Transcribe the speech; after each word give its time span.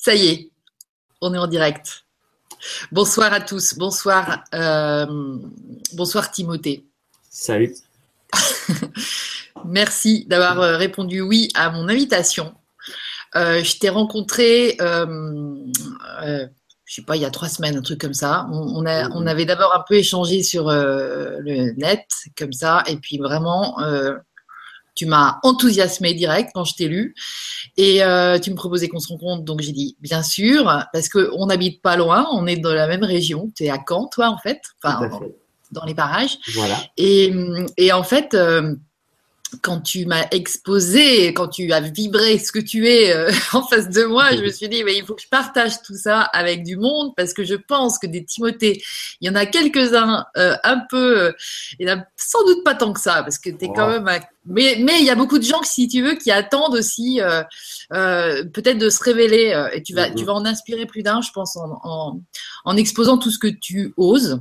Ça 0.00 0.14
y 0.14 0.28
est, 0.28 0.50
on 1.20 1.34
est 1.34 1.38
en 1.38 1.48
direct. 1.48 2.04
Bonsoir 2.92 3.32
à 3.32 3.40
tous. 3.40 3.74
Bonsoir, 3.74 4.44
euh, 4.54 5.06
bonsoir 5.94 6.30
Timothée. 6.30 6.84
Salut. 7.28 7.74
Merci 9.64 10.24
d'avoir 10.26 10.60
euh, 10.60 10.76
répondu 10.76 11.20
oui 11.20 11.48
à 11.56 11.70
mon 11.70 11.88
invitation. 11.88 12.54
Euh, 13.34 13.64
je 13.64 13.76
t'ai 13.76 13.88
rencontré, 13.88 14.76
je 14.78 15.64
sais 16.86 17.02
pas, 17.02 17.16
il 17.16 17.22
y 17.22 17.26
a 17.26 17.30
trois 17.30 17.48
semaines, 17.48 17.76
un 17.76 17.82
truc 17.82 18.00
comme 18.00 18.14
ça. 18.14 18.46
On, 18.52 18.86
on 18.86 19.26
avait 19.26 19.46
d'abord 19.46 19.74
un 19.76 19.82
peu 19.86 19.94
échangé 19.94 20.44
sur 20.44 20.68
le 20.68 21.72
net, 21.72 22.06
comme 22.36 22.52
ça, 22.52 22.84
et 22.86 22.98
puis 22.98 23.18
vraiment, 23.18 23.76
tu 24.98 25.06
m'as 25.06 25.38
enthousiasmé 25.44 26.12
direct 26.12 26.50
quand 26.52 26.64
je 26.64 26.74
t'ai 26.74 26.88
lu. 26.88 27.14
Et 27.76 28.02
euh, 28.02 28.40
tu 28.40 28.50
me 28.50 28.56
proposais 28.56 28.88
qu'on 28.88 28.98
se 28.98 29.08
rencontre, 29.08 29.44
donc 29.44 29.60
j'ai 29.60 29.70
dit 29.70 29.96
bien 30.00 30.24
sûr, 30.24 30.64
parce 30.92 31.08
qu'on 31.08 31.46
n'habite 31.46 31.80
pas 31.82 31.96
loin, 31.96 32.26
on 32.32 32.48
est 32.48 32.56
dans 32.56 32.74
la 32.74 32.88
même 32.88 33.04
région. 33.04 33.52
Tu 33.54 33.64
es 33.64 33.70
à 33.70 33.78
Caen, 33.88 34.08
toi, 34.08 34.28
en 34.28 34.38
fait, 34.38 34.60
enfin, 34.82 35.08
dans 35.70 35.84
les 35.84 35.94
parages. 35.94 36.38
Voilà. 36.54 36.76
Et, 36.96 37.32
et 37.76 37.92
en 37.92 38.02
fait, 38.02 38.34
euh, 38.34 38.74
quand 39.62 39.80
tu 39.80 40.06
m'as 40.06 40.26
exposé, 40.30 41.28
quand 41.28 41.48
tu 41.48 41.72
as 41.72 41.80
vibré 41.80 42.38
ce 42.38 42.52
que 42.52 42.58
tu 42.58 42.88
es 42.88 43.12
euh, 43.12 43.30
en 43.52 43.62
face 43.62 43.88
de 43.88 44.04
moi, 44.04 44.34
je 44.34 44.42
me 44.42 44.50
suis 44.50 44.68
dit, 44.68 44.84
mais 44.84 44.96
il 44.96 45.04
faut 45.04 45.14
que 45.14 45.22
je 45.22 45.28
partage 45.28 45.82
tout 45.82 45.96
ça 45.96 46.20
avec 46.20 46.64
du 46.64 46.76
monde 46.76 47.12
parce 47.16 47.32
que 47.32 47.44
je 47.44 47.54
pense 47.54 47.98
que 47.98 48.06
des 48.06 48.24
Timothées, 48.24 48.82
il 49.20 49.28
y 49.28 49.30
en 49.30 49.34
a 49.34 49.46
quelques-uns 49.46 50.26
euh, 50.36 50.56
un 50.64 50.80
peu, 50.90 51.20
euh, 51.20 51.32
il 51.78 51.86
n'y 51.86 51.92
en 51.92 51.98
a 51.98 52.04
sans 52.16 52.44
doute 52.44 52.64
pas 52.64 52.74
tant 52.74 52.92
que 52.92 53.00
ça 53.00 53.22
parce 53.22 53.38
que 53.38 53.50
tu 53.50 53.64
es 53.64 53.68
quand 53.68 53.88
même. 53.88 54.08
Mais, 54.50 54.76
mais 54.80 55.00
il 55.00 55.04
y 55.04 55.10
a 55.10 55.14
beaucoup 55.14 55.38
de 55.38 55.44
gens, 55.44 55.62
si 55.62 55.88
tu 55.88 56.02
veux, 56.02 56.14
qui 56.14 56.30
attendent 56.30 56.74
aussi 56.74 57.20
peut-être 57.90 58.78
de 58.78 58.88
se 58.88 59.04
révéler 59.04 59.68
et 59.74 59.82
tu 59.82 59.92
vas, 59.92 60.10
tu 60.10 60.24
vas 60.24 60.32
en 60.32 60.46
inspirer 60.46 60.86
plus 60.86 61.02
d'un, 61.02 61.20
je 61.20 61.30
pense, 61.32 61.56
en, 61.56 61.78
en, 61.84 62.20
en 62.64 62.76
exposant 62.76 63.18
tout 63.18 63.30
ce 63.30 63.38
que 63.38 63.48
tu 63.48 63.92
oses. 63.98 64.40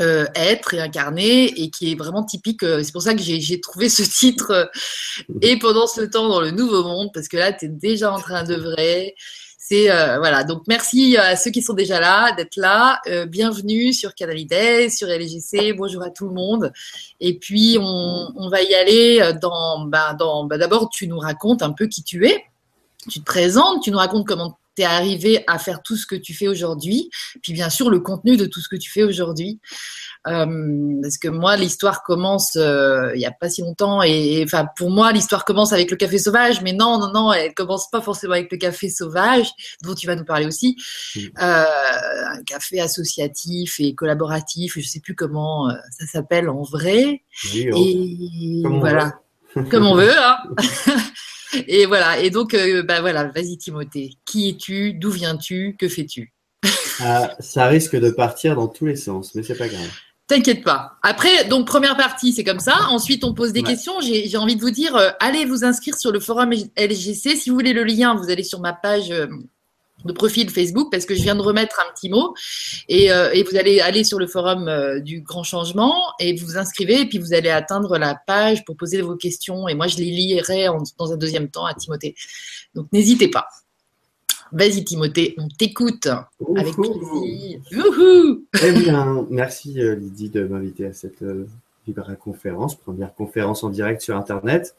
Euh, 0.00 0.26
être 0.34 0.74
et 0.74 0.80
incarner 0.80 1.44
et 1.44 1.70
qui 1.70 1.92
est 1.92 1.94
vraiment 1.94 2.24
typique. 2.24 2.64
Euh, 2.64 2.82
c'est 2.82 2.90
pour 2.90 3.02
ça 3.02 3.14
que 3.14 3.22
j'ai 3.22 3.60
trouvé 3.60 3.88
ce 3.88 4.02
titre 4.02 4.50
euh, 4.50 4.64
et 5.40 5.56
pendant 5.56 5.86
ce 5.86 6.00
temps 6.00 6.28
dans 6.28 6.40
le 6.40 6.50
Nouveau 6.50 6.82
Monde 6.82 7.10
parce 7.14 7.28
que 7.28 7.36
là, 7.36 7.52
tu 7.52 7.66
es 7.66 7.68
déjà 7.68 8.12
en 8.12 8.18
train 8.18 8.42
d'œuvrer. 8.42 9.14
C'est 9.56 9.86
voilà. 10.18 10.44
Donc 10.44 10.62
merci 10.66 11.18
à 11.18 11.36
ceux 11.36 11.50
qui 11.50 11.60
sont 11.60 11.74
déjà 11.74 12.00
là 12.00 12.32
d'être 12.32 12.56
là. 12.56 13.02
bienvenue 13.26 13.92
sur 13.92 14.14
Canalides, 14.14 14.90
sur 14.90 15.08
LGC. 15.08 15.74
Bonjour 15.74 16.02
à 16.02 16.08
tout 16.08 16.26
le 16.26 16.32
monde. 16.32 16.72
Et 17.20 17.38
puis 17.38 17.76
on, 17.78 18.48
va 18.48 18.62
y 18.62 18.74
aller 18.74 19.32
dans. 19.42 19.84
Bah, 19.84 20.16
bah, 20.18 20.56
D'abord, 20.56 20.88
tu 20.88 21.06
nous 21.06 21.18
racontes 21.18 21.62
un 21.62 21.72
peu 21.72 21.86
qui 21.86 22.02
tu 22.02 22.26
es. 22.26 22.42
Tu 23.10 23.20
te 23.20 23.26
présentes, 23.26 23.82
tu 23.82 23.90
nous 23.90 23.98
racontes 23.98 24.26
comment 24.26 24.56
arrivé 24.84 25.44
à 25.46 25.58
faire 25.58 25.82
tout 25.82 25.96
ce 25.96 26.06
que 26.06 26.14
tu 26.14 26.34
fais 26.34 26.48
aujourd'hui, 26.48 27.10
puis 27.42 27.52
bien 27.52 27.70
sûr 27.70 27.90
le 27.90 28.00
contenu 28.00 28.36
de 28.36 28.46
tout 28.46 28.60
ce 28.60 28.68
que 28.68 28.76
tu 28.76 28.90
fais 28.90 29.02
aujourd'hui. 29.02 29.60
Euh, 30.26 31.00
parce 31.00 31.16
que 31.16 31.28
moi, 31.28 31.56
l'histoire 31.56 32.02
commence 32.02 32.56
euh, 32.56 33.12
il 33.14 33.18
n'y 33.18 33.26
a 33.26 33.30
pas 33.30 33.48
si 33.48 33.62
longtemps, 33.62 34.02
et, 34.02 34.42
enfin 34.44 34.66
pour 34.76 34.90
moi, 34.90 35.12
l'histoire 35.12 35.44
commence 35.44 35.72
avec 35.72 35.90
le 35.90 35.96
café 35.96 36.18
sauvage, 36.18 36.60
mais 36.62 36.72
non, 36.72 36.98
non, 36.98 37.12
non, 37.12 37.32
elle 37.32 37.54
commence 37.54 37.88
pas 37.90 38.00
forcément 38.00 38.34
avec 38.34 38.50
le 38.50 38.58
café 38.58 38.88
sauvage, 38.88 39.48
dont 39.82 39.94
tu 39.94 40.06
vas 40.06 40.16
nous 40.16 40.24
parler 40.24 40.46
aussi. 40.46 40.76
Euh, 41.16 41.30
un 41.40 42.42
café 42.44 42.80
associatif 42.80 43.80
et 43.80 43.94
collaboratif, 43.94 44.74
je 44.78 44.86
sais 44.86 45.00
plus 45.00 45.14
comment 45.14 45.70
ça 45.90 46.06
s'appelle 46.06 46.48
en 46.48 46.62
vrai. 46.62 47.22
et 47.54 48.62
voilà, 48.64 49.20
comme 49.70 49.86
on 49.86 49.94
veut. 49.94 50.18
Hein. 50.18 50.36
Et 51.66 51.86
voilà. 51.86 52.20
Et 52.20 52.30
donc, 52.30 52.54
euh, 52.54 52.82
bah 52.82 53.00
voilà, 53.00 53.24
vas-y 53.24 53.56
Timothée. 53.58 54.14
Qui 54.24 54.50
es-tu? 54.50 54.94
D'où 54.94 55.10
viens-tu? 55.10 55.76
Que 55.78 55.88
fais-tu? 55.88 56.32
Ah, 57.00 57.36
Ça 57.40 57.66
risque 57.66 57.96
de 57.96 58.10
partir 58.10 58.56
dans 58.56 58.68
tous 58.68 58.86
les 58.86 58.96
sens, 58.96 59.34
mais 59.34 59.42
c'est 59.42 59.56
pas 59.56 59.68
grave. 59.68 59.90
T'inquiète 60.26 60.62
pas. 60.62 60.98
Après, 61.02 61.44
donc 61.44 61.66
première 61.66 61.96
partie, 61.96 62.34
c'est 62.34 62.44
comme 62.44 62.60
ça. 62.60 62.74
Ensuite, 62.90 63.24
on 63.24 63.32
pose 63.32 63.52
des 63.52 63.62
questions. 63.62 63.94
J'ai 64.02 64.36
envie 64.36 64.56
de 64.56 64.60
vous 64.60 64.70
dire, 64.70 64.94
euh, 64.94 65.08
allez 65.20 65.46
vous 65.46 65.64
inscrire 65.64 65.96
sur 65.96 66.12
le 66.12 66.20
forum 66.20 66.52
LGC. 66.52 67.34
Si 67.34 67.48
vous 67.48 67.56
voulez 67.56 67.72
le 67.72 67.82
lien, 67.82 68.14
vous 68.14 68.28
allez 68.28 68.42
sur 68.42 68.60
ma 68.60 68.74
page. 68.74 69.10
Euh, 69.10 69.26
de 70.04 70.12
profil 70.12 70.48
Facebook 70.50 70.88
parce 70.90 71.06
que 71.06 71.14
je 71.14 71.22
viens 71.22 71.34
de 71.34 71.42
remettre 71.42 71.80
un 71.80 71.92
petit 71.92 72.08
mot 72.08 72.34
et, 72.88 73.10
euh, 73.10 73.30
et 73.32 73.42
vous 73.42 73.56
allez 73.56 73.80
aller 73.80 74.04
sur 74.04 74.18
le 74.18 74.26
forum 74.26 74.68
euh, 74.68 75.00
du 75.00 75.22
grand 75.22 75.42
changement 75.42 75.94
et 76.20 76.34
vous 76.36 76.46
vous 76.46 76.56
inscrivez 76.56 77.00
et 77.00 77.06
puis 77.06 77.18
vous 77.18 77.34
allez 77.34 77.50
atteindre 77.50 77.98
la 77.98 78.14
page 78.26 78.64
pour 78.64 78.76
poser 78.76 79.02
vos 79.02 79.16
questions 79.16 79.68
et 79.68 79.74
moi 79.74 79.86
je 79.88 79.96
les 79.96 80.10
lirai 80.10 80.66
dans 80.98 81.12
un 81.12 81.16
deuxième 81.16 81.48
temps 81.48 81.66
à 81.66 81.74
Timothée. 81.74 82.14
Donc 82.74 82.86
n'hésitez 82.92 83.28
pas. 83.28 83.48
Vas-y 84.52 84.84
Timothée, 84.84 85.34
on 85.36 85.48
t'écoute 85.48 86.06
avec 86.56 86.74
plaisir. 86.74 87.60
Eh 88.62 88.72
bien, 88.72 89.26
merci 89.30 89.80
euh, 89.80 89.94
Lydie 89.94 90.30
de 90.30 90.44
m'inviter 90.44 90.86
à 90.86 90.92
cette 90.92 91.22
Vibra 91.86 92.14
conférence, 92.14 92.76
première 92.76 93.14
conférence 93.14 93.64
en 93.64 93.70
direct 93.70 94.00
sur 94.00 94.16
Internet 94.16 94.74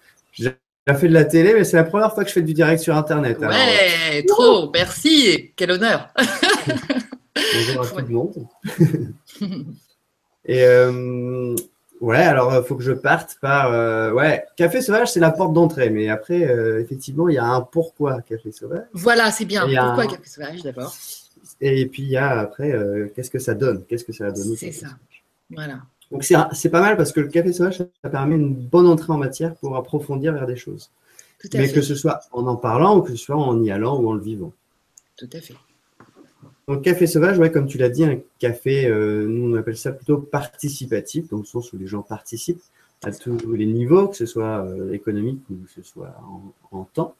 fait 0.95 1.07
de 1.07 1.13
la 1.13 1.25
télé, 1.25 1.53
mais 1.53 1.63
c'est 1.63 1.77
la 1.77 1.83
première 1.83 2.13
fois 2.13 2.23
que 2.23 2.29
je 2.29 2.33
fais 2.33 2.41
du 2.41 2.53
direct 2.53 2.81
sur 2.81 2.95
Internet. 2.95 3.39
Ouais, 3.39 4.23
trop, 4.27 4.69
merci, 4.73 5.51
quel 5.55 5.71
honneur. 5.71 6.09
Bonjour 7.35 7.81
à 7.81 8.01
tout 8.01 8.07
le 8.07 8.13
monde. 8.13 8.47
Et 10.49 10.63
euh, 10.63 11.55
ouais, 12.01 12.17
alors 12.17 12.51
il 12.53 12.57
euh, 12.57 12.63
faut 12.63 12.75
que 12.75 12.83
je 12.83 12.91
parte 12.91 13.37
par. 13.39 13.71
Euh, 13.71 14.11
ouais, 14.11 14.43
Café 14.57 14.81
Sauvage, 14.81 15.11
c'est 15.11 15.19
la 15.19 15.31
porte 15.31 15.53
d'entrée, 15.53 15.91
mais 15.91 16.09
après, 16.09 16.41
effectivement, 16.81 17.29
il 17.29 17.35
y 17.35 17.37
a 17.37 17.45
un 17.45 17.61
pourquoi 17.61 18.21
Café 18.21 18.51
Sauvage. 18.51 18.85
Voilà, 18.93 19.31
c'est 19.31 19.45
bien. 19.45 19.67
Pourquoi 19.67 20.07
Café 20.07 20.25
Sauvage 20.25 20.63
d'abord? 20.63 20.95
Et 21.61 21.85
puis 21.87 22.03
il 22.03 22.09
y 22.09 22.17
a 22.17 22.39
après, 22.39 22.73
qu'est-ce 23.15 23.29
que 23.29 23.39
ça 23.39 23.53
donne? 23.53 23.85
Qu'est-ce 23.85 24.05
que 24.05 24.13
ça 24.13 24.27
a 24.27 24.31
donné 24.31 24.55
C'est 24.55 24.71
ça. 24.71 24.87
Voilà. 25.51 25.81
Donc 26.11 26.23
c'est 26.23 26.69
pas 26.69 26.81
mal 26.81 26.97
parce 26.97 27.11
que 27.11 27.19
le 27.19 27.27
café 27.27 27.53
sauvage, 27.53 27.77
ça 27.77 28.09
permet 28.09 28.35
une 28.35 28.55
bonne 28.55 28.87
entrée 28.87 29.13
en 29.13 29.17
matière 29.17 29.55
pour 29.55 29.75
approfondir 29.75 30.33
vers 30.33 30.47
des 30.47 30.55
choses. 30.55 30.89
Mais 31.53 31.71
que 31.71 31.81
ce 31.81 31.95
soit 31.95 32.21
en 32.31 32.47
en 32.47 32.55
parlant 32.55 32.97
ou 32.97 33.01
que 33.01 33.11
ce 33.11 33.17
soit 33.17 33.35
en 33.35 33.61
y 33.61 33.71
allant 33.71 33.99
ou 33.99 34.09
en 34.09 34.13
le 34.13 34.21
vivant. 34.21 34.51
Tout 35.15 35.29
à 35.33 35.39
fait. 35.39 35.55
Donc 36.67 36.83
café 36.83 37.07
sauvage, 37.07 37.39
ouais, 37.39 37.51
comme 37.51 37.65
tu 37.65 37.79
l'as 37.79 37.89
dit, 37.89 38.03
un 38.03 38.19
café, 38.37 38.85
euh, 38.85 39.25
nous 39.27 39.51
on 39.51 39.57
appelle 39.57 39.75
ça 39.75 39.91
plutôt 39.91 40.17
participatif, 40.17 41.27
dans 41.29 41.39
le 41.39 41.43
sens 41.43 41.73
où 41.73 41.77
les 41.77 41.87
gens 41.87 42.03
participent 42.03 42.61
à 43.03 43.11
tous 43.11 43.53
les 43.53 43.65
niveaux, 43.65 44.07
que 44.07 44.15
ce 44.15 44.27
soit 44.27 44.65
euh, 44.65 44.91
économique 44.91 45.41
ou 45.49 45.55
que 45.55 45.71
ce 45.71 45.81
soit 45.81 46.13
en, 46.71 46.83
temps. 46.83 47.15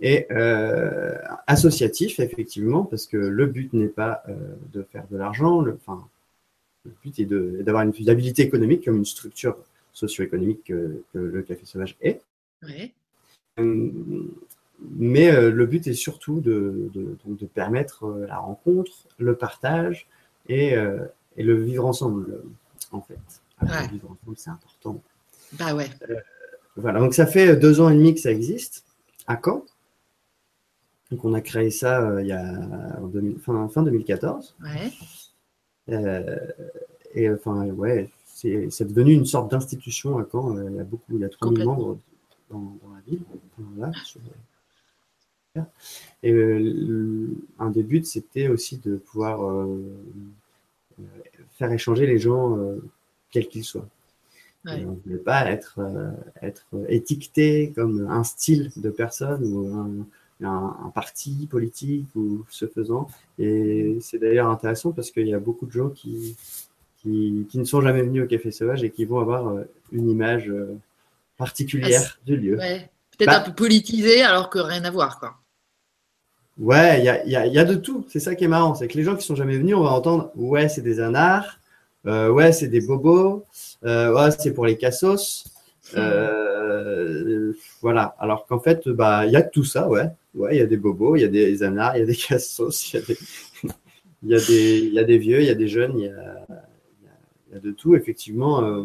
Et 0.00 0.26
euh, 0.30 1.16
associatif, 1.46 2.20
effectivement, 2.20 2.84
parce 2.84 3.06
que 3.06 3.16
le 3.16 3.46
but 3.46 3.72
n'est 3.72 3.86
pas 3.86 4.24
de 4.72 4.82
faire 4.82 5.04
de 5.10 5.16
l'argent, 5.16 5.64
enfin, 5.74 6.06
le 6.84 6.92
but 7.02 7.18
est 7.18 7.26
d'avoir 7.26 7.82
une 7.82 7.90
viabilité 7.90 8.42
économique 8.42 8.84
comme 8.84 8.96
une 8.96 9.04
structure 9.04 9.56
socio-économique 9.92 10.64
que, 10.64 11.02
le 11.12 11.42
café 11.42 11.64
sauvage 11.64 11.96
est. 12.00 12.22
Euh, 13.58 13.90
mais 14.98 15.30
euh, 15.30 15.50
le 15.50 15.66
but 15.66 15.86
est 15.86 15.94
surtout 15.94 16.40
de, 16.40 16.90
de, 16.94 17.46
permettre 17.46 18.04
euh, 18.04 18.26
la 18.26 18.38
rencontre, 18.38 18.92
le 19.18 19.34
partage 19.36 20.06
et, 20.48 20.74
et 21.36 21.42
le 21.42 21.62
vivre 21.62 21.86
ensemble, 21.86 22.42
en 22.92 23.00
fait. 23.00 23.18
Le 23.60 23.90
vivre 23.92 24.10
ensemble, 24.10 24.36
c'est 24.36 24.50
important. 24.50 25.02
Bah 25.52 25.74
ouais. 25.74 25.88
voilà, 26.76 27.00
donc 27.00 27.14
ça 27.14 27.26
fait 27.26 27.56
deux 27.56 27.80
ans 27.80 27.88
et 27.88 27.94
demi 27.94 28.14
que 28.14 28.20
ça 28.20 28.30
existe 28.30 28.84
à 29.26 29.38
Caen. 29.42 29.64
Donc 31.10 31.24
on 31.24 31.34
a 31.34 31.40
créé 31.40 31.70
ça 31.70 32.20
il 32.20 32.26
y 32.26 32.32
a 32.32 32.98
fin, 33.44 33.68
fin 33.68 33.82
2014. 33.82 34.56
Ouais. 34.62 34.92
Euh, 35.90 36.38
et 37.14 37.30
enfin, 37.30 37.66
ouais, 37.66 38.10
c'est 38.24 38.84
devenu 38.84 39.12
une 39.12 39.26
sorte 39.26 39.50
d'institution 39.50 40.18
à 40.18 40.26
Caen. 40.30 40.56
Euh, 40.56 40.70
il 40.70 40.76
y 40.76 40.80
a 40.80 40.84
beaucoup, 40.84 41.16
il 41.16 41.20
y 41.20 41.24
a 41.24 41.28
3000 41.28 41.64
membres 41.64 41.98
dans, 42.50 42.78
la 42.94 43.00
ville. 43.06 43.22
et 46.22 46.32
euh, 46.32 47.28
un 47.58 47.70
des 47.70 47.82
buts, 47.82 48.04
c'était 48.04 48.48
aussi 48.48 48.78
de 48.78 48.96
pouvoir 48.96 49.66
faire 51.52 51.72
échanger 51.72 52.06
les 52.06 52.18
gens, 52.18 52.58
quels 53.30 53.48
qu'ils 53.48 53.64
soient. 53.64 53.88
On 54.66 54.76
ne 54.76 54.96
voulait 55.04 55.16
pas 55.16 55.50
être, 55.50 55.80
être 56.42 56.66
étiqueté 56.88 57.72
comme 57.74 58.06
un 58.08 58.24
style 58.24 58.70
de 58.76 58.90
personne 58.90 59.44
ou 59.44 59.74
un, 59.74 60.06
un, 60.42 60.90
parti 60.94 61.46
politique 61.50 62.06
ou 62.16 62.44
ce 62.48 62.66
faisant. 62.66 63.08
Et 63.38 63.98
c'est 64.00 64.18
d'ailleurs 64.18 64.48
intéressant 64.48 64.92
parce 64.92 65.10
qu'il 65.10 65.26
y 65.28 65.34
a 65.34 65.38
beaucoup 65.38 65.66
de 65.66 65.72
gens 65.72 65.90
qui, 65.90 66.36
qui, 67.02 67.46
ne 67.54 67.64
sont 67.64 67.80
jamais 67.80 68.02
venus 68.02 68.24
au 68.24 68.26
Café 68.26 68.50
Sauvage 68.50 68.82
et 68.82 68.90
qui 68.90 69.04
vont 69.04 69.20
avoir 69.20 69.48
euh, 69.48 69.64
une 69.92 70.08
image 70.08 70.48
euh, 70.48 70.76
particulière 71.36 72.18
du 72.26 72.36
lieu. 72.36 72.56
Peut-être 72.56 73.30
bah 73.30 73.40
un 73.40 73.42
peu 73.42 73.52
politisé 73.52 74.22
alors 74.22 74.50
que 74.50 74.58
rien 74.58 74.84
à 74.84 74.90
voir. 74.90 75.18
Quoi. 75.18 75.34
Ouais, 76.58 77.00
il 77.00 77.04
y 77.04 77.08
a, 77.36 77.46
y 77.46 77.58
a, 77.58 77.64
de 77.64 77.74
tout. 77.74 78.06
C'est 78.08 78.20
ça 78.20 78.34
qui 78.34 78.44
est 78.44 78.48
marrant. 78.48 78.74
C'est 78.74 78.88
que 78.88 78.96
les 78.96 79.04
gens 79.04 79.16
qui 79.16 79.26
sont 79.26 79.34
jamais 79.34 79.56
venus, 79.56 79.76
on 79.76 79.82
va 79.82 79.90
entendre 79.90 80.30
ouais, 80.36 80.68
c'est 80.68 80.82
des 80.82 81.00
anards, 81.00 81.58
euh, 82.06 82.30
ouais, 82.30 82.52
c'est 82.52 82.68
des 82.68 82.80
bobos, 82.80 83.44
ouais, 83.82 84.30
c'est 84.38 84.54
pour 84.54 84.66
les 84.66 84.76
cassos. 84.76 85.44
Hmm. 85.94 87.52
voilà. 87.82 88.14
Alors 88.18 88.46
qu'en 88.46 88.60
fait, 88.60 88.88
bah, 88.88 89.26
il 89.26 89.32
y 89.32 89.36
a 89.36 89.42
tout 89.42 89.64
ça, 89.64 89.88
ouais. 89.88 90.08
Ouais, 90.34 90.56
il 90.56 90.58
y 90.58 90.62
a 90.62 90.66
des 90.66 90.76
bobos, 90.76 91.16
il 91.16 91.22
y 91.22 91.24
a 91.24 91.28
des 91.28 91.62
anards, 91.62 91.96
il 91.96 92.00
y 92.00 92.02
a 92.02 92.06
des 92.06 92.16
cassos, 92.16 92.92
il 92.92 93.00
y 93.00 93.02
a 93.02 93.06
des, 93.06 93.18
il 94.22 94.28
y 94.28 94.34
a 94.34 94.38
des, 94.38 94.78
il 94.78 94.94
y 94.94 94.98
a 94.98 95.04
des 95.04 95.18
vieux, 95.18 95.40
il 95.40 95.46
y 95.46 95.50
a 95.50 95.54
des 95.54 95.68
jeunes, 95.68 95.98
il 95.98 96.04
y 96.04 96.08
a, 96.08 96.46
il 97.48 97.54
y 97.54 97.56
a 97.56 97.60
de 97.60 97.72
tout. 97.72 97.96
Effectivement, 97.96 98.62
euh, 98.62 98.84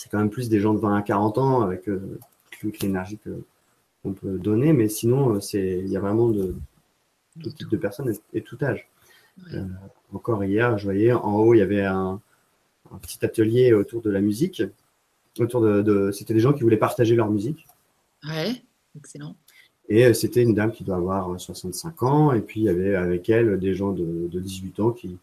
c'est 0.00 0.08
quand 0.08 0.18
même 0.18 0.30
plus 0.30 0.48
des 0.48 0.60
gens 0.60 0.72
de 0.72 0.78
20 0.78 0.96
à 0.96 1.02
40 1.02 1.36
ans 1.36 1.60
avec 1.60 1.86
euh, 1.88 2.18
toute 2.58 2.80
l'énergie 2.80 3.18
qu'on 4.02 4.14
peut 4.14 4.38
donner, 4.38 4.72
mais 4.72 4.88
sinon, 4.88 5.34
euh, 5.34 5.40
c'est, 5.40 5.80
il 5.80 5.88
y 5.88 5.96
a 5.96 6.00
vraiment 6.00 6.30
de 6.30 6.54
tout 7.42 7.50
type 7.50 7.68
de 7.68 7.76
personnes 7.76 8.10
et, 8.32 8.40
tout 8.40 8.56
âge. 8.62 8.88
Euh, 9.52 9.66
encore 10.12 10.42
hier, 10.42 10.78
je 10.78 10.84
voyais 10.84 11.12
en 11.12 11.34
haut, 11.34 11.52
il 11.52 11.58
y 11.58 11.62
avait 11.62 11.84
un, 11.84 12.18
un 12.90 12.98
petit 12.98 13.22
atelier 13.24 13.74
autour 13.74 14.00
de 14.00 14.10
la 14.10 14.22
musique. 14.22 14.62
Autour 15.38 15.60
de, 15.60 15.82
de 15.82 16.10
c'était 16.12 16.34
des 16.34 16.40
gens 16.40 16.54
qui 16.54 16.62
voulaient 16.62 16.78
partager 16.78 17.14
leur 17.14 17.30
musique. 17.30 17.66
Ouais, 18.26 18.62
excellent. 18.96 19.36
Et 19.90 20.06
euh, 20.06 20.14
c'était 20.14 20.42
une 20.42 20.54
dame 20.54 20.70
qui 20.70 20.84
doit 20.84 20.96
avoir 20.96 21.38
65 21.38 22.02
ans, 22.04 22.32
et 22.32 22.40
puis 22.40 22.60
il 22.60 22.64
y 22.64 22.68
avait 22.68 22.94
avec 22.94 23.28
elle 23.28 23.58
des 23.58 23.74
gens 23.74 23.90
de, 23.90 24.28
de 24.28 24.40
18 24.40 24.80
ans 24.80 24.90
qui. 24.92 25.18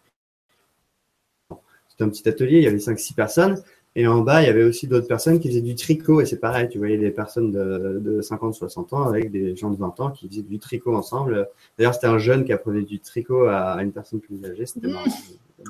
C'était 1.90 2.04
un 2.04 2.10
petit 2.10 2.30
atelier, 2.30 2.58
il 2.58 2.64
y 2.64 2.68
avait 2.68 2.78
5-6 2.78 3.16
personnes, 3.16 3.64
et 3.96 4.06
en 4.06 4.22
bas, 4.22 4.44
il 4.44 4.46
y 4.46 4.50
avait 4.50 4.64
aussi 4.64 4.86
d'autres 4.86 5.08
personnes 5.08 5.40
qui 5.40 5.48
faisaient 5.48 5.62
du 5.62 5.74
tricot, 5.74 6.22
et 6.22 6.28
c'est 6.28 6.40
pareil, 6.40 6.70
tu 6.70 6.78
voyais 6.78 6.98
des 6.98 7.10
personnes 7.10 7.52
de, 7.52 8.00
de 8.00 8.22
50-60 8.22 8.94
ans 8.94 9.04
avec 9.04 9.32
des 9.32 9.56
gens 9.56 9.72
de 9.72 9.78
20 9.78 10.00
ans 10.02 10.12
qui 10.12 10.28
faisaient 10.28 10.44
du 10.44 10.60
tricot 10.60 10.96
ensemble. 10.96 11.48
D'ailleurs, 11.78 11.96
c'était 11.96 12.06
un 12.06 12.20
jeune 12.20 12.46
qui 12.46 12.54
apprenait 12.54 12.84
du 12.84 13.00
tricot 13.00 13.46
à, 13.46 13.82
une 13.82 13.92
personne 13.92 14.20
plus 14.20 14.46
âgée, 14.46 14.68
c'était 14.68 14.90
marrant. 14.90 15.10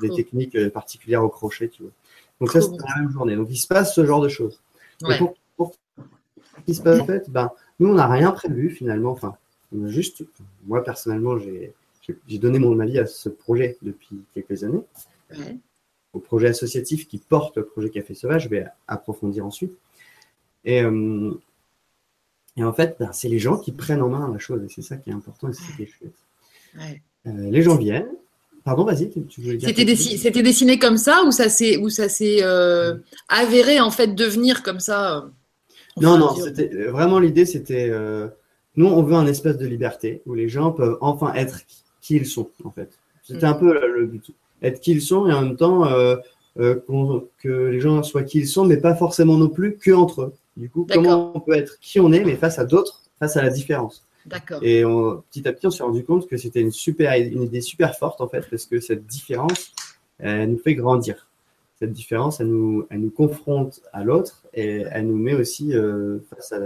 Des 0.02 0.10
techniques 0.10 0.54
euh, 0.56 0.68
particulières 0.68 1.24
au 1.24 1.30
crochet, 1.30 1.68
tu 1.68 1.82
vois. 1.82 1.92
Donc 2.40 2.50
ça, 2.50 2.60
c'était 2.60 2.76
la 2.76 3.00
même 3.00 3.10
journée. 3.10 3.34
Donc 3.34 3.48
il 3.48 3.56
se 3.56 3.66
passe 3.66 3.94
ce 3.94 4.04
genre 4.04 4.20
de 4.20 4.28
choses. 4.28 4.60
Ouais. 5.00 5.16
Pour, 5.16 5.34
pour, 5.56 5.74
ce 5.96 6.62
qui 6.66 6.74
se 6.74 6.82
passe 6.82 7.00
en 7.00 7.06
fait, 7.06 7.30
ben, 7.30 7.50
nous, 7.78 7.88
on 7.88 7.94
n'a 7.94 8.06
rien 8.08 8.32
prévu 8.32 8.70
finalement. 8.70 9.12
Enfin, 9.12 9.36
on 9.76 9.84
a 9.84 9.88
juste, 9.88 10.24
moi 10.66 10.82
personnellement, 10.82 11.38
j'ai 11.38 12.38
donné 12.38 12.58
mon 12.58 12.78
avis 12.80 12.98
à 12.98 13.06
ce 13.06 13.28
projet 13.28 13.76
depuis 13.82 14.18
quelques 14.34 14.64
années. 14.64 14.82
Ouais. 15.30 15.56
Au 16.14 16.20
projet 16.20 16.48
associatif 16.48 17.06
qui 17.06 17.18
porte 17.18 17.56
le 17.58 17.64
projet 17.66 17.90
Café 17.90 18.14
Sauvage, 18.14 18.44
je 18.44 18.48
vais 18.48 18.66
approfondir 18.86 19.44
ensuite. 19.44 19.72
Et, 20.64 20.82
euh, 20.82 21.32
et 22.56 22.64
en 22.64 22.72
fait, 22.72 22.96
ben, 22.98 23.12
c'est 23.12 23.28
les 23.28 23.38
gens 23.38 23.58
qui 23.58 23.72
prennent 23.72 24.02
en 24.02 24.08
main 24.08 24.30
la 24.32 24.38
chose. 24.38 24.62
Et 24.64 24.68
c'est 24.68 24.82
ça 24.82 24.96
qui 24.96 25.10
est 25.10 25.12
important 25.12 25.48
et 25.48 25.52
c'est 25.52 25.62
ça 25.62 25.72
qui 25.76 25.82
est 25.82 25.86
chouette. 25.86 26.14
Ouais. 26.76 27.02
Euh, 27.26 27.50
les 27.50 27.62
gens 27.62 27.76
viennent. 27.76 28.10
Pardon, 28.64 28.84
vas-y, 28.84 29.10
tu, 29.10 29.40
voulais 29.40 29.56
dire 29.56 29.68
C'était 29.68 29.84
dessi- 29.84 30.42
dessiné 30.42 30.78
comme 30.78 30.98
ça 30.98 31.22
ou 31.24 31.30
ça 31.30 31.48
s'est 31.48 31.76
ou 31.78 31.88
ça 31.88 32.08
s'est 32.08 32.42
euh, 32.42 32.96
avéré 33.28 33.80
en 33.80 33.90
fait 33.90 34.08
devenir 34.14 34.62
comme 34.62 34.80
ça 34.80 35.30
Non, 36.00 36.18
non, 36.18 36.34
c'était 36.34 36.68
vraiment 36.86 37.18
l'idée, 37.18 37.44
c'était 37.46 37.88
euh, 37.90 38.28
nous, 38.76 38.86
on 38.86 39.02
veut 39.02 39.14
un 39.14 39.26
espace 39.26 39.56
de 39.58 39.66
liberté 39.66 40.22
où 40.26 40.34
les 40.34 40.48
gens 40.48 40.72
peuvent 40.72 40.98
enfin 41.00 41.32
être 41.34 41.60
qui 42.00 42.16
ils 42.16 42.26
sont, 42.26 42.48
en 42.64 42.70
fait. 42.70 42.90
C'était 43.22 43.46
Mhm. 43.46 43.52
un 43.52 43.54
peu 43.54 43.72
le, 43.74 44.00
le 44.00 44.06
but, 44.06 44.30
être 44.62 44.80
qui 44.80 44.92
ils 44.92 45.02
sont 45.02 45.28
et 45.28 45.32
en 45.32 45.42
même 45.42 45.56
temps 45.56 45.84
euh, 45.86 46.16
euh, 46.58 46.80
que 47.38 47.48
les 47.48 47.80
gens 47.80 48.02
soient 48.02 48.22
qui 48.22 48.38
ils 48.40 48.48
sont, 48.48 48.64
mais 48.64 48.78
pas 48.78 48.94
forcément 48.94 49.36
non 49.36 49.48
plus 49.48 49.76
que 49.76 49.90
entre 49.92 50.22
eux. 50.22 50.32
Du 50.56 50.70
coup, 50.70 50.86
comment 50.92 51.32
on 51.36 51.40
peut 51.40 51.52
être 51.54 51.78
qui 51.80 52.00
on 52.00 52.10
est, 52.12 52.24
mais 52.24 52.34
face 52.36 52.58
à 52.58 52.64
d'autres, 52.64 53.02
face 53.18 53.36
à 53.36 53.42
la 53.42 53.50
différence. 53.50 54.04
D'accord. 54.26 54.58
Et 54.62 54.84
on- 54.84 55.22
petit 55.30 55.46
à 55.46 55.52
petit, 55.52 55.66
on 55.66 55.70
s'est 55.70 55.82
rendu 55.84 56.04
compte 56.04 56.26
que 56.26 56.36
c'était 56.36 56.60
une 56.60 56.72
super, 56.72 57.12
une 57.14 57.42
idée 57.44 57.60
super 57.60 57.96
forte 57.96 58.20
en 58.20 58.28
fait, 58.28 58.44
parce 58.50 58.66
que 58.66 58.80
cette 58.80 59.06
différence, 59.06 59.72
elle 60.18 60.50
nous 60.50 60.58
fait 60.58 60.74
grandir. 60.74 61.27
Cette 61.78 61.92
différence, 61.92 62.40
elle 62.40 62.48
nous, 62.48 62.86
elle 62.90 63.00
nous 63.00 63.10
confronte 63.10 63.80
à 63.92 64.02
l'autre 64.02 64.42
et 64.52 64.82
elle 64.90 65.06
nous 65.06 65.16
met 65.16 65.34
aussi 65.34 65.74
euh, 65.74 66.18
face 66.30 66.52
à, 66.52 66.60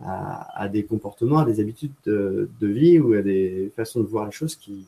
à- 0.00 0.62
à 0.62 0.68
des 0.68 0.84
comportements, 0.84 1.38
à 1.38 1.44
des 1.44 1.58
habitudes 1.60 1.92
de, 2.04 2.48
de 2.60 2.66
vie 2.66 2.98
ou 3.00 3.14
à 3.14 3.22
des 3.22 3.72
façons 3.74 4.00
de 4.00 4.06
voir 4.06 4.24
les 4.26 4.32
choses 4.32 4.54
qui, 4.54 4.86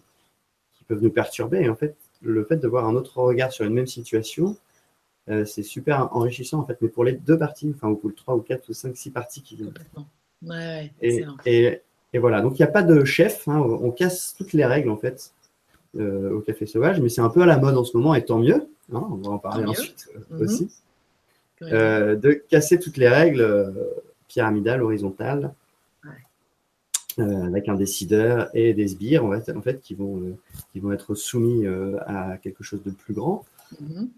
qui 0.77 0.85
peuvent 0.85 1.03
nous 1.03 1.11
perturber. 1.11 1.59
Et 1.61 1.69
en 1.69 1.75
fait, 1.75 1.97
le 2.23 2.45
fait 2.45 2.57
de 2.59 2.69
voir 2.69 2.87
un 2.87 2.95
autre 2.95 3.19
regard 3.19 3.53
sur 3.53 3.65
une 3.65 3.75
même 3.75 3.87
situation, 3.89 4.57
euh, 5.29 5.45
c'est 5.45 5.63
super 5.65 6.15
enrichissant 6.17 6.61
en 6.61 6.67
fait. 6.67 6.79
Mais 6.81 6.89
pour 6.89 7.05
les 7.05 7.13
deux 7.15 7.37
parties, 7.39 7.73
enfin, 7.75 7.89
ou 7.89 7.97
pour 7.97 8.11
les 8.11 8.15
trois 8.17 8.37
ou 8.37 8.41
quatre 8.41 8.69
ou 8.69 8.73
cinq, 8.75 8.97
six 8.97 9.11
parties 9.11 9.43
qui, 9.43 9.57
Complètement. 9.57 10.07
Ouais, 10.43 10.57
ouais, 10.57 10.93
et, 11.01 11.25
et, 11.47 11.81
et 12.13 12.19
voilà, 12.21 12.41
donc 12.43 12.59
il 12.59 12.63
n'y 12.63 12.69
a 12.69 12.71
pas 12.71 12.85
de 12.85 13.05
chef, 13.05 13.49
hein, 13.49 13.59
on 13.59 13.91
casse 13.91 14.35
toutes 14.39 14.53
les 14.53 14.65
règles 14.65 14.89
en 14.89 14.97
fait 14.97 15.33
euh, 15.97 16.33
au 16.35 16.41
Café 16.41 16.67
Sauvage, 16.67 17.01
mais 17.01 17.09
c'est 17.09 17.23
un 17.23 17.31
peu 17.31 17.41
à 17.41 17.47
la 17.47 17.57
mode 17.59 17.77
en 17.77 17.83
ce 17.85 17.97
moment 17.97 18.15
et 18.15 18.23
tant 18.25 18.39
mieux, 18.39 18.69
hein, 18.93 19.09
on 19.11 19.17
va 19.17 19.31
en 19.31 19.39
parler 19.39 19.65
Tant 19.65 19.71
ensuite 19.71 20.09
euh, 20.15 20.21
Mhm. 20.37 20.43
aussi, 20.43 20.71
euh, 21.63 22.15
de 22.15 22.33
casser 22.33 22.79
toutes 22.79 22.99
les 22.99 23.09
règles 23.09 23.75
pyramidales, 24.29 24.83
horizontales, 24.83 25.55
Ouais. 26.05 27.25
avec 27.25 27.69
un 27.71 27.75
décideur 27.75 28.51
et 28.55 28.75
des 28.75 28.89
sbires 28.89 29.25
en 29.25 29.33
fait, 29.41 29.57
en 29.57 29.63
fait 29.63 29.81
qui, 29.81 29.95
vont, 29.95 30.37
qui 30.73 30.81
vont 30.81 30.93
être 30.93 31.15
soumis 31.15 31.67
à 32.07 32.37
quelque 32.37 32.63
chose 32.63 32.83
de 32.85 32.91
plus 32.91 33.15
grand. 33.15 33.45
Mhm. 33.81 34.09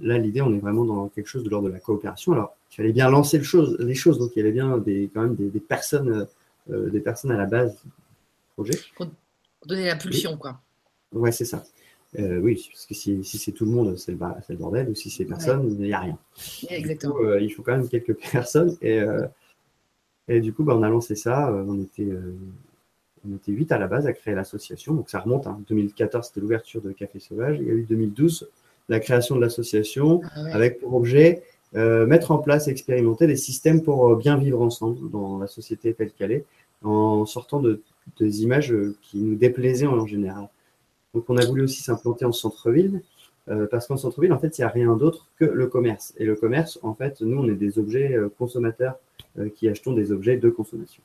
Là, 0.00 0.18
l'idée, 0.18 0.42
on 0.42 0.52
est 0.54 0.58
vraiment 0.58 0.84
dans 0.84 1.08
quelque 1.08 1.28
chose 1.28 1.44
de 1.44 1.50
l'ordre 1.50 1.68
de 1.68 1.72
la 1.72 1.80
coopération. 1.80 2.32
Alors, 2.32 2.56
il 2.72 2.76
fallait 2.76 2.92
bien 2.92 3.08
lancer 3.08 3.38
le 3.38 3.44
chose, 3.44 3.76
les 3.78 3.94
choses, 3.94 4.18
donc 4.18 4.32
il 4.34 4.40
y 4.40 4.42
avait 4.42 4.52
bien 4.52 4.76
des, 4.78 5.08
quand 5.14 5.22
même 5.22 5.34
des, 5.36 5.48
des 5.50 5.60
personnes, 5.60 6.26
des 6.68 7.00
personnes 7.00 7.30
à 7.30 7.36
la 7.36 7.46
base 7.46 7.74
du 7.74 7.90
projet. 8.54 8.78
Donner 9.66 9.86
la 9.86 9.96
pulsion, 9.96 10.36
quoi. 10.36 10.60
Ouais, 11.12 11.32
c'est 11.32 11.44
ça. 11.44 11.64
Euh, 12.18 12.38
oui, 12.38 12.68
parce 12.72 12.86
que 12.86 12.94
si, 12.94 13.22
si 13.22 13.38
c'est 13.38 13.52
tout 13.52 13.66
le 13.66 13.70
monde, 13.70 13.96
c'est 13.96 14.12
le, 14.12 14.56
bordel, 14.56 14.88
ou 14.88 14.94
si 14.94 15.10
c'est 15.10 15.24
personne, 15.24 15.76
il 15.78 15.86
n'y 15.86 15.92
a 15.92 16.00
rien. 16.00 16.18
Exactement. 16.70 17.14
Coup, 17.14 17.24
euh, 17.24 17.40
il 17.40 17.50
faut 17.50 17.62
quand 17.62 17.76
même 17.76 17.88
quelques 17.88 18.14
personnes. 18.32 18.76
Et, 18.80 19.00
euh, 19.00 19.26
et 20.26 20.40
du 20.40 20.52
coup, 20.52 20.64
bah, 20.64 20.74
on 20.74 20.82
a 20.82 20.88
lancé 20.88 21.14
ça. 21.16 21.52
on 21.52 21.80
était, 21.80 22.08
on 23.28 23.36
était 23.36 23.52
8 23.52 23.72
à 23.72 23.78
la 23.78 23.86
base 23.86 24.06
à 24.06 24.12
créer 24.12 24.34
l'association. 24.34 24.94
Donc 24.94 25.10
ça 25.10 25.20
remonte. 25.20 25.46
Hein. 25.46 25.60
2014, 25.68 26.28
c'était 26.28 26.40
l'ouverture 26.40 26.80
de 26.80 26.92
Café 26.92 27.18
Sauvage. 27.18 27.58
Il 27.60 27.66
y 27.66 27.70
a 27.70 27.74
eu 27.74 27.82
2012, 27.82 28.48
la 28.88 29.00
création 29.00 29.36
de 29.36 29.42
l'association, 29.42 30.22
Ah 30.34 30.44
ouais. 30.44 30.52
avec 30.52 30.80
pour 30.80 30.94
objet 30.94 31.42
mettre 31.74 32.30
en 32.30 32.38
place 32.38 32.66
et 32.66 32.70
expérimenter 32.70 33.26
des 33.26 33.36
systèmes 33.36 33.82
pour 33.82 34.16
bien 34.16 34.38
vivre 34.38 34.62
ensemble 34.62 35.10
dans 35.10 35.36
la 35.36 35.46
société 35.46 35.92
telle 35.92 36.12
qu'elle 36.12 36.32
est, 36.32 36.46
en 36.82 37.26
sortant 37.26 37.60
de, 37.60 37.82
des 38.18 38.42
images 38.42 38.72
euh, 38.72 38.96
qui 39.02 39.18
nous 39.18 39.34
déplaisaient 39.36 39.86
en 39.86 40.06
général. 40.06 40.48
Donc 41.14 41.24
on 41.28 41.36
a 41.36 41.44
voulu 41.44 41.62
aussi 41.62 41.82
s'implanter 41.82 42.24
en 42.24 42.32
centre-ville, 42.32 43.02
euh, 43.48 43.66
parce 43.70 43.86
qu'en 43.86 43.96
centre-ville, 43.96 44.32
en 44.32 44.38
fait, 44.38 44.58
il 44.58 44.60
n'y 44.60 44.64
a 44.66 44.68
rien 44.68 44.94
d'autre 44.94 45.26
que 45.38 45.44
le 45.44 45.66
commerce. 45.66 46.12
Et 46.18 46.24
le 46.24 46.36
commerce, 46.36 46.78
en 46.82 46.94
fait, 46.94 47.20
nous, 47.22 47.38
on 47.38 47.48
est 47.48 47.54
des 47.54 47.78
objets 47.78 48.12
euh, 48.14 48.28
consommateurs 48.38 48.96
euh, 49.38 49.48
qui 49.48 49.68
achetons 49.68 49.94
des 49.94 50.12
objets 50.12 50.36
de 50.36 50.50
consommation. 50.50 51.02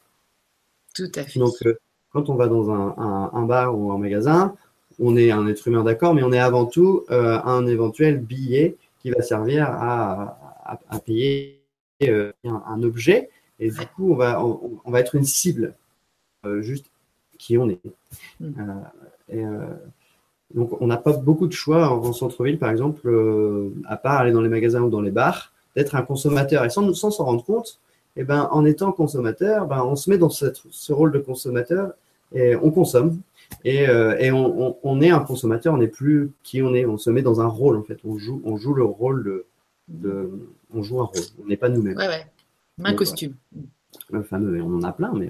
Tout 0.93 1.12
à 1.15 1.24
fait. 1.24 1.39
Donc, 1.39 1.53
euh, 1.65 1.75
quand 2.12 2.29
on 2.29 2.36
va 2.36 2.48
dans 2.48 2.69
un, 2.69 2.95
un- 2.98 3.31
un 3.33 3.45
bar 3.45 3.77
ou 3.79 3.91
un 3.91 3.98
magasin, 3.98 4.55
on 5.00 5.15
est 5.15 5.31
un 5.31 5.48
être 5.48 5.67
humain, 5.67 5.83
d'accord, 5.83 6.13
mais 6.13 6.22
on 6.22 6.31
est 6.31 6.38
avant 6.39 6.65
tout 6.65 7.03
un 7.10 7.65
éventuel 7.65 8.19
billet 8.19 8.75
qui 9.01 9.10
va 9.10 9.24
servir 9.24 9.63
à, 9.67 10.38
à- 10.65 10.79
à 10.89 11.00
payer 11.00 11.60
un, 12.03 12.31
un 12.45 12.83
objet. 12.83 13.29
Et 13.60 13.69
du 13.72 13.88
coup, 13.95 14.12
on 14.12 14.15
va, 14.15 14.45
on, 14.45 14.79
on 14.86 14.91
va 14.91 15.00
être 15.00 15.15
une 15.15 15.24
cible, 15.24 15.74
juste 16.60 16.86
qui 17.43 17.57
on 17.57 17.69
est. 17.69 17.79
Mm. 18.39 18.45
Euh, 18.59 19.35
et, 19.35 19.45
euh, 19.45 19.65
donc, 20.55 20.69
on 20.81 20.88
n'a 20.88 20.97
pas 20.97 21.13
beaucoup 21.13 21.47
de 21.47 21.53
choix 21.53 21.89
en, 21.89 21.97
en 22.05 22.13
centre-ville, 22.13 22.59
par 22.59 22.69
exemple, 22.69 23.01
euh, 23.07 23.69
à 23.85 23.97
part 23.97 24.19
aller 24.21 24.31
dans 24.31 24.41
les 24.41 24.50
magasins 24.50 24.81
ou 24.81 24.89
dans 24.89 25.01
les 25.01 25.12
bars, 25.12 25.51
d'être 25.75 25.95
un 25.95 26.03
consommateur. 26.03 26.63
Et 26.63 26.69
sans 26.69 26.93
sans 26.93 27.09
s'en 27.12 27.25
rendre 27.25 27.43
compte, 27.43 27.79
eh 28.15 28.23
ben, 28.23 28.47
en 28.51 28.63
étant 28.63 28.91
consommateur, 28.91 29.65
ben, 29.67 29.83
on 29.83 29.95
se 29.95 30.09
met 30.09 30.17
dans 30.19 30.29
cette- 30.29 30.62
ce 30.69 30.93
rôle 30.93 31.12
de 31.12 31.19
consommateur 31.19 31.93
et 32.33 32.55
on 32.55 32.69
consomme. 32.71 33.19
Et, 33.65 33.88
euh, 33.89 34.15
et 34.19 34.31
on, 34.31 34.45
on- 34.67 34.77
on 34.83 35.01
est 35.01 35.09
un 35.09 35.19
consommateur, 35.19 35.73
on 35.73 35.77
n'est 35.77 35.88
plus 35.88 36.31
qui 36.43 36.62
on 36.62 36.73
est. 36.75 36.85
On 36.85 36.97
se 36.97 37.09
met 37.09 37.21
dans 37.23 37.41
un 37.41 37.47
rôle, 37.47 37.75
en 37.75 37.83
fait. 37.83 37.97
On 38.05 38.17
joue, 38.17 38.41
on 38.45 38.55
joue 38.57 38.73
le 38.73 38.83
rôle 38.83 39.23
de. 39.23 39.45
de- 39.88 40.29
on 40.73 40.81
joue 40.83 41.00
un 41.01 41.05
rôle. 41.05 41.21
On 41.43 41.47
n'est 41.47 41.57
pas 41.57 41.69
nous-mêmes. 41.69 41.97
Ouais, 41.97 42.07
ouais. 42.07 42.25
Un 42.83 42.89
Donc, 42.91 43.00
costume. 43.00 43.33
Le 44.12 44.21
fameux, 44.23 44.62
on 44.62 44.75
en 44.77 44.83
a 44.83 44.91
plein, 44.91 45.12
mais 45.13 45.29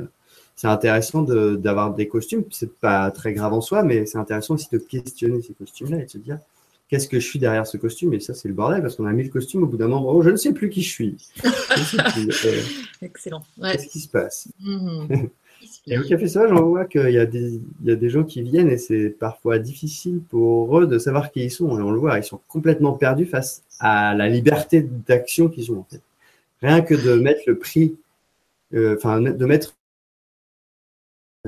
c'est 0.55 0.67
intéressant 0.67 1.21
de- 1.23 1.55
d'avoir 1.55 1.93
des 1.93 2.07
costumes. 2.07 2.43
C'est 2.51 2.73
pas 2.73 3.09
très 3.11 3.33
grave 3.33 3.53
en 3.53 3.61
soi, 3.61 3.83
mais 3.83 4.05
c'est 4.05 4.17
intéressant 4.17 4.53
aussi 4.55 4.67
de 4.71 4.77
questionner 4.77 5.41
ces 5.41 5.53
costumes-là 5.53 6.01
et 6.01 6.05
de 6.05 6.09
se 6.09 6.17
dire 6.17 6.37
qu'est-ce 6.89 7.07
que 7.07 7.19
je 7.19 7.25
suis 7.27 7.39
derrière 7.39 7.65
ce 7.65 7.77
costume? 7.77 8.13
Et 8.13 8.19
ça, 8.19 8.33
c'est 8.33 8.47
le 8.47 8.53
bordel 8.53 8.81
parce 8.81 8.95
qu'on 8.95 9.05
a 9.07 9.13
mis 9.13 9.23
le 9.23 9.29
costume 9.29 9.63
au 9.63 9.67
bout 9.67 9.77
d'un 9.77 9.87
moment. 9.87 10.11
Oh, 10.11 10.21
je 10.21 10.29
ne 10.29 10.35
sais 10.35 10.53
plus 10.53 10.69
qui 10.69 10.81
je 10.83 10.89
suis. 10.89 11.17
Je 11.43 11.47
ne 11.79 11.83
sais 11.85 11.97
plus. 12.13 12.47
Euh, 12.47 12.61
Excellent. 13.01 13.43
Ouais. 13.59 13.71
Qu'est-ce 13.73 13.87
qui 13.87 13.99
se 13.99 14.07
passe? 14.09 14.47
Mhm. 14.61 15.29
Et 15.87 15.97
au 15.97 16.03
Café 16.03 16.27
Sauvage, 16.27 16.51
on 16.51 16.65
voit 16.65 16.83
qu'il 16.85 17.09
y, 17.09 17.17
a 17.17 17.25
des- 17.25 17.59
il 17.81 17.87
y 17.89 17.91
a 17.91 17.95
des 17.95 18.09
gens 18.09 18.23
qui 18.25 18.41
viennent 18.41 18.69
et 18.69 18.77
c'est 18.77 19.09
parfois 19.09 19.59
difficile 19.59 20.19
pour 20.29 20.77
eux 20.77 20.87
de 20.87 20.99
savoir 20.99 21.31
qui 21.31 21.41
ils 21.45 21.51
sont. 21.51 21.79
Et 21.79 21.81
on 21.81 21.91
le 21.91 21.99
voit, 21.99 22.17
ils 22.17 22.23
sont 22.23 22.41
complètement 22.49 22.91
perdus 22.93 23.25
face 23.25 23.63
à 23.79 24.13
la 24.13 24.27
liberté 24.27 24.81
d'action 25.07 25.47
qu'ils 25.47 25.71
ont. 25.71 25.79
En 25.79 25.87
fait. 25.89 26.01
Rien 26.61 26.81
que 26.81 26.93
de 26.95 27.15
mettre 27.15 27.41
le 27.47 27.57
prix, 27.57 27.95
euh, 28.73 28.95
enfin, 28.97 29.21
de 29.21 29.45
mettre. 29.45 29.73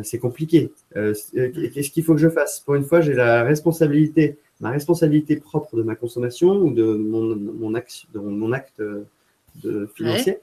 C'est 0.04 0.20
compliqué. 0.20 0.74
Euh, 0.98 1.14
c'est- 1.14 1.52
Qu'est-ce 1.72 1.90
qu'il 1.90 2.04
faut 2.04 2.14
que 2.14 2.20
je 2.20 2.30
fasse? 2.30 2.60
Pour 2.60 2.75
une 2.75 2.84
fois, 2.84 3.00
j'ai 3.00 3.14
la 3.14 3.44
responsabilité, 3.44 4.38
ma 4.60 4.70
responsabilité 4.72 5.38
propre 5.38 5.78
de 5.78 5.84
ma 5.84 5.96
consommation 5.96 6.52
ou 6.58 6.74
de 6.74 6.84
mon, 6.84 7.36
mon, 7.36 7.74
action, 7.75 8.08
de 8.14 8.20
mon 8.20 8.52
acte 8.52 8.82
de 9.64 9.90
financier. 9.96 10.40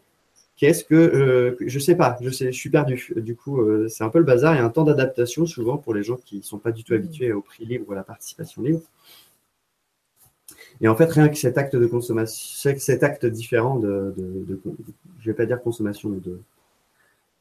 Qu'est-ce 0.56 0.84
que 0.84 0.94
euh, 0.94 1.56
je 1.60 1.78
sais 1.78 1.96
pas, 1.96 2.16
je 2.22 2.30
sais, 2.30 2.52
je 2.52 2.56
suis 2.56 2.70
perdu. 2.70 3.12
Du 3.16 3.34
coup, 3.36 3.60
euh, 3.60 3.88
c'est 3.88 4.04
un 4.04 4.08
peu 4.10 4.18
le 4.20 4.24
bazar. 4.24 4.54
Il 4.54 4.58
y 4.58 4.60
a 4.60 4.64
un 4.64 4.70
temps 4.70 4.84
d'adaptation 4.84 5.44
souvent 5.44 5.76
pour 5.76 5.92
les 5.92 6.02
gens 6.02 6.16
qui 6.16 6.36
ne 6.36 6.42
sont 6.42 6.58
pas 6.58 6.72
du 6.72 6.84
tout 6.84 6.94
habitués 6.94 7.32
au 7.32 7.42
prix 7.42 7.64
libre 7.66 7.86
ou 7.88 7.92
à 7.92 7.96
la 7.96 8.04
participation 8.04 8.62
libre. 8.62 8.80
Et 10.80 10.88
en 10.88 10.96
fait, 10.96 11.10
rien 11.10 11.28
que 11.28 11.36
cet 11.36 11.58
acte 11.58 11.76
de 11.76 11.86
consommation, 11.86 12.74
cet 12.78 13.02
acte 13.02 13.26
différent 13.26 13.78
de, 13.78 14.14
de, 14.16 14.60
je 15.20 15.26
vais 15.26 15.34
pas 15.34 15.46
dire 15.46 15.60
consommation, 15.60 16.08
mais 16.08 16.20
de, 16.20 16.40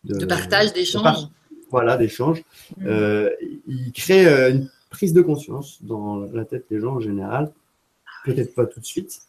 de, 0.03 0.25
partage, 0.25 0.74
d'échange. 0.74 1.27
Voilà, 1.71 1.97
d'échange. 1.97 2.43
Mm. 2.77 2.85
Euh, 2.85 3.29
il 3.67 3.91
crée 3.93 4.27
une 4.51 4.69
prise 4.89 5.13
de 5.13 5.21
conscience 5.21 5.79
dans 5.81 6.19
la 6.31 6.45
tête 6.45 6.65
des 6.69 6.79
gens 6.79 6.95
en 6.95 6.99
général. 6.99 7.51
Peut-être 8.25 8.53
pas 8.53 8.67
tout 8.67 8.79
de 8.79 8.85
suite, 8.85 9.21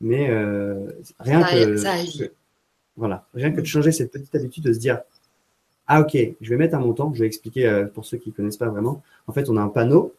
mais 0.00 0.30
rien 1.20 1.42
que, 1.42 1.76
ça. 1.76 1.96
Voilà, 2.98 3.24
rien 3.32 3.52
que 3.52 3.60
de 3.60 3.66
changer 3.66 3.92
cette 3.92 4.10
petite 4.10 4.34
habitude 4.34 4.64
de 4.64 4.72
se 4.72 4.80
dire 4.80 5.00
Ah, 5.86 6.00
ok, 6.00 6.16
je 6.40 6.50
vais 6.50 6.56
mettre 6.56 6.74
un 6.74 6.80
montant. 6.80 7.14
Je 7.14 7.20
vais 7.20 7.26
expliquer 7.26 7.66
euh, 7.66 7.86
pour 7.86 8.04
ceux 8.04 8.18
qui 8.18 8.30
ne 8.30 8.34
connaissent 8.34 8.56
pas 8.56 8.68
vraiment. 8.68 9.02
En 9.28 9.32
fait, 9.32 9.48
on 9.48 9.56
a 9.56 9.62
un 9.62 9.68
panneau 9.68 10.14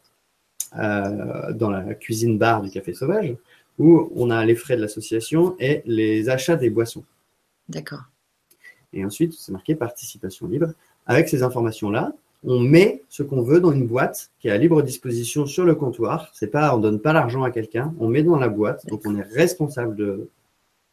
euh, 0.78 1.52
dans 1.52 1.70
la 1.70 1.94
cuisine 1.94 2.38
bar 2.38 2.62
du 2.62 2.72
Café 2.72 2.94
Sauvage 2.94 3.36
où 3.80 4.10
on 4.16 4.30
a 4.30 4.46
les 4.46 4.56
frais 4.56 4.78
de 4.78 4.82
l'association 4.82 5.56
et 5.60 5.82
les 5.86 6.30
achats 6.30 6.56
des 6.56 6.70
boissons. 6.70 7.04
D'accord. 7.68 8.04
Et 8.94 9.04
ensuite, 9.04 9.34
c'est 9.34 9.52
marqué 9.52 9.76
participation 9.76 10.48
libre. 10.48 10.74
Avec 11.10 11.28
ces 11.28 11.42
informations-là, 11.42 12.14
on 12.44 12.60
met 12.60 13.02
ce 13.10 13.24
qu'on 13.24 13.42
veut 13.42 13.60
dans 13.60 13.72
une 13.72 13.88
boîte 13.88 14.30
qui 14.40 14.48
est 14.48 14.52
à 14.52 14.58
libre 14.58 14.84
disposition 14.84 15.48
sur 15.48 15.66
le 15.66 15.74
comptoir. 15.74 16.30
C'est 16.36 16.52
pas, 16.52 16.74
on 16.76 16.78
donne 16.78 17.00
pas 17.00 17.14
l'argent 17.14 17.42
à 17.44 17.50
quelqu'un, 17.50 17.94
on 18.00 18.08
met 18.08 18.22
dans 18.22 18.38
la 18.38 18.48
boîte. 18.48 18.86
Donc, 18.86 19.02
on 19.06 19.18
est 19.18 19.24
responsable 19.24 19.96
de, 19.96 20.30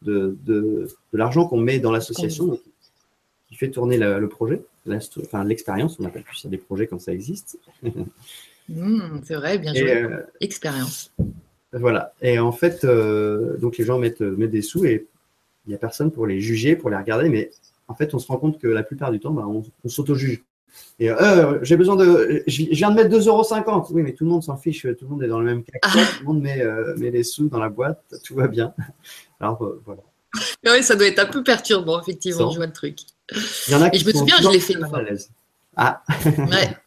de, 0.02 0.34
de, 0.44 0.88
l'argent 1.12 1.46
qu'on 1.46 1.60
met 1.60 1.80
dans 1.80 1.92
l'association, 1.92 2.58
qui 3.48 3.56
fait 3.56 3.70
tourner 3.70 3.98
le 3.98 4.26
projet, 4.26 4.62
enfin 5.20 5.44
l'expérience, 5.44 6.00
on 6.00 6.06
appelle 6.06 6.22
plus 6.22 6.38
ça 6.38 6.48
des 6.48 6.58
projets 6.58 6.86
quand 6.86 7.00
ça 7.00 7.12
existe. 7.12 7.58
Mmh, 8.68 9.20
c'est 9.22 9.36
vrai, 9.36 9.58
bien 9.58 9.72
joué. 9.72 9.94
Euh, 9.94 10.22
expérience. 10.40 11.12
Voilà. 11.72 12.12
Et 12.20 12.40
en 12.40 12.50
fait, 12.50 12.82
euh, 12.82 13.56
donc 13.58 13.78
les 13.78 13.84
gens 13.84 13.96
mettent, 13.96 14.22
mettent 14.22 14.50
des 14.50 14.60
sous 14.60 14.84
et 14.84 15.06
il 15.64 15.68
n'y 15.68 15.76
a 15.76 15.78
personne 15.78 16.10
pour 16.10 16.26
les 16.26 16.40
juger, 16.40 16.74
pour 16.74 16.90
les 16.90 16.96
regarder, 16.96 17.28
mais 17.28 17.52
en 17.88 17.94
fait, 17.94 18.14
on 18.14 18.18
se 18.18 18.26
rend 18.26 18.36
compte 18.38 18.58
que 18.58 18.66
la 18.68 18.82
plupart 18.82 19.10
du 19.10 19.20
temps, 19.20 19.32
bah, 19.32 19.46
on, 19.46 19.88
s'auto-juge. 19.88 20.44
Et 20.98 21.10
euh, 21.10 21.58
j'ai 21.62 21.76
besoin 21.76 21.96
de. 21.96 22.42
Je 22.46 22.64
viens 22.70 22.90
de 22.90 22.96
mettre 22.96 23.16
2,50€. 23.16 23.92
Oui, 23.92 24.02
mais 24.02 24.12
tout 24.12 24.24
le 24.24 24.30
monde 24.30 24.42
s'en 24.42 24.56
fiche, 24.56 24.82
tout 24.82 25.04
le 25.04 25.08
monde 25.08 25.22
est 25.22 25.28
dans 25.28 25.40
le 25.40 25.46
même 25.46 25.64
cas. 25.64 25.78
Ah. 25.82 25.92
Tout 25.92 26.20
le 26.20 26.26
monde 26.26 26.42
met, 26.42 26.62
met 26.98 27.10
les 27.10 27.22
sous 27.22 27.48
dans 27.48 27.58
la 27.58 27.70
boîte, 27.70 28.02
tout 28.24 28.34
va 28.34 28.46
bien. 28.46 28.74
Alors 29.40 29.62
euh, 29.62 29.82
voilà. 29.84 30.02
Oui, 30.64 30.82
ça 30.82 30.96
doit 30.96 31.06
être 31.06 31.18
un 31.18 31.26
peu 31.26 31.42
perturbant, 31.42 32.00
effectivement, 32.00 32.50
je 32.50 32.56
vois 32.56 32.66
le 32.66 32.72
truc. 32.72 32.98
Il 33.68 33.72
y 33.72 33.74
en 33.74 33.82
a 33.82 33.90
qui 33.90 33.98
je 33.98 34.06
me 34.06 34.12
souviens, 34.12 34.36
je 34.42 34.48
l'ai 34.48 34.60
fait 34.60 34.74
une 34.74 34.86
fois. 34.86 35.02
Ah. 35.76 36.02
ouais. 36.24 36.76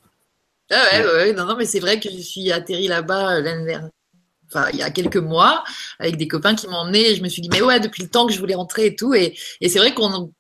Ah 0.72 0.86
ouais, 0.92 1.04
ouais, 1.04 1.34
non, 1.34 1.46
non, 1.46 1.56
mais 1.58 1.66
c'est 1.66 1.80
vrai 1.80 2.00
que 2.00 2.12
je 2.12 2.20
suis 2.20 2.52
atterri 2.52 2.88
là-bas 2.88 3.38
euh, 3.38 3.42
l'année 3.42 3.66
dernière. 3.66 3.90
Enfin, 4.46 4.70
il 4.72 4.78
y 4.78 4.84
a 4.84 4.92
quelques 4.92 5.18
mois, 5.18 5.64
avec 5.98 6.16
des 6.16 6.28
copains 6.28 6.54
qui 6.54 6.68
m'ont 6.68 6.78
emmené, 6.78 7.10
et 7.10 7.16
je 7.16 7.24
me 7.24 7.28
suis 7.28 7.42
dit, 7.42 7.50
mais 7.52 7.64
ouais, 7.64 7.80
depuis 7.80 8.04
le 8.04 8.10
temps 8.10 8.28
que 8.28 8.34
je 8.34 8.40
voulais 8.40 8.54
rentrer 8.54 8.86
et 8.86 8.96
tout. 8.96 9.16
Et, 9.16 9.36
et 9.62 9.68
c'est 9.68 9.80
vrai 9.80 9.96
qu'on 9.96 10.32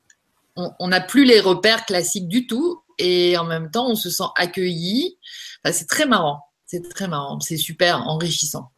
n'a 0.55 1.01
plus 1.01 1.25
les 1.25 1.39
repères 1.39 1.85
classiques 1.85 2.27
du 2.27 2.47
tout. 2.47 2.81
Et 2.97 3.37
en 3.37 3.45
même 3.45 3.71
temps, 3.71 3.89
on 3.89 3.95
se 3.95 4.09
sent 4.09 4.25
accueilli. 4.35 5.17
c'est 5.65 5.87
très 5.87 6.05
marrant. 6.05 6.43
C'est 6.65 6.87
très 6.89 7.07
marrant. 7.07 7.39
C'est 7.39 7.57
super 7.57 8.07
enrichissant. 8.07 8.71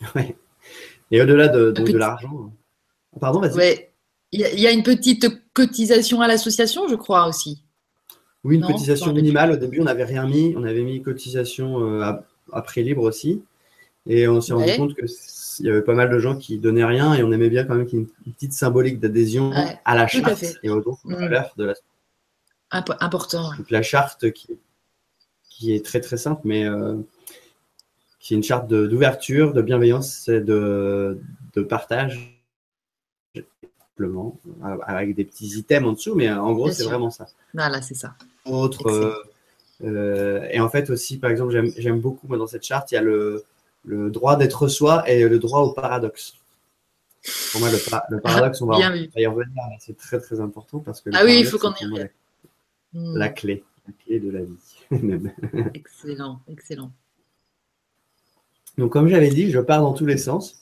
Ouais. 0.14 0.34
Et 1.10 1.20
au-delà 1.20 1.48
de, 1.48 1.72
de, 1.72 1.98
l'argent. 1.98 2.50
Pardon, 3.20 3.40
vas-y. 3.40 3.54
Ouais. 3.54 3.92
Il 4.32 4.40
y, 4.40 4.66
a 4.66 4.70
une 4.70 4.84
petite 4.84 5.26
cotisation 5.52 6.20
à 6.20 6.28
l'association, 6.28 6.86
je 6.86 6.94
crois 6.94 7.26
aussi. 7.26 7.64
Oui, 8.44 8.54
une 8.56 8.62
cotisation 8.62 9.12
minimale. 9.12 9.50
Au 9.50 9.56
début, 9.56 9.80
on 9.80 9.84
n'avait 9.84 10.04
rien 10.04 10.24
mis. 10.26 10.54
On 10.56 10.62
avait 10.62 10.82
mis 10.82 11.02
cotisation 11.02 11.80
euh, 11.80 12.12
à, 12.52 12.62
prix 12.62 12.84
libre 12.84 13.02
aussi. 13.02 13.42
Et 14.06 14.28
on 14.28 14.40
s'est 14.40 14.52
rendu 14.52 14.76
compte 14.76 14.94
qu'il 15.60 15.68
y 15.68 15.70
avait 15.70 15.82
pas 15.82 15.94
mal 15.94 16.08
de 16.08 16.18
gens 16.18 16.36
qui 16.36 16.58
donnaient 16.58 16.84
rien 16.84 17.14
et 17.14 17.22
on 17.22 17.30
aimait 17.32 17.50
bien 17.50 17.64
quand 17.64 17.74
même 17.74 17.86
qu'il 17.86 17.98
y 17.98 18.02
ait 18.02 18.06
une 18.26 18.32
petite 18.32 18.52
symbolique 18.54 18.98
d'adhésion 18.98 19.52
à 19.84 19.94
la 19.94 20.06
charte 20.06 20.44
et 20.62 20.70
aux 20.70 20.80
mm. 21.04 21.14
valeurs 21.14 21.52
de 21.56 21.64
la 21.64 21.74
Important. 22.72 23.50
Donc, 23.56 23.70
la 23.70 23.82
charte 23.82 24.30
qui, 24.30 24.56
qui 25.48 25.74
est 25.74 25.84
très 25.84 26.00
très 26.00 26.16
simple, 26.16 26.42
mais 26.44 26.64
euh, 26.64 26.94
qui 28.20 28.34
est 28.34 28.36
une 28.36 28.44
charte 28.44 28.68
d'ouverture, 28.68 29.52
de, 29.52 29.60
bienveillance 29.60 30.28
et 30.28 30.40
de, 30.40 31.20
de 31.54 31.62
partage, 31.62 32.40
simplement, 33.80 34.38
avec 34.86 35.16
des 35.16 35.24
petits 35.24 35.58
items 35.58 35.88
en 35.88 35.92
dessous, 35.94 36.14
mais 36.14 36.30
en 36.30 36.52
gros, 36.52 36.70
c'est 36.70 36.84
vraiment 36.84 37.10
ça. 37.10 37.26
Voilà, 37.52 37.82
c'est 37.82 37.96
ça. 37.96 38.14
Autre, 38.44 38.86
euh, 38.86 39.14
euh, 39.82 40.46
et 40.50 40.60
en 40.60 40.68
fait 40.68 40.90
aussi, 40.90 41.18
par 41.18 41.30
exemple, 41.30 41.52
j'aime 41.76 41.98
beaucoup, 41.98 42.28
moi, 42.28 42.38
dans 42.38 42.46
cette 42.46 42.64
charte, 42.64 42.92
il 42.92 42.94
y 42.94 42.98
a 42.98 43.02
le, 43.02 43.44
le 43.84 44.10
droit 44.10 44.36
d'être 44.36 44.68
soi 44.68 45.08
et 45.08 45.26
le 45.28 45.38
droit 45.38 45.60
au 45.60 45.72
paradoxe. 45.72 46.34
Pour 47.52 47.60
moi, 47.60 47.70
le, 47.70 47.78
le 48.10 48.20
paradoxe, 48.20 48.62
on 48.62 48.66
va, 48.66 48.78
y 48.78 49.26
revenir, 49.26 49.62
c'est 49.78 49.96
très 49.96 50.20
très 50.20 50.40
important 50.40 50.78
parce 50.78 51.00
que. 51.00 51.10
Ah 51.12 51.24
oui, 51.24 51.40
il 51.40 51.46
faut 51.46 51.58
qu'on 51.58 51.74
y 51.74 51.84
revienne. 51.84 52.10
La, 52.94 53.18
la, 53.18 53.28
clé, 53.28 53.62
la 53.86 53.92
clé 54.04 54.20
de 54.20 54.30
la 54.30 54.40
vie. 54.40 55.30
excellent, 55.74 56.40
excellent. 56.48 56.90
Donc, 58.78 58.92
comme 58.92 59.08
j'avais 59.08 59.28
dit, 59.28 59.50
je 59.50 59.60
pars 59.60 59.80
dans 59.80 59.92
tous 59.92 60.06
les 60.06 60.16
sens. 60.16 60.60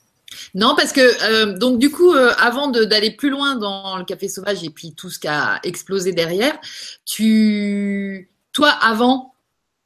Non, 0.54 0.74
parce 0.76 0.92
que 0.92 1.00
euh, 1.00 1.56
donc 1.56 1.78
du 1.78 1.90
coup, 1.90 2.12
euh, 2.12 2.32
avant 2.38 2.68
d'aller 2.68 3.10
plus 3.10 3.30
loin 3.30 3.56
dans 3.56 3.96
le 3.96 4.04
café 4.04 4.28
sauvage 4.28 4.62
et 4.62 4.70
puis 4.70 4.92
tout 4.92 5.10
ce 5.10 5.18
qui 5.18 5.28
a 5.28 5.58
explosé 5.62 6.12
derrière, 6.12 6.58
tu, 7.04 8.30
toi, 8.52 8.70
avant, 8.70 9.34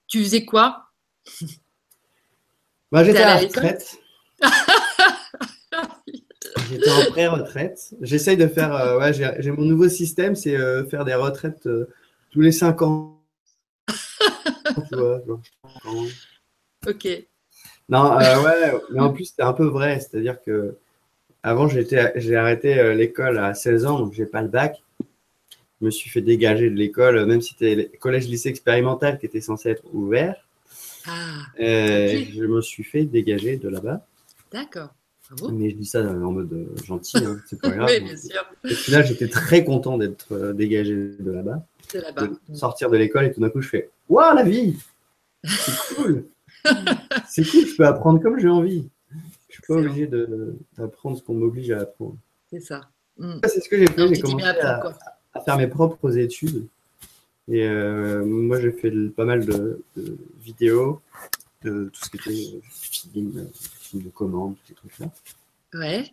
tu 0.08 0.22
faisais 0.22 0.44
quoi? 0.44 0.86
Moi, 2.92 3.04
j'étais 3.04 3.22
à 3.22 3.34
la 3.34 3.40
retraite. 3.40 3.98
j'étais 6.70 6.90
en 6.90 7.10
pré-retraite. 7.10 7.94
J'essaye 8.00 8.36
de 8.36 8.46
faire. 8.46 8.72
Euh, 8.74 8.98
ouais, 9.00 9.12
j'ai 9.12 9.50
mon 9.50 9.62
nouveau 9.62 9.88
système, 9.88 10.36
c'est 10.36 10.56
faire 10.88 11.04
des 11.04 11.14
retraites 11.14 11.68
tous 12.30 12.40
les 12.40 12.52
cinq 12.52 12.82
ans. 12.82 13.18
tu 13.88 14.96
vois, 14.96 15.20
Ok. 16.86 17.08
Non, 17.88 18.18
euh, 18.18 18.42
ouais, 18.42 18.80
mais 18.90 19.00
en 19.00 19.12
plus, 19.12 19.26
c'était 19.26 19.42
un 19.42 19.52
peu 19.52 19.66
vrai. 19.66 20.00
C'est-à-dire 20.00 20.40
que 20.42 20.76
avant, 21.42 21.68
j'ai 21.68 22.36
arrêté 22.36 22.78
euh, 22.78 22.94
l'école 22.94 23.38
à 23.38 23.54
16 23.54 23.86
ans, 23.86 23.98
donc 23.98 24.12
j'ai 24.12 24.26
pas 24.26 24.42
le 24.42 24.48
bac. 24.48 24.82
Je 25.80 25.86
me 25.86 25.90
suis 25.90 26.08
fait 26.08 26.20
dégager 26.20 26.70
de 26.70 26.76
l'école, 26.76 27.26
même 27.26 27.40
si 27.40 27.50
c'était 27.50 27.74
le 27.74 27.98
collège-lycée 27.98 28.48
expérimental 28.48 29.18
qui 29.18 29.26
était 29.26 29.40
censé 29.40 29.70
être 29.70 29.82
ouvert. 29.92 30.36
Ah, 31.06 31.46
euh, 31.60 32.24
Je 32.32 32.44
me 32.44 32.60
suis 32.60 32.84
fait 32.84 33.04
dégager 33.04 33.56
de 33.56 33.68
là-bas. 33.68 34.06
D'accord. 34.52 34.94
Mais 35.50 35.70
je 35.70 35.76
dis 35.76 35.86
ça 35.86 36.02
en 36.02 36.32
mode 36.32 36.68
gentil, 36.84 37.16
hein, 37.16 37.38
c'est 37.46 37.58
pas 37.58 37.70
grave. 37.70 37.88
oui, 37.90 38.00
bien 38.04 38.16
sûr. 38.16 38.44
Et 38.64 38.74
puis 38.74 38.92
là, 38.92 39.02
j'étais 39.02 39.28
très 39.28 39.64
content 39.64 39.96
d'être 39.96 40.52
dégagé 40.52 40.94
de 41.18 41.30
là-bas. 41.30 41.64
De, 41.94 42.54
sortir 42.54 42.90
de 42.90 42.96
l'école 42.96 43.24
et 43.24 43.32
tout 43.32 43.40
d'un 43.40 43.50
coup, 43.50 43.60
je 43.60 43.68
fais 43.68 43.90
Waouh, 44.08 44.34
la 44.34 44.42
vie 44.42 44.76
C'est 45.44 45.94
cool 45.94 46.24
c'est 47.28 47.44
cool, 47.44 47.66
je 47.66 47.76
peux 47.76 47.86
apprendre 47.86 48.20
comme 48.20 48.38
j'ai 48.38 48.48
envie. 48.48 48.88
Je 49.48 49.54
suis 49.54 49.62
pas 49.66 49.74
obligé 49.74 50.08
d'apprendre 50.76 51.18
ce 51.18 51.22
qu'on 51.22 51.34
m'oblige 51.34 51.70
à 51.70 51.80
apprendre. 51.80 52.16
C'est 52.50 52.60
ça. 52.60 52.88
Mm. 53.18 53.40
C'est 53.44 53.60
ce 53.60 53.68
que 53.68 53.78
j'ai 53.78 53.86
fait. 53.86 54.14
J'ai 54.14 54.20
commencé 54.20 54.44
à, 54.44 54.94
faire 55.44 55.56
mes 55.58 55.66
propres 55.66 56.16
études. 56.16 56.66
Et 57.48 57.66
euh, 57.66 58.24
moi, 58.24 58.60
j'ai 58.60 58.72
fait 58.72 58.90
pas 59.10 59.24
mal 59.24 59.44
de, 59.44 59.82
vidéos, 60.40 61.00
de 61.62 61.90
tout 61.92 62.04
ce 62.04 62.10
qui 62.10 62.16
était 62.16 62.60
film, 62.70 63.48
film 63.52 64.02
de 64.02 64.08
commande, 64.10 64.54
tous 64.54 64.68
ces 64.68 64.74
trucs-là. 64.74 65.06
Ouais. 65.74 66.04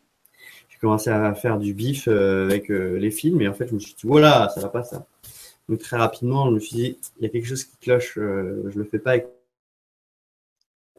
J'ai 0.69 0.77
commencé 0.79 1.09
à 1.09 1.33
faire 1.35 1.57
du 1.59 1.73
bif 1.73 2.07
euh, 2.07 2.45
avec 2.45 2.71
euh, 2.71 2.97
les 2.97 3.11
films 3.11 3.41
et 3.41 3.47
en 3.47 3.53
fait, 3.53 3.67
je 3.67 3.75
me 3.75 3.79
suis 3.79 3.93
dit, 3.93 4.07
voilà, 4.07 4.49
ça 4.49 4.61
va 4.61 4.69
pas 4.69 4.83
ça. 4.83 5.05
Donc 5.67 5.79
très 5.79 5.97
rapidement, 5.97 6.49
je 6.49 6.55
me 6.55 6.59
suis 6.59 6.75
dit, 6.75 6.97
il 7.19 7.23
y 7.23 7.25
a 7.27 7.29
quelque 7.29 7.45
chose 7.45 7.63
qui 7.63 7.77
cloche, 7.77 8.13
je 8.15 8.71
le 8.75 8.83
fais 8.85 8.97
pas 8.97 9.11
avec 9.11 9.27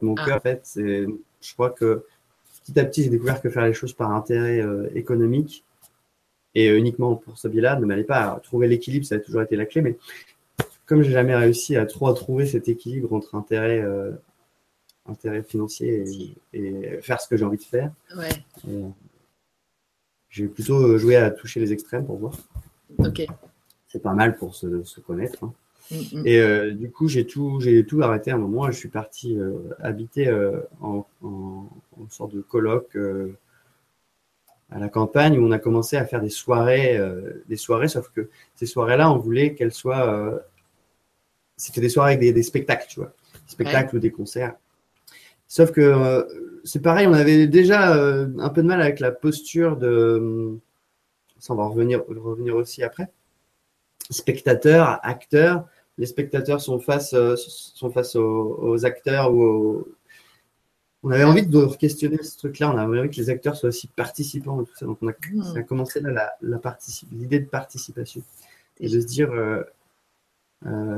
mon 0.01 0.15
ah. 0.15 0.25
cœur, 0.25 0.37
en 0.37 0.39
fait, 0.39 0.63
je 0.75 1.53
crois 1.53 1.71
que 1.71 2.05
petit 2.63 2.79
à 2.79 2.85
petit, 2.85 3.03
j'ai 3.03 3.09
découvert 3.09 3.41
que 3.41 3.49
faire 3.49 3.65
les 3.65 3.73
choses 3.73 3.93
par 3.93 4.11
intérêt 4.11 4.61
euh, 4.61 4.89
économique 4.95 5.63
et 6.55 6.69
euh, 6.69 6.77
uniquement 6.77 7.15
pour 7.15 7.37
ce 7.37 7.47
biais-là 7.47 7.79
ne 7.79 7.85
m'allait 7.85 8.03
pas. 8.03 8.39
trouver 8.43 8.67
l'équilibre, 8.67 9.05
ça 9.05 9.15
a 9.15 9.19
toujours 9.19 9.41
été 9.41 9.55
la 9.55 9.65
clé, 9.65 9.81
mais 9.81 9.97
comme 10.85 11.03
j'ai 11.03 11.11
jamais 11.11 11.35
réussi 11.35 11.77
à 11.77 11.85
trop 11.85 12.11
trouver 12.13 12.45
cet 12.45 12.67
équilibre 12.67 13.13
entre 13.13 13.35
intérêt, 13.35 13.79
euh, 13.79 14.11
intérêt 15.05 15.43
financier 15.43 16.03
et, 16.53 17.01
faire 17.01 17.21
ce 17.21 17.27
que 17.27 17.37
j'ai 17.37 17.45
envie 17.45 17.57
de 17.57 17.63
faire, 17.63 17.91
j'ai 20.29 20.47
plutôt 20.47 20.97
joué 20.97 21.15
à 21.15 21.31
toucher 21.31 21.59
les 21.59 21.73
extrêmes 21.73 22.05
pour 22.05 22.17
voir. 22.17 22.33
Ok. 22.97 23.25
C'est 23.87 24.01
pas 24.01 24.13
mal 24.13 24.37
pour 24.37 24.55
se, 24.55 24.99
connaître. 25.01 25.43
Hein. 25.43 25.53
Et 26.25 26.39
euh, 26.39 26.71
du 26.71 26.89
coup, 26.89 27.07
j'ai 27.07 27.25
tout, 27.25 27.59
j'ai 27.59 27.85
tout 27.85 28.01
arrêté 28.01 28.31
à 28.31 28.35
un 28.35 28.37
moment. 28.37 28.71
Je 28.71 28.77
suis 28.77 28.89
parti 28.89 29.37
euh, 29.37 29.57
habiter 29.79 30.27
euh, 30.27 30.61
en, 30.81 31.05
en, 31.23 31.67
sorte 32.09 32.33
de 32.33 32.41
colloque 32.41 32.97
à 34.71 34.79
la 34.79 34.87
campagne 34.87 35.37
où 35.37 35.45
on 35.45 35.51
a 35.51 35.59
commencé 35.59 35.97
à 35.97 36.05
faire 36.05 36.21
des 36.21 36.29
soirées, 36.29 36.97
euh, 36.97 37.43
des 37.49 37.57
soirées, 37.57 37.89
sauf 37.89 38.09
que 38.09 38.29
ces 38.55 38.65
soirées-là, 38.65 39.11
on 39.11 39.17
voulait 39.17 39.53
qu'elles 39.53 39.73
soient, 39.73 40.07
euh, 40.07 40.39
c'était 41.57 41.81
des 41.81 41.89
soirées 41.89 42.13
avec 42.13 42.33
des, 42.33 42.43
spectacles, 42.43 42.87
tu 42.89 43.01
vois, 43.01 43.13
des 43.33 43.51
spectacles 43.51 43.97
ou 43.97 43.99
des 43.99 44.11
concerts. 44.11 44.55
Sauf 45.47 45.71
que 45.71 45.81
euh, 45.81 46.23
c'est 46.63 46.81
pareil, 46.81 47.05
on 47.05 47.13
avait 47.13 47.47
déjà 47.47 47.93
un 47.93 48.49
peu 48.49 48.61
de 48.61 48.67
mal 48.67 48.81
avec 48.81 49.01
la 49.01 49.11
posture 49.11 49.75
de, 49.75 50.57
ça 51.37 51.53
on 51.53 51.57
va 51.57 51.65
revenir, 51.65 52.03
revenir 52.07 52.55
aussi 52.55 52.81
après, 52.81 53.11
spectateurs, 54.09 54.99
acteurs. 55.03 55.67
Les 55.97 56.05
spectateurs 56.05 56.61
sont 56.61 56.79
face, 56.79 57.13
sont 57.35 57.91
face 57.91 58.15
aux, 58.15 58.57
aux 58.61 58.85
acteurs 58.85 59.33
ou 59.33 59.43
aux, 59.43 59.87
on 61.03 61.11
avait 61.11 61.23
envie 61.23 61.45
de 61.45 61.65
questionner 61.77 62.21
ce 62.21 62.37
truc-là. 62.37 62.71
On 62.71 62.77
avait 62.77 62.99
envie 62.99 63.09
que 63.09 63.15
les 63.15 63.29
acteurs 63.29 63.55
soient 63.55 63.69
aussi 63.69 63.87
participants 63.87 64.61
et 64.61 64.65
tout 64.65 64.75
ça. 64.75 64.85
Donc, 64.85 64.99
on 65.01 65.07
a, 65.07 65.63
commencé 65.63 65.99
là 65.99 66.33
la, 66.41 66.61
l'idée 67.11 67.39
de 67.39 67.47
participation. 67.47 68.21
Et 68.79 68.87
de 68.87 68.99
se 68.99 69.05
dire, 69.05 69.31
euh, 69.31 69.63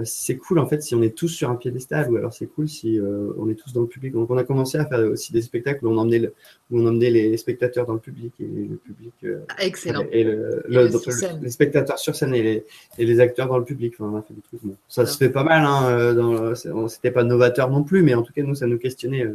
c'est 0.03 0.35
cool 0.35 0.59
en 0.59 0.67
fait 0.67 0.83
si 0.83 0.93
on 0.93 1.01
est 1.01 1.15
tous 1.15 1.29
sur 1.29 1.49
un 1.49 1.55
piédestal 1.55 2.11
ou 2.11 2.17
alors 2.17 2.33
c'est 2.33 2.47
cool 2.47 2.67
si 2.67 2.99
euh, 2.99 3.31
on 3.37 3.49
est 3.49 3.55
tous 3.55 3.71
dans 3.71 3.81
le 3.81 3.87
public. 3.87 4.13
Donc, 4.13 4.29
on 4.29 4.37
a 4.37 4.43
commencé 4.43 4.77
à 4.77 4.85
faire 4.85 4.99
aussi 4.99 5.31
des 5.31 5.41
spectacles 5.41 5.85
où 5.85 5.89
on 5.89 5.97
emmenait, 5.97 6.31
où 6.69 6.79
on 6.79 6.85
emmenait 6.85 7.09
les 7.09 7.37
spectateurs 7.37 7.85
dans 7.85 7.93
le 7.93 7.99
public 7.99 8.33
et 8.39 8.43
le 8.43 8.75
public. 8.75 9.13
Ah, 9.49 9.55
excellent. 9.59 10.03
Et, 10.11 10.25
les 10.69 11.49
spectateurs 11.49 11.97
sur 11.97 12.15
scène 12.15 12.35
et 12.35 12.43
les, 12.43 12.65
et 12.97 13.05
les, 13.05 13.19
acteurs 13.21 13.47
dans 13.47 13.57
le 13.57 13.63
public. 13.63 13.95
on 13.99 14.17
a 14.17 14.21
fait 14.21 14.33
des 14.33 14.41
trucs. 14.41 14.63
Bon, 14.63 14.75
ça 14.89 15.05
se 15.05 15.17
fait 15.17 15.29
pas 15.29 15.43
mal. 15.43 15.63
Hein, 15.65 16.53
c'était 16.89 17.11
pas 17.11 17.23
novateur 17.23 17.69
non 17.69 17.83
plus, 17.83 18.03
mais 18.03 18.13
en 18.15 18.21
tout 18.21 18.33
cas, 18.33 18.43
nous, 18.43 18.55
ça 18.55 18.67
nous 18.67 18.77
questionnait. 18.77 19.25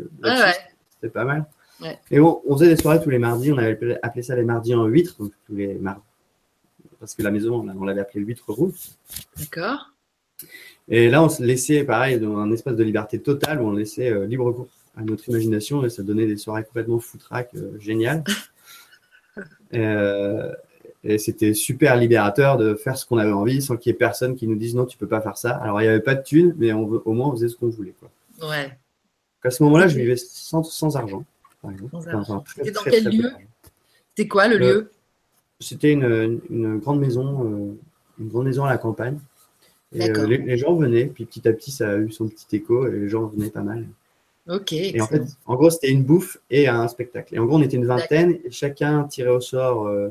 C'était 1.00 1.12
pas 1.12 1.24
mal. 1.24 1.46
Et 2.10 2.20
on, 2.20 2.42
faisait 2.52 2.68
des 2.68 2.76
soirées 2.76 3.00
tous 3.00 3.10
les 3.10 3.18
mardis. 3.18 3.52
On 3.52 3.58
avait 3.58 3.98
appelé 4.02 4.22
ça 4.22 4.34
les 4.36 4.44
mardis 4.44 4.74
en 4.74 4.86
huître, 4.86 5.16
donc 5.18 5.32
tous 5.46 5.54
les 5.54 5.74
mardis. 5.74 6.02
Parce 7.00 7.14
que 7.14 7.22
la 7.22 7.30
maison, 7.30 7.64
on 7.78 7.84
l'avait 7.84 8.00
appelé 8.00 8.24
l'huître 8.24 8.52
rouge. 8.52 8.74
D'accord. 9.38 9.92
Et 10.88 11.10
là, 11.10 11.22
on 11.22 11.28
se 11.28 11.42
laissait, 11.42 11.84
pareil, 11.84 12.18
dans 12.18 12.38
un 12.38 12.50
espace 12.50 12.74
de 12.74 12.82
liberté 12.82 13.20
totale 13.20 13.60
où 13.60 13.66
on 13.66 13.72
laissait 13.72 14.10
euh, 14.10 14.26
libre 14.26 14.50
cours 14.52 14.68
à 14.96 15.02
notre 15.02 15.28
imagination 15.28 15.84
et 15.84 15.90
ça 15.90 16.02
donnait 16.02 16.26
des 16.26 16.36
soirées 16.36 16.64
complètement 16.64 16.98
foutraques, 16.98 17.54
euh, 17.56 17.78
géniales. 17.78 18.24
Euh, 19.74 20.50
et 21.04 21.18
c'était 21.18 21.52
super 21.52 21.94
libérateur 21.94 22.56
de 22.56 22.74
faire 22.74 22.96
ce 22.96 23.04
qu'on 23.04 23.18
avait 23.18 23.32
envie 23.32 23.60
sans 23.60 23.76
qu'il 23.76 23.92
y 23.92 23.94
ait 23.94 23.98
personne 23.98 24.34
qui 24.34 24.48
nous 24.48 24.56
dise 24.56 24.74
non, 24.74 24.86
tu 24.86 24.96
peux 24.96 25.06
pas 25.06 25.20
faire 25.20 25.36
ça. 25.36 25.50
Alors, 25.56 25.80
il 25.82 25.84
n'y 25.84 25.90
avait 25.90 26.00
pas 26.00 26.14
de 26.14 26.22
thunes, 26.22 26.54
mais 26.56 26.72
on, 26.72 26.86
au 26.86 27.12
moins, 27.12 27.28
on 27.28 27.32
faisait 27.32 27.48
ce 27.48 27.54
qu'on 27.54 27.68
voulait. 27.68 27.94
Quoi. 28.00 28.48
Ouais. 28.48 28.76
à 29.44 29.50
ce 29.50 29.62
moment-là, 29.64 29.88
je 29.88 29.98
vivais 29.98 30.16
sans, 30.16 30.62
sans 30.62 30.96
argent. 30.96 31.22
C'était 32.56 32.70
dans 32.70 32.82
quel 32.82 33.04
lieu 33.04 33.30
C'était 34.08 34.26
quoi 34.26 34.48
le 34.48 34.56
lieu? 34.56 34.90
C'était 35.60 35.92
une, 35.92 36.40
une, 36.48 36.78
grande 36.78 36.98
maison, 36.98 37.76
une 38.18 38.28
grande 38.28 38.46
maison 38.46 38.64
à 38.64 38.70
la 38.70 38.78
campagne. 38.78 39.18
Et 39.94 40.10
euh, 40.10 40.26
les, 40.26 40.58
gens 40.58 40.74
venaient, 40.74 41.06
puis 41.06 41.24
petit 41.24 41.48
à 41.48 41.52
petit, 41.52 41.70
ça 41.70 41.90
a 41.90 41.96
eu 41.96 42.10
son 42.10 42.28
petit 42.28 42.56
écho 42.56 42.86
et 42.86 42.90
les 42.92 43.08
gens 43.08 43.26
venaient 43.26 43.50
pas 43.50 43.62
mal. 43.62 43.86
Ok. 44.46 44.72
Et 44.72 45.00
en 45.00 45.06
fait, 45.06 45.22
en 45.46 45.56
gros, 45.56 45.70
c'était 45.70 45.90
une 45.90 46.04
bouffe 46.04 46.38
et 46.50 46.68
un 46.68 46.88
spectacle. 46.88 47.34
Et 47.34 47.38
en 47.38 47.46
gros, 47.46 47.56
on 47.56 47.62
était 47.62 47.76
une 47.76 47.86
vingtaine 47.86 48.38
et 48.44 48.50
chacun 48.50 49.04
tirait 49.04 49.30
au 49.30 49.40
sort, 49.40 49.86
euh, 49.86 50.08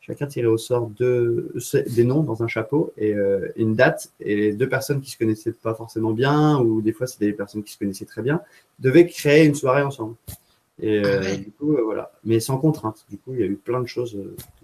chacun 0.00 0.26
tirait 0.26 0.48
au 0.48 0.58
sort 0.58 0.88
deux, 0.88 1.52
des 1.88 2.04
noms 2.04 2.22
dans 2.22 2.42
un 2.42 2.48
chapeau 2.48 2.92
et 2.98 3.14
euh, 3.14 3.48
une 3.56 3.74
date. 3.74 4.12
Et 4.20 4.52
deux 4.52 4.68
personnes 4.68 5.00
qui 5.00 5.10
se 5.10 5.18
connaissaient 5.18 5.52
pas 5.52 5.74
forcément 5.74 6.12
bien, 6.12 6.58
ou 6.58 6.82
des 6.82 6.92
fois, 6.92 7.06
c'était 7.06 7.26
des 7.26 7.32
personnes 7.32 7.62
qui 7.62 7.72
se 7.72 7.78
connaissaient 7.78 8.06
très 8.06 8.22
bien, 8.22 8.42
devaient 8.80 9.06
créer 9.06 9.46
une 9.46 9.54
soirée 9.54 9.82
ensemble. 9.82 10.14
Et 10.82 11.02
ah 11.04 11.36
du 11.36 11.50
coup, 11.50 11.76
voilà. 11.84 12.10
Mais 12.24 12.40
sans 12.40 12.56
contrainte. 12.56 13.04
Du 13.10 13.18
coup, 13.18 13.34
il 13.34 13.40
y 13.40 13.42
a 13.42 13.46
eu 13.46 13.56
plein 13.56 13.80
de 13.80 13.86
choses 13.86 14.18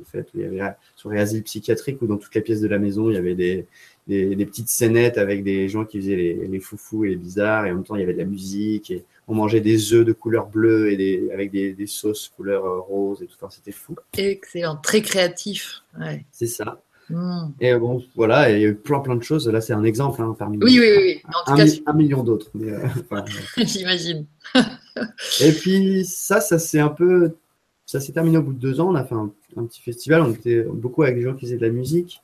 faites. 0.07 0.28
Il 0.35 0.40
y 0.40 0.45
avait 0.45 0.75
sur 0.95 1.11
les 1.11 1.21
asiles 1.21 1.43
psychiatriques 1.43 2.00
ou 2.00 2.07
dans 2.07 2.16
toutes 2.16 2.35
les 2.35 2.40
pièces 2.40 2.62
de 2.62 2.69
la 2.69 2.78
maison, 2.78 3.11
il 3.11 3.14
y 3.14 3.19
avait 3.19 3.35
des, 3.35 3.66
des, 4.07 4.47
petites 4.47 4.69
scénettes 4.69 5.19
avec 5.19 5.43
des 5.43 5.69
gens 5.69 5.85
qui 5.85 5.99
faisaient 5.99 6.17
les, 6.17 6.47
les, 6.47 6.61
foufous 6.61 7.04
et 7.04 7.11
les 7.11 7.17
bizarres, 7.17 7.67
et 7.67 7.73
en 7.73 7.76
même 7.76 7.85
temps 7.85 7.97
il 7.97 8.00
y 8.00 8.04
avait 8.04 8.13
de 8.13 8.19
la 8.19 8.25
musique, 8.25 8.91
et 8.91 9.04
on 9.28 9.35
mangeait 9.35 9.61
des 9.61 9.93
œufs 9.93 10.04
de 10.04 10.13
couleur 10.13 10.47
bleue 10.47 10.93
et 10.93 10.97
des, 10.97 11.30
avec 11.33 11.50
des, 11.50 11.73
des 11.73 11.87
sauces 11.87 12.33
couleur 12.37 12.65
euh, 12.65 12.80
rose 12.80 13.23
et 13.23 13.26
tout, 13.26 13.37
ça 13.39 13.49
c'était 13.50 13.73
fou. 13.73 13.97
Excellent, 14.17 14.76
très 14.76 15.02
créatif. 15.02 15.83
Ouais. 15.99 16.25
C'est 16.30 16.47
ça. 16.47 16.80
Hmm. 17.09 17.50
Et 17.61 17.75
bon, 17.76 18.02
voilà, 18.17 18.50
il 18.50 18.61
y 18.61 18.65
a 18.65 18.69
eu 18.69 18.75
plein 18.75 18.99
plein 18.99 19.15
de 19.15 19.23
choses. 19.23 19.49
Là, 19.49 19.61
c'est 19.61 19.73
un 19.73 19.85
exemple 19.85 20.21
hein, 20.23 20.35
parmi 20.37 20.59
oui, 20.59 20.78
oui, 20.80 20.89
oui, 20.97 21.23
En 21.28 21.45
tout 21.45 21.61
un, 21.61 21.65
cas, 21.65 21.73
un, 21.87 21.93
million 21.93 22.23
d'autres. 22.25 22.50
Euh, 22.61 22.80
J'imagine. 23.59 24.26
et 25.41 25.52
puis 25.52 26.04
ça, 26.04 26.41
ça 26.41 26.59
s'est 26.59 26.80
un 26.80 26.89
peu, 26.89 27.37
ça 27.85 28.00
s'est 28.00 28.13
terminé 28.13 28.39
au 28.39 28.43
bout 28.43 28.52
de 28.52 28.59
deux 28.59 28.80
ans. 28.80 28.91
On 28.91 28.95
a 28.97 29.04
fait 29.04 29.15
un, 29.15 29.30
un, 29.57 29.65
petit 29.67 29.83
festival. 29.83 30.23
On 30.23 30.33
était 30.33 30.63
beaucoup 30.63 31.04
avec 31.04 31.17
des 31.17 31.23
gens 31.23 31.35
qui 31.35 31.47
faisaient 31.47 31.59
de 31.59 31.67
la 31.67 31.73
musique. 31.73 32.23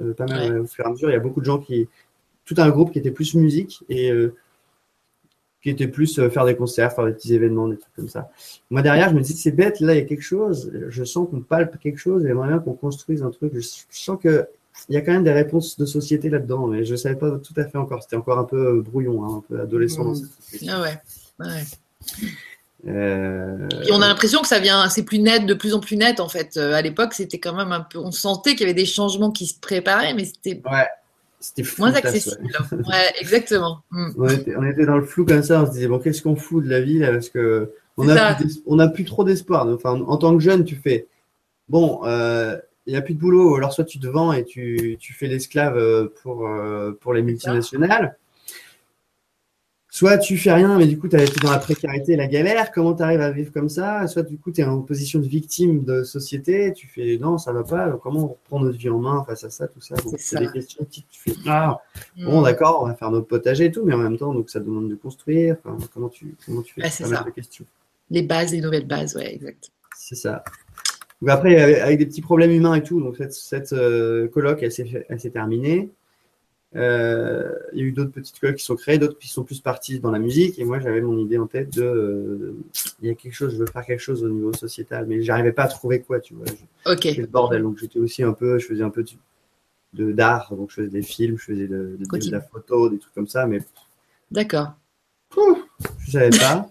Euh, 0.00 0.12
pas 0.12 0.26
mal 0.26 0.60
au 0.60 0.66
fur 0.66 0.84
et 0.84 0.88
à 0.88 0.90
mesure. 0.90 1.10
Il 1.10 1.12
y 1.12 1.16
a 1.16 1.20
beaucoup 1.20 1.40
de 1.40 1.46
gens 1.46 1.58
qui. 1.58 1.88
Tout 2.44 2.56
un 2.58 2.68
groupe 2.68 2.92
qui 2.92 2.98
était 2.98 3.10
plus 3.10 3.34
musique 3.34 3.84
et 3.88 4.10
euh, 4.10 4.34
qui 5.62 5.70
était 5.70 5.88
plus 5.88 6.18
euh, 6.18 6.28
faire 6.28 6.44
des 6.44 6.56
concerts, 6.56 6.92
faire 6.92 7.06
des 7.06 7.12
petits 7.12 7.32
événements, 7.32 7.68
des 7.68 7.78
trucs 7.78 7.94
comme 7.94 8.08
ça. 8.08 8.28
Moi, 8.70 8.82
derrière, 8.82 9.08
je 9.08 9.14
me 9.14 9.22
dis, 9.22 9.32
c'est 9.32 9.50
bête, 9.50 9.80
là, 9.80 9.94
il 9.94 9.98
y 9.98 10.02
a 10.02 10.04
quelque 10.04 10.22
chose. 10.22 10.70
Je 10.88 11.04
sens 11.04 11.26
qu'on 11.30 11.40
palpe 11.40 11.78
quelque 11.78 11.96
chose 11.96 12.22
et 12.24 12.28
j'aimerais 12.28 12.48
bien 12.48 12.58
qu'on 12.58 12.74
construise 12.74 13.22
un 13.22 13.30
truc. 13.30 13.52
Je, 13.54 13.66
sens 13.88 14.20
qu'il 14.20 14.46
y 14.90 14.96
a 14.98 15.00
quand 15.00 15.12
même 15.12 15.24
des 15.24 15.32
réponses 15.32 15.78
de 15.78 15.86
société 15.86 16.28
là-dedans, 16.28 16.66
mais 16.66 16.84
je 16.84 16.92
ne 16.92 16.96
savais 16.96 17.16
pas 17.16 17.38
tout 17.38 17.54
à 17.56 17.64
fait 17.64 17.78
encore. 17.78 18.02
C'était 18.02 18.16
encore 18.16 18.38
un 18.38 18.44
peu 18.44 18.82
brouillon, 18.82 19.24
hein, 19.24 19.38
un 19.38 19.40
peu 19.48 19.58
adolescent. 19.58 20.12
Mmh. 20.12 20.68
Ah 20.68 20.82
ouais. 20.82 20.98
ouais. 21.40 21.62
Euh... 22.86 23.68
Et 23.86 23.92
on 23.92 24.02
a 24.02 24.08
l'impression 24.08 24.42
que 24.42 24.48
ça 24.48 24.58
vient, 24.58 24.88
c'est 24.88 25.04
plus 25.04 25.18
net, 25.18 25.46
de 25.46 25.54
plus 25.54 25.74
en 25.74 25.80
plus 25.80 25.96
net 25.96 26.20
en 26.20 26.28
fait. 26.28 26.56
Euh, 26.56 26.74
à 26.74 26.82
l'époque, 26.82 27.14
c'était 27.14 27.38
quand 27.38 27.54
même 27.54 27.72
un 27.72 27.80
peu, 27.80 27.98
on 27.98 28.10
sentait 28.10 28.52
qu'il 28.52 28.60
y 28.60 28.64
avait 28.64 28.74
des 28.74 28.86
changements 28.86 29.30
qui 29.30 29.46
se 29.46 29.58
préparaient, 29.58 30.14
mais 30.14 30.24
c'était 30.24 30.60
ouais, 30.70 30.86
c'était 31.40 31.68
moins 31.78 31.94
accessible. 31.94 32.48
Ouais, 32.72 33.12
exactement. 33.20 33.80
Mm. 33.90 34.10
On, 34.18 34.28
était, 34.28 34.56
on, 34.56 34.64
était, 34.64 34.86
dans 34.86 34.96
le 34.96 35.04
flou 35.04 35.24
comme 35.24 35.42
ça, 35.42 35.62
on 35.62 35.66
se 35.66 35.72
disait 35.72 35.86
bon, 35.86 35.98
qu'est-ce 35.98 36.22
qu'on 36.22 36.36
fout 36.36 36.64
de 36.64 36.68
la 36.68 36.80
vie 36.80 36.98
là 36.98 37.12
parce 37.12 37.28
que 37.28 37.72
on 37.96 38.08
a, 38.08 38.34
plus, 38.34 38.60
on 38.66 38.78
a 38.80 38.88
plus 38.88 39.04
trop 39.04 39.22
d'espoir. 39.22 39.68
Enfin, 39.68 40.00
en 40.00 40.16
tant 40.16 40.34
que 40.36 40.42
jeune, 40.42 40.64
tu 40.64 40.74
fais 40.74 41.06
bon, 41.68 42.00
euh, 42.04 42.58
il 42.86 42.92
n'y 42.92 42.96
a 42.96 43.02
plus 43.02 43.14
de 43.14 43.20
boulot, 43.20 43.56
alors 43.56 43.72
soit 43.72 43.84
tu 43.84 43.98
te 43.98 44.06
vends 44.06 44.32
et 44.32 44.44
tu, 44.44 44.96
tu 45.00 45.12
fais 45.12 45.26
l'esclave 45.26 45.76
euh, 45.76 46.12
pour, 46.22 46.48
euh, 46.48 46.92
pour 47.00 47.14
les 47.14 47.22
multinationales 47.22 48.16
soit 49.94 50.18
tu 50.18 50.36
fais 50.36 50.52
rien, 50.52 50.76
mais 50.76 50.88
du 50.88 50.98
coup, 50.98 51.06
tu 51.06 51.14
es 51.14 51.24
dans 51.40 51.52
la 51.52 51.60
précarité 51.60 52.14
et 52.14 52.16
la 52.16 52.26
galère. 52.26 52.72
Comment 52.72 52.94
tu 52.94 53.04
arrives 53.04 53.20
à 53.20 53.30
vivre 53.30 53.52
comme 53.52 53.68
ça? 53.68 54.08
Soit 54.08 54.24
du 54.24 54.38
coup, 54.38 54.50
tu 54.50 54.60
es 54.60 54.64
en 54.64 54.80
position 54.80 55.20
de 55.20 55.26
victime 55.26 55.84
de 55.84 56.02
société. 56.02 56.72
Tu 56.72 56.88
fais 56.88 57.16
non, 57.20 57.38
ça 57.38 57.52
va 57.52 57.62
pas. 57.62 57.96
Comment 58.02 58.24
on 58.24 58.26
reprend 58.26 58.58
notre 58.58 58.76
vie 58.76 58.90
en 58.90 58.98
main 58.98 59.22
face 59.24 59.44
à 59.44 59.50
ça, 59.50 59.68
tout 59.68 59.80
ça? 59.80 59.94
C'est 60.18 60.40
des 60.40 60.50
questions 60.50 60.84
qui 60.90 61.04
tu 61.08 61.20
fais 61.20 61.36
ah, 61.46 61.80
bon, 62.16 62.40
mm. 62.40 62.44
d'accord, 62.44 62.82
on 62.82 62.88
va 62.88 62.94
faire 62.96 63.12
notre 63.12 63.28
potager 63.28 63.66
et 63.66 63.70
tout, 63.70 63.84
mais 63.84 63.94
en 63.94 63.98
même 63.98 64.18
temps, 64.18 64.34
donc 64.34 64.50
ça 64.50 64.58
demande 64.58 64.90
de 64.90 64.96
construire. 64.96 65.58
comment 65.94 66.08
tu 66.08 66.34
comment 66.44 66.62
tu 66.62 66.74
fais? 66.74 66.90
C'est 66.90 67.04
ça. 67.04 67.24
questions. 67.32 67.64
Les 68.10 68.22
bases, 68.22 68.50
les 68.50 68.62
nouvelles 68.62 68.88
bases, 68.88 69.14
ouais, 69.14 69.32
exact. 69.32 69.70
C'est 69.96 70.16
ça. 70.16 70.42
Donc 71.22 71.30
après, 71.30 71.80
avec 71.80 72.00
des 72.00 72.06
petits 72.06 72.20
problèmes 72.20 72.50
humains 72.50 72.74
et 72.74 72.82
tout, 72.82 73.00
donc 73.00 73.16
cette, 73.16 73.32
cette 73.32 73.72
euh, 73.72 74.26
colloque, 74.26 74.64
elle 74.64 74.72
s'est 74.72 75.30
terminée. 75.30 75.92
Euh, 76.76 77.52
il 77.72 77.78
y 77.78 77.82
a 77.82 77.84
eu 77.84 77.92
d'autres 77.92 78.10
petites 78.10 78.36
écoles 78.36 78.56
qui 78.56 78.64
sont 78.64 78.74
créées, 78.74 78.98
d'autres 78.98 79.18
qui 79.18 79.28
sont 79.28 79.44
plus 79.44 79.60
partis 79.60 80.00
dans 80.00 80.10
la 80.10 80.18
musique. 80.18 80.58
Et 80.58 80.64
moi, 80.64 80.80
j'avais 80.80 81.00
mon 81.00 81.16
idée 81.18 81.38
en 81.38 81.46
tête 81.46 81.72
de, 81.74 81.82
euh, 81.82 82.56
il 83.00 83.08
y 83.08 83.10
a 83.10 83.14
quelque 83.14 83.34
chose, 83.34 83.52
je 83.52 83.58
veux 83.58 83.66
faire 83.66 83.84
quelque 83.84 84.00
chose 84.00 84.24
au 84.24 84.28
niveau 84.28 84.52
sociétal, 84.52 85.06
mais 85.06 85.22
j'arrivais 85.22 85.52
pas 85.52 85.64
à 85.64 85.68
trouver 85.68 86.00
quoi, 86.00 86.20
tu 86.20 86.34
vois. 86.34 86.46
ok. 86.86 87.04
le 87.04 87.26
bordel. 87.26 87.62
Donc 87.62 87.78
j'étais 87.78 88.00
aussi 88.00 88.22
un 88.22 88.32
peu, 88.32 88.58
je 88.58 88.66
faisais 88.66 88.82
un 88.82 88.90
peu 88.90 89.04
de 89.92 90.12
d'art, 90.12 90.52
donc 90.56 90.70
je 90.70 90.76
faisais 90.76 90.88
des 90.88 91.02
films, 91.02 91.38
je 91.38 91.44
faisais 91.44 91.68
de, 91.68 91.96
de, 91.98 92.30
la 92.30 92.40
photo, 92.40 92.88
des 92.88 92.98
trucs 92.98 93.14
comme 93.14 93.28
ça, 93.28 93.46
mais. 93.46 93.60
D'accord. 94.30 94.72
Je 96.00 96.10
savais 96.10 96.30
pas. 96.30 96.68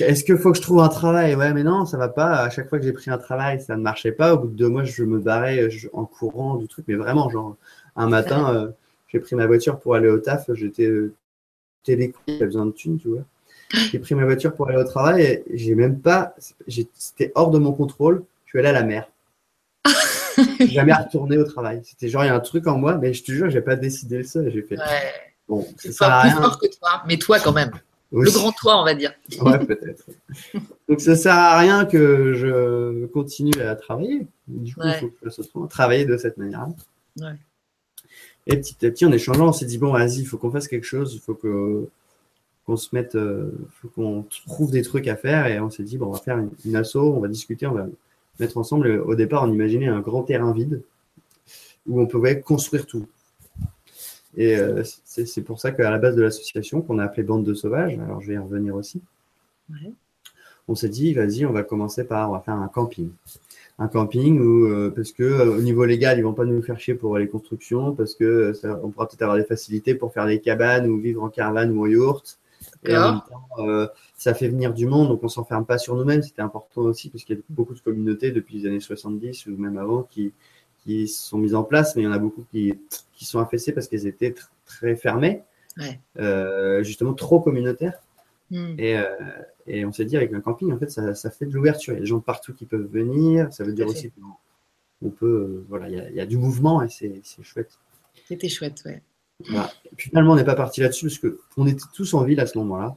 Est-ce 0.00 0.24
qu'il 0.24 0.36
faut 0.36 0.50
que 0.50 0.56
je 0.56 0.62
trouve 0.62 0.80
un 0.80 0.88
travail? 0.88 1.34
Ouais, 1.36 1.52
mais 1.52 1.62
non, 1.62 1.84
ça 1.86 1.96
va 1.96 2.08
pas. 2.08 2.34
À 2.40 2.50
chaque 2.50 2.68
fois 2.68 2.78
que 2.78 2.84
j'ai 2.84 2.92
pris 2.92 3.10
un 3.10 3.18
travail, 3.18 3.60
ça 3.60 3.76
ne 3.76 3.82
marchait 3.82 4.12
pas. 4.12 4.34
Au 4.34 4.38
bout 4.38 4.48
de 4.48 4.56
deux 4.56 4.68
mois, 4.68 4.84
je 4.84 5.04
me 5.04 5.20
barrais 5.20 5.68
en 5.92 6.04
courant 6.04 6.56
du 6.56 6.66
truc, 6.66 6.84
mais 6.88 6.94
vraiment, 6.94 7.30
genre, 7.30 7.56
un 7.96 8.08
matin, 8.08 8.54
euh, 8.54 8.70
j'ai 9.08 9.20
pris 9.20 9.36
ma 9.36 9.46
voiture 9.46 9.78
pour 9.78 9.94
aller 9.94 10.08
au 10.08 10.18
taf. 10.18 10.50
J'étais 10.54 10.86
euh, 10.86 11.14
télé 11.82 12.14
j'avais 12.26 12.46
besoin 12.46 12.66
de 12.66 12.72
thunes, 12.72 12.98
tu 12.98 13.08
vois. 13.08 13.24
J'ai 13.90 13.98
pris 13.98 14.14
ma 14.14 14.24
voiture 14.24 14.54
pour 14.54 14.68
aller 14.68 14.78
au 14.78 14.84
travail 14.84 15.22
et 15.22 15.44
j'ai 15.54 15.74
même 15.74 16.00
pas. 16.00 16.34
C'était 16.68 17.32
hors 17.34 17.50
de 17.50 17.58
mon 17.58 17.72
contrôle. 17.72 18.24
Je 18.44 18.50
suis 18.50 18.58
allé 18.58 18.68
à 18.68 18.72
la 18.72 18.82
mer. 18.82 19.08
jamais 20.60 20.92
retourné 20.92 21.38
au 21.38 21.44
travail. 21.44 21.80
C'était 21.84 22.08
genre, 22.08 22.24
il 22.24 22.28
y 22.28 22.30
a 22.30 22.34
un 22.34 22.40
truc 22.40 22.66
en 22.66 22.78
moi, 22.78 22.98
mais 22.98 23.14
je 23.14 23.22
te 23.24 23.32
jure, 23.32 23.50
j'ai 23.50 23.62
pas 23.62 23.76
décidé 23.76 24.18
le 24.18 24.24
seul. 24.24 24.50
J'ai 24.52 24.62
fait. 24.62 24.76
Bon, 25.48 25.66
c'est 25.76 25.96
pas 25.98 26.22
plus 26.22 26.30
fort 26.30 26.58
que 26.58 26.66
toi, 26.66 27.02
mais 27.06 27.16
toi 27.16 27.38
quand 27.40 27.52
même. 27.52 27.72
Le 28.12 28.30
grand 28.30 28.52
toi, 28.52 28.78
on 28.80 28.84
va 28.84 28.94
dire. 28.94 29.12
ouais, 29.40 29.58
peut-être. 29.64 30.04
Donc 30.88 31.00
ça 31.00 31.16
sert 31.16 31.34
à 31.34 31.58
rien 31.58 31.86
que 31.86 32.34
je 32.34 33.06
continue 33.06 33.58
à 33.62 33.74
travailler. 33.74 34.26
Du 34.46 34.74
coup, 34.74 34.82
il 34.84 34.94
faut 34.94 35.08
que 35.08 35.14
je 35.22 35.28
fasse 35.28 35.38
autrement. 35.38 35.66
Travailler 35.66 36.04
de 36.04 36.18
cette 36.18 36.36
manière. 36.36 36.66
Ouais. 37.18 37.32
Et 38.46 38.56
petit 38.56 38.84
à 38.86 38.90
petit, 38.90 39.04
en 39.06 39.12
échangeant, 39.12 39.48
on 39.48 39.52
s'est 39.52 39.66
dit 39.66 39.78
bon, 39.78 39.92
vas-y, 39.92 40.20
il 40.20 40.26
faut 40.26 40.38
qu'on 40.38 40.50
fasse 40.50 40.68
quelque 40.68 40.84
chose. 40.86 41.14
Il 41.14 41.20
faut 41.20 41.34
que 41.34 41.86
qu'on 42.66 42.76
se 42.76 42.90
mette, 42.94 43.16
euh, 43.16 43.50
faut 43.80 43.88
qu'on 43.88 44.24
trouve 44.46 44.70
des 44.70 44.82
trucs 44.82 45.08
à 45.08 45.16
faire 45.16 45.46
et 45.48 45.58
on 45.58 45.68
s'est 45.68 45.82
dit 45.82 45.98
bon, 45.98 46.06
on 46.06 46.12
va 46.12 46.18
faire 46.20 46.38
une, 46.38 46.50
une 46.64 46.76
asso, 46.76 46.94
on 46.96 47.18
va 47.18 47.26
discuter, 47.26 47.66
on 47.66 47.72
va 47.74 47.86
mettre 48.38 48.56
ensemble. 48.56 48.88
Au 49.04 49.14
départ, 49.16 49.42
on 49.44 49.52
imaginait 49.52 49.88
un 49.88 50.00
grand 50.00 50.22
terrain 50.22 50.52
vide 50.52 50.80
où 51.88 52.00
on 52.00 52.06
pouvait 52.06 52.40
construire 52.40 52.86
tout. 52.86 53.06
Et 54.36 54.56
euh, 54.56 54.82
c'est 55.04 55.42
pour 55.42 55.60
ça 55.60 55.72
qu'à 55.72 55.90
la 55.90 55.98
base 55.98 56.14
de 56.16 56.22
l'association, 56.22 56.80
qu'on 56.82 56.98
a 57.00 57.04
appelé 57.04 57.22
Bande 57.24 57.44
de 57.44 57.52
Sauvages, 57.52 57.98
alors 57.98 58.20
je 58.20 58.28
vais 58.28 58.34
y 58.34 58.38
revenir 58.38 58.74
aussi, 58.76 59.02
Ouais. 59.70 59.92
on 60.68 60.74
s'est 60.74 60.88
dit, 60.88 61.12
vas-y, 61.14 61.44
on 61.46 61.52
va 61.52 61.62
commencer 61.64 62.04
par, 62.04 62.30
on 62.30 62.34
va 62.34 62.40
faire 62.40 62.54
un 62.54 62.68
camping. 62.68 63.10
Un 63.82 63.88
camping 63.88 64.38
où, 64.40 64.66
euh, 64.66 64.92
parce 64.94 65.10
que 65.12 65.22
euh, 65.24 65.58
au 65.58 65.60
niveau 65.62 65.84
légal, 65.84 66.16
ils 66.18 66.22
vont 66.22 66.34
pas 66.34 66.44
nous 66.44 66.62
faire 66.62 66.78
chier 66.78 66.94
pour 66.94 67.18
les 67.18 67.26
constructions, 67.26 67.94
parce 67.94 68.14
que 68.14 68.24
euh, 68.24 68.54
ça- 68.54 68.78
on 68.84 68.90
pourra 68.90 69.08
peut-être 69.08 69.22
avoir 69.22 69.36
des 69.38 69.44
facilités 69.44 69.94
pour 69.94 70.12
faire 70.12 70.26
des 70.26 70.40
cabanes 70.40 70.86
ou 70.88 70.98
vivre 71.00 71.22
en 71.22 71.28
caravane 71.30 71.76
ou 71.76 71.82
en 71.82 71.86
yourte. 71.86 72.38
Et 72.84 72.96
en 72.96 73.12
même 73.12 73.20
temps, 73.28 73.64
euh, 73.66 73.88
ça 74.16 74.34
fait 74.34 74.46
venir 74.48 74.72
du 74.72 74.86
monde, 74.86 75.08
donc 75.08 75.24
on 75.24 75.28
s'enferme 75.28 75.64
pas 75.66 75.78
sur 75.78 75.96
nous-mêmes. 75.96 76.22
C'était 76.22 76.42
important 76.42 76.82
aussi, 76.82 77.10
parce 77.10 77.24
qu'il 77.24 77.36
y 77.36 77.38
a 77.38 77.42
beaucoup 77.48 77.74
de 77.74 77.80
communautés 77.80 78.30
depuis 78.30 78.58
les 78.58 78.68
années 78.68 78.78
70 78.80 79.46
ou 79.46 79.56
même 79.56 79.76
avant 79.78 80.02
qui, 80.04 80.32
qui 80.84 81.08
sont 81.08 81.38
mises 81.38 81.54
en 81.56 81.64
place, 81.64 81.96
mais 81.96 82.02
il 82.02 82.04
y 82.04 82.08
en 82.08 82.12
a 82.12 82.18
beaucoup 82.18 82.44
qui, 82.52 82.74
qui 83.14 83.24
sont 83.24 83.40
affaissées 83.40 83.72
parce 83.72 83.88
qu'elles 83.88 84.06
étaient 84.06 84.30
tr- 84.30 84.48
très 84.66 84.94
fermées, 84.94 85.42
Ouais. 85.78 85.98
euh, 86.20 86.82
justement 86.84 87.14
trop 87.14 87.40
communautaires. 87.40 87.98
Hmm. 88.52 88.74
Et, 88.78 88.98
euh, 88.98 89.06
et 89.66 89.86
on 89.86 89.92
s'est 89.92 90.04
dit, 90.04 90.14
avec 90.14 90.30
un 90.34 90.42
camping, 90.42 90.72
en 90.72 90.78
fait, 90.78 90.90
ça, 90.90 91.14
ça 91.14 91.30
fait 91.30 91.46
de 91.46 91.54
l'ouverture. 91.54 91.94
Il 91.94 91.96
y 91.96 91.98
a 91.98 92.00
des 92.00 92.06
gens 92.06 92.20
partout 92.20 92.52
qui 92.52 92.66
peuvent 92.66 92.86
venir. 92.86 93.50
Ça 93.50 93.64
veut 93.64 93.72
dire 93.72 93.86
aussi 93.86 94.12
qu'on 95.00 95.08
peut, 95.08 95.26
euh, 95.26 95.64
voilà, 95.70 95.88
il 95.88 95.96
y, 95.96 95.98
a, 95.98 96.10
il 96.10 96.14
y 96.14 96.20
a 96.20 96.26
du 96.26 96.36
mouvement 96.36 96.82
et 96.82 96.88
c'est 96.90 97.22
chouette. 97.42 97.78
C'était 98.28 98.50
chouette, 98.50 98.82
ouais. 98.84 99.02
Voilà. 99.48 99.72
Et 99.90 99.96
puis 99.96 100.10
finalement, 100.10 100.34
on 100.34 100.36
n'est 100.36 100.44
pas 100.44 100.54
parti 100.54 100.82
là-dessus 100.82 101.06
parce 101.06 101.18
qu'on 101.18 101.66
était 101.66 101.82
tous 101.94 102.12
en 102.12 102.24
ville 102.24 102.40
à 102.40 102.46
ce 102.46 102.58
moment-là, 102.58 102.94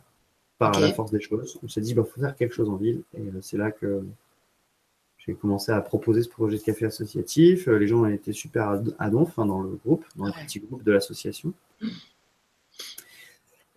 par 0.57 0.77
la 0.77 0.91
force 0.91 1.11
des 1.11 1.21
choses. 1.21 1.57
On 1.63 1.69
s'est 1.69 1.79
dit, 1.79 1.91
il 1.91 1.95
faut 1.95 2.03
faire 2.03 2.35
quelque 2.35 2.53
chose 2.53 2.69
en 2.69 2.75
ville. 2.75 3.03
Et 3.13 3.21
euh, 3.21 3.39
c'est 3.41 3.57
là 3.57 3.71
que 3.71 4.03
j'ai 5.17 5.35
commencé 5.35 5.71
à 5.71 5.79
proposer 5.79 6.21
ce 6.21 6.29
projet 6.29 6.57
de 6.57 6.63
café 6.63 6.85
associatif. 6.85 7.67
Les 7.67 7.87
gens 7.87 8.01
ont 8.01 8.07
été 8.07 8.33
super 8.33 8.77
à, 8.99 9.09
donf 9.09 9.39
hein, 9.39 9.45
dans 9.45 9.61
le 9.61 9.79
groupe, 9.85 10.03
dans 10.17 10.25
le 10.25 10.33
petit 10.45 10.59
groupe 10.59 10.83
de 10.83 10.91
l'association. 10.91 11.53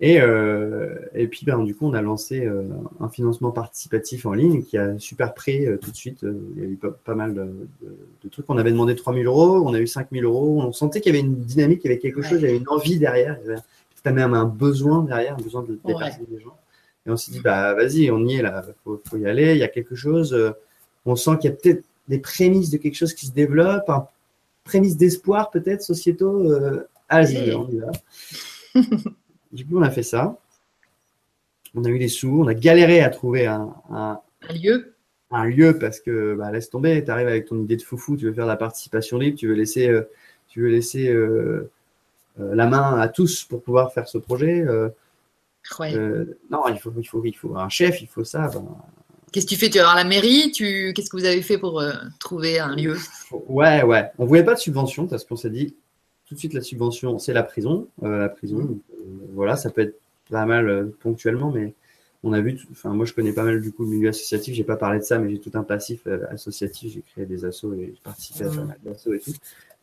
Et, 0.01 0.21
euh, 0.21 0.95
et 1.13 1.27
puis, 1.27 1.45
ben, 1.45 1.59
du 1.65 1.75
coup, 1.75 1.85
on 1.87 1.93
a 1.93 2.01
lancé 2.03 2.47
euh, 2.47 2.63
un 3.01 3.09
financement 3.09 3.51
participatif 3.51 4.27
en 4.27 4.33
ligne 4.33 4.63
qui 4.63 4.79
a 4.79 4.97
super 5.01 5.35
pris 5.35 5.67
euh, 5.67 5.77
tout 5.77 5.91
de 5.91 5.97
suite. 5.97 6.23
Euh, 6.23 6.39
il 6.57 6.63
y 6.63 6.67
a 6.67 6.69
eu 6.69 6.77
pas, 6.77 6.91
pas 6.91 7.17
mal 7.17 7.35
de, 7.35 7.43
de- 7.43 7.97
de 8.23 8.29
trucs. 8.29 8.47
On 8.49 8.59
avait 8.59 8.71
demandé 8.71 8.95
3 8.95 9.13
000 9.13 9.25
euros, 9.25 9.67
on 9.67 9.75
a 9.75 9.81
eu 9.81 9.89
5 9.89 10.09
000 10.13 10.25
euros. 10.25 10.63
On 10.63 10.71
sentait 10.73 11.01
qu'il 11.01 11.13
y 11.15 11.19
avait 11.19 11.27
une 11.27 11.35
dynamique, 11.35 11.81
il 11.83 11.89
y 11.89 11.91
avait 11.91 11.99
quelque 11.99 12.23
chose, 12.23 12.39
il 12.41 12.43
y 12.43 12.49
avait 12.49 12.57
une 12.59 12.69
envie 12.69 12.99
derrière. 13.01 13.39
Il 13.45 13.49
y 13.49 13.51
avait 14.09 14.13
même 14.13 14.35
un 14.35 14.45
besoin 14.45 15.03
derrière, 15.03 15.35
un 15.35 15.43
besoin 15.43 15.63
de, 15.65 15.79
des 15.85 15.93
Ouais. 15.93 15.99
personnes, 15.99 16.27
des 16.31 16.41
gens. 16.41 16.57
Et 17.05 17.11
on 17.11 17.17
s'est 17.17 17.33
dit, 17.33 17.41
bah, 17.41 17.75
vas-y, 17.75 18.11
on 18.13 18.25
y 18.25 18.37
est 18.37 18.43
là, 18.43 18.65
faut, 18.85 19.03
faut 19.05 19.17
y 19.17 19.27
aller. 19.27 19.53
Il 19.53 19.59
y 19.59 19.65
a 19.65 19.69
quelque 19.69 19.97
chose. 19.97 20.33
euh, 20.33 20.53
on 21.07 21.17
sent 21.17 21.33
qu'il 21.41 21.51
y 21.51 21.53
a 21.53 21.57
peut-être 21.57 21.85
des 22.07 22.19
prémices 22.21 22.71
de 22.71 22.77
quelque 22.79 22.95
chose 22.95 23.15
qui 23.15 23.27
se 23.27 23.33
développe, 23.33 23.89
un 23.91 24.07
prémisse 24.63 24.97
d'espoir 24.97 25.51
peut-être 25.51 25.83
sociétaux. 25.83 26.53
Euh, 26.53 26.87
allez, 27.09 27.51
Ouais. 27.51 27.55
on 27.55 27.69
y 27.69 27.79
va. 27.79 27.91
Du 29.53 29.65
coup, 29.67 29.79
on 29.79 29.83
a 29.83 29.91
fait 29.91 30.03
ça. 30.03 30.39
On 31.75 31.85
a 31.85 31.89
eu 31.89 31.99
les 31.99 32.09
sous, 32.09 32.41
on 32.43 32.47
a 32.47 32.55
galéré 32.55 33.01
à 33.01 33.11
trouver 33.11 33.47
un, 33.47 33.75
un- 33.91 34.21
Un 34.49 34.53
lieu 34.55 34.95
un 35.31 35.45
lieu 35.45 35.79
parce 35.79 36.01
que 36.01 36.35
bah, 36.35 36.51
laisse 36.51 36.71
tomber, 36.71 37.05
tu 37.05 37.11
arrives 37.11 37.29
avec 37.29 37.45
ton 37.45 37.63
idée 37.63 37.77
de 37.77 37.83
foufou, 37.83 38.17
tu 38.17 38.25
veux 38.25 38.33
faire 38.33 38.47
de 38.47 38.51
la 38.51 38.57
participation 38.57 39.19
libre, 39.19 39.37
tu 39.37 39.47
veux 39.47 39.53
laisser, 39.55 39.87
euh, 39.89 40.09
tu 40.49 40.63
veux 40.63 40.71
laisser 40.71 41.11
euh, 41.11 41.71
euh, 42.41 42.55
la 42.55 42.67
main 42.67 42.99
à 42.99 43.09
tous 43.09 43.45
pour 43.45 43.63
pouvoir 43.63 43.93
faire 43.93 44.09
ce 44.09 44.17
projet. 44.17 44.65
Ouais. 45.79 45.93
non, 46.51 46.63
il 46.69 46.79
faut, 46.79 46.91
il, 46.97 47.05
faut, 47.07 47.23
il 47.27 47.35
faut 47.37 47.55
un 47.57 47.69
chef, 47.69 48.01
il 48.01 48.07
faut 48.09 48.25
ça. 48.25 48.49
ben, 48.49 48.65
Qu'est-ce 49.31 49.45
que 49.45 49.51
tu 49.51 49.57
fais? 49.59 49.69
Tu 49.69 49.77
vas 49.77 49.85
voir 49.85 49.97
la 49.97 50.05
mairie? 50.05 50.51
Tu... 50.51 50.95
Qu'est-ce 50.95 51.11
que 51.11 51.19
vous 51.19 51.27
avez 51.27 51.43
fait 51.43 51.59
pour 51.59 51.79
euh, 51.79 51.93
trouver 52.19 52.59
un 52.59 52.75
lieu? 52.75 52.97
Ouais, 53.31 53.83
ouais. 53.83 54.11
On 54.17 54.25
voulait 54.25 54.45
pas 54.45 54.55
de 54.55 54.59
subvention 54.61 55.07
parce 55.07 55.25
qu'on 55.27 55.37
s'est 55.37 55.51
dit 55.51 55.77
tout 56.29 56.35
de 56.35 56.39
suite 56.39 56.53
la 56.55 56.61
subvention, 56.61 57.19
c'est 57.19 57.33
la 57.33 57.43
prison. 57.43 57.89
Euh, 58.03 58.19
la 58.19 58.29
prison, 58.29 58.59
donc, 58.59 58.81
euh, 58.93 59.03
voilà, 59.33 59.57
ça 59.57 59.71
peut 59.71 59.81
être 59.81 59.99
pas 60.31 60.45
mal 60.45 60.69
euh, 60.69 60.85
ponctuellement, 61.01 61.51
mais 61.51 61.75
on 62.23 62.33
a 62.33 62.41
vu, 62.41 62.59
enfin 62.71 62.93
moi 62.93 63.07
je 63.07 63.15
connais 63.15 63.33
pas 63.33 63.45
mal 63.45 63.61
du 63.63 63.73
coup 63.73 63.85
le 63.85 63.91
milieu 63.91 64.09
associatif, 64.11 64.55
j'ai 64.55 64.65
pas 64.65 64.77
parlé 64.77 64.99
de 64.99 65.05
ça, 65.05 65.19
mais 65.19 65.31
j'ai 65.31 65.39
tout 65.39 65.53
un 65.55 65.63
passif 65.63 66.07
associatif, 66.31 66.93
j'ai 66.93 67.03
créé 67.03 67.25
des 67.27 67.45
assos 67.45 67.73
et 67.75 67.93
j'ai 67.95 68.01
participé 68.03 68.45
à 68.45 68.49
pas 68.49 68.55
Mhm. 68.57 68.67
mal 68.67 68.79
d'assos 68.85 69.15
et 69.15 69.21
tout. 69.21 69.33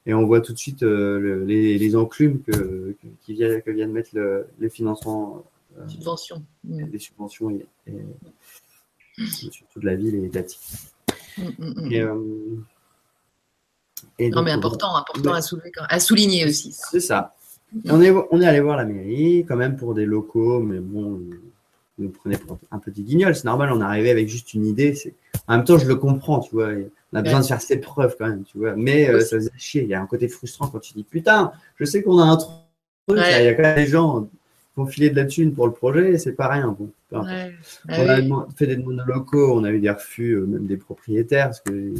Et 0.05 0.13
on 0.13 0.25
voit 0.27 0.41
tout 0.41 0.53
de 0.53 0.57
suite 0.57 0.81
le- 0.83 1.43
les, 1.45 1.77
les 1.79 1.95
enclumes 1.95 2.41
que, 2.43 2.51
que, 2.51 3.07
qui 3.21 3.33
viennent, 3.33 3.61
que 3.61 3.71
viennent 3.71 3.91
mettre 3.91 4.09
le, 4.13 4.45
les 4.59 4.69
financements, 4.69 5.43
Subvention. 5.87 6.43
Hmm. 6.63 6.85
des 6.89 6.99
subventions 6.99 7.49
et, 7.51 7.65
et 7.87 9.25
surtout 9.51 9.79
de 9.79 9.85
la 9.85 9.95
ville 9.95 10.15
et 10.15 10.25
étatique. 10.25 10.61
Et, 11.89 12.01
et 14.19 14.29
Non, 14.29 14.37
donc, 14.37 14.45
mais 14.45 14.51
on- 14.53 14.57
important, 14.57 14.95
important 14.95 15.31
Ouais. 15.31 15.37
à, 15.37 15.41
soulever, 15.41 15.71
quand- 15.71 15.85
à 15.87 15.99
souligner 15.99 16.45
aussi. 16.45 16.71
ça. 16.71 16.87
C'est 16.91 16.99
ça. 16.99 17.33
On 17.89 18.01
est, 18.01 18.11
on 18.31 18.39
est 18.41 18.45
allé 18.45 18.61
voir 18.61 18.77
la 18.77 18.85
mairie, 18.85 19.45
quand 19.47 19.55
même 19.57 19.75
pour 19.75 19.93
des 19.93 20.05
locaux, 20.05 20.59
mais 20.61 20.79
bon, 20.79 21.19
ils 21.97 22.05
nous 22.05 22.09
prenaient 22.09 22.37
pour 22.37 22.57
un 22.71 22.79
petit 22.79 23.01
guignol. 23.03 23.35
C'est 23.35 23.45
normal, 23.45 23.71
on 23.73 23.81
est 23.81 23.83
arrivé 23.85 24.11
avec 24.11 24.29
juste 24.29 24.53
une 24.53 24.65
idée. 24.65 24.95
C'est... 24.95 25.13
En 25.47 25.57
même 25.57 25.65
temps, 25.65 25.77
je 25.77 25.87
le 25.87 25.95
comprends, 25.95 26.39
tu 26.39 26.55
vois. 26.55 26.69
On 27.13 27.17
a 27.17 27.21
besoin 27.21 27.37
Ouais. 27.39 27.43
de 27.43 27.47
faire 27.47 27.61
ses 27.61 27.77
preuves 27.77 28.15
quand 28.17 28.27
même, 28.27 28.43
tu 28.43 28.57
vois. 28.57 28.75
Mais 28.75 29.09
euh, 29.09 29.19
ça 29.19 29.37
faisait 29.37 29.51
chier. 29.57 29.83
Il 29.83 29.89
y 29.89 29.93
a 29.93 30.01
un 30.01 30.05
côté 30.05 30.27
frustrant 30.27 30.67
quand 30.67 30.79
tu 30.79 30.93
dis 30.93 31.03
Putain, 31.03 31.51
je 31.77 31.85
sais 31.85 32.01
qu'on 32.01 32.19
a 32.19 32.23
un 32.23 32.37
truc. 32.37 32.51
Ouais. 33.09 33.15
là, 33.15 33.41
Il 33.41 33.45
y 33.45 33.47
a 33.49 33.53
quand 33.53 33.61
même 33.63 33.75
des 33.75 33.87
gens 33.87 34.21
qui 34.23 34.29
vont 34.77 34.85
filer 34.87 35.09
de 35.09 35.15
la 35.15 35.25
thune 35.25 35.53
pour 35.53 35.67
le 35.67 35.73
projet 35.73 36.13
et 36.13 36.17
c'est 36.17 36.33
pas 36.33 36.47
rien. 36.47 36.67
Bon, 36.77 36.89
peu 37.09 37.15
importe. 37.17 37.29
Ouais. 37.31 37.53
Ah 37.89 37.97
on 38.29 38.39
a 38.39 38.47
fait 38.57 38.67
des 38.67 38.75
demandes 38.77 38.97
de 39.05 39.11
locaux, 39.11 39.53
on 39.53 39.63
a 39.63 39.71
eu 39.71 39.79
des 39.79 39.89
refus, 39.91 40.31
euh, 40.33 40.45
même 40.45 40.65
des 40.65 40.77
propriétaires, 40.77 41.47
parce 41.47 41.61
que 41.61 41.93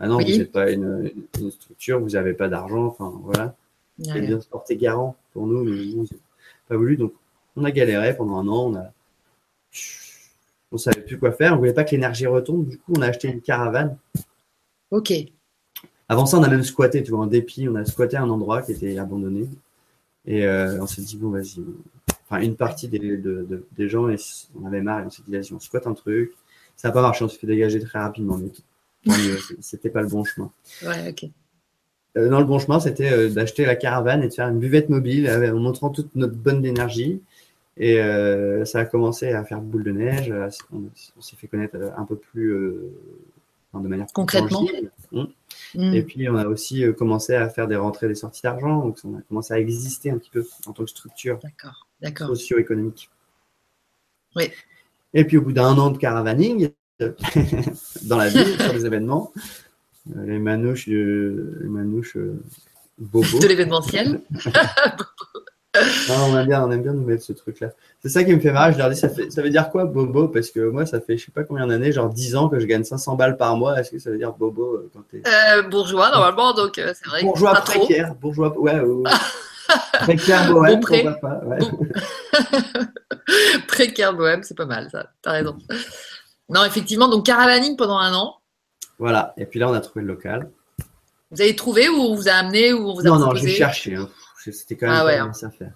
ah 0.00 0.08
non, 0.08 0.16
Oui. 0.16 0.32
vous 0.32 0.38
n'êtes 0.38 0.52
pas 0.52 0.70
une, 0.70 1.12
une 1.38 1.50
structure, 1.50 2.00
vous 2.00 2.10
n'avez 2.10 2.32
pas 2.34 2.48
d'argent, 2.48 2.86
enfin 2.86 3.12
voilà. 3.22 3.54
Ouais. 3.98 4.06
C'est 4.12 4.20
bien 4.22 4.40
se 4.40 4.48
porter 4.48 4.76
garant 4.76 5.14
pour 5.32 5.46
nous, 5.46 5.62
mais 5.62 5.94
ont 5.94 6.06
pas 6.68 6.76
voulu. 6.76 6.96
Donc, 6.96 7.12
on 7.56 7.64
a 7.64 7.70
galéré 7.70 8.16
pendant 8.16 8.38
un 8.38 8.48
an. 8.48 8.70
On 8.72 8.74
a, 8.76 8.92
on 10.72 10.78
savait 10.78 11.02
plus 11.02 11.18
quoi 11.18 11.32
faire. 11.32 11.54
On 11.54 11.58
voulait 11.58 11.74
pas 11.74 11.84
que 11.84 11.90
l'énergie 11.90 12.26
retombe. 12.26 12.66
Du 12.68 12.78
coup, 12.78 12.92
on 12.96 13.02
a 13.02 13.08
acheté 13.08 13.28
une 13.28 13.40
caravane. 13.42 13.98
Ok. 14.90 15.12
Avant 16.08 16.26
ça, 16.26 16.38
on 16.38 16.42
a 16.42 16.48
même 16.48 16.62
squatté. 16.64 17.02
Tu 17.02 17.10
vois, 17.10 17.20
en 17.20 17.26
dépit, 17.26 17.68
on 17.68 17.74
a 17.74 17.84
squatté 17.84 18.16
un 18.16 18.28
endroit 18.30 18.62
qui 18.62 18.72
était 18.72 18.96
abandonné. 18.98 19.48
Et 20.26 20.46
euh, 20.46 20.80
on 20.80 20.86
s'est 20.86 21.02
dit 21.02 21.16
bon, 21.16 21.30
vas-y. 21.30 21.62
Enfin, 22.28 22.40
une 22.42 22.56
partie 22.56 22.88
des, 22.88 22.98
de- 22.98 23.16
de- 23.42 23.66
des 23.76 23.88
gens, 23.88 24.08
on 24.60 24.66
avait 24.66 24.80
marre. 24.80 25.00
Et 25.00 25.06
on 25.06 25.10
s'est 25.10 25.22
dit 25.26 25.32
vas-y, 25.32 25.52
on 25.52 25.60
squatte 25.60 25.86
un 25.86 25.94
truc. 25.94 26.32
Ça 26.76 26.88
n'a 26.88 26.92
pas 26.92 27.02
marché. 27.02 27.24
On 27.24 27.28
s'est 27.28 27.38
fait 27.38 27.46
dégager 27.46 27.80
très 27.80 27.98
rapidement. 27.98 28.38
Mais 28.38 28.48
c'était 29.60 29.90
pas 29.90 30.02
le 30.02 30.08
bon 30.08 30.24
chemin. 30.24 30.50
Ouais, 30.82 31.10
ok. 31.10 31.30
Euh, 32.16 32.28
dans 32.28 32.40
le 32.40 32.44
bon 32.44 32.58
chemin, 32.58 32.80
c'était 32.80 33.12
euh, 33.12 33.30
d'acheter 33.30 33.64
la 33.64 33.76
caravane 33.76 34.22
et 34.22 34.28
de 34.28 34.34
faire 34.34 34.48
une 34.48 34.58
buvette 34.58 34.88
mobile 34.88 35.26
euh, 35.28 35.54
en 35.54 35.60
montrant 35.60 35.90
toute 35.90 36.14
notre 36.16 36.34
bonne 36.34 36.64
énergie. 36.64 37.22
Et 37.76 38.00
euh, 38.00 38.64
ça 38.64 38.80
a 38.80 38.84
commencé 38.84 39.32
à 39.32 39.44
faire 39.44 39.60
boule 39.60 39.84
de 39.84 39.92
neige. 39.92 40.30
euh, 40.30 40.50
On, 40.72 40.82
on 41.16 41.20
s'est 41.20 41.36
fait 41.36 41.46
connaître 41.46 41.76
euh, 41.76 41.90
un 41.96 42.04
peu 42.04 42.16
plus 42.16 42.50
euh, 42.52 42.92
de 43.72 43.86
manière 43.88 44.08
Concrètement. 44.12 44.66
Mm. 45.12 45.22
Hmm. 45.74 45.94
Et 45.94 46.02
puis, 46.02 46.28
on 46.28 46.34
a 46.36 46.46
aussi 46.46 46.84
euh, 46.84 46.92
commencé 46.92 47.34
à 47.34 47.48
faire 47.48 47.68
des 47.68 47.76
rentrées 47.76 48.06
et 48.06 48.08
des 48.08 48.16
sorties 48.16 48.42
d'argent. 48.42 48.84
Donc, 48.84 48.98
on 49.04 49.16
a 49.16 49.22
commencé 49.22 49.54
à 49.54 49.60
exister 49.60 50.10
un 50.10 50.18
petit 50.18 50.30
peu 50.30 50.44
en 50.66 50.72
tant 50.72 50.82
que 50.82 50.90
structure 50.90 51.38
socio-économique. 52.18 53.08
Oui. 54.34 54.50
Et 55.14 55.24
puis, 55.24 55.38
au 55.38 55.42
bout 55.42 55.52
d'un 55.52 55.78
an 55.78 55.90
de 55.90 55.98
caravaning, 55.98 56.70
dans 58.02 58.16
la 58.16 58.28
ville, 58.28 58.60
sur 58.60 58.72
des 58.72 58.86
événements, 58.86 59.32
euh, 60.16 60.24
les 60.26 60.38
manouches, 60.38 60.88
euh, 60.88 61.58
les 61.62 61.68
manouches 61.68 62.16
euh, 62.16 62.42
bobos. 62.98 63.38
De 63.40 63.46
l'événementiel. 63.46 64.20
Non, 66.08 66.14
on, 66.32 66.36
aime 66.36 66.46
bien, 66.46 66.64
on 66.64 66.70
aime 66.72 66.82
bien 66.82 66.92
nous 66.92 67.04
mettre 67.04 67.22
ce 67.22 67.32
truc-là. 67.32 67.70
C'est 68.02 68.08
ça 68.08 68.24
qui 68.24 68.34
me 68.34 68.40
fait 68.40 68.50
marrer. 68.50 68.72
Je 68.72 68.78
leur 68.78 68.90
dis, 68.90 68.96
ça, 68.96 69.08
fait, 69.08 69.30
ça 69.30 69.40
veut 69.40 69.50
dire 69.50 69.70
quoi, 69.70 69.84
bobo? 69.84 70.26
Parce 70.26 70.50
que 70.50 70.68
moi, 70.68 70.84
ça 70.84 71.00
fait 71.00 71.16
je 71.16 71.26
sais 71.26 71.30
pas 71.30 71.44
combien 71.44 71.68
d'années, 71.68 71.92
genre 71.92 72.08
10 72.08 72.34
ans 72.34 72.48
que 72.48 72.58
je 72.58 72.66
gagne 72.66 72.82
500 72.82 73.14
balles 73.14 73.36
par 73.36 73.56
mois. 73.56 73.78
Est-ce 73.78 73.92
que 73.92 73.98
ça 74.00 74.10
veut 74.10 74.18
dire 74.18 74.32
bobo 74.32 74.74
euh, 74.74 74.90
quand 74.92 75.02
t'es 75.08 75.22
Euh, 75.28 75.62
bourgeois, 75.62 76.10
normalement, 76.10 76.54
donc 76.54 76.78
euh, 76.78 76.92
c'est 77.00 77.08
vrai. 77.08 77.22
bourgeois 77.22 77.52
pas 77.52 77.60
trop. 77.60 77.84
précaire 77.84 78.14
Bourgeois, 78.16 78.58
ouais, 78.58 78.82
précaire 80.00 80.52
bohème, 80.52 80.80
pré. 80.80 81.02
pourquoi 81.04 81.20
pas 81.20 81.44
ouais. 81.46 81.58
Bon. 81.58 81.86
Précaire 83.68 84.12
bohème, 84.14 84.42
c'est 84.42 84.56
pas 84.56 84.66
mal, 84.66 84.88
ça. 84.90 85.06
T'as 85.22 85.32
raison. 85.32 85.56
Non, 86.50 86.64
effectivement, 86.64 87.08
donc 87.08 87.24
caravaning 87.26 87.76
pendant 87.76 87.98
un 87.98 88.12
an. 88.14 88.36
Voilà. 88.98 89.32
Et 89.36 89.46
puis 89.46 89.58
là, 89.60 89.68
on 89.68 89.72
a 89.72 89.80
trouvé 89.80 90.02
le 90.04 90.08
local. 90.08 90.50
Vous 91.30 91.40
avez 91.40 91.54
trouvé 91.54 91.88
ou 91.88 91.94
on 91.96 92.14
vous 92.14 92.28
a 92.28 92.32
amené 92.32 92.72
ou 92.72 92.88
on 92.88 92.94
vous 92.94 93.00
a 93.00 93.04
Non, 93.04 93.18
non, 93.18 93.34
j'ai 93.34 93.50
cherché. 93.50 93.94
hein. 93.94 94.08
C'était 94.36 94.74
quand 94.76 94.86
même 94.86 94.96
Ah 94.96 95.00
pas 95.00 95.06
ouais, 95.06 95.18
hein. 95.18 95.32
ça 95.32 95.50
faire. 95.50 95.72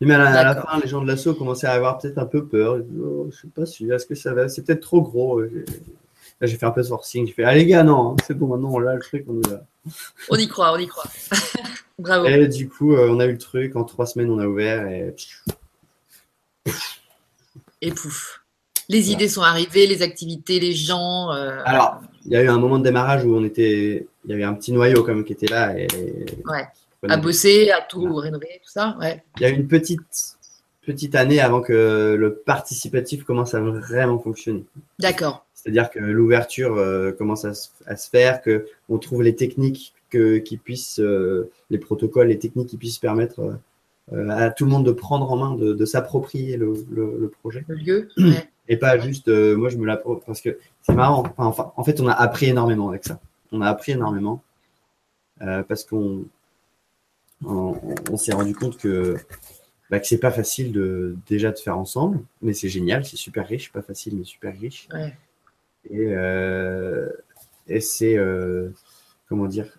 Et 0.00 0.06
mais 0.06 0.14
à 0.14 0.18
la, 0.18 0.50
à 0.50 0.54
fin, 0.62 0.78
les 0.80 0.86
gens 0.88 1.00
de 1.02 1.06
l'assaut 1.08 1.34
commençaient 1.34 1.66
à 1.66 1.72
avoir 1.72 1.98
peut-être 1.98 2.18
un 2.18 2.26
peu 2.26 2.46
peur. 2.46 2.76
Ils 2.78 2.84
disaient, 2.84 3.00
Oh, 3.02 3.28
je 3.30 3.36
suis 3.36 3.48
pas 3.48 3.66
sûr. 3.66 3.92
Est-ce 3.94 4.06
que 4.06 4.14
ça 4.14 4.32
va? 4.34 4.48
C'est 4.48 4.62
peut-être 4.62 4.82
trop 4.82 5.00
gros. 5.02 5.40
Là, 5.40 6.46
j'ai 6.46 6.56
fait 6.56 6.66
un 6.66 6.70
peu 6.70 6.82
de 6.82 6.86
forcing. 6.86 7.26
J'ai 7.26 7.32
fait, 7.32 7.44
ah 7.44 7.54
les 7.54 7.66
gars, 7.66 7.82
non, 7.82 8.12
hein, 8.12 8.16
c'est 8.24 8.34
bon, 8.34 8.46
maintenant 8.46 8.70
on 8.72 8.86
a 8.86 8.94
le 8.94 9.00
truc, 9.00 9.24
on 9.28 9.40
y 9.40 9.48
va. 9.50 9.64
On 10.30 10.36
y 10.36 10.46
croit, 10.46 10.72
on 10.72 10.78
y 10.78 10.86
croit. 10.86 11.10
Bravo. 11.98 12.26
Et 12.26 12.46
du 12.46 12.68
coup, 12.68 12.94
euh, 12.94 13.08
on 13.10 13.18
a 13.18 13.24
eu 13.26 13.32
le 13.32 13.38
truc. 13.38 13.74
En 13.74 13.82
trois 13.84 14.06
semaines, 14.06 14.30
on 14.30 14.38
a 14.38 14.46
ouvert 14.46 14.86
et 14.86 15.14
Et 17.80 17.90
pouf. 17.92 18.37
Les 18.88 19.10
idées 19.12 19.28
sont 19.28 19.42
arrivées, 19.42 19.86
les 19.86 20.02
activités, 20.02 20.60
les 20.60 20.72
gens. 20.72 21.30
euh, 21.32 21.60
Alors, 21.64 22.00
il 22.24 22.32
y 22.32 22.36
a 22.36 22.42
eu 22.42 22.48
un 22.48 22.58
moment 22.58 22.78
de 22.78 22.84
démarrage 22.84 23.24
où 23.24 23.34
on 23.34 23.44
était, 23.44 24.06
il 24.24 24.30
y 24.30 24.34
avait 24.34 24.44
un 24.44 24.54
petit 24.54 24.72
noyau 24.72 25.02
quand 25.02 25.14
même 25.14 25.24
qui 25.24 25.32
était 25.34 25.46
là. 25.46 25.78
Et, 25.78 25.86
Ouais. 26.46 26.64
à 27.08 27.16
bosser, 27.18 27.70
à 27.70 27.82
tout 27.82 28.14
rénover, 28.14 28.60
tout 28.64 28.70
ça. 28.70 28.96
Ouais. 29.00 29.22
Il 29.36 29.42
y 29.42 29.46
a 29.46 29.50
eu 29.50 29.54
une 29.54 29.68
petite, 29.68 30.00
petite 30.86 31.14
année 31.14 31.38
avant 31.40 31.60
que 31.60 32.16
le 32.18 32.34
participatif 32.34 33.24
commence 33.24 33.52
à 33.54 33.60
vraiment 33.60 34.18
fonctionner. 34.18 34.64
D'accord. 34.98 35.44
C'est-à-dire 35.54 35.90
que 35.90 35.98
l'ouverture 35.98 36.76
euh, 36.76 37.12
commence 37.12 37.44
à, 37.44 37.52
se- 37.52 37.68
à 37.86 37.96
se 37.96 38.08
faire, 38.08 38.40
que 38.40 38.66
on 38.88 38.96
trouve 38.98 39.22
les 39.22 39.34
techniques 39.36 39.92
que, 40.08 40.38
qui 40.38 40.56
puissent, 40.56 41.00
euh, 41.00 41.50
les 41.68 41.78
protocoles, 41.78 42.28
les 42.28 42.38
techniques 42.38 42.68
qui 42.70 42.76
puissent 42.78 42.98
permettre 42.98 43.40
euh, 44.12 44.28
à 44.30 44.50
tout 44.50 44.64
le 44.64 44.70
monde 44.70 44.86
de 44.86 44.92
prendre 44.92 45.30
en 45.30 45.36
main, 45.36 45.54
de, 45.56 45.74
de 45.74 45.84
s'approprier 45.84 46.56
le, 46.56 46.72
le- 46.90 47.18
le 47.20 47.28
projet. 47.28 47.64
Le 47.68 47.74
lieu. 47.74 48.08
Ouais. 48.16 48.48
Et 48.68 48.76
pas 48.76 48.98
juste, 48.98 49.28
euh, 49.28 49.56
moi 49.56 49.70
je 49.70 49.78
me 49.78 49.86
l'approprie, 49.86 50.24
parce 50.26 50.40
que 50.42 50.58
c'est 50.82 50.94
marrant. 50.94 51.20
Enfin, 51.20 51.46
enfin, 51.46 51.72
en 51.76 51.84
fait, 51.84 52.00
on 52.00 52.06
a 52.06 52.12
appris 52.12 52.46
énormément 52.46 52.90
avec 52.90 53.04
ça. 53.04 53.18
On 53.50 53.62
a 53.62 53.68
appris 53.68 53.92
énormément 53.92 54.42
euh, 55.40 55.62
parce 55.62 55.84
qu'on 55.84 56.26
on, 57.44 57.80
on 58.10 58.16
s'est 58.16 58.32
rendu 58.34 58.54
compte 58.54 58.76
que, 58.76 59.16
bah, 59.90 60.00
que 60.00 60.06
c'est 60.06 60.18
pas 60.18 60.30
facile 60.30 60.72
de 60.72 61.16
déjà 61.26 61.50
de 61.50 61.58
faire 61.58 61.78
ensemble, 61.78 62.20
mais 62.42 62.52
c'est 62.52 62.68
génial, 62.68 63.04
c'est 63.06 63.16
super 63.16 63.46
riche, 63.46 63.72
pas 63.72 63.82
facile 63.82 64.16
mais 64.16 64.24
super 64.24 64.52
riche. 64.58 64.88
Ouais. 64.92 65.16
Et, 65.90 66.08
euh, 66.12 67.08
et 67.68 67.80
c'est 67.80 68.18
comment 69.28 69.46
dire 69.46 69.78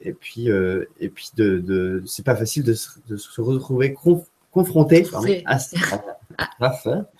et 0.00 0.12
puis 0.12 0.48
et 0.48 1.08
puis 1.08 1.30
de, 1.36 1.58
de 1.58 2.02
c'est 2.06 2.24
pas 2.24 2.36
facile 2.36 2.62
de 2.62 2.72
se, 2.72 2.90
de 3.08 3.16
se 3.16 3.40
retrouver 3.40 3.92
conf- 3.92 4.26
confronté 4.50 5.02
pardon, 5.10 5.28
à, 5.46 5.54
à, 5.54 5.56
à 5.56 6.72
ça, 6.72 7.10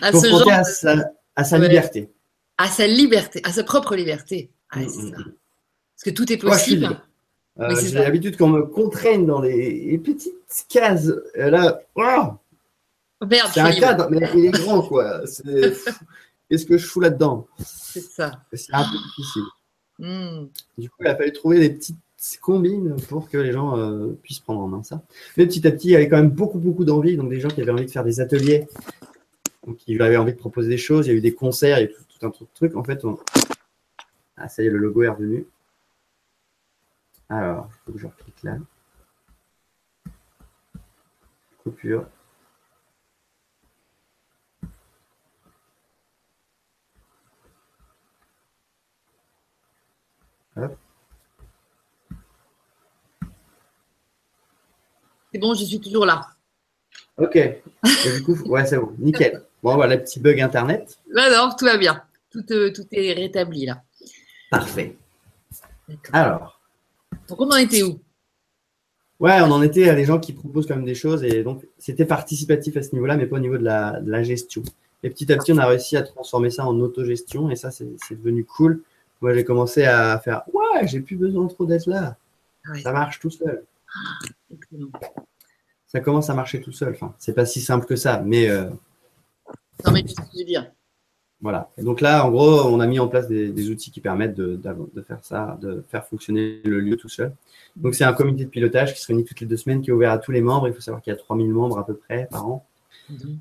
à 0.00 0.12
ce 0.12 0.12
confronté 0.12 0.28
genre, 0.38 0.50
à 0.52 0.64
sa, 0.64 1.10
à 1.36 1.44
sa 1.44 1.58
Ouais. 1.58 1.68
liberté. 1.68 2.10
à 2.58 2.66
sa 2.68 2.86
liberté, 2.86 3.40
à 3.44 3.52
sa 3.52 3.64
propre 3.64 3.94
liberté. 3.96 4.50
Ouais, 4.74 4.82
Mm, 4.84 4.88
mm, 4.88 5.10
ça. 5.10 5.18
mm. 5.18 5.24
Parce 5.94 6.04
que 6.04 6.10
tout 6.10 6.32
est 6.32 6.36
possible. 6.36 7.00
Euh, 7.60 7.74
Oui, 7.74 7.86
J'ai 7.88 7.94
l'habitude 7.98 8.36
qu'on 8.36 8.48
me 8.48 8.62
contraigne 8.62 9.26
dans 9.26 9.40
les, 9.40 9.90
les 9.90 9.98
petites 9.98 10.34
cases. 10.68 11.10
Et 11.34 11.50
là, 11.50 11.80
oh, 11.96 12.34
Merde, 13.26 13.50
c'est 13.52 13.60
un 13.60 13.72
cadre, 13.72 14.08
mais 14.10 14.20
il 14.34 14.44
est 14.46 14.50
grand, 14.50 14.82
quoi. 14.82 15.22
Qu'est-ce 16.48 16.64
que 16.66 16.78
je 16.78 16.86
fous 16.86 17.00
là-dedans? 17.00 17.46
C'est 17.58 18.00
ça. 18.00 18.40
C'est 18.52 18.72
un 18.72 18.84
peu 18.84 18.96
difficile. 18.96 19.42
Mm. 19.98 20.46
Du 20.78 20.88
coup, 20.88 20.96
il 21.00 21.06
a 21.08 21.16
fallu 21.16 21.32
trouver 21.32 21.58
des 21.58 21.70
petites 21.70 21.96
combines 22.40 22.96
pour 23.08 23.30
que 23.30 23.38
les 23.38 23.52
gens 23.52 23.78
euh, 23.78 24.12
puissent 24.22 24.40
prendre 24.40 24.60
en 24.60 24.66
main 24.66 24.82
ça. 24.82 25.02
Mais 25.36 25.46
petit 25.46 25.66
à 25.66 25.70
petit, 25.70 25.88
il 25.88 25.90
y 25.92 25.96
avait 25.96 26.08
quand 26.08 26.16
même 26.16 26.30
beaucoup, 26.30 26.58
beaucoup 26.58 26.84
d'envie. 26.84 27.16
Donc, 27.16 27.30
des 27.30 27.40
gens 27.40 27.48
qui 27.48 27.62
avaient 27.62 27.70
envie 27.70 27.86
de 27.86 27.90
faire 27.90 28.04
des 28.04 28.20
ateliers, 28.20 28.66
donc 29.66 29.76
qui 29.76 30.00
avaient 30.00 30.16
envie 30.16 30.32
de 30.32 30.38
proposer 30.38 30.68
des 30.68 30.78
choses. 30.78 31.06
Il 31.06 31.10
y 31.10 31.14
a 31.14 31.16
eu 31.16 31.20
des 31.20 31.34
concerts, 31.34 31.78
il 31.78 31.82
y 31.82 31.86
a 31.86 31.90
eu 31.90 31.94
tout, 31.94 32.04
tout 32.18 32.26
un 32.26 32.32
truc. 32.54 32.76
En 32.76 32.82
fait, 32.82 33.04
on... 33.04 33.18
ah, 34.36 34.48
ça 34.48 34.62
y 34.62 34.66
est, 34.66 34.70
le 34.70 34.78
logo 34.78 35.02
est 35.04 35.08
revenu. 35.08 35.46
Alors, 37.28 37.68
il 37.70 37.84
faut 37.84 37.92
que 37.92 37.98
je 37.98 38.06
reclique 38.06 38.42
là. 38.42 38.56
Coupure. 41.62 42.06
C'est 55.38 55.46
bon, 55.46 55.54
je 55.54 55.64
suis 55.64 55.78
toujours 55.78 56.04
là. 56.04 56.26
Ok. 57.16 57.36
Et 57.36 57.62
du 58.16 58.24
coup, 58.24 58.34
ouais, 58.48 58.66
c'est 58.66 58.76
bon. 58.76 58.92
Nickel. 58.98 59.40
Bon, 59.62 59.76
voilà, 59.76 59.96
petit 59.96 60.18
bug 60.18 60.40
internet. 60.40 60.98
Là, 61.08 61.30
non, 61.30 61.54
tout 61.56 61.64
va 61.64 61.76
bien. 61.76 62.02
Tout, 62.28 62.44
euh, 62.50 62.72
tout 62.72 62.82
est 62.90 63.12
rétabli 63.12 63.64
là. 63.66 63.80
Parfait. 64.50 64.96
Alors. 66.12 66.60
Donc 67.28 67.40
on 67.40 67.48
en 67.52 67.56
était 67.56 67.84
où? 67.84 68.00
Ouais, 69.20 69.40
on 69.40 69.52
en 69.52 69.62
était 69.62 69.88
à 69.88 69.94
des 69.94 70.04
gens 70.04 70.18
qui 70.18 70.32
proposent 70.32 70.66
quand 70.66 70.74
même 70.74 70.84
des 70.84 70.96
choses 70.96 71.22
et 71.22 71.44
donc 71.44 71.64
c'était 71.78 72.04
participatif 72.04 72.76
à 72.76 72.82
ce 72.82 72.92
niveau-là, 72.94 73.16
mais 73.16 73.26
pas 73.26 73.36
au 73.36 73.40
niveau 73.40 73.58
de 73.58 73.64
la, 73.64 74.00
de 74.00 74.10
la 74.10 74.24
gestion. 74.24 74.64
Et 75.04 75.10
petit 75.10 75.32
à 75.32 75.36
petit, 75.36 75.52
on 75.52 75.58
a 75.58 75.66
réussi 75.66 75.96
à 75.96 76.02
transformer 76.02 76.50
ça 76.50 76.66
en 76.66 76.76
autogestion 76.80 77.48
et 77.48 77.54
ça, 77.54 77.70
c'est 77.70 77.86
devenu 78.10 78.44
cool. 78.44 78.82
Moi, 79.20 79.34
j'ai 79.34 79.44
commencé 79.44 79.84
à 79.84 80.18
faire 80.18 80.42
Ouais, 80.52 80.88
j'ai 80.88 80.98
plus 81.00 81.16
besoin 81.16 81.46
trop 81.46 81.64
d'être 81.64 81.86
là. 81.86 82.16
Ah 82.66 82.72
ouais, 82.72 82.80
Ça 82.80 82.92
marche 82.92 83.20
tout 83.20 83.30
seul. 83.30 83.62
excellent. 84.52 84.90
Ça 85.88 86.00
commence 86.00 86.28
à 86.28 86.34
marcher 86.34 86.60
tout 86.60 86.72
seul. 86.72 86.92
Enfin, 86.92 87.14
c'est 87.18 87.34
pas 87.34 87.46
si 87.46 87.60
simple 87.60 87.86
que 87.86 87.96
ça, 87.96 88.22
mais 88.24 88.48
euh, 88.48 88.68
Non, 89.84 89.92
mais 89.92 90.02
tu 90.02 90.10
sais 90.10 90.14
ce 90.14 90.20
que 90.20 90.26
je 90.34 90.38
veux 90.40 90.44
dire. 90.44 90.70
voilà. 91.40 91.70
Et 91.78 91.82
donc 91.82 92.02
là, 92.02 92.26
en 92.26 92.30
gros, 92.30 92.60
on 92.64 92.78
a 92.78 92.86
mis 92.86 92.98
en 93.00 93.08
place 93.08 93.26
des, 93.26 93.50
des 93.50 93.70
outils 93.70 93.90
qui 93.90 94.02
permettent 94.02 94.34
de, 94.34 94.60
faire 95.06 95.24
ça, 95.24 95.58
de 95.62 95.82
faire 95.88 96.06
fonctionner 96.06 96.60
le 96.64 96.80
lieu 96.80 96.96
tout 96.96 97.08
seul. 97.08 97.32
Donc, 97.76 97.94
c'est 97.94 98.04
un 98.04 98.12
comité 98.12 98.44
de 98.44 98.50
pilotage 98.50 98.94
qui 98.94 99.00
se 99.00 99.06
réunit 99.06 99.24
toutes 99.24 99.40
les 99.40 99.46
deux 99.46 99.56
semaines, 99.56 99.80
qui 99.80 99.88
est 99.88 99.92
ouvert 99.92 100.12
à 100.12 100.18
tous 100.18 100.30
les 100.30 100.42
membres. 100.42 100.68
Il 100.68 100.74
faut 100.74 100.80
savoir 100.80 101.02
qu'il 101.02 101.10
y 101.10 101.16
a 101.16 101.18
3000 101.18 101.50
membres 101.50 101.78
à 101.78 101.86
peu 101.86 101.94
près 101.94 102.28
par 102.30 102.46
an. 102.46 102.64
Mhm. 103.08 103.38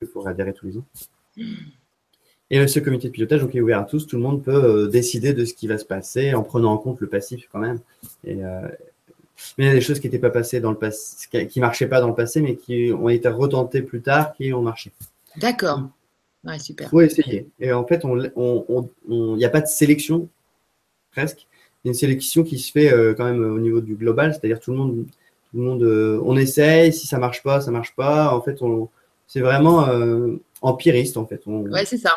il 0.00 0.06
faut 0.06 0.24
adhérer 0.28 0.52
tous 0.52 0.66
les 0.66 0.78
ans. 0.78 0.84
Et 2.50 2.66
ce 2.66 2.78
comité 2.78 3.08
de 3.08 3.12
pilotage 3.12 3.40
donc, 3.40 3.54
est 3.54 3.60
ouvert 3.60 3.80
à 3.80 3.84
tous. 3.84 4.06
Tout 4.06 4.16
le 4.16 4.22
monde 4.22 4.42
peut 4.42 4.52
euh, 4.52 4.86
décider 4.86 5.34
de 5.34 5.44
ce 5.44 5.52
qui 5.52 5.66
va 5.66 5.76
se 5.76 5.84
passer 5.84 6.34
en 6.34 6.42
prenant 6.42 6.72
en 6.72 6.78
compte 6.78 7.00
le 7.00 7.08
passif 7.08 7.48
quand 7.52 7.58
même. 7.58 7.80
Et, 8.24 8.44
euh, 8.44 8.68
mais 9.56 9.64
il 9.64 9.68
y 9.68 9.70
a 9.70 9.74
des 9.74 9.80
choses 9.80 10.00
qui 10.00 10.06
n'étaient 10.06 10.18
pas 10.18 10.30
passées 10.30 10.60
dans 10.60 10.70
le 10.70 10.76
passé, 10.78 11.28
qui- 11.48 11.60
marchaient 11.60 11.86
pas 11.88 12.00
dans 12.00 12.08
le 12.08 12.14
passé, 12.14 12.40
mais 12.40 12.56
qui 12.56 12.92
ont 12.92 13.08
été 13.08 13.28
retentées 13.28 13.82
plus 13.82 14.00
tard, 14.00 14.32
qui 14.34 14.52
ont 14.52 14.62
marché. 14.62 14.90
D'accord. 15.36 15.82
Ouais, 16.44 16.58
super. 16.58 16.88
Faut 16.90 17.00
essayer. 17.00 17.48
Et 17.60 17.72
en 17.72 17.84
fait, 17.86 18.04
on- 18.04 18.88
il 19.08 19.34
n'y 19.36 19.44
a 19.44 19.48
pas 19.50 19.60
de 19.60 19.66
sélection, 19.66 20.28
presque. 21.12 21.46
Il 21.84 21.88
y 21.88 21.90
a 21.90 21.92
une 21.92 21.98
sélection 21.98 22.42
qui 22.42 22.58
se 22.58 22.72
fait 22.72 22.92
euh, 22.92 23.14
quand 23.14 23.24
même 23.24 23.42
au 23.42 23.58
niveau 23.58 23.80
du 23.80 23.94
global, 23.94 24.32
c'est-à-dire 24.32 24.58
tout 24.60 24.72
le 24.72 24.76
monde, 24.78 25.04
tout 25.50 25.56
le 25.56 25.62
monde, 25.62 25.82
euh, 25.82 26.20
on 26.24 26.36
essaye. 26.36 26.92
Si 26.92 27.06
ça 27.06 27.18
marche 27.18 27.42
pas, 27.42 27.60
ça 27.60 27.70
marche 27.70 27.94
pas. 27.94 28.34
En 28.34 28.40
fait, 28.42 28.62
on, 28.62 28.88
c'est 29.26 29.40
vraiment 29.40 29.86
euh, 29.88 30.36
empiriste 30.62 31.16
en 31.16 31.26
fait. 31.26 31.42
On- 31.46 31.62
Ouais, 31.70 31.84
c'est 31.84 31.98
ça. 31.98 32.12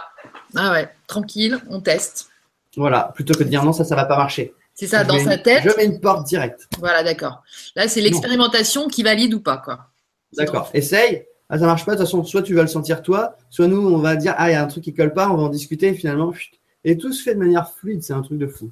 Ah 0.55 0.71
ouais, 0.71 0.89
tranquille, 1.07 1.59
on 1.69 1.79
teste. 1.79 2.29
Voilà, 2.77 3.11
plutôt 3.13 3.33
que 3.33 3.43
de 3.43 3.49
dire 3.49 3.63
non, 3.63 3.73
ça, 3.73 3.83
ça 3.83 3.95
va 3.95 4.05
pas 4.05 4.17
marcher. 4.17 4.53
C'est 4.81 4.87
ça, 4.87 5.03
Je 5.03 5.09
dans 5.09 5.19
sa 5.19 5.35
une- 5.35 5.43
tête. 5.43 5.61
Je 5.63 5.77
mets 5.77 5.85
une 5.85 5.99
porte 5.99 6.25
directe. 6.25 6.67
Voilà, 6.79 7.03
d'accord. 7.03 7.43
Là, 7.75 7.87
c'est 7.87 8.01
l'expérimentation 8.01 8.87
qui 8.87 9.03
valide 9.03 9.31
ou 9.35 9.39
pas, 9.39 9.57
quoi. 9.57 9.85
D'accord. 10.35 10.71
Essaye. 10.73 11.27
Ah, 11.49 11.59
ça 11.59 11.67
marche 11.67 11.85
pas. 11.85 11.91
De 11.91 11.97
toute 11.97 12.07
façon, 12.07 12.23
soit 12.23 12.41
tu 12.41 12.55
vas 12.55 12.63
le 12.63 12.67
sentir 12.67 13.03
toi, 13.03 13.37
soit 13.51 13.67
nous, 13.67 13.77
on 13.77 13.99
va 13.99 14.15
dire 14.15 14.33
ah, 14.39 14.49
il 14.49 14.53
y 14.53 14.55
a 14.55 14.63
un 14.63 14.65
truc 14.65 14.83
qui 14.83 14.95
colle 14.95 15.13
pas, 15.13 15.29
on 15.29 15.37
va 15.37 15.43
en 15.43 15.49
discuter. 15.49 15.89
Et 15.89 15.93
finalement, 15.93 16.33
chut. 16.33 16.59
et 16.83 16.97
tout 16.97 17.13
se 17.13 17.21
fait 17.21 17.35
de 17.35 17.39
manière 17.39 17.71
fluide. 17.71 18.01
C'est 18.01 18.13
un 18.13 18.23
truc 18.23 18.39
de 18.39 18.47
fou. 18.47 18.71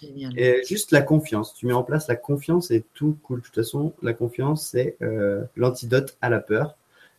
Génial. 0.00 0.38
Et 0.38 0.62
juste 0.68 0.92
la 0.92 1.02
confiance. 1.02 1.52
Tu 1.54 1.66
mets 1.66 1.72
en 1.72 1.82
place 1.82 2.06
la 2.06 2.14
confiance 2.14 2.70
et 2.70 2.84
tout 2.94 3.18
cool. 3.24 3.40
De 3.40 3.44
toute 3.46 3.56
façon, 3.56 3.92
la 4.02 4.12
confiance, 4.12 4.68
c'est 4.70 4.96
euh, 5.02 5.42
l'antidote 5.56 6.16
à 6.22 6.28
la 6.30 6.38
peur. 6.38 6.76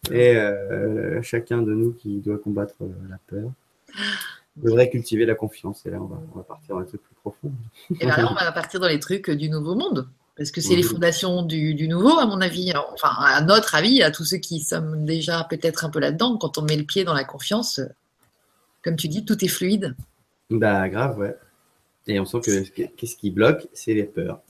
Et 0.09 0.37
euh, 0.37 1.21
chacun 1.21 1.61
de 1.61 1.73
nous 1.73 1.91
qui 1.91 2.19
doit 2.19 2.37
combattre 2.37 2.75
euh, 2.81 2.87
la 3.09 3.17
peur 3.27 3.51
devrait 4.55 4.89
cultiver 4.89 5.25
la 5.25 5.35
confiance. 5.35 5.85
Et 5.85 5.89
là, 5.89 5.97
on 6.01 6.05
va, 6.05 6.19
on 6.33 6.37
va 6.37 6.43
partir 6.43 6.75
dans 6.75 6.81
un 6.81 6.85
truc 6.85 7.01
plus 7.01 7.15
profond. 7.15 7.51
Et 7.91 8.05
bien 8.05 8.17
là, 8.17 8.31
on 8.31 8.35
va 8.35 8.51
partir 8.51 8.79
dans 8.79 8.87
les 8.87 8.99
trucs 8.99 9.29
du 9.29 9.49
nouveau 9.49 9.75
monde. 9.75 10.07
Parce 10.37 10.51
que 10.51 10.59
c'est 10.59 10.75
les 10.75 10.83
fondations 10.83 11.43
du, 11.43 11.75
du 11.75 11.87
nouveau, 11.87 12.19
à 12.19 12.25
mon 12.25 12.41
avis. 12.41 12.73
Enfin, 12.93 13.15
à 13.19 13.41
notre 13.41 13.73
avis, 13.73 14.03
à 14.03 14.11
tous 14.11 14.25
ceux 14.25 14.37
qui 14.37 14.59
sommes 14.59 15.05
déjà 15.05 15.45
peut-être 15.49 15.85
un 15.85 15.89
peu 15.89 15.99
là-dedans, 15.99 16.37
quand 16.37 16.57
on 16.57 16.61
met 16.63 16.75
le 16.75 16.83
pied 16.83 17.05
dans 17.05 17.13
la 17.13 17.23
confiance, 17.23 17.79
comme 18.83 18.97
tu 18.97 19.07
dis, 19.07 19.23
tout 19.23 19.43
est 19.45 19.49
fluide. 19.49 19.95
Bah, 20.49 20.89
grave, 20.89 21.17
ouais. 21.19 21.35
Et 22.07 22.19
on 22.19 22.25
sent 22.25 22.41
que 22.41 22.85
qu'est-ce 22.85 23.15
qui 23.15 23.31
bloque, 23.31 23.67
c'est 23.73 23.93
les 23.93 24.03
peurs. 24.03 24.41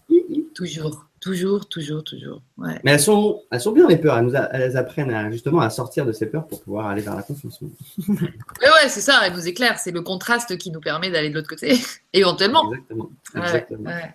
Toujours, 0.55 1.05
toujours, 1.25 1.67
toujours, 1.67 2.03
toujours. 2.03 2.41
Ouais. 2.57 2.79
Mais 2.83 2.91
elles 2.91 2.99
sont, 2.99 3.41
elles 3.51 3.59
sont 3.59 3.71
bien 3.71 3.87
les 3.87 3.97
peurs. 3.97 4.17
Elles 4.17 4.25
nous 4.25 4.35
a- 4.35 4.47
elles 4.53 4.77
apprennent 4.77 5.11
à, 5.11 5.31
justement 5.31 5.59
à 5.59 5.69
sortir 5.71 6.05
de 6.05 6.11
ces 6.11 6.27
peurs 6.27 6.45
pour 6.47 6.61
pouvoir 6.61 6.85
aller 6.87 7.01
vers 7.01 7.15
la 7.15 7.23
confiance. 7.23 7.59
Ouais, 8.07 8.69
ouais, 8.69 8.87
c'est 8.89 9.01
ça, 9.01 9.21
elle 9.25 9.33
nous 9.33 9.47
éclaire. 9.47 9.79
C'est 9.79 9.91
le 9.91 10.01
contraste 10.01 10.57
qui 10.57 10.69
nous 10.71 10.79
permet 10.79 11.09
d'aller 11.09 11.29
de 11.29 11.35
l'autre 11.35 11.49
côté, 11.49 11.73
éventuellement. 12.13 12.71
Exactement. 12.71 13.09
Exactement. 13.35 13.89
ouais. 13.89 14.13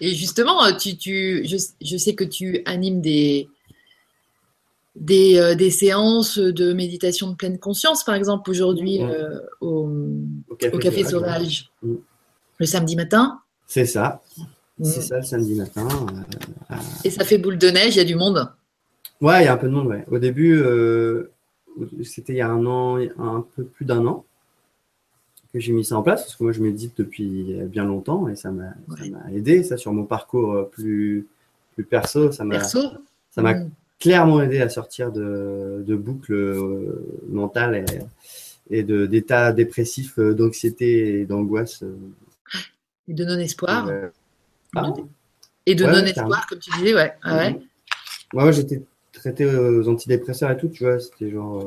Et 0.00 0.14
justement, 0.14 0.72
tu, 0.76 0.96
tu, 0.98 1.44
je, 1.46 1.56
je 1.80 1.96
sais 1.96 2.14
que 2.14 2.24
tu 2.24 2.60
animes 2.66 3.00
des, 3.00 3.48
des, 4.96 5.38
euh, 5.38 5.54
des 5.54 5.70
séances 5.70 6.38
de 6.38 6.72
méditation 6.72 7.30
de 7.30 7.34
pleine 7.34 7.58
conscience, 7.58 8.04
par 8.04 8.14
exemple, 8.14 8.50
aujourd'hui 8.50 9.00
Mhm. 9.00 9.10
euh, 9.10 9.40
au, 9.60 9.88
Au 10.48 10.54
café, 10.56 10.76
au 10.76 10.78
Café 10.78 11.04
Sauvage, 11.04 11.10
Sauvage, 11.10 11.70
Mhm. 11.82 11.98
le 12.58 12.66
samedi 12.66 12.96
matin. 12.96 13.40
C'est 13.66 13.86
ça. 13.86 14.22
C'est 14.82 15.00
Mhm. 15.00 15.02
ça 15.02 15.16
le 15.18 15.22
samedi 15.22 15.54
matin. 15.54 15.88
euh, 16.70 16.74
Et 17.04 17.10
ça 17.10 17.24
fait 17.24 17.38
boule 17.38 17.58
de 17.58 17.68
neige, 17.68 17.94
il 17.94 17.98
y 17.98 18.00
a 18.00 18.04
du 18.04 18.16
monde? 18.16 18.50
Ouais, 19.20 19.42
il 19.42 19.44
y 19.44 19.48
a 19.48 19.54
un 19.54 19.56
peu 19.56 19.68
de 19.68 19.72
monde, 19.72 19.86
ouais. 19.86 20.04
Au 20.10 20.18
début, 20.18 20.60
euh, 20.60 21.30
c'était 22.02 22.32
il 22.32 22.36
y 22.36 22.40
a 22.40 22.50
un 22.50 22.66
an, 22.66 22.98
un 23.18 23.44
peu 23.54 23.64
plus 23.64 23.84
d'un 23.84 24.04
an 24.06 24.24
que 25.52 25.60
j'ai 25.60 25.72
mis 25.72 25.84
ça 25.84 25.96
en 25.96 26.02
place, 26.02 26.22
parce 26.24 26.34
que 26.34 26.42
moi 26.42 26.50
je 26.52 26.60
médite 26.60 26.94
depuis 26.98 27.54
bien 27.66 27.84
longtemps 27.84 28.26
et 28.28 28.34
ça 28.34 28.50
m'a 28.50 28.74
Ouais. 28.88 29.12
aidé, 29.32 29.62
ça, 29.62 29.76
sur 29.76 29.92
mon 29.92 30.04
parcours 30.04 30.52
euh, 30.52 30.64
plus, 30.64 31.28
plus 31.74 31.84
perso, 31.84 32.32
ça 32.32 32.42
m'a 32.44 32.58
Perso? 32.58 32.80
ça 33.30 33.40
m'a 33.40 33.54
Mhm. 33.54 33.70
clairement 34.00 34.42
aidé 34.42 34.60
à 34.60 34.68
sortir 34.68 35.12
de, 35.12 35.84
de 35.86 35.94
boucles 35.94 36.32
euh, 36.34 37.06
mentales 37.28 37.84
et, 38.70 38.78
et 38.78 38.82
d'états 38.82 39.52
dépressifs, 39.52 40.18
euh, 40.18 40.34
d'anxiété 40.34 41.20
et 41.20 41.24
d'angoisse. 41.24 41.84
euh, 41.84 41.96
Et 43.06 43.14
de 43.14 43.24
non-espoir? 43.24 43.88
Euh, 44.76 44.80
ah, 44.82 44.92
Et 45.66 45.74
de 45.74 45.84
Ouais, 45.84 45.92
non-espoir, 45.92 46.46
comme 46.46 46.58
tu 46.58 46.70
disais, 46.78 46.94
ouais. 46.94 47.12
Ah 47.22 47.36
ouais. 47.36 47.60
Moi, 48.32 48.50
j'étais 48.52 48.82
traité 49.12 49.46
aux 49.46 49.88
antidépresseurs 49.88 50.50
et 50.50 50.56
tout, 50.56 50.68
tu 50.68 50.84
vois, 50.84 50.98
c'était 50.98 51.30
genre. 51.30 51.62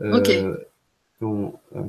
euh, 0.00 0.18
Ok. 0.18 0.30
euh, 0.30 0.56
euh, 1.22 1.82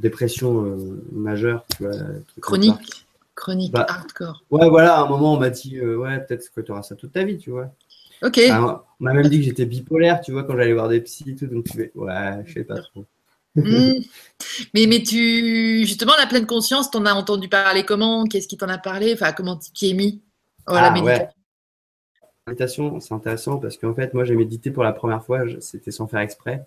dépression 0.00 0.64
euh, 0.64 1.02
majeure, 1.12 1.64
tu 1.76 1.84
vois. 1.84 1.96
Chronique. 2.40 3.06
Chronique, 3.34 3.72
Bah. 3.72 3.84
hardcore. 3.88 4.44
Ouais, 4.50 4.68
voilà, 4.68 4.96
à 4.96 5.02
un 5.02 5.08
moment, 5.08 5.34
on 5.34 5.40
m'a 5.40 5.50
dit, 5.50 5.78
euh, 5.78 5.96
ouais, 5.96 6.20
peut-être 6.24 6.52
que 6.54 6.60
tu 6.60 6.70
auras 6.70 6.82
ça 6.82 6.94
toute 6.94 7.12
ta 7.12 7.24
vie, 7.24 7.36
tu 7.36 7.50
vois. 7.50 7.68
Ok. 8.22 8.40
On 8.48 8.80
m'a 9.00 9.12
même 9.12 9.28
dit 9.28 9.38
que 9.38 9.44
j'étais 9.44 9.66
bipolaire, 9.66 10.20
tu 10.20 10.30
vois, 10.32 10.44
quand 10.44 10.56
j'allais 10.56 10.72
voir 10.72 10.88
des 10.88 11.00
psys 11.00 11.30
et 11.30 11.34
tout, 11.34 11.46
donc 11.46 11.64
tu 11.64 11.76
fais, 11.76 11.92
ouais, 11.96 12.42
je 12.46 12.52
sais 12.54 12.64
pas 12.64 12.78
trop. 12.78 13.04
Hmm. 13.56 13.92
Mais, 14.74 14.86
mais 14.86 15.02
tu, 15.02 15.84
justement, 15.86 16.12
la 16.18 16.26
pleine 16.26 16.46
conscience, 16.46 16.90
t'en 16.90 17.06
as 17.06 17.14
entendu 17.14 17.48
parler 17.48 17.84
comment? 17.84 18.24
Qu'est-ce 18.24 18.48
qui 18.48 18.56
t'en 18.56 18.68
a 18.68 18.78
parlé? 18.78 19.12
Enfin, 19.14 19.32
comment 19.32 19.56
tu 19.56 19.70
t'y 19.70 19.90
es 19.90 19.94
mis? 19.94 20.22
Oh, 20.66 20.72
la 20.72 20.86
Ah, 20.86 20.90
méditation. 20.90 21.28
La 22.46 22.50
méditation, 22.52 23.00
c'est 23.00 23.14
intéressant 23.14 23.58
parce 23.58 23.76
qu'en 23.78 23.94
fait, 23.94 24.12
moi, 24.12 24.24
j'ai 24.24 24.34
médité 24.34 24.70
pour 24.70 24.82
la 24.84 24.92
première 24.92 25.24
fois, 25.24 25.40
c'était 25.60 25.92
sans 25.92 26.06
faire 26.08 26.20
exprès. 26.20 26.66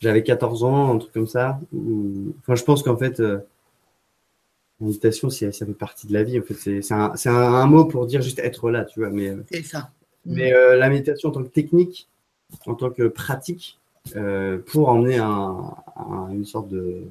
J'avais 0.00 0.22
14 0.22 0.64
ans, 0.64 0.94
un 0.94 0.98
truc 0.98 1.12
comme 1.12 1.26
ça. 1.28 1.60
où- 1.72 2.34
Enfin, 2.40 2.54
je 2.54 2.64
pense 2.64 2.82
qu'en 2.82 2.96
fait, 2.96 3.20
euh, 3.20 3.38
la 4.80 4.86
méditation, 4.86 5.28
ça 5.28 5.52
fait 5.52 5.66
partie 5.74 6.06
de 6.06 6.14
la 6.14 6.22
vie. 6.24 6.40
En 6.40 6.42
fait, 6.42 6.54
c'est 6.54 6.92
un, 6.94 7.12
un- 7.26 7.30
un 7.34 7.66
mot 7.66 7.84
pour 7.84 8.06
dire 8.06 8.22
juste 8.22 8.38
être 8.38 8.70
là, 8.70 8.84
tu 8.86 9.00
vois. 9.00 9.10
Mais, 9.10 9.28
euh, 9.28 9.44
C'est 9.52 9.62
ça. 9.62 9.90
Hmm. 10.24 10.34
mais 10.34 10.52
euh, 10.54 10.76
la 10.76 10.88
méditation 10.88 11.28
en 11.28 11.32
tant 11.32 11.42
que 11.42 11.48
technique, 11.48 12.08
en 12.66 12.74
tant 12.74 12.90
que 12.90 13.08
pratique, 13.08 13.78
euh, 14.16 14.58
pour 14.58 14.88
emmener 14.88 15.18
un, 15.18 15.74
un- 15.96 16.28
une 16.30 16.44
sorte 16.44 16.68
de, 16.68 17.02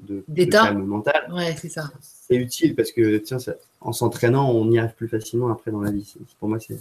de, 0.00 0.24
de 0.28 0.44
calme 0.44 0.84
mental, 0.84 1.30
Ouais, 1.32 1.54
c'est 1.60 1.68
ça. 1.68 1.90
c'est 2.00 2.36
utile 2.36 2.74
parce 2.74 2.92
que 2.92 3.18
tiens, 3.18 3.38
ça- 3.38 3.54
en 3.80 3.92
s'entraînant, 3.92 4.50
on 4.50 4.70
y 4.70 4.78
arrive 4.78 4.94
plus 4.94 5.08
facilement 5.08 5.50
après 5.52 5.70
dans 5.70 5.80
la 5.82 5.90
vie. 5.90 6.14
Pour 6.40 6.48
moi, 6.48 6.58
c'est. 6.58 6.78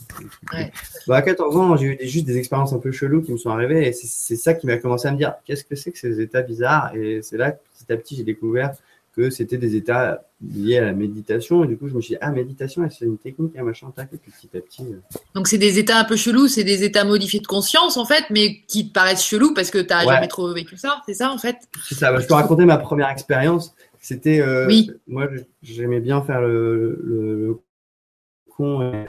Ouais. 0.53 0.71
Bah, 1.07 1.17
à 1.17 1.21
14 1.21 1.57
ans, 1.57 1.75
j'ai 1.75 1.87
eu 1.87 1.95
des, 1.97 2.07
juste 2.07 2.25
des 2.25 2.37
expériences 2.37 2.71
un 2.73 2.79
peu 2.79 2.91
cheloues 2.93 3.21
qui 3.21 3.31
me 3.33 3.37
sont 3.37 3.49
arrivées 3.49 3.87
et 3.87 3.91
c'est- 3.93 4.07
c'est 4.07 4.35
ça 4.37 4.53
qui 4.53 4.65
m'a 4.67 4.77
commencé 4.77 5.07
à 5.07 5.11
me 5.11 5.17
dire 5.17 5.33
qu'est-ce 5.45 5.65
que 5.65 5.75
c'est 5.75 5.91
que 5.91 5.97
ces 5.99 6.21
états 6.21 6.41
bizarres? 6.41 6.95
Et 6.95 7.21
c'est 7.21 7.37
là 7.37 7.51
que 7.51 7.59
petit 7.77 7.91
à 7.91 7.97
petit 7.97 8.15
j'ai 8.15 8.23
découvert 8.23 8.71
que 9.15 9.29
c'était 9.29 9.57
des 9.57 9.75
états 9.75 10.23
liés 10.41 10.77
à 10.79 10.85
la 10.85 10.93
méditation. 10.93 11.63
Et 11.63 11.67
du 11.67 11.77
coup 11.77 11.87
je 11.87 11.93
me 11.93 12.01
suis 12.01 12.13
dit 12.15 12.17
ah 12.21 12.31
méditation 12.31 12.87
c'est 12.89 13.05
une 13.05 13.17
technique 13.17 13.55
un 13.57 13.63
machin 13.63 13.91
tac 13.95 14.09
et 14.13 14.17
puis 14.17 14.31
petit 14.31 14.57
à 14.57 14.61
petit 14.61 14.83
euh, 14.83 14.99
Donc, 15.35 15.47
c'est 15.47 15.57
des 15.59 15.77
états 15.79 15.99
un 15.99 16.03
peu 16.03 16.15
chelous, 16.15 16.47
c'est 16.47 16.63
des 16.63 16.83
états 16.83 17.03
modifiés 17.05 17.39
de 17.39 17.47
conscience, 17.47 17.97
en 17.97 18.05
fait, 18.05 18.23
mais 18.31 18.61
qui 18.67 18.87
te 18.87 18.93
paraissent 18.93 19.23
chelous 19.23 19.53
parce 19.53 19.69
que 19.71 19.77
t'as 19.79 20.05
Ouais. 20.05 20.13
jamais 20.13 20.27
trop 20.27 20.51
vécu 20.53 20.77
ça, 20.77 21.01
c'est 21.05 21.13
ça, 21.13 21.31
en 21.31 21.37
fait? 21.37 21.57
C'est 21.87 21.95
ça 21.95 22.11
Bah, 22.11 22.19
je 22.19 22.27
peux 22.27 22.33
raconter 22.33 22.65
ma 22.65 22.77
première 22.77 23.09
expérience. 23.09 23.75
C'était 24.01 24.41
euh, 24.41 24.67
Oui. 24.67 24.91
moi 25.07 25.27
j'aimais 25.61 25.99
bien 26.01 26.21
faire 26.23 26.41
le, 26.41 26.99
le, 27.03 27.47
le 27.47 27.59
con 28.49 28.81
et 28.81 29.05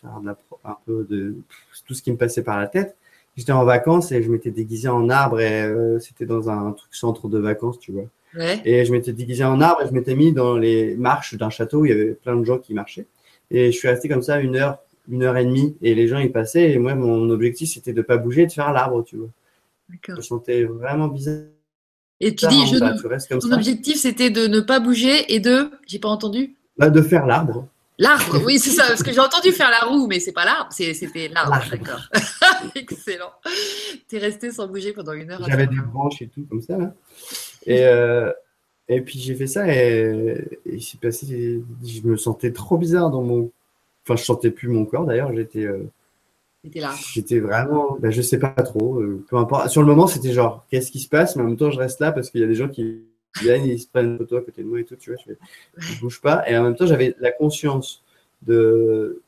faire 0.00 0.20
de 0.20 0.26
la 0.26 0.34
pro- 0.34 0.58
un 0.64 0.76
peu 0.86 1.06
de 1.08 1.34
tout 1.86 1.94
ce 1.94 2.02
qui 2.02 2.10
me 2.10 2.16
passait 2.16 2.42
par 2.42 2.58
la 2.58 2.66
tête. 2.66 2.96
J'étais 3.36 3.52
en 3.52 3.64
vacances 3.64 4.10
et 4.10 4.22
je 4.22 4.30
m'étais 4.30 4.50
déguisé 4.50 4.88
en 4.88 5.08
arbre 5.10 5.40
et 5.40 5.62
euh, 5.62 5.98
c'était 6.00 6.26
dans 6.26 6.48
un 6.50 6.72
truc 6.72 6.92
centre 6.94 7.28
de 7.28 7.38
vacances 7.38 7.78
tu 7.78 7.92
vois 7.92 8.06
Ouais. 8.36 8.60
Et 8.64 8.84
je 8.84 8.92
m'étais 8.92 9.12
déguisé 9.12 9.44
en 9.44 9.60
arbre 9.60 9.82
et 9.82 9.88
je 9.88 9.92
m'étais 9.92 10.14
mis 10.14 10.32
dans 10.32 10.56
les 10.56 10.94
marches 10.96 11.34
d'un 11.34 11.50
château 11.50 11.80
où 11.80 11.86
il 11.86 11.90
y 11.90 11.92
avait 11.92 12.12
plein 12.12 12.36
de 12.36 12.44
gens 12.44 12.58
qui 12.58 12.74
marchaient. 12.74 13.06
Et 13.50 13.72
je 13.72 13.76
suis 13.78 13.88
resté 13.88 14.08
comme 14.08 14.22
ça 14.22 14.40
une 14.40 14.56
heure, 14.56 14.78
une 15.08 15.22
heure 15.22 15.36
et 15.36 15.44
demie. 15.44 15.76
Et 15.82 15.94
les 15.94 16.06
gens, 16.08 16.18
ils 16.18 16.30
passaient. 16.32 16.70
Et 16.72 16.78
moi, 16.78 16.94
mon 16.94 17.30
objectif, 17.30 17.70
c'était 17.72 17.92
de 17.94 18.02
pas 18.02 18.18
bouger 18.18 18.42
et 18.42 18.46
de 18.46 18.52
faire 18.52 18.72
l'arbre, 18.72 19.02
tu 19.04 19.16
vois. 19.16 19.30
Je 20.06 20.12
me 20.12 20.20
sentais 20.20 20.64
vraiment 20.64 21.08
bizarre. 21.08 21.44
Et 22.20 22.34
tu 22.34 22.46
dis, 22.48 22.66
je, 22.66 22.78
Bah, 22.78 22.94
tu 23.00 23.06
restes 23.06 23.28
comme 23.28 23.38
ton 23.38 23.48
ça. 23.48 23.54
objectif, 23.54 23.96
c'était 23.96 24.30
de 24.30 24.46
ne 24.46 24.60
pas 24.60 24.80
bouger 24.80 25.32
et 25.32 25.40
de, 25.40 25.70
j'ai 25.86 25.98
pas 25.98 26.08
entendu 26.08 26.56
Bah, 26.76 26.90
de 26.90 27.00
faire 27.00 27.24
l'arbre. 27.26 27.66
L'arbre, 28.00 28.42
oui, 28.44 28.58
c'est 28.60 28.70
ça, 28.70 28.84
parce 28.86 29.02
que 29.02 29.12
j'ai 29.12 29.18
entendu 29.20 29.50
faire 29.50 29.70
la 29.70 29.88
roue, 29.88 30.06
mais 30.06 30.20
c'est 30.20 30.32
pas 30.32 30.44
l'arbre, 30.44 30.68
c'était 30.70 31.28
l'arbre, 31.28 31.58
d'accord. 31.70 32.00
Excellent. 32.76 33.32
T'es 34.08 34.18
resté 34.18 34.52
sans 34.52 34.68
bouger 34.68 34.92
pendant 34.92 35.12
une 35.14 35.30
heure. 35.32 35.42
J'avais 35.48 35.66
des 35.66 35.80
branches 35.80 36.22
et 36.22 36.28
tout, 36.28 36.44
comme 36.48 36.60
ça. 36.62 36.76
Là. 36.76 36.94
Et, 37.68 37.84
euh, 37.84 38.32
et 38.88 39.00
puis, 39.02 39.18
j'ai 39.18 39.34
fait 39.34 39.46
ça 39.46 39.68
et, 39.68 40.44
il 40.66 40.82
s'est 40.82 40.98
passé. 40.98 41.62
Je 41.84 42.00
me 42.02 42.16
sentais 42.16 42.52
trop 42.52 42.78
bizarre 42.78 43.10
dans 43.10 43.22
mon. 43.22 43.50
Enfin, 44.04 44.16
je 44.16 44.24
sentais 44.24 44.50
plus 44.50 44.68
mon 44.68 44.84
corps 44.86 45.06
d'ailleurs. 45.06 45.32
J'étais. 45.34 45.64
euh. 45.64 45.84
J'étais 47.14 47.38
vraiment, 47.38 47.96
ben, 48.00 48.10
je 48.10 48.20
sais 48.20 48.38
pas 48.38 48.50
trop, 48.50 49.00
euh, 49.00 49.24
peu 49.28 49.36
importe. 49.36 49.68
Sur 49.68 49.80
le 49.80 49.86
moment, 49.86 50.06
c'était 50.06 50.32
genre, 50.32 50.66
qu'est-ce 50.70 50.90
qui 50.90 50.98
se 50.98 51.08
passe? 51.08 51.36
Mais 51.36 51.42
en 51.42 51.46
même 51.46 51.56
temps, 51.56 51.70
je 51.70 51.78
reste 51.78 52.00
là 52.00 52.10
parce 52.12 52.30
qu'il 52.30 52.40
y 52.40 52.44
a 52.44 52.46
des 52.46 52.56
gens 52.56 52.68
qui 52.68 53.02
viennent, 53.40 53.64
ils 53.64 53.78
se 53.78 53.86
prennent 53.88 54.12
une 54.12 54.18
photo 54.18 54.36
à 54.36 54.42
côté 54.42 54.62
de 54.62 54.68
moi 54.68 54.80
et 54.80 54.84
tout, 54.84 54.96
tu 54.96 55.10
vois, 55.10 55.18
je, 55.24 55.32
fais, 55.32 55.38
je 55.76 56.00
bouge 56.00 56.20
pas. 56.20 56.48
Et 56.50 56.56
en 56.56 56.64
même 56.64 56.74
temps, 56.74 56.86
j'avais 56.86 57.14
la 57.20 57.30
conscience 57.30 58.02
de 58.42 59.22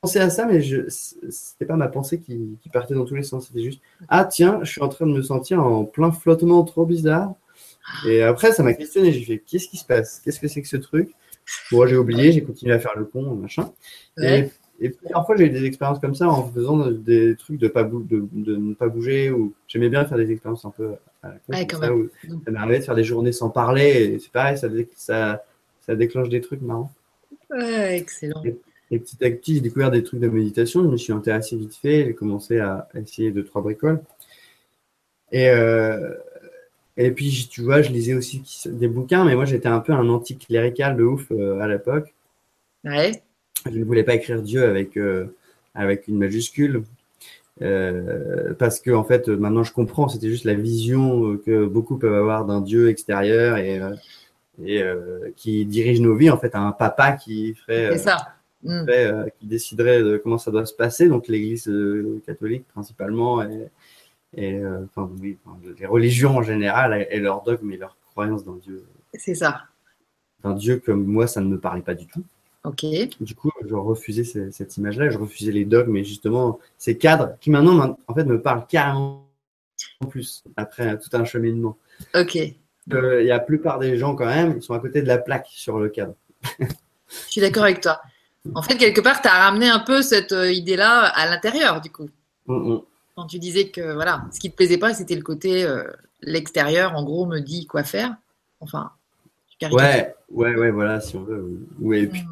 penser 0.00 0.20
à 0.20 0.30
ça, 0.30 0.46
mais 0.46 0.60
je, 0.60 0.88
c'était 0.88 1.66
pas 1.66 1.76
ma 1.76 1.88
pensée 1.88 2.20
qui, 2.20 2.58
qui 2.62 2.68
partait 2.68 2.94
dans 2.94 3.04
tous 3.04 3.16
les 3.16 3.22
sens. 3.24 3.48
C'était 3.48 3.62
juste, 3.64 3.80
ah 4.08 4.24
tiens, 4.24 4.60
je 4.62 4.70
suis 4.70 4.82
en 4.82 4.88
train 4.88 5.06
de 5.06 5.12
me 5.12 5.22
sentir 5.22 5.62
en 5.64 5.84
plein 5.84 6.12
flottement 6.12 6.62
trop 6.64 6.86
bizarre. 6.86 7.34
Et 8.06 8.22
après, 8.22 8.52
ça 8.52 8.62
m'a 8.62 8.74
questionné. 8.74 9.12
J'ai 9.12 9.24
fait, 9.24 9.38
qu'est-ce 9.38 9.68
qui 9.68 9.76
se 9.76 9.84
passe? 9.84 10.20
Qu'est-ce 10.24 10.40
que 10.40 10.48
c'est 10.48 10.62
que 10.62 10.68
ce 10.68 10.76
truc? 10.76 11.10
Bon, 11.70 11.86
j'ai 11.86 11.96
oublié, 11.96 12.32
j'ai 12.32 12.42
continué 12.42 12.72
à 12.72 12.78
faire 12.78 12.96
le 12.96 13.04
con, 13.04 13.34
machin. 13.34 13.72
Ouais. 14.16 14.50
Et, 14.80 14.86
et 14.86 14.90
plusieurs 14.90 15.26
fois, 15.26 15.36
j'ai 15.36 15.46
eu 15.46 15.50
des 15.50 15.64
expériences 15.64 15.98
comme 15.98 16.14
ça 16.14 16.28
en 16.28 16.50
faisant 16.50 16.90
des 16.90 17.36
trucs 17.36 17.58
de, 17.58 17.68
pas 17.68 17.82
bou- 17.84 18.02
de, 18.02 18.26
de 18.32 18.56
ne 18.56 18.74
pas 18.74 18.88
bouger. 18.88 19.30
ou 19.30 19.52
J'aimais 19.68 19.88
bien 19.88 20.04
faire 20.04 20.18
des 20.18 20.30
expériences 20.30 20.64
un 20.64 20.70
peu 20.70 20.94
à 21.22 21.28
la 21.28 21.34
con, 21.34 21.52
Ouais, 21.52 21.66
comme 21.66 21.80
quand 21.80 21.86
ça, 21.86 21.94
où 21.94 22.08
ça 22.44 22.50
m'est 22.50 22.58
arrivé 22.58 22.78
de 22.78 22.84
faire 22.84 22.94
des 22.94 23.04
journées 23.04 23.32
sans 23.32 23.50
parler. 23.50 24.18
C'est 24.20 24.32
pareil, 24.32 24.56
ça, 24.56 24.68
ça, 24.96 25.44
ça 25.80 25.96
déclenche 25.96 26.28
des 26.28 26.40
trucs 26.40 26.62
marrants. 26.62 26.92
Ouais, 27.50 27.98
excellent. 27.98 28.42
Et 28.90 28.98
petit 28.98 29.24
à 29.24 29.30
petit, 29.30 29.54
j'ai 29.54 29.60
découvert 29.60 29.90
des 29.90 30.02
trucs 30.02 30.20
de 30.20 30.28
méditation. 30.28 30.82
Je 30.82 30.88
me 30.88 30.96
suis 30.96 31.12
intéressé 31.12 31.56
vite 31.56 31.74
fait. 31.74 32.04
J'ai 32.04 32.14
commencé 32.14 32.58
à 32.58 32.88
essayer 32.94 33.30
deux, 33.30 33.44
trois 33.44 33.62
bricoles. 33.62 34.02
Et, 35.32 35.48
euh, 35.48 36.14
et 36.96 37.10
puis, 37.10 37.48
tu 37.50 37.62
vois, 37.62 37.80
je 37.80 37.90
lisais 37.90 38.14
aussi 38.14 38.42
des 38.66 38.88
bouquins, 38.88 39.24
mais 39.24 39.34
moi, 39.34 39.44
j'étais 39.44 39.68
un 39.68 39.80
peu 39.80 39.92
un 39.92 40.08
anticlérical 40.08 40.96
de 40.96 41.02
ouf 41.04 41.30
euh, 41.30 41.60
à 41.60 41.68
l'époque. 41.68 42.14
Ouais. 42.84 43.22
Je 43.70 43.78
ne 43.78 43.84
voulais 43.84 44.04
pas 44.04 44.14
écrire 44.14 44.42
Dieu 44.42 44.64
avec, 44.64 44.96
euh, 44.96 45.34
avec 45.74 46.08
une 46.08 46.18
majuscule. 46.18 46.84
euh, 47.60 48.54
parce 48.58 48.80
que 48.80 48.90
en 48.90 49.04
fait, 49.04 49.28
maintenant 49.28 49.62
je 49.62 49.72
comprends, 49.72 50.08
c'était 50.08 50.28
juste 50.28 50.44
la 50.44 50.54
vision 50.54 51.36
que 51.36 51.66
beaucoup 51.66 51.96
peuvent 51.96 52.14
avoir 52.14 52.44
d'un 52.44 52.60
Dieu 52.60 52.88
extérieur 52.88 53.56
et, 53.58 53.80
et 54.64 54.82
qui 55.36 55.64
dirige 55.66 56.00
nos 56.00 56.14
vies, 56.14 56.30
en 56.30 56.38
fait, 56.38 56.54
un 56.54 56.72
papa 56.72 57.12
qui 57.12 57.54
ferait, 57.54 57.98
ça. 57.98 58.34
Ferait, 58.64 59.32
qui 59.38 59.46
déciderait 59.46 60.02
de 60.02 60.16
comment 60.16 60.38
ça 60.38 60.50
doit 60.50 60.66
se 60.66 60.74
passer. 60.74 61.08
Donc 61.08 61.28
l'Église 61.28 61.70
catholique 62.26 62.66
principalement 62.68 63.46
et 64.36 64.54
euh, 64.54 64.84
enfin, 64.84 65.10
oui, 65.20 65.38
enfin, 65.44 65.58
les 65.78 65.86
religions 65.86 66.36
en 66.36 66.42
général 66.42 67.06
et, 67.10 67.20
leurs 67.20 67.42
dogmes 67.42 67.70
et 67.72 67.76
leurs 67.76 67.96
croyances 68.10 68.44
d'un 68.44 68.56
Dieu, 68.56 68.84
C'est 69.14 69.34
ça. 69.34 69.62
d'un 70.42 70.54
Dieu 70.54 70.78
comme 70.84 71.04
moi, 71.04 71.26
ça 71.26 71.40
ne 71.40 71.46
me 71.48 71.58
parlait 71.58 71.82
pas 71.82 71.94
du 71.94 72.06
tout. 72.06 72.22
Ok. 72.64 72.84
Du 73.20 73.34
coup, 73.34 73.50
je 73.66 73.74
refusais 73.74 74.24
ce- 74.24 74.50
cette 74.50 74.76
image-là, 74.76 75.10
je 75.10 75.18
refusais 75.18 75.50
les 75.52 75.64
dogmes 75.64 75.96
et 75.96 76.04
justement 76.04 76.60
ces 76.78 76.96
cadres 76.96 77.36
qui 77.40 77.50
maintenant, 77.50 77.96
en 78.06 78.14
fait, 78.14 78.24
me 78.24 78.40
parlent 78.40 78.66
carrément 78.68 79.26
en 80.00 80.06
plus 80.06 80.44
après 80.56 80.98
tout 80.98 81.08
un 81.14 81.24
cheminement. 81.24 81.76
Ok. 82.14 82.36
Euh, 82.92 83.20
Il 83.22 83.26
y 83.26 83.30
a 83.30 83.34
la 83.34 83.40
plupart 83.40 83.78
des 83.78 83.96
gens 83.96 84.14
quand 84.14 84.26
même, 84.26 84.54
ils 84.56 84.62
sont 84.62 84.74
à 84.74 84.78
côté 84.78 85.02
de 85.02 85.08
la 85.08 85.18
plaque 85.18 85.46
sur 85.50 85.78
le 85.78 85.88
cadre. 85.88 86.14
Je 86.58 86.66
suis 87.30 87.40
d'accord 87.40 87.64
avec 87.64 87.80
toi. 87.80 88.00
En 88.54 88.62
fait, 88.62 88.76
quelque 88.76 89.00
part, 89.00 89.22
tu 89.22 89.28
as 89.28 89.38
ramené 89.44 89.68
un 89.68 89.78
peu 89.80 90.02
cette 90.02 90.32
euh, 90.32 90.50
idée-là 90.52 91.06
à 91.14 91.26
l'intérieur, 91.28 91.80
du 91.80 91.90
coup. 91.90 92.08
Mm, 92.46 92.72
mm. 92.74 92.80
Quand 93.14 93.26
tu 93.26 93.38
disais 93.38 93.68
que 93.68 93.92
voilà, 93.92 94.24
ce 94.32 94.40
qui 94.40 94.50
te 94.50 94.56
plaisait 94.56 94.78
pas, 94.78 94.94
c'était 94.94 95.14
le 95.16 95.22
côté 95.22 95.64
euh, 95.64 95.84
l'extérieur, 96.22 96.94
en 96.96 97.04
gros, 97.04 97.26
me 97.26 97.40
dit 97.40 97.66
quoi 97.66 97.84
faire. 97.84 98.16
Enfin. 98.60 98.92
Ouais, 99.70 100.14
ouais, 100.30 100.56
ouais, 100.56 100.70
voilà, 100.70 101.00
si 101.00 101.16
on 101.16 101.22
veut. 101.22 101.66
Ou, 101.80 101.92
et 101.94 102.06
puis- 102.08 102.22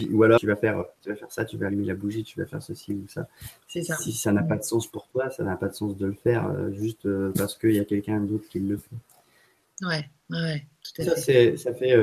Mm, 0.00 0.14
ou 0.14 0.22
alors 0.22 0.38
tu 0.40 0.46
vas 0.46 0.56
faire, 0.56 0.84
tu 1.02 1.10
vas 1.10 1.16
faire 1.16 1.30
ça, 1.30 1.44
tu 1.44 1.56
vas 1.56 1.66
allumer 1.66 1.84
la 1.84 1.94
bougie, 1.94 2.24
tu 2.24 2.40
vas 2.40 2.46
faire 2.46 2.62
ceci 2.62 2.92
ou 2.92 3.06
ça. 3.08 3.28
C'est 3.68 3.82
ça. 3.82 3.96
Si 3.96 4.12
ça 4.12 4.32
n'a 4.32 4.42
pas 4.42 4.56
de 4.56 4.62
sens 4.62 4.86
pour 4.86 5.06
toi, 5.08 5.30
ça 5.30 5.44
n'a 5.44 5.56
pas 5.56 5.68
de 5.68 5.74
sens 5.74 5.96
de 5.96 6.06
le 6.06 6.14
faire 6.14 6.46
euh, 6.48 6.72
juste 6.72 7.06
euh, 7.06 7.32
parce 7.36 7.56
qu'il 7.56 7.72
y 7.74 7.78
a 7.78 7.84
quelqu'un 7.84 8.20
d'autre 8.20 8.48
qui 8.48 8.58
le 8.58 8.78
fait. 8.78 9.86
Ouais, 9.86 10.08
ouais, 10.30 10.66
tout 10.82 11.02
à 11.02 11.04
Ça, 11.04 11.16
fait. 11.16 11.56
ça 11.56 11.74
fait 11.74 11.94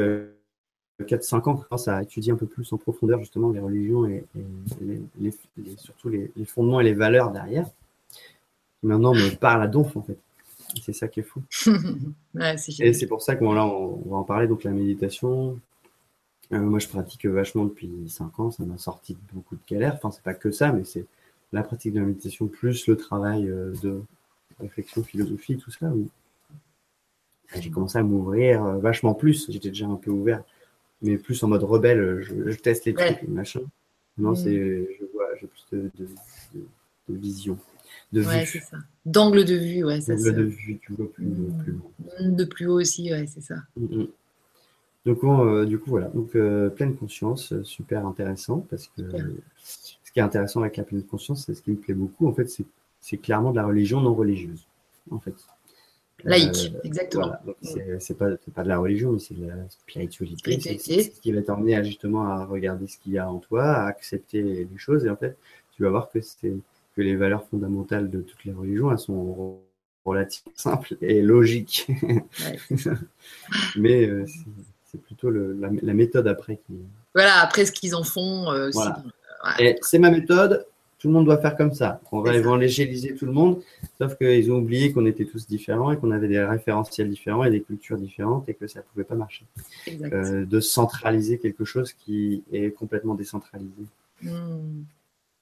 4-5 1.05 1.47
ans 1.49 1.55
commence 1.57 1.87
à 1.87 2.01
étudier 2.03 2.31
un 2.33 2.35
peu 2.35 2.47
plus 2.47 2.71
en 2.73 2.77
profondeur 2.77 3.19
justement 3.19 3.51
les 3.51 3.59
religions 3.59 4.05
et, 4.05 4.25
et 4.35 4.43
les, 4.81 5.01
les- 5.19 5.33
les- 5.57 5.77
surtout 5.77 6.09
les, 6.09 6.31
fondements 6.45 6.81
et 6.81 6.83
les 6.83 6.93
valeurs 6.93 7.31
derrière. 7.31 7.67
Maintenant 8.83 9.13
me 9.13 9.35
parle 9.35 9.63
à 9.63 9.67
donf 9.67 9.95
en 9.97 10.01
fait. 10.01 10.17
C'est 10.81 10.93
ça 10.93 11.07
qui 11.07 11.21
est 11.21 11.23
fou. 11.23 11.41
ouais, 12.35 12.55
Et 12.79 12.93
c'est 12.93 13.07
pour 13.07 13.21
ça 13.21 13.35
que 13.35 13.43
bon, 13.43 13.53
là, 13.53 13.65
on, 13.65 14.01
on 14.05 14.09
va 14.11 14.17
en 14.17 14.23
parler, 14.23 14.47
donc 14.47 14.63
la 14.63 14.71
méditation. 14.71 15.59
moi, 16.51 16.79
je 16.79 16.87
pratique 16.87 17.25
vachement 17.25 17.65
depuis 17.65 17.91
5 18.09 18.39
ans. 18.39 18.51
Ça 18.51 18.65
m'a 18.65 18.77
sorti 18.77 19.13
de 19.15 19.19
beaucoup 19.33 19.55
de 19.55 19.61
galères. 19.69 19.95
Enfin, 19.95 20.11
c'est 20.11 20.23
pas 20.23 20.33
que 20.35 20.51
ça, 20.51 20.71
mais 20.71 20.83
c'est 20.85 21.05
la 21.53 21.63
pratique 21.63 21.93
de 21.93 21.99
la 22.01 22.05
méditation 22.07 22.47
plus 22.47 22.87
le 22.87 22.97
travail 22.97 23.45
de 23.45 24.01
réflexion, 24.59 25.03
philosophie, 25.03 25.57
tout 25.57 25.71
ça. 25.71 25.91
J'ai 27.55 27.69
commencé 27.71 27.97
à 27.97 28.03
m'ouvrir 28.03 28.63
vachement 28.79 29.13
plus. 29.13 29.49
J'étais 29.51 29.69
déjà 29.69 29.87
un 29.87 29.95
peu 29.95 30.11
ouvert, 30.11 30.43
mais 31.01 31.17
plus 31.17 31.41
en 31.43 31.47
mode 31.47 31.63
rebelle. 31.63 32.21
Je, 32.21 32.55
teste 32.55 32.85
les 32.85 32.93
trucs, 32.93 33.27
machin. 33.27 33.61
Non, 34.17 34.31
mm. 34.31 34.35
c'est, 34.35 34.89
je 34.99 35.05
vois, 35.13 35.27
j'ai 35.39 35.47
plus 35.47 35.65
de, 35.71 35.91
vision. 37.09 37.57
De 38.11 38.23
ouais, 38.23 38.45
c'est 38.45 38.59
ça. 38.59 38.77
D'angle 39.05 39.45
de 39.45 39.55
vue, 39.55 39.83
ouais, 39.83 40.01
ça. 40.01 40.15
D'angle 40.15 40.35
de 40.35 40.43
vue, 40.43 40.79
tu 40.81 40.93
vois 40.93 41.11
plus, 41.11 41.25
mm. 41.25 41.63
plus 41.63 41.73
haut. 41.73 41.91
De 42.21 42.45
plus 42.45 42.67
haut 42.67 42.79
aussi, 42.79 43.11
ouais, 43.11 43.25
c'est 43.27 43.41
ça. 43.41 43.55
Mm, 43.77 44.05
Donc, 45.05 45.23
euh, 45.23 45.65
du 45.65 45.79
coup, 45.79 45.91
voilà. 45.91 46.07
Donc, 46.09 46.35
euh, 46.35 46.69
pleine 46.69 46.95
conscience, 46.95 47.53
euh, 47.53 47.63
super 47.63 48.05
intéressant 48.05 48.65
parce 48.69 48.87
que 48.87 49.01
ce 49.57 50.11
qui 50.11 50.19
est 50.19 50.23
intéressant 50.23 50.61
avec 50.61 50.77
la 50.77 50.83
pleine 50.83 51.03
conscience, 51.03 51.45
c'est 51.45 51.53
ce 51.53 51.61
qui 51.61 51.71
me 51.71 51.77
plaît 51.77 51.93
beaucoup. 51.93 52.27
En 52.27 52.33
fait, 52.33 52.51
c'est 52.99 53.17
clairement 53.17 53.51
de 53.51 53.57
la 53.57 53.65
religion 53.65 54.01
non 54.01 54.13
religieuse. 54.13 54.67
En 55.11 55.19
fait, 55.19 55.35
Laïque, 56.23 56.73
euh, 56.73 56.79
exactement. 56.83 57.33
C'est 57.61 58.17
pas, 58.17 58.29
pas 58.53 58.63
de 58.63 58.69
la 58.69 58.77
religion, 58.77 59.13
mais 59.13 59.19
c'est 59.19 59.33
de 59.33 59.47
la 59.47 59.69
spiritualité. 59.69 60.77
C'est 60.79 61.03
ce 61.03 61.21
qui 61.21 61.31
va 61.31 61.41
t'emmener 61.41 61.83
justement 61.83 62.23
à 62.23 62.45
regarder 62.45 62.87
ce 62.87 62.97
qu'il 62.97 63.13
y 63.13 63.17
a 63.17 63.29
en 63.29 63.39
toi, 63.39 63.63
à 63.63 63.85
accepter 63.87 64.41
les 64.41 64.77
choses. 64.77 65.05
Et 65.05 65.09
en 65.09 65.15
fait, 65.15 65.37
tu 65.75 65.83
vas 65.83 65.89
voir 65.89 66.09
que, 66.11 66.19
que 66.19 67.01
les 67.01 67.15
valeurs 67.15 67.45
fondamentales 67.47 68.09
de 68.09 68.21
toutes 68.21 68.43
les 68.45 68.53
religions, 68.53 68.91
elles 68.91 68.99
sont 68.99 69.59
relativement 70.05 70.51
simples 70.55 70.97
et 71.01 71.21
logiques. 71.21 71.87
mais 73.75 74.05
euh, 74.07 74.25
c'est 74.85 75.01
plutôt 75.01 75.29
le, 75.29 75.53
la, 75.53 75.93
méthode 75.93 76.27
après 76.27 76.57
qui. 76.57 76.73
Voilà, 77.13 77.41
après 77.41 77.65
ce 77.65 77.71
qu'ils 77.71 77.95
en 77.95 78.03
font. 78.03 78.51
Euh, 78.51 78.71
c'est 79.81 79.99
ma 79.99 80.11
méthode, 80.11 80.65
tout 80.99 81.07
le 81.07 81.13
monde 81.13 81.25
doit 81.25 81.37
faire 81.37 81.55
comme 81.55 81.73
ça. 81.73 82.01
On 82.11 82.19
va 82.19 82.35
évangéliser 82.35 83.15
tout 83.15 83.25
le 83.25 83.31
monde, 83.31 83.61
sauf 83.97 84.17
qu'ils 84.17 84.51
ont 84.51 84.57
oublié 84.57 84.91
qu'on 84.91 85.05
était 85.05 85.25
tous 85.25 85.47
différents 85.47 85.91
et 85.93 85.97
qu'on 85.97 86.11
avait 86.11 86.27
des 86.27 86.43
référentiels 86.43 87.09
différents 87.09 87.45
et 87.45 87.49
des 87.49 87.61
cultures 87.61 87.97
différentes 87.97 88.47
et 88.49 88.53
que 88.53 88.67
ça 88.67 88.79
ne 88.79 88.83
pouvait 88.83 89.05
pas 89.05 89.15
marcher. 89.15 89.45
Euh, 89.87 90.45
de 90.45 90.59
centraliser 90.59 91.39
quelque 91.39 91.63
chose 91.63 91.93
qui 91.93 92.43
est 92.51 92.71
complètement 92.71 93.15
décentralisé. 93.15 93.71
Hmm. 94.21 94.83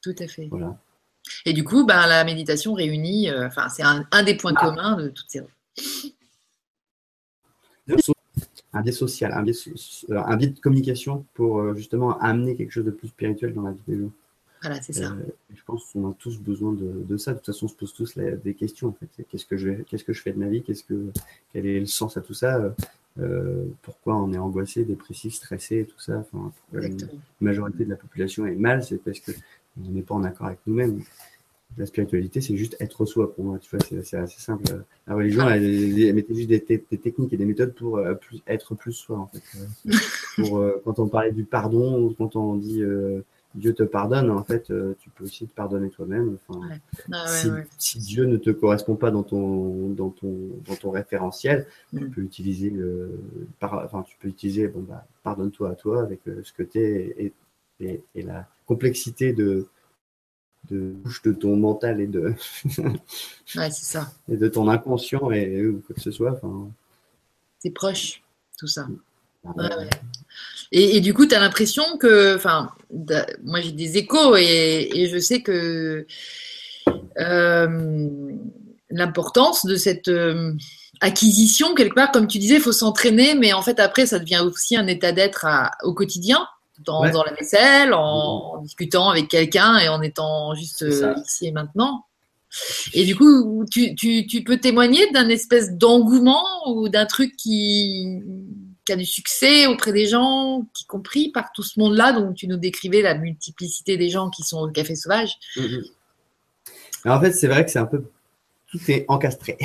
tout 0.03 0.15
à 0.19 0.27
fait. 0.27 0.47
Voilà. 0.51 0.77
Et 1.45 1.53
du 1.53 1.63
coup, 1.63 1.85
ben, 1.85 2.05
la 2.05 2.23
méditation 2.23 2.75
réunit, 2.75 3.31
euh, 3.31 3.47
enfin, 3.47 3.67
c'est 3.69 3.83
un, 3.83 4.23
des 4.23 4.35
points 4.35 4.53
ah. 4.55 4.65
communs 4.65 4.97
de 4.97 5.09
toutes 5.09 5.29
ces. 5.29 5.41
Un 8.73 8.81
biais 8.81 8.91
social, 8.91 9.31
un 9.33 9.41
biais, 9.41 9.55
un 10.11 10.35
biais 10.35 10.49
de 10.49 10.59
communication 10.59 11.25
pour 11.33 11.61
euh, 11.61 11.73
justement 11.73 12.19
amener 12.19 12.55
quelque 12.55 12.71
chose 12.71 12.85
de 12.85 12.91
plus 12.91 13.07
spirituel 13.07 13.55
dans 13.55 13.63
la 13.63 13.71
vie 13.71 13.81
des 13.87 13.99
gens. 13.99 14.11
Voilà, 14.61 14.81
c'est 14.81 14.93
ça. 14.93 15.11
Euh, 15.11 15.25
je 15.53 15.61
pense 15.65 15.91
qu'on 15.91 16.09
a 16.09 16.13
tous 16.17 16.39
besoin 16.39 16.73
de, 16.73 17.17
ça. 17.17 17.31
De 17.31 17.37
toute 17.37 17.47
façon, 17.47 17.65
on 17.65 17.69
se 17.69 17.75
pose 17.75 17.93
tous 17.93 18.17
des 18.17 18.53
questions. 18.53 18.89
En 18.89 18.93
fait. 18.93 19.23
Qu'est-ce 19.29 19.45
que 19.45 19.57
je 19.57 19.69
qu'est-ce 19.83 20.03
que 20.03 20.13
je 20.13 20.21
fais 20.21 20.31
de 20.31 20.39
ma 20.39 20.47
vie? 20.47 20.63
Qu'est-ce 20.63 20.83
que, 20.83 21.11
quel 21.53 21.65
est 21.65 21.79
le 21.79 21.85
sens 21.85 22.17
à 22.17 22.21
tout 22.21 22.33
ça? 22.33 22.73
Euh, 23.19 23.65
Pourquoi 23.81 24.15
on 24.15 24.33
est 24.33 24.37
angoissé, 24.37 24.83
dépressif, 24.83 25.35
stressé, 25.35 25.85
tout 25.85 25.99
ça? 25.99 26.17
Enfin, 26.33 26.51
La 26.73 26.89
majorité 27.41 27.85
de 27.85 27.89
la 27.89 27.95
population 27.95 28.45
est 28.45 28.55
mal, 28.55 28.83
c'est 28.83 28.97
parce 28.97 29.19
que 29.19 29.31
on 29.79 29.91
n'est 29.91 30.01
pas 30.01 30.15
en 30.15 30.23
accord 30.23 30.47
avec 30.47 30.59
nous-mêmes. 30.65 31.01
La 31.77 31.85
spiritualité, 31.85 32.41
c'est 32.41 32.55
juste 32.55 32.75
être 32.79 33.05
soi 33.05 33.35
pour 33.35 33.43
moi. 33.43 33.59
Tu 33.59 33.69
vois, 33.69 33.85
c'est, 34.03 34.17
assez 34.17 34.39
simple. 34.39 34.63
La 35.05 35.13
religion, 35.13 35.43
ah. 35.45 35.57
elle, 35.57 36.15
mettait 36.15 36.33
juste 36.33 36.49
des, 36.49 36.61
techniques 36.61 37.33
et 37.33 37.37
des 37.37 37.45
méthodes 37.45 37.73
pour 37.73 37.97
euh, 37.97 38.15
être 38.47 38.73
plus 38.73 38.93
soi. 38.93 39.19
En 39.19 39.27
fait. 39.27 39.43
pour, 40.35 40.63
quand 40.83 40.97
on 40.97 41.07
parlait 41.07 41.31
du 41.31 41.43
pardon, 41.43 42.15
quand 42.17 42.35
on 42.35 42.55
dit 42.55 42.81
Dieu 43.57 43.73
te 43.73 43.83
pardonne, 43.83 44.29
en 44.29 44.43
fait, 44.43 44.69
euh, 44.69 44.95
tu 44.99 45.09
peux 45.09 45.23
aussi 45.23 45.47
te 45.47 45.53
pardonner 45.53 45.89
toi-même. 45.89 46.37
Enfin, 46.47 46.61
ah 47.11 47.25
si, 47.77 47.97
Dieu 47.99 48.25
ne 48.25 48.37
te 48.37 48.51
correspond 48.51 48.95
pas 48.95 49.09
dans 49.09 49.23
ton, 49.23 49.89
dans 49.89 50.11
ton, 50.11 50.35
dans 50.67 50.75
ton 50.75 50.91
référentiel, 50.91 51.67
tu 51.89 52.05
mm. 52.05 52.11
peux 52.11 52.21
utiliser 52.21 52.69
le, 52.69 53.19
enfin, 53.61 54.03
tu 54.07 54.15
peux 54.19 54.27
utiliser, 54.27 54.67
bon, 54.67 54.81
bah, 54.81 55.05
pardonne-toi 55.23 55.71
à 55.71 55.75
toi 55.75 56.03
avec 56.03 56.19
euh, 56.27 56.41
ce 56.43 56.53
que 56.53 56.61
tu 56.61 56.79
es 56.79 57.33
et, 57.79 58.03
et, 58.13 58.21
la 58.21 58.47
complexité 58.65 59.33
de, 59.33 59.67
de 60.69 60.95
de 61.23 61.31
ton 61.31 61.55
mental 61.55 61.99
et 62.01 62.07
de, 62.07 62.33
ouais, 63.55 63.71
ça. 63.71 64.11
et 64.29 64.37
de 64.37 64.47
ton 64.47 64.67
inconscient 64.67 65.31
et 65.31 65.67
quoi 65.85 65.95
que 65.95 66.01
ce 66.01 66.11
soit. 66.11 66.33
Enfin, 66.33 66.69
c'est 67.59 67.71
proche, 67.71 68.23
tout 68.57 68.67
ça. 68.67 68.87
Et, 70.71 70.99
du 70.99 71.13
coup, 71.13 71.25
tu 71.25 71.35
as 71.35 71.39
l'impression 71.39 71.83
que, 71.97 72.35
enfin, 72.35 72.69
moi 73.43 73.61
j'ai 73.61 73.71
des 73.71 73.97
échos 73.97 74.35
et, 74.35 75.09
je 75.11 75.17
sais 75.17 75.41
que 75.41 76.05
euh, 77.19 78.09
l'importance 78.89 79.65
de 79.65 79.75
cette 79.75 80.09
euh, 80.09 80.53
acquisition, 80.99 81.73
quelque 81.73 81.95
part, 81.95 82.11
comme 82.11 82.27
tu 82.27 82.37
disais, 82.37 82.55
il 82.55 82.61
faut 82.61 82.73
s'entraîner, 82.73 83.33
mais 83.35 83.53
en 83.53 83.61
fait 83.61 83.79
après, 83.79 84.05
ça 84.05 84.19
devient 84.19 84.43
aussi 84.45 84.75
un 84.75 84.87
état 84.87 85.11
d'être 85.11 85.45
au 85.83 85.93
quotidien, 85.93 86.45
dans, 86.85 87.01
la 87.01 87.33
vaisselle, 87.33 87.93
en, 87.93 88.61
discutant 88.61 89.09
avec 89.09 89.29
quelqu'un 89.29 89.77
et 89.77 89.89
en 89.89 90.01
étant 90.01 90.53
juste 90.53 90.83
euh, 90.83 91.15
ici 91.25 91.47
et 91.47 91.51
maintenant. 91.51 92.05
Et 92.93 93.05
du 93.05 93.15
coup, 93.15 93.65
tu, 93.71 93.95
tu 93.95 94.43
peux 94.43 94.57
témoigner 94.57 95.09
d'un 95.11 95.27
espèce 95.29 95.73
d'engouement 95.73 96.45
ou 96.67 96.87
d'un 96.87 97.05
truc 97.05 97.35
qui, 97.35 98.21
qui 98.87 98.93
a 98.93 98.95
du 98.95 99.05
succès 99.05 99.67
auprès 99.67 99.91
des 99.91 100.07
gens, 100.07 100.65
y 100.79 100.85
compris 100.85 101.29
par 101.29 101.51
tout 101.51 101.61
ce 101.61 101.77
monde-là 101.77 102.13
dont 102.13 102.33
tu 102.33 102.47
nous 102.47 102.55
décrivais 102.55 103.01
la 103.01 103.15
multiplicité 103.15 103.97
des 103.97 104.09
gens 104.09 104.29
qui 104.29 104.43
sont 104.43 104.59
au 104.59 104.71
Café 104.71 104.95
Sauvage 104.95 105.37
mm-hmm. 105.57 105.91
En 107.05 107.19
fait, 107.19 107.33
c'est 107.33 107.47
vrai 107.47 107.65
que 107.65 107.71
c'est 107.71 107.79
un 107.79 107.85
peu. 107.85 108.03
Tout 108.71 108.79
est 108.87 109.05
encastré. 109.09 109.57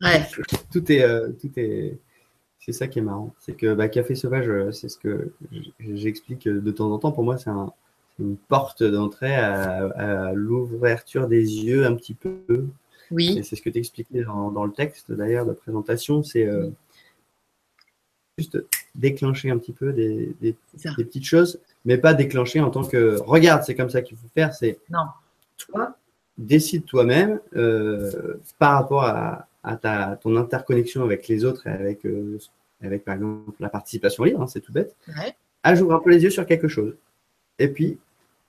Ouais. 0.00 0.28
tout 0.72 0.92
est. 0.92 1.02
Euh, 1.02 1.30
tout 1.40 1.50
est... 1.56 1.98
C'est 2.58 2.72
ça 2.72 2.88
qui 2.88 2.98
est 2.98 3.02
marrant. 3.02 3.34
C'est 3.38 3.56
que 3.56 3.74
bah, 3.74 3.88
Café 3.88 4.14
Sauvage, 4.14 4.48
euh, 4.48 4.72
c'est 4.72 4.88
ce 4.88 4.98
que 4.98 5.32
j'explique 5.78 6.48
de 6.48 6.70
temps 6.72 6.90
en 6.90 6.98
temps. 6.98 7.12
Pour 7.12 7.22
moi, 7.24 7.38
c'est 7.38 7.50
une 8.18 8.36
porte 8.36 8.82
d'entrée 8.82 9.34
à, 9.34 10.32
l'ouverture 10.34 11.28
des 11.28 11.64
yeux 11.64 11.86
un 11.86 11.94
petit 11.94 12.14
peu. 12.14 12.66
Oui. 13.10 13.40
C'est 13.44 13.54
ce 13.54 13.62
que 13.62 13.70
tu 13.70 13.78
expliquais 13.78 14.24
dans, 14.24 14.64
le 14.64 14.72
texte 14.72 15.12
d'ailleurs 15.12 15.46
de 15.46 15.52
présentation. 15.52 16.24
C'est. 16.24 16.46
Euh, 16.46 16.70
juste 18.38 18.58
déclencher 18.94 19.50
un 19.50 19.58
petit 19.58 19.72
peu 19.72 19.92
des, 19.92 20.56
petites 20.76 21.24
choses, 21.24 21.60
mais 21.84 21.98
pas 21.98 22.14
déclencher 22.14 22.60
en 22.60 22.70
tant 22.70 22.84
que 22.84 23.18
regarde, 23.20 23.62
c'est 23.64 23.74
comme 23.74 23.90
ça 23.90 24.02
qu'il 24.02 24.16
faut 24.16 24.28
faire. 24.34 24.54
C'est 24.54 24.78
non. 24.90 25.06
Toi, 25.58 25.96
décide 26.36 26.84
toi-même 26.84 27.40
euh, 27.56 28.34
par 28.58 28.74
rapport 28.74 29.04
à, 29.04 29.46
ta, 29.80 30.18
ton 30.22 30.36
interconnexion 30.36 31.02
avec 31.02 31.28
les 31.28 31.44
autres 31.44 31.66
et 31.66 31.70
avec, 31.70 32.04
euh, 32.04 32.38
avec 32.82 33.04
par 33.04 33.14
exemple 33.14 33.52
la 33.60 33.68
participation 33.68 34.24
libre, 34.24 34.42
hein, 34.42 34.46
c'est 34.46 34.60
tout 34.60 34.72
bête. 34.72 34.94
Ouais. 35.08 35.34
À 35.62 35.72
un 35.72 35.98
peu 36.00 36.10
les 36.10 36.22
yeux 36.22 36.30
sur 36.30 36.44
quelque 36.44 36.68
chose. 36.68 36.94
Et 37.58 37.68
puis, 37.68 37.98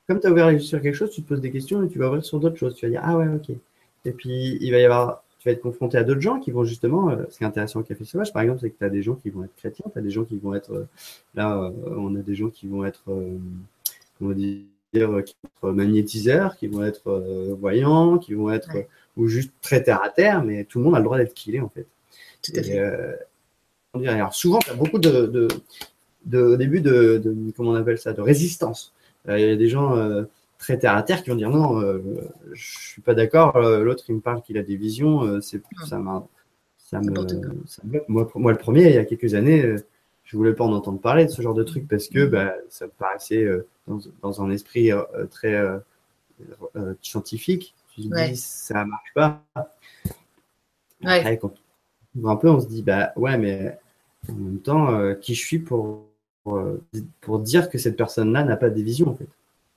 comme 0.08 0.20
tu 0.20 0.28
as 0.28 0.32
ouvert 0.32 0.48
les 0.48 0.56
yeux 0.56 0.60
sur 0.60 0.82
quelque 0.82 0.96
chose, 0.96 1.12
tu 1.12 1.24
te 1.24 1.28
poses 1.28 1.42
des 1.42 1.52
questions 1.52 1.84
et 1.84 1.88
tu 1.88 2.00
vas 2.00 2.08
ouvrir 2.08 2.26
sur 2.26 2.40
d'autres 2.40 2.58
choses. 2.58 2.76
Tu 2.76 2.86
vas 2.86 2.90
dire, 2.90 3.02
ah 3.04 3.18
ouais, 3.18 3.28
ok. 3.28 3.56
Et 4.04 4.12
puis, 4.12 4.58
il 4.60 4.72
va 4.72 4.80
y 4.80 4.86
avoir 4.86 5.24
tu 5.46 5.52
vas 5.52 5.54
être 5.54 5.62
confronté 5.62 6.00
à 6.00 6.04
d'autres 6.04 6.22
gens 6.22 6.40
qui 6.40 6.50
vont 6.50 6.64
justement, 6.64 7.12
euh, 7.12 7.18
ce 7.30 7.38
qui 7.38 7.44
est 7.44 7.48
intéressant 7.48 7.80
au 7.80 7.84
Café 7.84 8.04
Sauvage, 8.04 8.34
par 8.34 8.42
exemple, 8.42 8.62
c'est 8.62 8.72
que 8.72 8.80
tu 8.80 8.84
as 8.84 8.90
des 8.90 9.04
gens 9.04 9.14
qui 9.14 9.30
vont 9.30 9.44
être 9.44 9.56
chrétiens, 9.56 9.86
tu 9.94 10.00
as 10.00 10.02
des 10.02 10.10
gens 10.10 10.24
qui 10.24 10.38
vont 10.38 10.56
être, 10.56 10.74
euh, 10.74 10.88
là, 11.36 11.56
euh, 11.56 11.72
on 11.98 12.16
a 12.16 12.20
des 12.22 12.34
gens 12.34 12.50
qui 12.50 12.66
vont 12.66 12.84
être, 12.84 13.04
comment 14.18 14.32
dire, 14.32 14.64
qui 14.92 15.00
vont 15.02 15.20
être 15.20 15.36
magnétiseurs, 15.72 16.58
qui 16.58 16.66
vont 16.66 16.84
être 16.84 17.56
voyants, 17.60 18.18
qui 18.18 18.34
vont 18.34 18.50
être, 18.50 18.72
ou 19.18 19.28
juste 19.28 19.52
très 19.62 19.84
terre 19.84 20.02
à 20.02 20.10
terre, 20.10 20.44
mais 20.44 20.64
tout 20.64 20.80
le 20.80 20.86
monde 20.86 20.96
a 20.96 20.98
le 20.98 21.04
droit 21.04 21.20
d'être 21.20 21.36
killé, 21.36 21.60
en 21.60 21.70
fait. 21.70 21.86
Tout 22.42 22.54
à 22.56 22.64
fait. 22.64 24.08
alors, 24.08 24.34
souvent, 24.34 24.58
tu 24.58 24.72
as 24.72 24.74
beaucoup 24.74 24.98
de, 24.98 25.28
de, 25.28 25.48
de, 26.26 26.42
au 26.42 26.58
début 26.58 26.82
de, 26.82 27.22
de, 27.24 27.36
comment 27.56 27.72
on 27.72 27.76
appelle 27.76 28.00
ça, 28.00 28.14
de 28.14 28.22
résistance. 28.22 28.94
Il 29.28 29.40
y 29.40 29.44
a 29.44 29.56
des 29.56 29.70
gens 29.70 30.26
très 30.58 30.78
terre 30.78 30.96
à 30.96 31.04
terre 31.04 31.24
qui 31.24 31.30
vont 31.30 31.36
dire 31.36 31.50
non, 31.50 31.82
euh, 31.82 32.02
je 32.54 32.90
suis 32.90 33.02
pas 33.02 33.14
d'accord. 33.14 33.56
Euh, 33.58 33.84
l'autre, 33.84 34.06
il 34.10 34.16
me 34.16 34.22
parle 34.22 34.42
qu'il 34.42 34.58
a 34.58 34.64
des 34.64 34.76
visions. 34.76 35.24
Euh, 35.24 35.42
c'est 35.42 35.62
ça, 35.86 36.02
ça, 36.78 37.00
me, 37.00 37.14
Moi, 38.08 38.30
moi, 38.36 38.52
le 38.52 38.58
premier, 38.58 38.90
il 38.90 38.96
y 38.96 38.98
a 38.98 39.06
quelques 39.06 39.34
années, 39.34 39.76
je 40.24 40.38
voulais 40.38 40.54
pas 40.54 40.64
en 40.64 40.74
entendre 40.74 41.00
parler 41.00 41.26
de 41.26 41.32
ce 41.32 41.42
genre 41.42 41.54
de 41.54 41.64
truc 41.64 41.88
parce 41.88 42.08
que 42.08 42.26
mm. 42.26 42.30
bah, 42.30 42.54
ça 42.70 42.86
me 42.86 42.92
paraissait 42.92 43.48
dans, 44.22 44.42
un 44.42 44.50
esprit 44.52 44.92
très 45.32 45.62
scientifique. 47.02 47.74
Je 47.98 48.08
me 48.08 48.28
dis, 48.30 48.38
ça 48.38 48.86
marche 48.86 49.14
pas. 49.14 49.44
Après, 51.04 51.38
quand 51.38 51.54
on 52.22 52.30
un 52.30 52.36
peu, 52.38 52.50
on 52.50 52.60
se 52.60 52.68
dit, 52.68 52.82
bah 52.82 53.12
ouais, 53.16 53.38
mais 53.38 53.78
en 54.30 54.34
même 54.34 54.60
temps, 54.60 55.16
qui 55.16 55.36
je 55.36 55.46
suis 55.46 55.60
pour, 55.60 56.06
pour, 56.44 56.62
pour 57.22 57.40
dire 57.40 57.70
que 57.70 57.78
cette 57.78 57.98
personne-là 57.98 58.44
n'a 58.44 58.58
pas 58.58 58.70
des 58.70 58.84
visions 58.84 59.10
en 59.10 59.16
fait. 59.16 59.28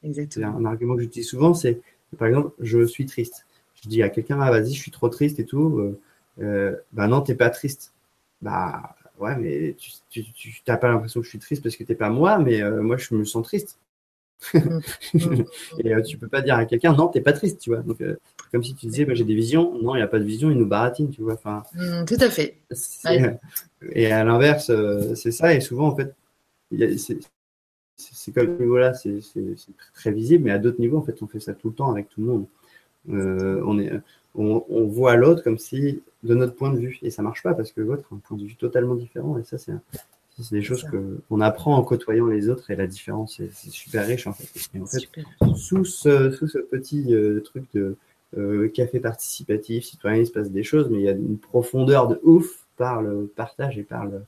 Exactement. 0.03 0.57
Un 0.57 0.65
argument 0.65 0.95
que 0.95 1.03
j'utilise 1.03 1.29
souvent, 1.29 1.55
c'est 1.55 1.81
par 2.17 2.29
exemple, 2.29 2.53
je 2.61 2.87
suis 2.87 3.07
triste. 3.07 3.47
Je 3.83 3.89
dis 3.89 4.03
à 4.03 4.09
quelqu'un, 4.09 4.41
ah, 4.41 4.51
vas-y, 4.51 4.73
je 4.73 4.81
suis 4.81 4.91
trop 4.91 5.09
triste 5.09 5.39
et 5.39 5.45
tout. 5.45 5.79
Euh, 5.79 6.01
euh, 6.41 6.77
bah 6.93 7.07
non, 7.07 7.21
t'es 7.21 7.35
pas 7.35 7.51
triste. 7.51 7.93
Bah 8.41 8.97
ouais, 9.19 9.37
mais 9.37 9.77
tu 10.11 10.63
n'as 10.67 10.77
pas 10.77 10.89
l'impression 10.89 11.21
que 11.21 11.25
je 11.25 11.31
suis 11.31 11.39
triste 11.39 11.63
parce 11.63 11.77
que 11.77 11.85
tu 11.85 11.93
n'es 11.93 11.97
pas 11.97 12.11
moi, 12.11 12.39
mais 12.39 12.63
moi, 12.81 12.97
je 12.97 13.15
me 13.15 13.25
sens 13.25 13.45
triste. 13.45 13.79
Mm. 14.55 14.81
et 15.85 16.03
tu 16.03 16.17
peux 16.17 16.29
pas 16.29 16.41
dire 16.41 16.55
à 16.55 16.65
quelqu'un, 16.65 16.95
non, 16.95 17.09
t'es 17.09 17.21
pas 17.21 17.33
triste, 17.33 17.61
tu 17.61 17.71
vois. 17.71 17.81
Donc, 17.81 17.99
comme 18.53 18.63
si 18.63 18.75
tu 18.75 18.87
disais, 18.87 19.05
bah, 19.05 19.15
j'ai 19.15 19.25
des 19.25 19.35
visions. 19.35 19.79
Non, 19.83 19.95
il 19.95 19.99
n'y 19.99 20.05
a 20.05 20.09
pas 20.09 20.19
de 20.19 20.25
vision, 20.25 20.51
il 20.51 20.57
nous 20.57 20.67
baratine, 20.67 21.11
tu 21.11 21.23
vois. 21.23 21.35
Enfin, 21.35 21.63
tout 22.07 22.17
à 22.21 22.31
fait. 22.31 22.59
Et 23.93 24.11
à 24.11 24.25
l'inverse, 24.25 24.73
c'est 25.15 25.33
ça. 25.33 25.55
Et 25.55 25.61
souvent, 25.61 25.89
en 25.89 25.97
fait, 25.97 26.15
c'est 26.97 27.19
comme 28.35 28.57
ce 28.57 28.63
niveau-là, 28.63 28.95
c'est 28.95 29.21
très 29.95 30.13
visible, 30.13 30.45
mais 30.45 30.51
à 30.51 30.59
d'autres 30.59 30.81
niveaux, 30.81 30.99
en 30.99 31.03
fait, 31.03 31.23
on 31.23 31.27
fait 31.27 31.41
ça 31.41 31.55
tout 31.55 31.69
le 31.69 31.75
temps 31.75 31.91
avec 31.91 32.09
tout 32.09 32.21
le 32.21 32.27
monde. 32.27 32.47
Euh, 33.11 33.63
on, 33.67 33.79
est, 33.79 33.93
on, 34.35 34.65
on 34.69 34.87
voit 34.87 35.17
l'autre 35.17 35.43
comme 35.43 35.59
si, 35.59 36.03
de 36.23 36.35
notre 36.35 36.55
point 36.55 36.73
de 36.73 36.79
vue, 36.79 36.99
et 37.03 37.11
ça 37.11 37.23
marche 37.23 37.43
pas 37.43 37.55
parce 37.55 37.73
que 37.73 37.81
l'autre 37.81 38.05
a 38.11 38.15
un 38.15 38.19
point 38.19 38.37
de 38.37 38.45
vue 38.45 38.57
totalement 38.57 38.95
différent, 38.95 39.39
et 39.39 39.45
ça, 39.45 39.59
c'est 39.59 39.73
des 40.53 40.63
choses 40.63 40.87
qu'on 41.29 41.41
apprend 41.41 41.77
en 41.77 41.83
côtoyant 41.83 42.27
les 42.27 42.49
autres, 42.49 42.71
et 42.71 42.77
la 42.77 42.87
différence, 42.87 43.41
c'est 43.53 43.71
super 43.71 44.07
riche, 44.07 44.27
en 44.27 44.33
fait. 44.33 44.49
Et 44.75 44.81
en 44.81 44.87
fait, 44.87 45.09
sous 45.57 45.85
ce, 45.85 46.31
sous 46.31 46.49
ce 46.49 46.59
petit 46.59 47.15
euh, 47.15 47.41
truc 47.41 47.65
de 47.75 47.97
euh, 48.37 48.69
café 48.69 49.01
participatif, 49.01 49.85
citoyen, 49.85 50.19
il 50.19 50.27
se 50.27 50.33
passe 50.33 50.51
des 50.51 50.63
choses, 50.63 50.89
mais 50.91 50.99
il 50.99 51.05
y 51.05 51.09
a 51.09 51.13
une 51.13 51.39
profondeur 51.39 52.09
de 52.09 52.21
ouf 52.23 52.67
par 52.77 53.03
le 53.03 53.27
partage 53.35 53.79
et 53.79 53.83
par 53.83 54.05
le, 54.07 54.23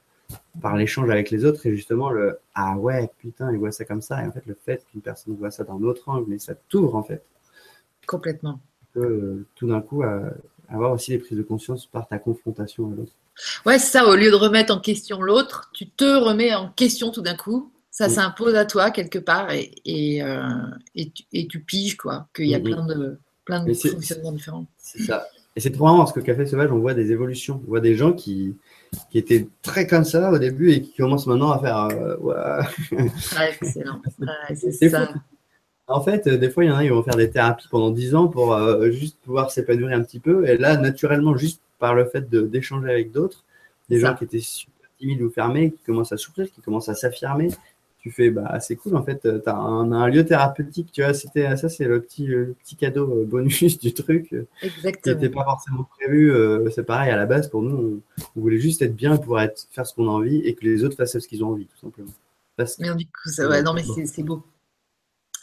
par 0.61 0.77
l'échange 0.77 1.11
avec 1.11 1.31
les 1.31 1.45
autres 1.45 1.67
et 1.67 1.75
justement 1.75 2.11
le 2.11 2.39
ah 2.55 2.77
ouais 2.77 3.11
putain 3.19 3.51
il 3.53 3.59
voit 3.59 3.73
ça 3.73 3.85
comme 3.85 4.03
ça. 4.03 4.23
Et 4.23 4.27
en 4.27 4.33
fait 4.33 4.47
le 4.47 4.55
fait 4.55 4.85
qu'une 4.91 5.01
personne 5.01 5.35
voit 5.37 5.51
ça 5.51 5.65
d'un 5.65 5.83
autre 5.83 6.09
angle 6.09 6.27
mais 6.29 6.39
ça 6.39 6.55
t'ouvre 6.69 6.95
en 6.97 7.03
fait. 7.03 7.25
Complètement. 8.07 8.61
Euh, 8.97 9.47
tout 9.55 9.69
d'un 9.69 9.81
coup 9.81 10.03
avoir 10.69 10.93
aussi 10.93 11.13
des 11.13 11.19
prises 11.19 11.39
de 11.39 11.43
conscience 11.43 11.87
par 11.87 12.09
ta 12.09 12.19
confrontation 12.19 12.91
à 12.91 12.95
l'autre. 12.95 13.13
Ouais 13.65 13.79
c'est 13.79 13.93
ça 13.93 14.07
au 14.07 14.17
lieu 14.17 14.31
de 14.31 14.37
remettre 14.37 14.75
en 14.75 14.81
question 14.81 15.23
l'autre 15.23 15.71
tu 15.73 15.89
te 15.89 16.05
remets 16.05 16.55
en 16.55 16.69
question 16.71 17.11
tout 17.11 17.23
d'un 17.23 17.37
coup. 17.37 17.71
Ça 17.91 18.09
s'impose 18.09 18.55
à 18.55 18.65
toi 18.65 18.91
quelque 18.91 19.19
part 19.19 19.51
et, 19.51 19.73
et, 19.85 20.23
euh, 20.23 20.49
et, 20.95 21.11
tu, 21.11 21.25
et, 21.33 21.49
tu, 21.49 21.61
piges 21.61 21.97
quoi 21.97 22.29
qu'il 22.35 22.47
y 22.47 22.55
a 22.55 22.61
plein 22.61 22.87
de 22.87 23.19
plein 23.45 23.65
de 23.65 23.75
fonctionnements 23.75 24.33
différents. 24.33 24.67
c'est 24.79 25.03
ça. 25.03 25.27
Et 25.57 25.61
c'est 25.61 25.73
trop 25.73 25.85
marrant 25.85 25.99
parce 25.99 26.13
que 26.13 26.21
Café 26.21 26.47
Sauvage 26.47 26.71
on 26.71 26.79
voit 26.79 26.95
des 26.95 27.13
évolutions. 27.13 27.61
On 27.67 27.69
voit 27.69 27.81
des 27.81 27.97
gens 27.97 28.13
qui 28.13 28.57
qui 29.11 29.19
était 29.19 29.49
très 29.63 29.87
comme 29.87 30.05
ça 30.05 30.31
au 30.31 30.39
début 30.39 30.73
et 30.73 30.83
qui 30.83 30.95
commence 30.95 31.27
maintenant 31.27 31.53
à 31.53 31.59
faire. 31.59 31.89
Euh, 31.91 32.17
ouais. 32.19 33.49
excellent. 33.51 34.01
c'est 34.55 34.89
ça. 34.89 35.09
En 35.87 36.01
fait, 36.01 36.27
euh, 36.29 36.39
des 36.39 36.51
fois, 36.51 36.65
il 36.65 36.69
y 36.69 36.71
en 36.71 36.77
a, 36.77 36.85
ils 36.85 36.93
vont 36.93 37.03
faire 37.03 37.17
des 37.17 37.31
thérapies 37.31 37.67
pendant 37.69 37.91
10 37.91 38.15
ans 38.15 38.29
pour 38.29 38.55
euh, 38.55 38.91
juste 38.91 39.19
pouvoir 39.25 39.51
s'épanouir 39.51 39.97
un 39.97 40.03
petit 40.03 40.21
peu. 40.21 40.47
Et 40.49 40.57
là, 40.57 40.77
naturellement, 40.77 41.37
juste 41.37 41.61
par 41.81 41.95
le 41.95 42.05
fait 42.05 42.31
d'échanger 42.31 42.89
avec 42.89 43.11
d'autres, 43.11 43.45
des 43.89 43.99
gens 43.99 44.15
qui 44.15 44.25
étaient 44.25 44.39
super 44.39 44.89
timides 44.99 45.23
ou 45.23 45.31
fermés, 45.31 45.73
qui 45.73 45.83
commencent 45.85 46.13
à 46.13 46.17
souffrir, 46.17 46.49
qui 46.51 46.61
commencent 46.61 46.89
à 46.89 46.95
s'affirmer, 46.95 47.49
tu 48.01 48.11
fais 48.11 48.31
bah 48.31 48.59
c'est 48.61 48.77
cool 48.77 48.97
en 48.97 49.05
fait 49.05 49.21
tu 49.21 49.49
as 49.49 49.55
un, 49.55 49.93
un, 49.93 50.09
lieu 50.09 50.25
thérapeutique 50.25 50.91
tu 50.91 51.03
vois 51.03 51.13
c'était 51.13 51.55
ça 51.57 51.69
c'est 51.69 51.85
le 51.85 52.01
petit 52.01 52.29
petit 52.63 52.77
cadeau 52.77 53.11
euh, 53.11 53.25
bonus 53.25 53.79
du 53.81 53.93
truc 53.93 54.33
euh, 54.33 54.47
Exactement. 54.63 55.03
qui 55.03 55.11
n'était 55.11 55.35
pas 55.35 55.45
forcément 55.45 55.85
prévu 55.99 56.33
euh, 56.33 56.71
c'est 56.71 56.85
pareil 56.85 57.11
à 57.11 57.17
la 57.17 57.27
base 57.27 57.49
pour 57.49 57.63
nous 57.63 58.03
on, 58.37 58.41
voulait 58.41 58.59
juste 58.59 58.81
être 58.81 58.97
bien 58.97 59.19
pour 59.19 59.39
être 59.41 59.67
faire 59.71 59.87
ce 59.87 59.95
qu'on 59.95 60.09
a 60.09 60.13
envie 60.13 60.39
et 60.39 60.55
que 60.55 60.65
les 60.65 60.83
autres 60.83 60.97
fassent 60.97 61.19
ce 61.19 61.29
qu'ils 61.29 61.45
ont 61.45 61.49
envie 61.49 61.67
tout 61.67 61.79
simplement. 61.79 62.13
Mais 62.79 62.95
du 62.95 63.07
coup 63.07 63.29
ça, 63.31 63.49
ouais, 63.49 63.63
non 63.63 63.73
mais 63.73 63.83
c'est 63.83 64.23
beau. 64.23 64.45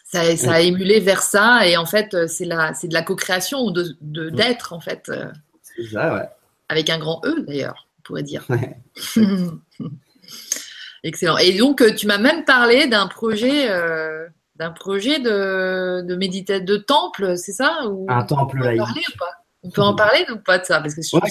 Ça, 0.05 0.38
ça 0.38 0.53
a 0.53 0.60
émulé 0.62 0.99
vers 0.99 1.24
ça 1.24 1.68
et 1.68 1.78
en 1.78 1.88
fait 1.88 2.28
c'est 2.28 2.45
la 2.45 2.76
c'est 2.76 2.88
de 2.88 2.93
la 2.93 3.01
co-création 3.01 3.72
de 3.72 3.97
d'être 4.30 4.74
en 4.74 4.80
fait 4.80 5.12
c'est 5.64 5.84
ça 5.84 6.14
ouais. 6.14 6.30
avec 6.70 6.89
un 6.89 6.99
grand 6.99 7.22
E 7.26 7.41
d'ailleurs 7.41 7.88
on 7.99 8.01
pourrait 8.03 8.24
dire. 8.24 8.45
Ouais. 8.49 8.78
Excellent. 11.04 11.38
Et 11.38 11.54
donc, 11.54 11.82
euh, 11.82 11.93
tu 11.93 12.08
m'as 12.08 12.18
même 12.18 12.45
parlé 12.45 12.88
d'un 12.88 13.08
projet, 13.08 13.70
euh, 13.70 14.28
d'un 14.56 14.72
projet 14.72 15.20
de, 15.20 16.02
de 16.02 16.16
méditation, 16.16 16.64
de 16.66 16.78
temple, 16.78 17.38
c'est 17.38 17.52
ça 17.52 17.80
Un 18.08 18.24
temple 18.24 18.60
laïque. 18.60 18.82
On 19.64 19.70
peut 19.70 19.82
en 19.82 19.95
parler 19.95 20.26
ou 20.32 20.38
pas 20.38 20.60
de 20.60 20.66
ça? 20.66 20.80
Parce 20.80 20.95
que 20.95 21.02
je 21.02 21.16
ouais, 21.16 21.22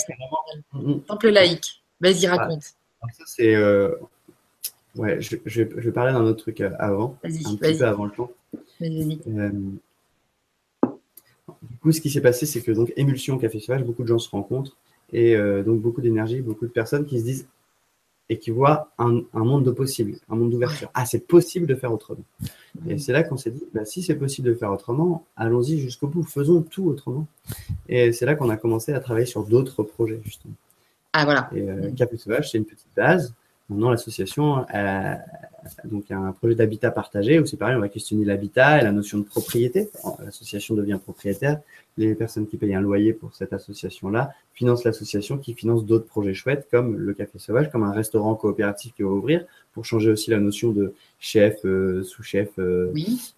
vraiment... 0.72 0.98
temple 1.00 1.28
laïque. 1.28 1.82
Vas-y, 2.00 2.26
raconte. 2.26 2.62
ça, 2.62 3.24
c'est. 3.24 3.54
Euh, 3.54 3.94
ouais, 4.96 5.20
je, 5.20 5.36
je, 5.46 5.62
vais 5.62 5.92
parler 5.92 6.12
d'un 6.12 6.24
autre 6.24 6.42
truc 6.42 6.60
avant. 6.60 7.16
Un 7.24 7.30
petit 7.30 7.56
peu 7.56 7.84
avant 7.86 8.04
le 8.04 8.10
temps. 8.10 8.30
Vas-y. 8.80 9.20
du 11.62 11.78
coup, 11.80 11.92
ce 11.92 12.00
qui 12.00 12.10
s'est 12.10 12.20
passé, 12.20 12.46
c'est 12.46 12.62
que 12.62 12.72
donc 12.72 12.92
Émulsion 12.96 13.38
Café 13.38 13.60
Sauvage, 13.60 13.84
beaucoup 13.84 14.02
de 14.02 14.08
gens 14.08 14.18
se 14.18 14.28
rencontrent 14.28 14.76
et 15.12 15.36
donc 15.64 15.80
beaucoup 15.80 16.00
d'énergie, 16.00 16.42
beaucoup 16.42 16.66
de 16.66 16.72
personnes 16.72 17.06
qui 17.06 17.20
se 17.20 17.24
disent 17.24 17.48
et 18.28 18.38
qui 18.38 18.50
voit 18.50 18.90
un, 18.98 19.22
monde 19.34 19.64
de 19.64 19.70
possible, 19.70 20.16
un 20.28 20.36
monde 20.36 20.50
d'ouverture. 20.50 20.90
Ah, 20.94 21.06
c'est 21.06 21.26
possible 21.26 21.66
de 21.66 21.74
faire 21.74 21.92
autrement. 21.92 22.24
Et 22.88 22.98
c'est 22.98 23.12
là 23.12 23.22
qu'on 23.22 23.36
s'est 23.36 23.52
dit, 23.52 23.64
bah, 23.72 23.84
si 23.84 24.02
c'est 24.02 24.16
possible 24.16 24.48
de 24.48 24.54
faire 24.54 24.72
autrement, 24.72 25.24
allons-y 25.36 25.78
jusqu'au 25.78 26.08
bout, 26.08 26.24
faisons 26.24 26.62
tout 26.62 26.86
autrement. 26.86 27.26
Et 27.88 28.12
c'est 28.12 28.26
là 28.26 28.34
qu'on 28.34 28.50
a 28.50 28.56
commencé 28.56 28.92
à 28.92 29.00
travailler 29.00 29.26
sur 29.26 29.44
d'autres 29.44 29.82
projets, 29.84 30.20
justement. 30.24 30.54
Ah, 31.12 31.24
voilà. 31.24 31.50
Et 31.54 31.62
euh, 31.62 32.16
Sauvage, 32.16 32.50
c'est 32.50 32.58
une 32.58 32.64
petite 32.64 32.88
base. 32.96 33.32
Maintenant, 33.68 33.90
l'association, 33.90 34.64
donc, 35.84 36.08
y 36.10 36.12
a 36.12 36.18
un 36.18 36.32
projet 36.32 36.54
d'habitat 36.54 36.90
partagé 36.90 37.38
où 37.38 37.46
c'est 37.46 37.56
pareil, 37.56 37.76
on 37.76 37.80
va 37.80 37.88
questionner 37.88 38.24
l'habitat 38.24 38.80
et 38.80 38.84
la 38.84 38.92
notion 38.92 39.18
de 39.18 39.24
propriété. 39.24 39.88
L'association 40.24 40.74
devient 40.74 40.98
propriétaire. 41.02 41.60
Les 41.96 42.14
personnes 42.14 42.46
qui 42.46 42.56
payent 42.56 42.74
un 42.74 42.80
loyer 42.80 43.12
pour 43.12 43.34
cette 43.34 43.52
association-là 43.52 44.30
financent 44.52 44.84
l'association 44.84 45.38
qui 45.38 45.54
finance 45.54 45.84
d'autres 45.84 46.06
projets 46.06 46.34
chouettes 46.34 46.68
comme 46.70 46.96
le 46.96 47.14
Café 47.14 47.38
Sauvage, 47.38 47.70
comme 47.70 47.82
un 47.82 47.92
restaurant 47.92 48.34
coopératif 48.34 48.94
qui 48.94 49.02
va 49.02 49.08
ouvrir 49.08 49.44
pour 49.72 49.84
changer 49.84 50.10
aussi 50.10 50.30
la 50.30 50.38
notion 50.38 50.72
de 50.72 50.94
chef, 51.18 51.64
euh, 51.64 52.02
sous-chef, 52.02 52.50
euh, 52.58 52.92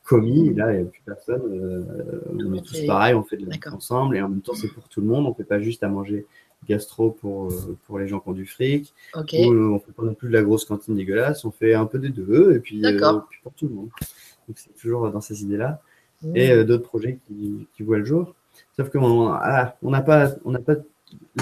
commis. 0.04 0.54
Là, 0.54 0.72
il 0.72 0.80
n'y 0.80 0.82
a 0.82 0.90
plus 0.90 1.02
personne. 1.04 1.42
Euh, 1.52 2.20
on 2.32 2.54
est 2.54 2.64
tous 2.64 2.86
pareil, 2.86 3.14
on 3.14 3.22
fait 3.22 3.36
de 3.36 3.46
la 3.46 3.74
ensemble 3.74 4.16
et 4.16 4.22
en 4.22 4.28
même 4.28 4.42
temps, 4.42 4.54
c'est 4.54 4.68
pour 4.68 4.88
tout 4.88 5.00
le 5.00 5.06
monde. 5.06 5.26
On 5.26 5.30
ne 5.30 5.34
fait 5.34 5.44
pas 5.44 5.60
juste 5.60 5.82
à 5.82 5.88
manger 5.88 6.26
gastro 6.66 7.10
pour, 7.10 7.50
euh, 7.50 7.76
pour 7.86 7.98
les 7.98 8.08
gens 8.08 8.20
qui 8.20 8.28
ont 8.28 8.32
du 8.32 8.46
fric. 8.46 8.92
Okay. 9.14 9.46
on 9.46 9.52
ne 9.52 9.78
fait 9.78 9.92
pas 9.92 10.02
non 10.02 10.14
plus 10.14 10.28
de 10.28 10.34
la 10.34 10.42
grosse 10.42 10.64
cantine 10.64 10.94
dégueulasse, 10.94 11.44
on 11.44 11.50
fait 11.50 11.74
un 11.74 11.86
peu 11.86 11.98
des 11.98 12.10
deux 12.10 12.54
et 12.54 12.60
puis, 12.60 12.84
euh, 12.84 13.18
puis 13.28 13.40
pour 13.42 13.52
tout 13.52 13.68
le 13.68 13.74
monde. 13.74 13.88
Donc 14.48 14.56
c'est 14.58 14.74
toujours 14.80 15.10
dans 15.10 15.20
ces 15.20 15.42
idées-là. 15.42 15.80
Mmh. 16.22 16.36
Et 16.36 16.50
euh, 16.50 16.64
d'autres 16.64 16.88
projets 16.88 17.18
qui, 17.26 17.68
qui, 17.76 17.82
voient 17.82 17.98
le 17.98 18.04
jour. 18.04 18.34
Sauf 18.76 18.90
qu'on 18.90 19.28
ah, 19.28 19.76
n'a 19.82 20.00
pas, 20.00 20.30
on 20.44 20.52
pas 20.54 20.74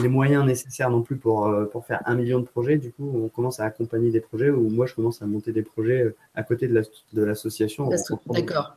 les 0.01 0.09
moyens 0.09 0.45
nécessaires 0.45 0.91
non 0.91 1.03
plus 1.03 1.17
pour, 1.17 1.51
pour 1.73 1.87
faire 1.87 2.03
un 2.05 2.15
million 2.15 2.41
de 2.41 2.45
projets. 2.45 2.77
Du 2.77 2.93
coup, 2.93 3.11
on 3.25 3.29
commence 3.29 3.59
à 3.59 3.65
accompagner 3.65 4.11
des 4.11 4.21
projets 4.21 4.51
ou 4.51 4.69
moi, 4.69 4.87
je 4.87 4.95
commence 4.95 5.23
à 5.23 5.27
monter 5.27 5.53
des 5.53 5.63
projets 5.63 6.15
à 6.35 6.43
côté 6.43 6.69
de 6.69 7.25
l'association. 7.25 7.89
D'accord. 8.29 8.77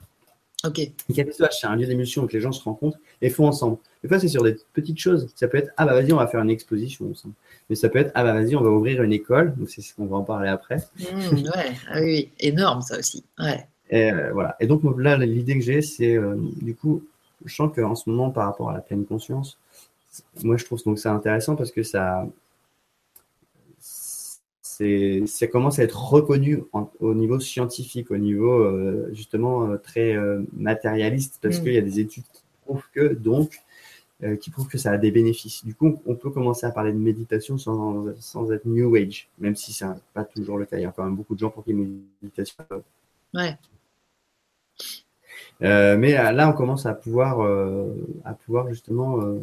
Ok. 0.66 0.92
c'est 1.10 1.68
un 1.68 1.76
lieu 1.76 1.86
d'émulsion 1.86 2.24
où 2.24 2.28
les 2.28 2.42
gens 2.42 2.52
se 2.52 2.62
rencontrent 2.64 2.98
et 3.22 3.30
font 3.30 3.48
ensemble. 3.48 3.78
Des 4.04 4.10
fois, 4.10 4.20
c'est 4.20 4.28
sur 4.28 4.44
des 4.44 4.58
petites 4.74 5.00
choses. 5.00 5.28
Ça 5.36 5.48
peut 5.48 5.58
être, 5.58 5.72
ah 5.78 5.86
bah 5.86 5.94
vas-y, 5.94 6.12
on 6.12 6.18
va 6.18 6.28
faire 6.28 6.42
une 6.42 6.50
exposition 6.50 7.10
ensemble. 7.10 7.34
Mais 7.70 7.76
ça 7.76 7.88
peut 7.88 8.00
être, 8.00 8.12
ah 8.14 8.24
bah 8.24 8.34
vas-y, 8.34 8.56
on 8.56 8.62
va 8.62 8.70
ouvrir 8.70 9.02
une 9.02 9.14
école. 9.14 9.56
Donc, 9.56 9.70
c'est 9.70 9.82
ce 9.82 9.94
qu'on 9.96 10.06
va 10.06 10.18
en 10.18 10.24
parler 10.24 10.50
après. 10.50 10.78
Mmh, 11.00 11.36
ouais, 11.36 11.72
ah 11.90 12.02
oui, 12.02 12.30
énorme 12.40 12.82
ça 12.82 13.00
aussi. 13.00 13.24
Ouais. 13.40 13.68
Et, 13.90 14.12
euh, 14.12 14.32
voilà. 14.34 14.56
Et 14.60 14.68
donc, 14.68 14.82
là, 14.98 15.18
l'idée 15.18 15.56
que 15.56 15.64
j'ai, 15.64 15.82
c'est, 15.82 16.18
euh, 16.18 16.36
du 16.62 16.76
coup, 16.76 17.04
je 17.46 17.56
sens 17.56 17.72
qu'en 17.74 17.96
ce 17.96 18.10
moment, 18.10 18.30
par 18.30 18.46
rapport 18.46 18.70
à 18.70 18.74
la 18.74 18.82
pleine 18.82 19.06
conscience, 19.06 19.58
moi, 20.44 20.58
je 20.58 20.66
trouve 20.66 20.84
donc 20.84 21.00
ça 21.00 21.14
intéressant 21.14 21.56
parce 21.56 21.72
que 21.72 21.84
ça, 21.84 22.28
ça 25.26 25.48
commence 25.48 25.80
à 25.80 25.84
être 25.84 26.12
reconnu 26.12 26.64
au 27.00 27.14
niveau 27.14 27.40
scientifique, 27.40 28.12
au 28.12 28.18
niveau 28.18 28.52
euh, 28.52 29.10
justement 29.14 29.66
euh, 29.66 29.78
très 29.78 30.16
euh, 30.16 30.42
matérialiste, 30.54 31.40
parce 31.42 31.60
mm. 31.60 31.64
qu'il 31.64 31.74
y 31.74 31.78
a 31.78 31.82
des 31.82 32.00
études 32.00 32.24
qui 32.32 32.44
prouvent 32.66 32.88
que 32.94 33.14
donc 33.14 33.62
qui 34.42 34.50
prouvent 34.50 34.68
que 34.68 34.78
ça 34.78 34.92
a 34.92 34.98
des 34.98 35.12
bénéfices. 35.12 35.64
Du 35.64 35.74
coup, 35.74 36.02
on 36.06 36.14
peut 36.14 36.30
commencer 36.30 36.66
à 36.66 36.72
parler 36.72 36.92
de 36.92 36.98
méditation 36.98 37.58
sans, 37.58 38.04
sans 38.20 38.52
être 38.52 38.66
New 38.66 38.94
Age, 38.98 39.30
même 39.40 39.56
si 39.56 39.72
c'est 39.72 39.86
pas 40.14 40.26
toujours 40.26 40.58
le 40.58 40.66
cas. 40.66 40.76
Il 40.76 40.82
y 40.82 40.86
a 40.86 40.92
quand 40.92 41.06
même 41.06 41.16
beaucoup 41.16 41.36
de 41.36 41.40
gens 41.40 41.50
pour 41.50 41.64
qui 41.64 41.74
méditation. 41.74 42.66
Ouais. 43.34 43.58
mais 45.62 46.12
là, 46.34 46.50
on 46.50 46.52
commence 46.52 46.86
à 46.86 46.94
pouvoir, 46.94 47.40
à 48.26 48.34
pouvoir 48.34 48.68
justement 48.68 49.40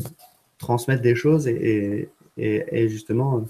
transmettre 0.59 1.01
des 1.01 1.14
choses 1.14 1.49
et, 1.49 2.11
et, 2.37 2.64
et 2.70 2.89
justement 2.91 3.47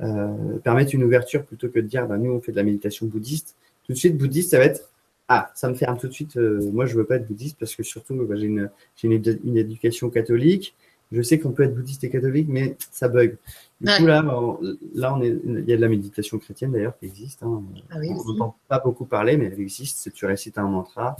euh, 0.00 0.58
permettre 0.58 0.94
une 0.94 1.04
ouverture 1.04 1.44
plutôt 1.44 1.68
que 1.68 1.80
de 1.80 1.86
dire 1.86 2.06
bah, 2.06 2.18
nous 2.18 2.30
on 2.32 2.40
fait 2.40 2.52
de 2.52 2.56
la 2.56 2.62
méditation 2.62 3.06
bouddhiste. 3.06 3.56
Tout 3.84 3.92
de 3.92 3.98
suite, 3.98 4.18
bouddhiste, 4.18 4.50
ça 4.50 4.58
va 4.58 4.64
être 4.64 4.90
ah, 5.28 5.50
ça 5.54 5.68
me 5.68 5.74
ferme 5.74 5.98
tout 5.98 6.06
de 6.06 6.12
suite. 6.12 6.36
Euh, 6.36 6.70
moi, 6.72 6.86
je 6.86 6.96
veux 6.96 7.04
pas 7.04 7.16
être 7.16 7.26
bouddhiste 7.26 7.58
parce 7.58 7.74
que 7.74 7.82
surtout, 7.82 8.14
bah, 8.14 8.36
j'ai 8.36 8.46
une, 8.46 8.70
une, 9.02 9.38
une, 9.44 9.56
éducation 9.56 10.08
catholique. 10.08 10.76
Je 11.12 11.22
sais 11.22 11.38
qu'on 11.38 11.52
peut 11.52 11.64
être 11.64 11.74
bouddhiste 11.74 12.04
et 12.04 12.10
catholique, 12.10 12.48
mais 12.48 12.76
ça 12.90 13.08
bug. 13.08 13.36
Du 13.80 13.92
coup, 13.92 14.06
là, 14.06 14.24
on, 14.24 14.58
là, 14.94 15.14
on 15.14 15.22
est, 15.22 15.36
il 15.44 15.68
y 15.68 15.72
a 15.72 15.76
de 15.76 15.80
la 15.80 15.88
méditation 15.88 16.38
chrétienne 16.38 16.72
d'ailleurs 16.72 16.98
qui 16.98 17.06
existe. 17.06 17.42
Hein. 17.42 17.62
Ah 17.90 17.98
oui, 18.00 18.10
on 18.10 18.32
n'entend 18.32 18.56
pas 18.68 18.80
beaucoup 18.80 19.04
parler, 19.04 19.36
mais 19.36 19.46
elle 19.46 19.60
existe. 19.60 19.98
C'est 19.98 20.10
tu 20.10 20.26
récites 20.26 20.58
un 20.58 20.68
mantra. 20.68 21.16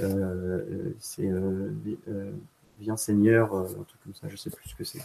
Euh, 0.00 0.92
c'est 1.00 1.26
euh, 1.26 1.70
euh, 2.08 2.32
Viens 2.80 2.96
Seigneur, 2.96 3.54
un 3.54 3.64
truc 3.64 4.00
comme 4.04 4.14
ça. 4.14 4.28
Je 4.28 4.36
sais 4.36 4.50
plus 4.50 4.68
ce 4.68 4.74
que 4.74 4.84
c'est. 4.84 5.00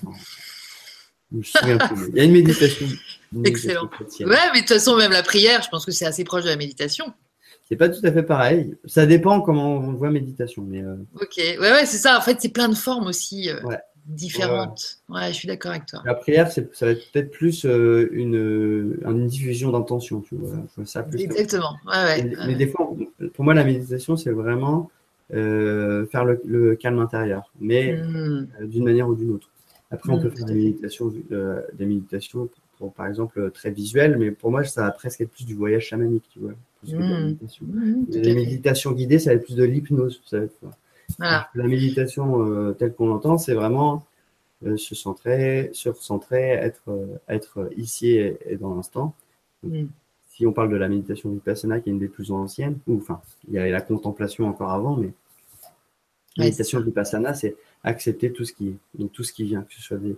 Je 1.31 1.37
me 1.37 1.43
souviens 1.43 1.77
plus. 1.77 2.09
Il 2.09 2.17
y 2.17 2.21
a 2.21 2.23
une 2.23 2.31
méditation. 2.31 2.87
une 3.33 3.45
Excellent. 3.45 3.83
méditation 3.83 3.87
chrétienne. 3.87 4.29
Ouais, 4.29 4.35
mais 4.53 4.61
de 4.61 4.65
toute 4.65 4.73
façon, 4.73 4.95
même 4.97 5.11
la 5.11 5.23
prière, 5.23 5.61
je 5.61 5.69
pense 5.69 5.85
que 5.85 5.91
c'est 5.91 6.05
assez 6.05 6.23
proche 6.23 6.43
de 6.43 6.49
la 6.49 6.55
méditation. 6.55 7.05
C'est 7.67 7.75
pas 7.75 7.89
tout 7.89 8.03
à 8.03 8.11
fait 8.11 8.23
pareil. 8.23 8.75
Ça 8.85 9.05
dépend 9.05 9.41
comment 9.41 9.75
on 9.77 9.93
voit 9.93 10.09
méditation. 10.09 10.63
Mais 10.67 10.81
euh, 10.83 10.95
Ok, 11.21 11.33
ouais, 11.37 11.59
ouais, 11.59 11.85
c'est 11.85 11.97
ça. 11.99 12.17
En 12.17 12.21
fait, 12.21 12.37
c'est 12.39 12.49
plein 12.49 12.67
de 12.67 12.73
formes 12.75 13.05
aussi 13.05 13.47
euh, 13.51 13.61
Ouais. 13.61 13.77
différentes. 14.07 14.97
Ouais, 15.07 15.27
je 15.27 15.33
suis 15.33 15.47
d'accord 15.47 15.69
avec 15.71 15.85
toi. 15.85 16.01
la 16.03 16.15
prière, 16.15 16.51
c'est- 16.51 16.73
ça 16.75 16.87
va 16.87 16.93
être 16.93 17.11
peut-être 17.11 17.29
plus 17.29 17.63
euh, 17.65 18.09
une, 18.11 18.97
une 19.05 19.27
diffusion 19.27 19.69
d'intention. 19.71 20.21
Tu 20.21 20.33
vois. 20.33 20.57
Ça 20.85 21.03
plus 21.03 21.21
Exactement. 21.21 21.77
Ouais. 21.85 22.23
Mais, 22.47 22.55
des 22.55 22.65
fois, 22.67 22.89
pour 23.35 23.45
moi, 23.45 23.53
la 23.53 23.63
méditation, 23.63 24.17
c'est 24.17 24.31
vraiment 24.31 24.89
faire 25.31 26.25
le, 26.25 26.41
le 26.43 26.75
calme 26.75 26.97
intérieur, 26.97 27.51
mais 27.59 27.97
Hmm. 28.01 28.47
d'une 28.63 28.83
manière 28.83 29.07
ou 29.07 29.13
d'une 29.13 29.29
autre. 29.29 29.47
Après, 29.91 30.11
on 30.13 30.19
peut 30.19 30.29
faire 30.29 30.45
à 30.45 30.47
des 30.47 30.53
méditations, 30.55 31.13
euh, 31.31 31.61
des 31.73 31.85
méditations 31.85 32.49
pour, 32.77 32.93
par 32.93 33.07
exemple, 33.07 33.39
euh, 33.39 33.49
très 33.49 33.71
visuelles, 33.71 34.17
mais 34.17 34.31
pour 34.31 34.51
moi, 34.51 34.63
ça 34.63 34.83
va 34.83 34.91
presque 34.91 35.21
être 35.21 35.31
plus 35.31 35.45
du 35.45 35.55
voyage 35.55 35.87
chamanique, 35.87 36.23
tu 36.31 36.39
vois. 36.39 36.53
plus 36.79 36.93
que 36.93 37.03
de 37.03 37.09
la 37.09 37.19
Mm. 37.19 37.23
méditation. 37.25 37.65
Hmm, 37.65 38.05
tout 38.05 38.19
à 38.19 38.21
Les 38.21 38.35
méditations 38.35 38.91
guidées, 38.93 39.19
ça 39.19 39.31
va 39.31 39.35
être 39.35 39.45
plus 39.45 39.55
de 39.55 39.63
l'hypnose. 39.65 40.21
Voilà. 41.17 41.49
La 41.55 41.67
méditation 41.67 42.45
euh, 42.45 42.73
telle 42.73 42.93
qu'on 42.93 43.07
l'entend, 43.07 43.37
c'est 43.37 43.53
vraiment 43.53 44.05
euh, 44.65 44.77
se 44.77 44.95
centrer, 44.95 45.69
se 45.73 45.89
recentrer, 45.89 46.51
être, 46.51 46.83
euh, 46.89 47.17
être 47.29 47.69
ici 47.77 48.09
et, 48.11 48.37
et 48.45 48.57
dans 48.57 48.75
l'instant. 48.75 49.13
Hmm. 49.63 49.87
Si 50.29 50.45
on 50.47 50.53
parle 50.53 50.69
de 50.69 50.77
la 50.77 50.87
méditation 50.87 51.29
vipassana, 51.31 51.81
qui 51.81 51.89
est 51.89 51.93
une 51.93 51.99
des 51.99 52.07
plus 52.07 52.31
anciennes, 52.31 52.77
ou 52.87 52.97
enfin, 52.97 53.21
il 53.47 53.55
y 53.55 53.59
avait 53.59 53.71
la 53.71 53.81
contemplation 53.81 54.47
encore 54.47 54.71
avant, 54.71 54.95
mais 54.95 55.11
la 56.37 56.45
Ouais, 56.45 56.45
méditation 56.45 56.79
vipassana, 56.81 57.33
c'est 57.33 57.55
accepter 57.83 58.31
tout 58.31 58.45
ce 58.45 58.53
qui 58.53 58.69
est, 58.69 58.75
donc 58.99 59.11
tout 59.11 59.23
ce 59.23 59.31
qui 59.33 59.43
vient, 59.43 59.61
que 59.61 59.73
ce 59.73 59.81
soit 59.81 59.97
des. 59.97 60.11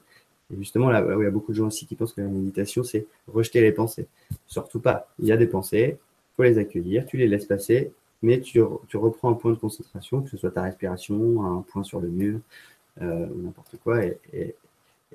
Et 0.54 0.58
justement, 0.58 0.90
là, 0.90 1.06
où 1.06 1.22
il 1.22 1.24
y 1.24 1.28
a 1.28 1.32
beaucoup 1.32 1.52
de 1.54 1.58
gens 1.58 1.68
aussi 1.68 1.86
qui 1.86 1.96
pensent 1.96 2.14
que 2.14 2.22
la 2.22 2.28
méditation, 2.28 2.84
c'est 2.84 3.06
rejeter 3.28 3.62
les 3.62 3.72
pensées. 3.72 4.08
Surtout 4.48 4.80
pas. 4.82 5.08
Il 5.20 5.26
y 5.28 5.32
a 5.32 5.38
des 5.38 5.48
pensées, 5.48 5.98
faut 6.36 6.44
les 6.44 6.58
accueillir, 6.58 7.06
tu 7.06 7.16
les 7.18 7.28
laisses 7.28 7.46
passer, 7.46 7.92
mais 8.22 8.42
tu, 8.42 8.62
tu 8.90 8.98
reprends 8.98 9.30
un 9.32 9.34
point 9.36 9.52
de 9.52 9.58
concentration, 9.58 10.22
que 10.22 10.30
ce 10.30 10.38
soit 10.38 10.52
ta 10.52 10.64
respiration, 10.64 11.46
un 11.46 11.62
point 11.62 11.84
sur 11.84 12.02
le 12.02 12.10
mur, 12.10 12.40
euh, 13.02 13.28
ou 13.28 13.42
n'importe 13.44 13.78
quoi, 13.84 14.04
et, 14.06 14.18
et, 14.34 14.56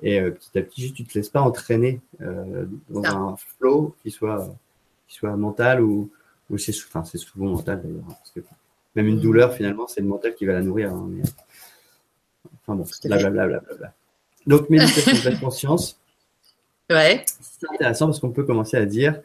et, 0.01 0.19
euh, 0.19 0.31
petit 0.31 0.57
à 0.57 0.61
petit, 0.63 0.81
juste, 0.81 0.95
tu 0.95 1.05
te 1.05 1.13
laisses 1.17 1.29
pas 1.29 1.41
entraîner 1.41 2.01
euh, 2.21 2.65
dans 2.89 3.03
Ça. 3.03 3.11
un 3.13 3.35
flow 3.35 3.95
qui 4.01 4.09
soit, 4.09 4.47
qui 5.07 5.15
soit 5.17 5.35
mental 5.37 5.83
ou, 5.83 6.09
ou 6.49 6.57
c'est 6.57 6.71
enfin, 6.87 7.03
c'est 7.03 7.17
souvent 7.19 7.45
mental 7.51 7.81
d'ailleurs, 7.83 8.03
hein, 8.09 8.15
parce 8.17 8.31
que 8.31 8.39
même 8.95 9.07
une 9.07 9.17
Mm. 9.17 9.21
douleur, 9.21 9.53
finalement, 9.53 9.85
c'est 9.87 10.01
le 10.01 10.07
mental 10.07 10.33
qui 10.33 10.45
va 10.45 10.53
la 10.53 10.61
nourrir. 10.63 10.91
hein, 10.93 11.07
mais- 11.09 11.21
Enfin 12.67 12.77
bon, 12.77 12.85
blablabla. 13.05 13.47
Bla, 13.47 13.59
bla, 13.59 13.75
bla. 13.75 13.93
Donc, 14.45 14.69
méditation 14.69 15.13
de 15.13 15.19
pleine 15.21 15.39
conscience, 15.41 15.99
Ouais. 16.89 17.25
c'est 17.41 17.67
intéressant 17.73 18.05
parce 18.05 18.19
qu'on 18.19 18.31
peut 18.31 18.45
commencer 18.45 18.77
à 18.77 18.85
dire 18.85 19.21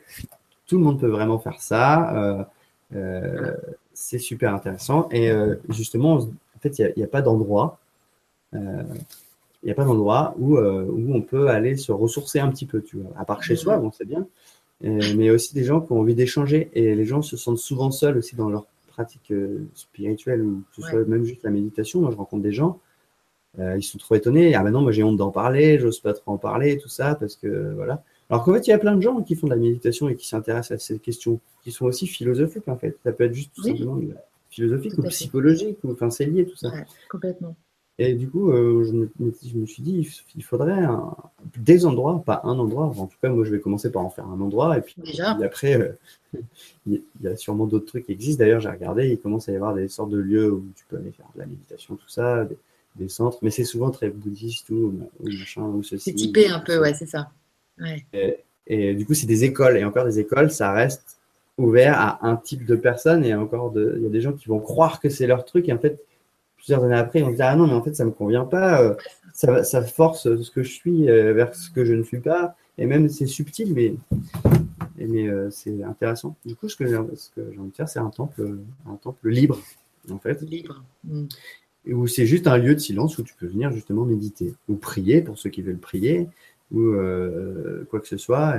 tout 0.66 0.78
le 0.78 0.84
monde 0.84 0.98
peut 0.98 1.08
vraiment 1.08 1.38
faire 1.38 1.60
ça. 1.60 2.16
euh, 2.16 2.44
euh, 2.94 3.54
c'est 3.92 4.18
super 4.18 4.54
intéressant. 4.54 5.08
Et 5.10 5.30
euh, 5.30 5.56
justement, 5.68 6.14
en 6.14 6.58
fait, 6.60 6.78
il 6.78 6.92
n'y 6.96 7.02
a, 7.04 7.06
pas 7.06 7.22
d'endroit. 7.22 7.78
Il 8.52 8.58
n'y 9.64 9.70
a 9.70 9.74
pas 9.74 9.84
d'endroit 9.84 10.34
où, 10.38 10.58
où 10.58 11.14
on 11.14 11.22
peut 11.22 11.48
aller 11.48 11.76
se 11.76 11.92
ressourcer 11.92 12.40
un 12.40 12.48
petit 12.50 12.66
peu, 12.66 12.82
tu 12.82 12.96
vois. 12.96 13.10
À 13.18 13.24
part 13.24 13.42
chez 13.42 13.54
soi, 13.54 13.76
bon, 13.76 13.92
c'est 13.92 14.06
bien. 14.06 14.26
Mais 14.80 15.30
aussi 15.30 15.54
des 15.54 15.64
gens 15.64 15.80
qui 15.80 15.92
ont 15.92 16.00
envie 16.00 16.14
d'échanger. 16.14 16.70
Et 16.72 16.94
les 16.94 17.04
gens 17.04 17.22
se 17.22 17.36
sentent 17.36 17.58
souvent 17.58 17.90
seuls 17.90 18.16
aussi 18.16 18.34
dans 18.34 18.48
leur 18.48 18.66
pratique 18.88 19.32
spirituelle 19.74 20.42
ou 20.42 20.62
que 20.74 20.82
ce 20.82 20.88
soit 20.88 21.04
même 21.04 21.24
juste 21.24 21.42
la 21.44 21.50
méditation. 21.50 22.00
Moi, 22.00 22.10
je 22.10 22.16
rencontre 22.16 22.42
des 22.42 22.52
gens, 22.52 22.80
euh, 23.58 23.76
ils 23.76 23.82
sont 23.82 23.98
trop 23.98 24.14
étonnés. 24.14 24.54
Ah 24.54 24.62
ben 24.62 24.70
non, 24.70 24.80
moi 24.82 24.92
j'ai 24.92 25.02
honte 25.02 25.16
d'en 25.16 25.30
parler, 25.30 25.78
j'ose 25.78 26.00
pas 26.00 26.14
trop 26.14 26.32
en 26.32 26.38
parler, 26.38 26.78
tout 26.78 26.88
ça, 26.88 27.14
parce 27.14 27.36
que 27.36 27.72
voilà. 27.74 28.02
Alors 28.30 28.44
qu'en 28.44 28.54
fait, 28.54 28.66
il 28.66 28.70
y 28.70 28.72
a 28.72 28.78
plein 28.78 28.96
de 28.96 29.02
gens 29.02 29.20
qui 29.22 29.36
font 29.36 29.46
de 29.46 29.52
la 29.52 29.58
méditation 29.58 30.08
et 30.08 30.14
qui 30.16 30.26
s'intéressent 30.26 30.72
à 30.72 30.78
ces 30.78 30.98
questions, 30.98 31.38
qui 31.62 31.70
sont 31.72 31.86
aussi 31.86 32.06
philosophiques 32.06 32.68
en 32.68 32.76
fait. 32.76 32.96
Ça 33.04 33.12
peut 33.12 33.24
être 33.24 33.34
juste 33.34 33.52
tout 33.54 33.62
Oui. 33.62 33.70
simplement 33.70 34.00
philosophique 34.50 34.94
Tout 34.94 35.02
ou 35.02 35.04
psychologique, 35.08 35.78
ou 35.84 35.92
enfin 35.92 36.10
c'est 36.10 36.26
lié 36.26 36.46
tout 36.46 36.56
ça. 36.56 36.68
Ouais, 36.70 36.84
complètement. 37.10 37.54
Et 37.98 38.14
du 38.14 38.28
coup, 38.28 38.50
euh, 38.50 38.84
je, 38.84 38.92
me, 38.92 39.10
je 39.46 39.56
me 39.56 39.66
suis 39.66 39.82
dit, 39.82 40.08
il 40.34 40.42
faudrait 40.42 40.72
un- 40.72 41.14
des 41.58 41.84
endroits, 41.84 42.22
pas 42.24 42.40
un 42.44 42.58
endroit. 42.58 42.86
En 42.86 43.06
tout 43.06 43.18
cas, 43.22 43.28
moi, 43.28 43.44
je 43.44 43.50
vais 43.50 43.60
commencer 43.60 43.92
par 43.92 44.02
en 44.02 44.08
faire 44.10 44.26
un 44.26 44.40
endroit. 44.40 44.78
Et 44.78 44.80
puis, 44.80 44.94
Déjà. 44.96 45.34
puis 45.34 45.44
après, 45.44 45.74
euh, 45.78 45.92
il 46.86 47.02
il 47.20 47.24
y 47.24 47.28
a 47.28 47.36
sûrement 47.36 47.66
d'autres 47.66 47.86
trucs 47.86 48.06
qui 48.06 48.12
existent. 48.12 48.40
D'ailleurs, 48.42 48.60
j'ai 48.60 48.70
regardé, 48.70 49.08
il 49.10 49.18
commence 49.18 49.48
à 49.48 49.52
y 49.52 49.56
avoir 49.56 49.74
des 49.74 49.88
sortes 49.88 50.10
de 50.10 50.18
lieux 50.18 50.50
où 50.52 50.64
tu 50.74 50.84
peux 50.88 50.96
aller 50.96 51.12
faire 51.12 51.26
de 51.34 51.40
la 51.40 51.46
méditation, 51.46 51.94
tout 51.96 52.08
ça, 52.08 52.44
des, 52.44 52.56
des 52.96 53.08
centres. 53.08 53.38
Mais 53.42 53.50
c'est 53.50 53.64
souvent 53.64 53.90
très 53.90 54.08
bouddhiste 54.10 54.70
ou, 54.70 54.94
ou 55.20 55.24
machin, 55.24 55.62
ou 55.62 55.82
ceci. 55.82 56.04
C'est 56.10 56.14
typé 56.14 56.48
un 56.48 56.60
peu, 56.60 56.78
ouais, 56.80 56.94
c'est 56.94 57.06
ça. 57.06 57.30
Ouais. 57.80 58.04
Et, 58.12 58.36
et 58.66 58.94
du 58.94 59.06
coup, 59.06 59.14
c'est 59.14 59.26
des 59.26 59.44
écoles. 59.44 59.76
Et 59.76 59.84
encore 59.84 60.04
des 60.04 60.18
écoles, 60.18 60.50
ça 60.50 60.72
reste 60.72 61.18
ouvert 61.58 61.98
à 61.98 62.26
un 62.26 62.36
type 62.36 62.64
de 62.64 62.76
personnes. 62.76 63.24
Et 63.24 63.34
encore, 63.34 63.72
il 63.76 64.02
y 64.02 64.06
a 64.06 64.10
des 64.10 64.20
gens 64.20 64.32
qui 64.32 64.48
vont 64.48 64.60
croire 64.60 65.00
que 65.00 65.08
c'est 65.08 65.26
leur 65.26 65.44
truc. 65.44 65.68
Et 65.68 65.72
en 65.72 65.78
fait, 65.78 66.00
plusieurs 66.56 66.84
années 66.84 66.94
après, 66.96 67.20
ils 67.20 67.24
vont 67.24 67.30
se 67.32 67.36
dire 67.36 67.46
Ah 67.46 67.56
non, 67.56 67.66
mais 67.66 67.74
en 67.74 67.82
fait, 67.82 67.94
ça 67.94 68.04
me 68.04 68.10
convient 68.10 68.44
pas. 68.44 68.82
euh, 68.82 68.94
Ça, 69.34 69.82
force 69.82 70.22
ce 70.40 70.50
que 70.50 70.62
je 70.62 70.70
suis 70.70 71.08
euh, 71.10 71.32
vers 71.32 71.54
ce 71.54 71.70
que 71.70 71.84
je 71.84 71.94
ne 71.94 72.02
suis 72.02 72.20
pas. 72.20 72.54
Et 72.78 72.86
même, 72.86 73.08
c'est 73.08 73.26
subtil, 73.26 73.72
mais, 73.74 73.94
mais 74.96 75.26
euh, 75.28 75.50
c'est 75.50 75.82
intéressant. 75.82 76.36
Du 76.46 76.54
coup, 76.56 76.68
ce 76.68 76.76
que 76.76 76.86
j'ai 76.86 76.96
envie 76.96 77.10
de 77.36 77.74
faire, 77.74 77.88
c'est 77.88 77.98
un 77.98 78.10
temple, 78.10 78.56
un 78.86 78.96
temple 78.96 79.28
libre, 79.28 79.58
en 80.10 80.18
fait 80.18 80.40
Libre. 80.42 80.82
Hmm. 81.04 81.26
Et 81.86 81.94
où 81.94 82.06
c'est 82.06 82.26
juste 82.26 82.46
un 82.46 82.56
lieu 82.58 82.74
de 82.74 82.80
silence 82.80 83.18
où 83.18 83.22
tu 83.22 83.34
peux 83.34 83.46
venir 83.46 83.72
justement 83.72 84.04
méditer 84.04 84.54
ou 84.68 84.76
prier 84.76 85.20
pour 85.20 85.38
ceux 85.38 85.50
qui 85.50 85.62
veulent 85.62 85.78
prier 85.78 86.28
ou 86.70 86.80
euh, 86.80 87.84
quoi 87.90 88.00
que 88.00 88.08
ce 88.08 88.16
soit. 88.16 88.56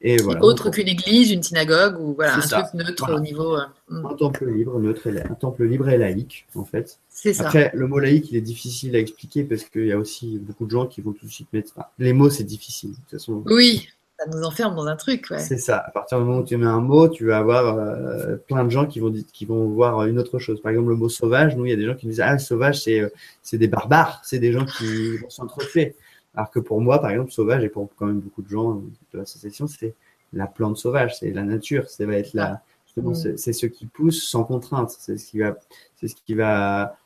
Et, 0.00 0.12
et 0.12 0.16
voilà. 0.18 0.44
Autre 0.44 0.70
qu'une 0.70 0.86
église, 0.88 1.32
une 1.32 1.42
synagogue 1.42 1.98
ou 1.98 2.14
voilà, 2.14 2.36
un 2.36 2.40
ça. 2.40 2.62
truc 2.62 2.74
neutre 2.74 3.04
Voilà. 3.06 3.16
au 3.16 3.20
niveau. 3.20 3.56
euh, 3.56 3.62
hmm. 3.88 4.06
Un 4.06 4.14
temple 4.14 4.50
libre, 4.50 4.78
neutre 4.78 5.06
et 5.08 5.12
la- 5.12 5.26
un 5.30 5.34
temple 5.34 5.64
libre 5.64 5.88
et 5.88 5.98
laïque 5.98 6.46
en 6.54 6.64
fait. 6.64 6.98
C'est 7.08 7.32
ça. 7.32 7.46
Après, 7.46 7.72
le 7.74 7.88
mot 7.88 7.98
laïque, 7.98 8.30
il 8.30 8.36
est 8.36 8.40
difficile 8.42 8.94
à 8.94 9.00
expliquer 9.00 9.42
parce 9.42 9.64
qu'il 9.64 9.86
y 9.86 9.92
a 9.92 9.98
aussi 9.98 10.38
beaucoup 10.38 10.66
de 10.66 10.70
gens 10.70 10.86
qui 10.86 11.00
vont 11.00 11.12
tout 11.12 11.26
de 11.26 11.30
suite 11.32 11.48
mettre. 11.52 11.72
enfin, 11.76 11.86
les 11.98 12.12
mots, 12.12 12.30
c'est 12.30 12.44
difficile. 12.44 12.90
De 12.90 12.96
toute 12.96 13.10
façon, 13.10 13.42
Oui, 13.46 13.88
ça 14.18 14.26
nous 14.26 14.42
enferme 14.42 14.74
dans 14.74 14.86
un 14.86 14.96
truc, 14.96 15.26
ouais. 15.30 15.38
c'est 15.38 15.58
ça. 15.58 15.78
À 15.78 15.90
partir 15.90 16.18
du 16.18 16.24
moment 16.24 16.40
où 16.40 16.44
tu 16.44 16.56
mets 16.56 16.66
un 16.66 16.80
mot, 16.80 17.08
tu 17.08 17.26
vas 17.26 17.38
avoir 17.38 17.78
euh, 17.78 18.36
plein 18.36 18.64
de 18.64 18.70
gens 18.70 18.86
qui 18.86 18.98
vont, 18.98 19.12
qui 19.32 19.46
vont 19.46 19.66
voir 19.68 20.04
une 20.06 20.18
autre 20.18 20.38
chose. 20.40 20.60
Par 20.60 20.70
exemple, 20.70 20.88
le 20.88 20.96
mot 20.96 21.08
sauvage, 21.08 21.56
nous, 21.56 21.66
il 21.66 21.70
y 21.70 21.72
a 21.72 21.76
des 21.76 21.86
gens 21.86 21.94
qui 21.94 22.06
disent 22.08 22.20
Ah, 22.20 22.36
sauvage, 22.38 22.82
c'est 22.82 23.00
euh, 23.00 23.08
c'est 23.42 23.58
des 23.58 23.68
barbares, 23.68 24.20
c'est 24.24 24.40
des 24.40 24.52
gens 24.52 24.64
qui 24.64 25.16
vont 25.18 25.30
s'entretuer. 25.30 25.94
Alors 26.34 26.50
que 26.50 26.58
pour 26.58 26.80
moi, 26.80 27.00
par 27.00 27.10
exemple, 27.10 27.30
sauvage, 27.30 27.62
et 27.62 27.68
pour 27.68 27.88
quand 27.96 28.06
même 28.06 28.20
beaucoup 28.20 28.42
de 28.42 28.48
gens 28.48 28.82
de 29.12 29.18
l'association, 29.18 29.66
c'est 29.68 29.94
la 30.32 30.46
plante 30.46 30.76
sauvage, 30.76 31.16
c'est 31.18 31.30
la 31.30 31.42
nature, 31.44 31.88
ça 31.88 32.04
va 32.04 32.14
être 32.14 32.34
la. 32.34 32.60
Justement, 32.86 33.10
Mm. 33.10 33.36
c'est 33.36 33.52
ce 33.52 33.66
qui 33.66 33.86
pousse 33.86 34.28
sans 34.28 34.44
contrainte, 34.44 34.90
c'est 34.98 35.16
ce 35.18 35.26
qui 35.30 35.38
va, 35.38 35.56
c'est 35.96 36.08
ce 36.08 36.16
qui 36.16 36.34
va, 36.34 36.96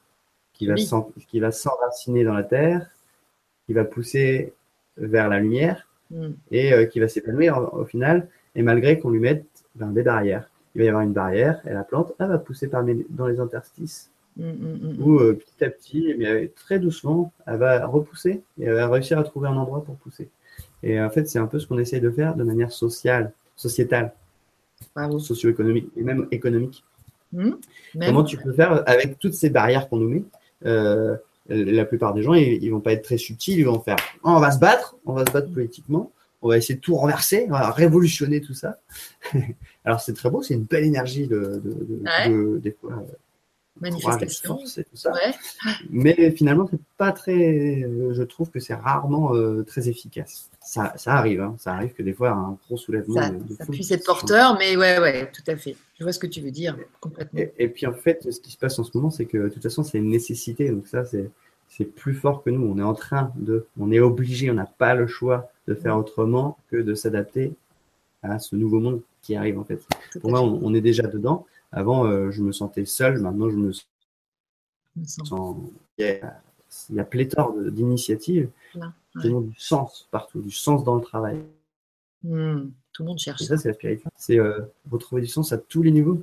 qui 0.55 0.67
va, 0.67 0.75
Oui. 0.75 0.89
qui 1.29 1.41
va 1.41 1.51
s'enraciner 1.51 2.25
dans 2.25 2.35
la 2.35 2.45
terre, 2.45 2.89
qui 3.67 3.75
va 3.75 3.85
pousser 3.85 4.55
vers 4.97 5.29
la 5.29 5.41
lumière 5.41 5.89
Hmm. 6.13 6.33
et 6.51 6.75
euh, 6.75 6.85
qui 6.85 7.01
va 7.01 7.09
s'épanouir 7.09 7.57
au, 7.57 7.81
au 7.81 7.85
final, 7.87 8.29
et 8.55 8.61
malgré 8.61 8.99
qu'on 8.99 9.09
lui 9.09 9.21
mette 9.21 9.47
ben, 9.75 9.89
des 9.89 10.03
barrières. 10.03 10.51
Il 10.75 10.81
va 10.81 10.85
y 10.85 10.89
avoir 10.89 11.03
une 11.03 11.13
barrière, 11.13 11.63
et 11.67 11.73
la 11.73 11.85
plante, 11.85 12.13
elle 12.19 12.29
va 12.29 12.39
pousser 12.39 12.69
parmi, 12.69 13.07
dans 13.09 13.27
les 13.27 13.41
interstices, 13.41 14.11
hmm, 14.37 14.51
hmm. 14.51 14.97
où 15.01 15.19
euh, 15.21 15.35
petit 15.35 15.65
à 15.65 15.71
petit, 15.71 16.15
mais 16.19 16.27
euh, 16.27 16.49
très 16.55 16.79
doucement, 16.79 17.33
elle 17.47 17.57
va 17.57 17.87
repousser, 17.87 18.43
et 18.59 18.65
elle 18.65 18.75
va 18.75 18.89
réussir 18.89 19.19
à 19.19 19.25
trouver 19.25 19.49
un 19.49 19.57
endroit 19.57 19.83
pour 19.85 19.97
pousser. 19.97 20.29
Et 20.83 21.01
en 21.01 21.09
fait, 21.09 21.29
c'est 21.29 21.39
un 21.39 21.47
peu 21.47 21.59
ce 21.59 21.67
qu'on 21.67 21.79
essaye 21.79 22.01
de 22.01 22.11
faire 22.11 22.35
de 22.35 22.45
manière 22.45 22.73
sociale, 22.73 23.33
sociétale, 23.57 24.13
Bravo. 24.95 25.19
socio-économique, 25.19 25.89
et 25.97 26.03
même 26.03 26.27
économique. 26.31 26.85
Hmm. 27.33 27.53
Même. 27.95 28.09
Comment 28.09 28.25
tu 28.25 28.37
peux 28.37 28.53
faire 28.53 28.83
avec 28.87 29.19
toutes 29.19 29.35
ces 29.35 29.49
barrières 29.49 29.89
qu'on 29.89 29.97
nous 29.97 30.09
met 30.09 30.25
euh, 30.67 31.17
La 31.49 31.85
plupart 31.85 32.15
des 32.15 32.23
gens, 32.23 32.35
ils, 32.35 32.63
ils 32.63 32.71
vont 32.71 32.81
pas 32.81 32.93
être 32.93 33.03
très 33.03 33.19
subtils. 33.19 33.59
Ils 33.59 33.65
vont 33.67 33.81
faire 33.81 33.97
Oh, 34.25 34.31
on 34.31 34.41
va 34.41 34.51
se 34.53 34.59
battre, 34.59 34.97
on 35.07 35.13
va 35.15 35.25
se 35.27 35.33
battre 35.33 35.53
politiquement, 35.53 36.13
on 36.41 36.49
va 36.49 36.57
essayer 36.57 36.77
de 36.77 36.81
tout 36.81 36.95
renverser, 36.95 37.47
on 37.49 37.53
va 37.53 37.71
révolutionner 37.71 38.41
tout 38.41 38.55
ça. 38.55 38.79
Alors 39.85 40.01
c'est 40.01 40.13
très 40.15 40.31
beau, 40.31 40.43
c'est 40.43 40.55
une 40.55 40.65
belle 40.65 40.85
énergie 40.85 41.27
de, 41.27 41.61
de, 41.65 41.71
de- 41.85 42.03
Ouais. 42.05 42.29
de- 42.31 42.59
des 42.59 42.73
fois, 42.81 42.93
euh, 42.93 43.13
Manifestation. 43.81 44.59
force 44.59 44.79
et 44.79 44.85
tout 44.85 44.97
ça. 44.97 45.13
Ouais. 45.13 45.33
Mais 45.91 46.31
finalement, 46.33 46.69
c'est 46.71 46.81
pas 46.99 47.11
très. 47.13 47.83
euh, 47.83 48.13
Je 48.15 48.23
trouve 48.23 48.51
que 48.51 48.61
c'est 48.61 48.75
rarement 48.75 49.35
euh, 49.35 49.63
très 49.65 49.89
efficace. 49.89 50.51
Ça, 50.61 50.93
ça 50.97 51.15
arrive, 51.15 51.41
hein, 51.41 51.57
ça 51.59 51.75
arrive 51.75 51.93
que 51.93 52.03
des 52.03 52.13
fois 52.13 52.31
un 52.31 52.57
gros 52.67 52.77
soulèvement. 52.77 53.15
Ça, 53.21 53.31
de- 53.31 53.43
de 53.43 53.55
ça 53.55 53.65
foule 53.65 53.75
puisse 53.75 53.91
être 53.91 54.05
porteur, 54.05 54.57
mais 54.59 54.77
ouais, 54.77 54.99
ouais, 55.01 55.31
tout 55.33 55.43
à 55.51 55.57
fait. 55.57 55.75
Je 55.99 56.05
vois 56.05 56.13
ce 56.13 56.19
que 56.19 56.27
tu 56.27 56.41
veux 56.41 56.51
dire, 56.51 56.77
complètement. 57.01 57.41
Et, 57.41 57.53
et 57.59 57.69
puis 57.69 57.87
en 57.87 57.93
fait, 57.95 58.31
ce 58.31 58.39
qui 58.41 58.53
se 58.53 58.59
passe 58.59 58.79
en 58.79 58.85
ce 58.85 58.91
moment, 58.95 59.11
c'est 59.11 59.25
que 59.27 59.39
de 59.39 59.49
toute 59.49 59.63
façon, 59.63 59.83
c'est 59.83 59.99
une 59.99 60.11
nécessité. 60.11 60.69
Donc 60.71 60.87
ça, 60.87 61.05
c'est 61.05 61.31
c'est 61.69 61.85
plus 61.87 62.15
fort 62.15 62.43
que 62.43 62.51
nous. 62.51 62.63
On 62.71 62.79
est 62.79 62.83
en 62.83 62.93
train 62.95 63.33
de, 63.37 63.67
on 63.81 63.91
est 63.91 64.01
obligé, 64.01 64.51
on 64.51 64.55
n'a 64.55 64.67
pas 64.67 64.95
le 64.95 65.07
choix 65.07 65.51
de 65.67 65.75
faire 65.75 65.97
autrement 65.97 66.59
que 66.71 66.77
de 66.77 66.95
s'adapter 66.95 67.55
à 68.23 68.39
ce 68.39 68.55
nouveau 68.55 68.79
monde 68.81 69.01
qui 69.23 69.35
arrive 69.35 69.59
en 69.59 69.65
fait. 69.65 69.81
Pour 70.21 70.31
moi, 70.31 70.43
on 70.43 70.75
est 70.75 70.81
déjà 70.83 71.05
dedans. 71.05 71.47
Avant, 71.73 72.05
euh, 72.05 72.31
je 72.31 72.43
me 72.43 72.53
sentais 72.53 72.85
seul. 72.85 73.19
Maintenant, 73.19 73.51
je 73.51 73.57
me 73.57 73.73
sens. 73.73 73.87
Il 75.99 76.05
y 76.05 76.09
a, 76.09 76.43
il 76.91 76.97
y 76.97 77.01
a 77.01 77.05
pléthore 77.05 77.55
d'initiatives. 77.59 78.51
Le 79.15 79.31
monde 79.31 79.49
du 79.49 79.59
sens 79.59 80.09
partout, 80.11 80.41
du 80.41 80.51
sens 80.51 80.85
dans 80.85 80.95
le 80.95 81.03
travail. 81.03 81.43
Hmm. 82.23 82.69
Tout 82.93 83.03
le 83.03 83.09
monde 83.09 83.19
cherche. 83.19 83.43
Et 83.43 83.45
ça, 83.47 83.57
c'est 83.57 83.69
la 83.69 83.75
spiritualité. 83.75 84.09
C'est 84.17 84.39
euh, 84.39 84.61
retrouver 84.91 85.23
du 85.23 85.29
sens 85.29 85.53
à 85.53 85.59
tous 85.59 85.83
les 85.83 85.91
niveaux. 85.91 86.23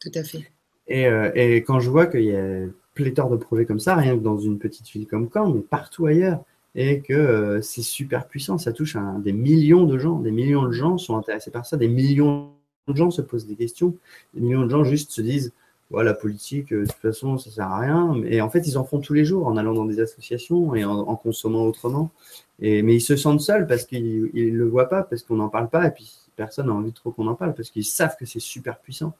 Tout 0.00 0.10
à 0.14 0.24
fait. 0.24 0.50
Et, 0.88 1.06
euh, 1.06 1.30
et 1.34 1.56
quand 1.58 1.80
je 1.80 1.90
vois 1.90 2.06
qu'il 2.06 2.24
y 2.24 2.34
a 2.34 2.66
pléthore 2.94 3.30
de 3.30 3.36
projets 3.36 3.66
comme 3.66 3.80
ça, 3.80 3.94
rien 3.94 4.16
que 4.16 4.22
dans 4.22 4.38
une 4.38 4.58
petite 4.58 4.88
ville 4.88 5.06
comme 5.06 5.28
Caen, 5.32 5.52
mais 5.52 5.60
partout 5.60 6.06
ailleurs, 6.06 6.42
et 6.74 7.00
que 7.00 7.12
euh, 7.12 7.62
c'est 7.62 7.82
super 7.82 8.28
puissant, 8.28 8.58
ça 8.58 8.72
touche 8.72 8.96
à 8.96 9.16
des 9.18 9.32
millions 9.32 9.84
de 9.84 9.98
gens, 9.98 10.18
des 10.18 10.30
millions 10.30 10.64
de 10.64 10.72
gens 10.72 10.98
sont 10.98 11.16
intéressés 11.16 11.50
par 11.50 11.66
ça, 11.66 11.76
des 11.76 11.88
millions 11.88 12.50
de 12.88 12.96
gens 12.96 13.10
se 13.10 13.22
posent 13.22 13.46
des 13.46 13.56
questions, 13.56 13.94
des 14.34 14.40
millions 14.40 14.64
de 14.64 14.70
gens 14.70 14.84
juste 14.84 15.10
se 15.10 15.20
disent 15.22 15.52
voilà, 15.90 16.10
la 16.10 16.16
politique, 16.16 16.72
euh, 16.72 16.82
de 16.82 16.86
toute 16.86 17.00
façon, 17.00 17.36
ça 17.36 17.50
sert 17.50 17.66
à 17.66 17.80
rien. 17.80 18.14
Et 18.24 18.40
en 18.40 18.48
fait, 18.48 18.66
ils 18.66 18.78
en 18.78 18.84
font 18.84 19.00
tous 19.00 19.12
les 19.12 19.24
jours 19.24 19.48
en 19.48 19.56
allant 19.56 19.74
dans 19.74 19.84
des 19.84 20.00
associations 20.00 20.74
et 20.74 20.84
en, 20.84 21.16
consommant 21.16 21.64
autrement. 21.64 22.12
Et, 22.60 22.82
mais 22.82 22.94
ils 22.94 23.00
se 23.00 23.16
sentent 23.16 23.40
seuls 23.40 23.66
parce 23.66 23.84
qu'ils 23.84 24.30
ne 24.32 24.56
le 24.56 24.68
voient 24.68 24.88
pas, 24.88 25.02
parce 25.02 25.22
qu'on 25.22 25.36
n'en 25.36 25.48
parle 25.48 25.68
pas, 25.68 25.86
et 25.86 25.90
puis 25.90 26.12
personne 26.36 26.68
n'a 26.68 26.74
envie 26.74 26.92
trop 26.92 27.10
qu'on 27.10 27.26
en 27.26 27.34
parle, 27.34 27.54
parce 27.54 27.70
qu'ils 27.70 27.84
savent 27.84 28.16
que 28.16 28.24
c'est 28.24 28.40
super 28.40 28.78
puissant. 28.78 29.14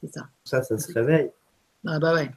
C'est 0.00 0.12
ça. 0.12 0.28
Ça, 0.44 0.62
ça 0.62 0.78
se 0.78 0.92
réveille. 0.92 1.30
Ah 1.86 1.98
bah 1.98 2.14
ouais. 2.14 2.30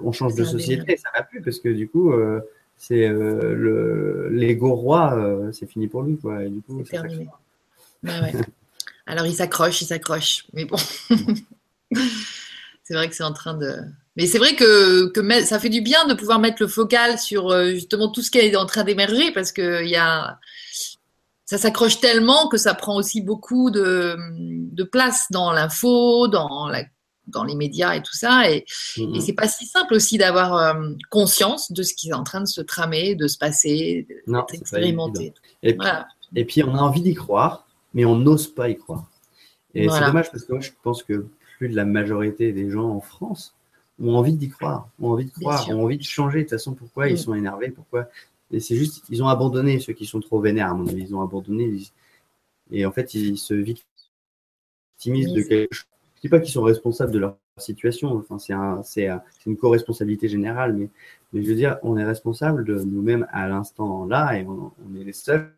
On 0.00 0.12
change 0.12 0.34
de 0.34 0.44
société, 0.44 0.98
ça 0.98 1.08
va 1.16 1.22
plus, 1.22 1.40
parce 1.40 1.58
que 1.58 1.70
du 1.70 1.88
coup, 1.88 2.12
euh, 2.12 2.40
c'est 2.76 3.08
euh, 3.08 3.54
le 3.54 4.28
l'ego 4.28 4.74
roi, 4.74 5.14
euh, 5.14 5.52
c'est 5.52 5.66
fini 5.66 5.88
pour 5.88 6.02
lui, 6.02 6.18
quoi. 6.18 6.44
Et 6.44 6.50
du 6.50 6.60
coup, 6.60 6.82
c'est 6.84 6.90
terminé. 6.90 7.28
Bah 8.02 8.20
ouais. 8.20 8.32
Alors 9.06 9.26
il 9.26 9.34
s'accroche, 9.34 9.82
il 9.82 9.86
s'accroche, 9.86 10.46
mais 10.52 10.64
bon. 10.64 10.76
c'est 12.84 12.94
vrai 12.94 13.08
que 13.08 13.14
c'est 13.14 13.24
en 13.24 13.32
train 13.32 13.54
de. 13.54 13.76
Mais 14.16 14.26
c'est 14.26 14.38
vrai 14.38 14.54
que, 14.54 15.08
que, 15.08 15.44
ça 15.44 15.58
fait 15.58 15.70
du 15.70 15.80
bien 15.80 16.06
de 16.06 16.14
pouvoir 16.14 16.38
mettre 16.38 16.60
le 16.60 16.68
focal 16.68 17.18
sur 17.18 17.50
euh, 17.50 17.70
justement 17.70 18.10
tout 18.10 18.20
ce 18.22 18.30
qui 18.30 18.38
est 18.38 18.54
en 18.56 18.66
train 18.66 18.84
d'émerger 18.84 19.32
parce 19.32 19.52
que 19.52 19.84
y 19.84 19.96
a, 19.96 20.38
ça 21.52 21.58
s'accroche 21.58 22.00
tellement 22.00 22.48
que 22.48 22.56
ça 22.56 22.72
prend 22.72 22.96
aussi 22.96 23.20
beaucoup 23.20 23.70
de, 23.70 24.16
de 24.38 24.84
place 24.84 25.26
dans 25.30 25.52
l'info, 25.52 26.26
dans, 26.26 26.66
la, 26.68 26.84
dans 27.26 27.44
les 27.44 27.54
médias 27.54 27.94
et 27.94 28.02
tout 28.02 28.16
ça. 28.16 28.50
Et, 28.50 28.64
mm-hmm. 28.96 29.16
et 29.16 29.20
c'est 29.20 29.34
pas 29.34 29.48
si 29.48 29.66
simple 29.66 29.92
aussi 29.92 30.16
d'avoir 30.16 30.54
euh, 30.54 30.90
conscience 31.10 31.70
de 31.70 31.82
ce 31.82 31.92
qui 31.94 32.08
est 32.08 32.14
en 32.14 32.24
train 32.24 32.40
de 32.40 32.46
se 32.46 32.62
tramer, 32.62 33.16
de 33.16 33.28
se 33.28 33.36
passer, 33.36 34.06
d'expérimenter. 34.50 35.34
Et, 35.62 35.76
et, 36.36 36.44
puis 36.46 36.62
on 36.64 36.74
a 36.74 36.80
envie 36.80 37.02
d'y 37.02 37.14
croire, 37.14 37.66
mais 37.94 38.04
on 38.04 38.16
n'ose 38.16 38.48
pas 38.48 38.68
y 38.68 38.76
croire. 38.76 39.10
Et 39.74 39.88
c'est 39.88 40.04
dommage 40.04 40.30
parce 40.30 40.44
que 40.44 40.52
moi 40.52 40.60
je 40.60 40.70
pense 40.82 41.02
que 41.02 41.26
de 41.68 41.76
la 41.76 41.84
majorité 41.84 42.52
des 42.52 42.70
gens 42.70 42.88
en 42.88 43.00
France 43.00 43.54
ont 44.00 44.14
envie 44.14 44.34
d'y 44.34 44.48
croire, 44.48 44.88
ont 45.00 45.10
envie 45.10 45.26
de 45.26 45.30
croire, 45.30 45.68
ont 45.70 45.84
envie 45.84 45.98
de 45.98 46.02
changer. 46.02 46.38
De 46.38 46.42
toute 46.44 46.50
façon, 46.50 46.74
pourquoi 46.74 47.08
ils 47.08 47.14
mm. 47.14 47.18
sont 47.18 47.34
énervés? 47.34 47.70
Pourquoi? 47.70 48.08
Et 48.50 48.60
c'est 48.60 48.76
juste, 48.76 49.04
ils 49.08 49.22
ont 49.22 49.28
abandonné 49.28 49.78
ceux 49.80 49.92
qui 49.92 50.06
sont 50.06 50.20
trop 50.20 50.40
vénères, 50.40 50.70
à 50.70 50.74
mon 50.74 50.86
avis. 50.86 51.02
Ils 51.02 51.14
ont 51.14 51.22
abandonné. 51.22 51.78
Et 52.70 52.84
en 52.84 52.92
fait, 52.92 53.14
ils 53.14 53.38
se 53.38 53.54
victimisent 53.54 55.32
de 55.32 55.42
quelque 55.42 55.74
chose. 55.74 55.86
Je 56.14 56.18
ne 56.18 56.20
dis 56.22 56.28
pas 56.28 56.40
qu'ils 56.40 56.52
sont 56.52 56.62
responsables 56.62 57.12
de 57.12 57.18
leur 57.18 57.36
situation. 57.58 58.16
Enfin, 58.16 58.38
c'est 58.38 59.06
un, 59.06 59.22
une 59.46 59.56
co-responsabilité 59.56 60.28
générale. 60.28 60.74
Mais, 60.74 60.90
mais 61.32 61.42
je 61.42 61.48
veux 61.48 61.56
dire, 61.56 61.78
on 61.82 61.96
est 61.96 62.04
responsable 62.04 62.64
de 62.64 62.80
nous-mêmes 62.82 63.26
à 63.32 63.48
l'instant 63.48 64.04
là 64.04 64.38
et 64.38 64.44
on, 64.46 64.72
on 64.86 65.00
est 65.00 65.04
les 65.04 65.12
seuls 65.12 65.54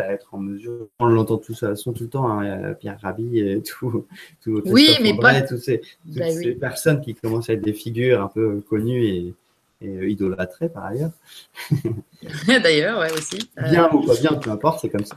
à 0.00 0.12
être 0.12 0.28
en 0.32 0.38
mesure. 0.38 0.88
On 1.00 1.06
l'entend 1.06 1.38
tout 1.38 1.54
ça, 1.54 1.76
sont 1.76 1.92
tout 1.92 2.04
le 2.04 2.08
temps, 2.08 2.28
hein, 2.28 2.74
Pierre 2.74 2.98
Rabhi 3.00 3.40
et 3.40 3.62
tout, 3.62 4.06
tout 4.42 4.62
oui, 4.66 4.96
mais 5.02 5.16
pas... 5.16 5.42
toutes 5.42 5.58
ces, 5.58 5.82
bah 6.04 6.30
ces 6.30 6.52
personnes 6.52 7.00
qui 7.00 7.14
commencent 7.14 7.50
à 7.50 7.54
être 7.54 7.62
des 7.62 7.72
figures 7.72 8.22
un 8.22 8.28
peu 8.28 8.60
connues 8.68 9.04
et, 9.04 9.34
et 9.82 10.08
idolâtrées 10.08 10.68
par 10.68 10.86
ailleurs. 10.86 11.10
D'ailleurs, 12.46 13.00
ouais, 13.00 13.12
aussi. 13.12 13.50
Bien 13.70 13.90
ou 13.92 14.04
pas 14.06 14.14
bien, 14.14 14.34
peu 14.34 14.50
importe, 14.50 14.80
c'est 14.80 14.88
comme 14.88 15.04
ça. 15.04 15.16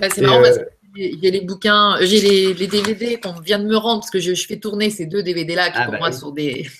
Bah, 0.00 0.08
c'est 0.10 0.22
marrant 0.22 0.42
parce 0.42 0.58
euh, 0.58 0.64
y 0.96 1.26
a 1.26 1.30
les 1.30 1.40
bouquins, 1.40 1.96
j'ai 2.00 2.20
les, 2.20 2.54
les, 2.54 2.66
DVD 2.66 3.18
qu'on 3.20 3.38
vient 3.40 3.58
de 3.58 3.66
me 3.66 3.76
rendre 3.76 4.00
parce 4.00 4.10
que 4.10 4.18
je, 4.18 4.34
je 4.34 4.46
fais 4.46 4.58
tourner 4.58 4.90
ces 4.90 5.06
deux 5.06 5.22
DVD-là 5.22 5.70
qui 5.70 5.78
ah, 5.78 5.84
pour 5.84 5.92
bah 5.92 5.98
moi 5.98 6.12
sont 6.12 6.30
des. 6.30 6.66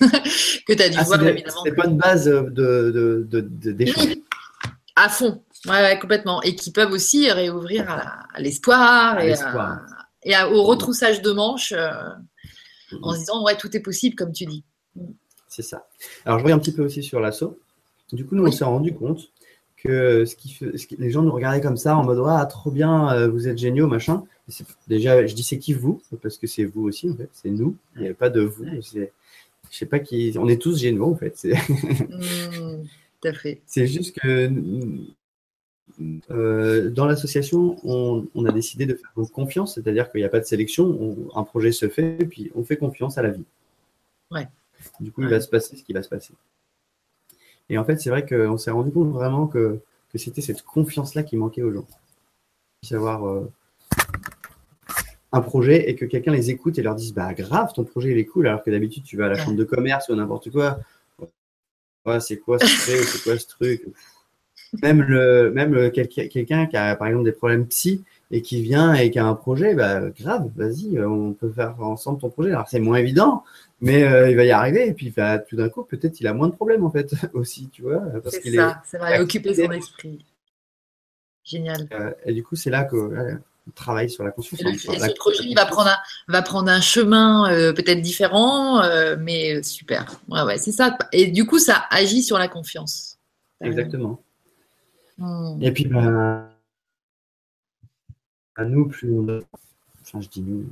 que 0.67 0.73
tu 0.73 0.81
as 0.81 0.89
dû 0.89 0.97
ah, 0.99 1.03
voir 1.03 1.25
évidemment. 1.25 1.61
C'est 1.63 1.75
pas 1.75 1.87
une 1.87 1.97
base 1.97 2.25
d'échange. 2.25 2.53
De, 2.53 3.27
de, 3.29 3.71
de, 3.71 4.21
à 4.95 5.09
fond, 5.09 5.41
Ouais, 5.67 5.97
complètement. 5.99 6.41
Et 6.41 6.55
qui 6.55 6.71
peuvent 6.71 6.91
aussi 6.91 7.31
réouvrir 7.31 7.89
à, 7.89 8.39
l'espoir 8.39 9.19
et, 9.19 9.33
et 10.23 10.35
au 10.43 10.63
retroussage 10.63 11.21
de 11.21 11.31
manches 11.31 11.71
euh, 11.71 11.91
en 13.01 13.13
se 13.13 13.19
disant 13.19 13.43
ouais 13.43 13.55
tout 13.57 13.75
est 13.75 13.79
possible 13.79 14.15
comme 14.15 14.31
tu 14.31 14.45
dis. 14.45 14.63
C'est 15.47 15.61
ça. 15.61 15.87
Alors 16.25 16.39
je 16.39 16.43
reviens 16.43 16.55
un 16.55 16.59
petit 16.59 16.73
peu 16.73 16.83
aussi 16.83 17.03
sur 17.03 17.19
l'assaut. 17.19 17.59
Du 18.11 18.25
coup 18.25 18.35
nous 18.35 18.45
on 18.45 18.51
s'est 18.51 18.63
rendu 18.63 18.93
compte 18.93 19.31
que, 19.77 20.25
ce 20.25 20.35
qui 20.35 20.59
les 20.97 21.09
gens 21.09 21.23
nous 21.23 21.31
regardaient 21.31 21.61
comme 21.61 21.77
ça 21.77 21.97
en 21.97 22.03
mode 22.03 22.21
ah 22.27 22.45
trop 22.45 22.71
bien 22.71 23.11
euh, 23.13 23.27
vous 23.27 23.47
êtes 23.47 23.57
géniaux 23.57 23.87
machin. 23.87 24.23
Déjà 24.87 25.25
je 25.25 25.33
dis 25.33 25.43
c'est 25.43 25.59
qui 25.59 25.73
vous? 25.73 26.01
Parce 26.21 26.37
que 26.37 26.47
c'est 26.47 26.65
vous 26.65 26.83
aussi 26.83 27.09
en 27.09 27.15
fait 27.15 27.29
c'est 27.33 27.49
nous 27.49 27.75
il 27.95 28.03
n'y 28.03 28.09
a 28.09 28.13
pas 28.13 28.29
de 28.29 28.41
vous. 28.41 28.65
Je 28.81 29.77
sais 29.77 29.85
pas 29.85 29.99
qui 29.99 30.33
on 30.37 30.47
est 30.47 30.61
tous 30.61 30.79
géniaux 30.79 31.11
en 31.11 31.15
fait. 31.15 31.37
Mmh, 31.43 32.83
tout 33.21 33.27
à 33.27 33.33
fait. 33.33 33.61
C'est 33.67 33.87
juste 33.87 34.19
que 34.19 34.51
euh, 36.31 36.89
dans 36.89 37.05
l'association, 37.05 37.77
on, 37.83 38.45
a 38.45 38.51
décidé 38.51 38.85
de 38.85 38.95
faire 38.95 39.11
confiance, 39.31 39.75
c'est-à-dire 39.75 40.11
qu'il 40.11 40.21
n'y 40.21 40.25
a 40.25 40.29
pas 40.29 40.39
de 40.39 40.45
sélection, 40.45 41.29
un 41.35 41.43
projet 41.43 41.71
se 41.71 41.89
fait, 41.89 42.17
et 42.19 42.25
puis 42.25 42.51
on 42.55 42.63
fait 42.63 42.77
confiance 42.77 43.17
à 43.17 43.21
la 43.21 43.29
vie. 43.29 43.45
Ouais. 44.31 44.47
Du 44.99 45.11
coup, 45.11 45.21
il 45.21 45.29
va 45.29 45.39
se 45.39 45.49
passer 45.49 45.75
ce 45.75 45.83
qui 45.83 45.93
va 45.93 46.01
se 46.01 46.09
passer. 46.09 46.33
Et 47.69 47.77
en 47.77 47.85
fait, 47.85 47.97
c'est 47.97 48.09
vrai 48.09 48.25
qu'on 48.25 48.57
s'est 48.57 48.71
rendu 48.71 48.91
compte 48.91 49.11
vraiment 49.11 49.47
que, 49.47 49.79
c'était 50.15 50.41
cette 50.41 50.63
confiance-là 50.63 51.23
qui 51.23 51.37
manquait 51.37 51.61
aux 51.61 51.71
gens. 51.71 51.87
Savoir 52.83 53.25
euh, 53.27 53.49
un 55.31 55.41
projet 55.41 55.89
et 55.89 55.95
que 55.95 56.03
quelqu'un 56.05 56.33
les 56.33 56.49
écoute 56.49 56.77
et 56.79 56.81
leur 56.81 56.95
dise 56.95 57.13
Bah, 57.13 57.33
grave, 57.33 57.71
ton 57.73 57.85
projet 57.85 58.11
il 58.11 58.17
est 58.17 58.25
cool, 58.25 58.47
alors 58.47 58.63
que 58.63 58.71
d'habitude, 58.71 59.03
tu 59.03 59.15
vas 59.15 59.27
à 59.27 59.29
la 59.29 59.37
chambre 59.37 59.55
de 59.55 59.63
commerce 59.63 60.09
ou 60.09 60.15
n'importe 60.15 60.49
quoi. 60.49 60.79
Ouais, 62.05 62.19
c'est 62.19 62.39
quoi 62.39 62.59
ce 62.59 62.65
truc 62.65 63.07
C'est 63.07 63.23
quoi 63.23 63.37
ce 63.37 63.47
truc? 63.47 63.83
Même 64.81 65.01
le, 65.01 65.51
même 65.51 65.91
quelqu'un 65.91 66.65
qui 66.65 66.77
a 66.77 66.95
par 66.95 67.07
exemple 67.07 67.25
des 67.25 67.31
problèmes 67.31 67.65
psy 67.67 68.03
et 68.31 68.41
qui 68.41 68.61
vient 68.61 68.93
et 68.93 69.11
qui 69.11 69.19
a 69.19 69.25
un 69.25 69.35
projet, 69.35 69.75
bah, 69.75 70.09
grave, 70.09 70.49
vas-y, 70.55 70.97
on 70.99 71.33
peut 71.33 71.51
faire 71.51 71.75
ensemble 71.81 72.19
ton 72.19 72.29
projet. 72.29 72.51
Alors 72.51 72.67
c'est 72.69 72.79
moins 72.79 72.97
évident, 72.97 73.43
mais 73.81 74.03
euh, 74.03 74.29
il 74.29 74.37
va 74.37 74.45
y 74.45 74.51
arriver. 74.51 74.87
Et 74.87 74.93
puis 74.93 75.11
bah, 75.15 75.39
tout 75.39 75.55
d'un 75.55 75.69
coup, 75.69 75.83
peut-être 75.83 76.19
il 76.21 76.27
a 76.27 76.33
moins 76.33 76.47
de 76.47 76.53
problèmes 76.53 76.85
en 76.85 76.91
fait 76.91 77.13
aussi, 77.33 77.69
tu 77.69 77.81
vois. 77.81 78.01
C'est 78.29 78.51
ça, 78.51 78.81
ça 78.85 78.97
va 78.97 79.21
occuper 79.21 79.53
son 79.53 79.71
esprit. 79.71 80.25
Génial. 81.43 81.87
Euh, 81.91 82.11
et 82.25 82.33
du 82.33 82.43
coup, 82.43 82.55
c'est 82.55 82.69
là 82.69 82.85
qu'on 82.85 83.39
travaille 83.75 84.09
sur 84.09 84.23
la 84.23 84.31
conscience. 84.31 84.61
Et, 84.61 84.77
ce 84.77 85.13
projet 85.15 85.43
il 85.43 85.55
va 85.55 85.65
prendre 85.65 85.89
un, 85.89 85.97
va 86.27 86.41
prendre 86.41 86.69
un 86.69 86.81
chemin 86.81 87.51
euh, 87.51 87.73
peut-être 87.73 88.01
différent, 88.01 88.81
mais 89.17 89.61
super. 89.63 90.21
Ouais, 90.29 90.43
ouais, 90.43 90.57
c'est 90.57 90.71
ça. 90.71 90.97
Et 91.11 91.27
du 91.27 91.45
coup, 91.45 91.59
ça 91.59 91.83
agit 91.89 92.23
sur 92.23 92.37
la 92.37 92.47
confiance. 92.47 93.17
Exactement. 93.59 94.21
Et 95.61 95.71
puis, 95.71 95.85
ben, 95.85 96.49
à 98.55 98.65
nous, 98.65 98.87
plus 98.87 99.11
on 99.11 99.27
a, 99.29 99.39
enfin, 100.01 100.21
je 100.21 100.29
dis 100.29 100.41
nous, 100.41 100.65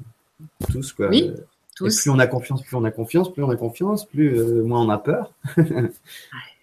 tous, 0.71 0.93
quoi. 0.93 1.09
Oui, 1.09 1.33
tous. 1.75 2.01
plus 2.01 2.09
on 2.09 2.19
a 2.19 2.27
confiance, 2.27 2.63
plus 2.63 2.75
on 2.75 2.83
a 2.83 2.91
confiance, 2.91 3.31
plus 3.31 3.43
on 3.43 3.49
a 3.49 3.55
confiance, 3.55 4.05
plus 4.05 4.37
euh, 4.37 4.63
moins 4.63 4.85
on 4.85 4.89
a 4.89 4.97
peur. 4.97 5.33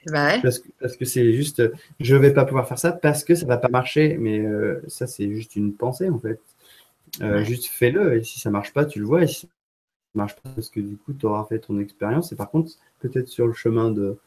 bah 0.07 0.27
ouais. 0.27 0.43
Parce 0.43 0.59
que 0.59 0.69
parce 0.81 0.97
que 0.97 1.05
c'est 1.05 1.33
juste, 1.33 1.63
je 2.01 2.17
vais 2.17 2.33
pas 2.33 2.45
pouvoir 2.45 2.69
faire 2.69 2.79
ça 2.79 2.93
parce 2.93 3.25
que 3.25 3.35
ça 3.35 3.47
va 3.47 3.57
pas 3.57 3.69
marcher. 3.69 4.17
Mais 4.19 4.41
euh, 4.41 4.83
ça, 4.89 5.07
c'est 5.07 5.29
juste 5.35 5.57
une 5.57 5.75
pensée, 5.75 6.09
en 6.11 6.19
fait. 6.19 6.41
Euh, 7.23 7.45
juste 7.45 7.67
fais-le. 7.67 8.17
Et 8.17 8.25
si 8.25 8.41
ça 8.41 8.51
marche 8.51 8.73
pas, 8.73 8.85
tu 8.85 9.01
le 9.01 9.07
vois. 9.07 9.23
Et 9.23 9.29
si 9.29 9.47
ça 9.47 9.49
marche 10.15 10.37
pas, 10.37 10.51
parce 10.55 10.71
que 10.71 10.81
du 10.81 10.97
coup, 10.97 11.13
tu 11.13 11.27
auras 11.27 11.45
fait 11.47 11.61
ton 11.61 11.79
expérience. 11.79 12.33
Et 12.33 12.37
par 12.37 12.51
contre, 12.51 12.73
peut-être 13.01 13.29
sur 13.29 13.47
le 13.47 13.53
chemin 13.53 13.91
de 13.91 14.19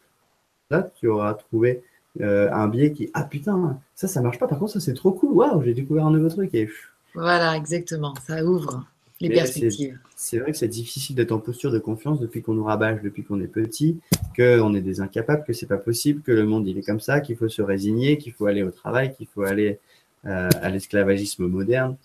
ça, 0.71 0.91
tu 0.99 1.07
auras 1.07 1.33
trouvé 1.33 1.83
euh, 2.21 2.51
un 2.51 2.67
biais 2.67 2.91
qui 2.91 3.09
ah 3.13 3.23
putain 3.23 3.79
ça 3.95 4.07
ça 4.07 4.21
marche 4.21 4.39
pas 4.39 4.47
par 4.47 4.59
contre 4.59 4.73
ça 4.73 4.79
c'est 4.79 4.93
trop 4.93 5.11
cool 5.11 5.31
waouh 5.31 5.61
j'ai 5.63 5.73
découvert 5.73 6.05
un 6.07 6.11
nouveau 6.11 6.29
truc 6.29 6.53
et 6.53 6.69
voilà 7.13 7.55
exactement 7.55 8.13
ça 8.25 8.43
ouvre 8.43 8.85
les 9.21 9.29
perspectives. 9.29 9.99
c'est 10.15 10.39
vrai 10.39 10.51
que 10.51 10.57
c'est 10.57 10.67
difficile 10.67 11.15
d'être 11.15 11.31
en 11.31 11.39
posture 11.39 11.71
de 11.71 11.79
confiance 11.79 12.19
depuis 12.19 12.41
qu'on 12.41 12.53
nous 12.53 12.63
rabâche 12.63 13.01
depuis 13.03 13.23
qu'on 13.23 13.39
est 13.41 13.47
petit 13.47 13.99
que 14.35 14.59
on 14.59 14.73
est 14.73 14.81
des 14.81 15.01
incapables 15.01 15.43
que 15.43 15.53
c'est 15.53 15.67
pas 15.67 15.77
possible 15.77 16.21
que 16.21 16.31
le 16.31 16.45
monde 16.45 16.67
il 16.67 16.77
est 16.77 16.83
comme 16.83 16.99
ça 16.99 17.19
qu'il 17.19 17.35
faut 17.35 17.49
se 17.49 17.61
résigner 17.61 18.17
qu'il 18.17 18.33
faut 18.33 18.47
aller 18.47 18.63
au 18.63 18.71
travail 18.71 19.13
qu'il 19.15 19.27
faut 19.27 19.43
aller 19.43 19.79
euh, 20.25 20.49
à 20.61 20.69
l'esclavagisme 20.69 21.47
moderne. 21.47 21.95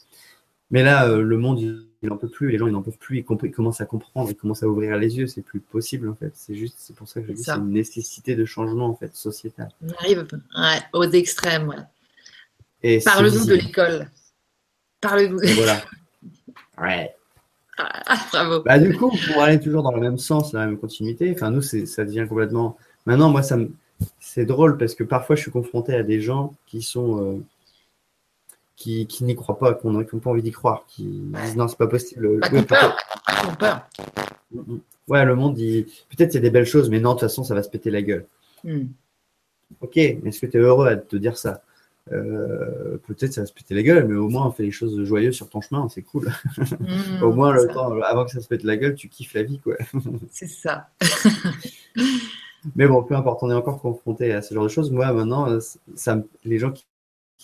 Mais 0.70 0.84
là 0.84 1.08
euh, 1.08 1.20
le 1.20 1.36
monde 1.36 1.84
il 2.04 2.10
n'en 2.10 2.16
peut 2.16 2.28
plus, 2.28 2.50
les 2.50 2.58
gens 2.58 2.66
ils 2.66 2.72
n'en 2.72 2.82
peuvent 2.82 2.98
plus, 2.98 3.18
ils, 3.18 3.50
commencent 3.50 3.80
à 3.80 3.86
comprendre, 3.86 4.30
ils 4.30 4.36
commencent 4.36 4.62
à 4.62 4.68
ouvrir 4.68 4.96
les 4.98 5.16
yeux, 5.16 5.26
c'est 5.26 5.42
plus 5.42 5.58
possible 5.58 6.08
en 6.08 6.14
fait. 6.14 6.32
C'est 6.34 6.54
juste, 6.54 6.76
c'est 6.78 6.94
pour 6.94 7.08
ça 7.08 7.20
que 7.20 7.28
je 7.28 7.32
dis 7.32 7.42
c'est 7.42 7.52
une 7.52 7.70
nécessité 7.70 8.36
de 8.36 8.44
changement 8.44 8.86
en 8.86 8.94
fait 8.94 9.14
sociétal. 9.16 9.70
On 9.82 9.90
arrive 9.98 10.26
aux 10.92 11.04
extrêmes. 11.04 11.86
Parle-nous 13.04 13.46
de 13.46 13.54
l'école. 13.54 14.10
Parle-nous. 15.00 15.40
Voilà. 15.56 15.82
Ouais. 16.76 17.14
Ah, 17.78 18.16
bravo. 18.32 18.62
Bah, 18.64 18.80
du 18.80 18.96
coup, 18.96 19.16
pour 19.32 19.40
aller 19.40 19.60
toujours 19.60 19.84
dans 19.84 19.92
le 19.92 20.00
même 20.00 20.18
sens, 20.18 20.52
la 20.52 20.66
même 20.66 20.76
continuité, 20.76 21.32
enfin 21.32 21.50
nous, 21.50 21.62
ça 21.62 22.04
devient 22.04 22.26
complètement. 22.28 22.76
Maintenant, 23.06 23.30
moi, 23.30 23.44
ça 23.44 23.56
me, 23.56 23.70
c'est 24.18 24.44
drôle 24.44 24.76
parce 24.76 24.96
que 24.96 25.04
parfois 25.04 25.36
je 25.36 25.42
suis 25.42 25.52
confronté 25.52 25.94
à 25.94 26.02
des 26.02 26.20
gens 26.20 26.52
qui 26.66 26.82
sont 26.82 27.22
euh, 27.22 27.44
qui, 28.76 29.06
qui 29.06 29.24
n'y 29.24 29.34
croient 29.34 29.58
pas, 29.58 29.74
qui 29.74 29.86
n'ont 29.86 30.02
pas 30.04 30.30
envie 30.30 30.42
d'y 30.42 30.50
croire, 30.50 30.84
qui 30.88 31.04
disent 31.04 31.56
non, 31.56 31.68
c'est 31.68 31.78
pas 31.78 31.86
possible. 31.86 32.40
Pas 32.40 32.48
Oui, 32.52 32.58
qu'on 32.60 32.64
peur. 32.64 32.96
Peut-être- 33.58 34.80
Ouais, 35.08 35.24
le 35.24 35.34
monde 35.34 35.54
dit 35.54 35.84
peut-être 36.08 36.32
il 36.32 36.36
y 36.36 36.38
a 36.38 36.40
des 36.40 36.50
belles 36.50 36.64
choses, 36.66 36.88
mais 36.88 36.98
non, 37.00 37.10
de 37.10 37.14
toute 37.14 37.28
façon, 37.28 37.44
ça 37.44 37.54
va 37.54 37.62
se 37.62 37.68
péter 37.68 37.90
la 37.90 38.00
gueule. 38.02 38.26
Hmm. 38.64 38.84
Ok, 39.80 39.96
mais 39.96 40.20
est-ce 40.26 40.40
que 40.40 40.46
tu 40.46 40.56
es 40.56 40.60
heureux 40.60 40.86
à 40.88 40.96
te 40.96 41.16
dire 41.16 41.36
ça? 41.36 41.62
Euh, 42.12 42.96
Peut-être 43.06 43.32
ça 43.32 43.40
va 43.42 43.46
se 43.46 43.52
péter 43.52 43.74
la 43.74 43.82
gueule, 43.82 44.06
mais 44.08 44.14
au 44.14 44.28
moins 44.28 44.46
on 44.46 44.50
fait 44.50 44.62
les 44.62 44.70
choses 44.70 45.02
joyeuses 45.04 45.34
sur 45.34 45.48
ton 45.50 45.60
chemin, 45.60 45.88
c'est 45.88 46.02
cool. 46.02 46.32
Hmm, 46.80 47.22
au 47.22 47.32
moins, 47.32 47.52
le 47.52 47.66
temps, 47.68 47.92
avant 48.02 48.24
que 48.24 48.30
ça 48.30 48.40
se 48.40 48.48
pète 48.48 48.62
la 48.62 48.76
gueule, 48.76 48.94
tu 48.94 49.08
kiffes 49.08 49.34
la 49.34 49.42
vie, 49.42 49.58
quoi. 49.58 49.74
C'est 50.30 50.46
ça. 50.48 50.88
Mais 52.76 52.86
bon, 52.86 53.02
peu 53.02 53.14
importe, 53.14 53.42
on 53.42 53.50
est 53.50 53.54
encore 53.54 53.80
confronté 53.80 54.32
à 54.32 54.40
ce 54.42 54.54
genre 54.54 54.64
de 54.64 54.68
choses. 54.70 54.90
Moi, 54.90 55.12
maintenant, 55.12 55.58
ça, 55.96 56.22
les 56.44 56.58
gens 56.58 56.72
qui, 56.72 56.86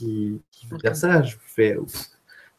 qui, 0.01 0.41
qui 0.51 0.67
faire 0.81 0.97
ça, 0.97 1.23
je 1.23 1.37
fais 1.47 1.77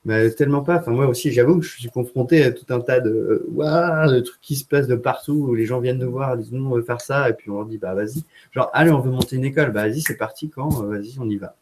mais 0.03 0.31
tellement 0.31 0.63
pas. 0.63 0.77
Enfin, 0.77 0.91
moi 0.91 1.07
aussi, 1.07 1.31
j'avoue 1.31 1.59
que 1.59 1.65
je 1.65 1.79
suis 1.79 1.89
confronté 1.89 2.43
à 2.43 2.51
tout 2.51 2.65
un 2.69 2.79
tas 2.81 2.99
de, 2.99 3.45
de 3.47 4.19
trucs 4.21 4.41
qui 4.41 4.55
se 4.55 4.65
passent 4.65 4.87
de 4.87 4.95
partout 4.95 5.33
où 5.33 5.53
les 5.53 5.65
gens 5.65 5.79
viennent 5.79 5.99
nous 5.99 6.11
voir, 6.11 6.35
disent 6.37 6.51
nous, 6.51 6.65
on 6.65 6.75
veut 6.75 6.81
faire 6.81 7.01
ça, 7.01 7.29
et 7.29 7.33
puis 7.33 7.51
on 7.51 7.57
leur 7.57 7.65
dit 7.67 7.77
bah 7.77 7.93
vas-y. 7.93 8.23
Genre, 8.51 8.69
allez, 8.73 8.91
on 8.91 8.99
veut 8.99 9.11
monter 9.11 9.35
une 9.35 9.45
école, 9.45 9.71
bah 9.71 9.87
vas-y, 9.87 10.01
c'est 10.01 10.17
parti 10.17 10.49
quand? 10.49 10.83
Euh, 10.83 10.87
Vas-y, 10.87 11.19
on 11.19 11.29
y 11.29 11.37
va. 11.37 11.55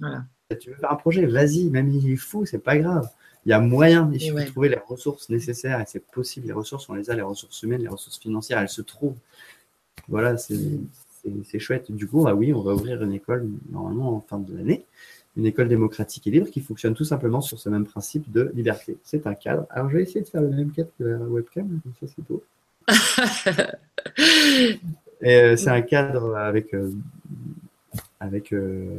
Voilà. 0.00 0.24
Tu 0.58 0.70
veux 0.70 0.76
faire 0.76 0.92
un 0.92 0.96
projet, 0.96 1.26
vas-y, 1.26 1.70
même 1.70 1.88
il 1.90 2.12
est 2.12 2.16
fou, 2.16 2.44
c'est 2.46 2.58
pas 2.58 2.76
grave. 2.78 3.08
Il 3.44 3.50
y 3.50 3.52
a 3.52 3.60
moyen, 3.60 4.10
il 4.14 4.32
ouais. 4.32 4.44
de 4.44 4.50
trouver 4.50 4.68
les 4.68 4.78
ressources 4.86 5.28
nécessaires 5.28 5.80
et 5.80 5.84
c'est 5.86 6.04
possible. 6.04 6.46
Les 6.46 6.52
ressources, 6.52 6.88
on 6.88 6.94
les 6.94 7.10
a, 7.10 7.14
les 7.14 7.22
ressources 7.22 7.62
humaines, 7.62 7.82
les 7.82 7.88
ressources 7.88 8.18
financières, 8.18 8.58
elles 8.58 8.68
se 8.68 8.82
trouvent. 8.82 9.16
Voilà, 10.08 10.36
c'est 10.36 11.58
chouette. 11.58 11.90
Du 11.90 12.06
coup, 12.06 12.26
ah 12.26 12.34
oui, 12.34 12.52
on 12.54 12.62
va 12.62 12.74
ouvrir 12.74 13.02
une 13.02 13.12
école 13.12 13.48
normalement 13.70 14.16
en 14.16 14.20
fin 14.20 14.38
de 14.38 14.56
l'année, 14.56 14.84
une 15.36 15.46
école 15.46 15.68
démocratique 15.68 16.26
et 16.26 16.30
libre 16.30 16.50
qui 16.50 16.60
fonctionne 16.60 16.94
tout 16.94 17.04
simplement 17.04 17.40
sur 17.40 17.58
ce 17.58 17.68
même 17.68 17.84
principe 17.84 18.30
de 18.30 18.52
liberté. 18.54 18.98
C'est 19.02 19.26
un 19.26 19.34
cadre. 19.34 19.66
Alors, 19.70 19.88
je 19.88 19.96
vais 19.96 20.02
essayer 20.02 20.20
de 20.20 20.28
faire 20.28 20.42
le 20.42 20.50
même 20.50 20.70
cadre 20.72 20.90
que 20.98 21.04
la 21.04 21.18
webcam, 21.18 21.80
comme 21.82 21.92
ça 22.00 22.14
c'est 22.14 22.28
beau. 22.28 22.42
Euh, 25.24 25.56
c'est 25.56 25.70
un 25.70 25.82
cadre 25.82 26.36
avec, 26.36 26.74
euh, 26.74 26.90
avec 28.18 28.52
euh, 28.52 28.98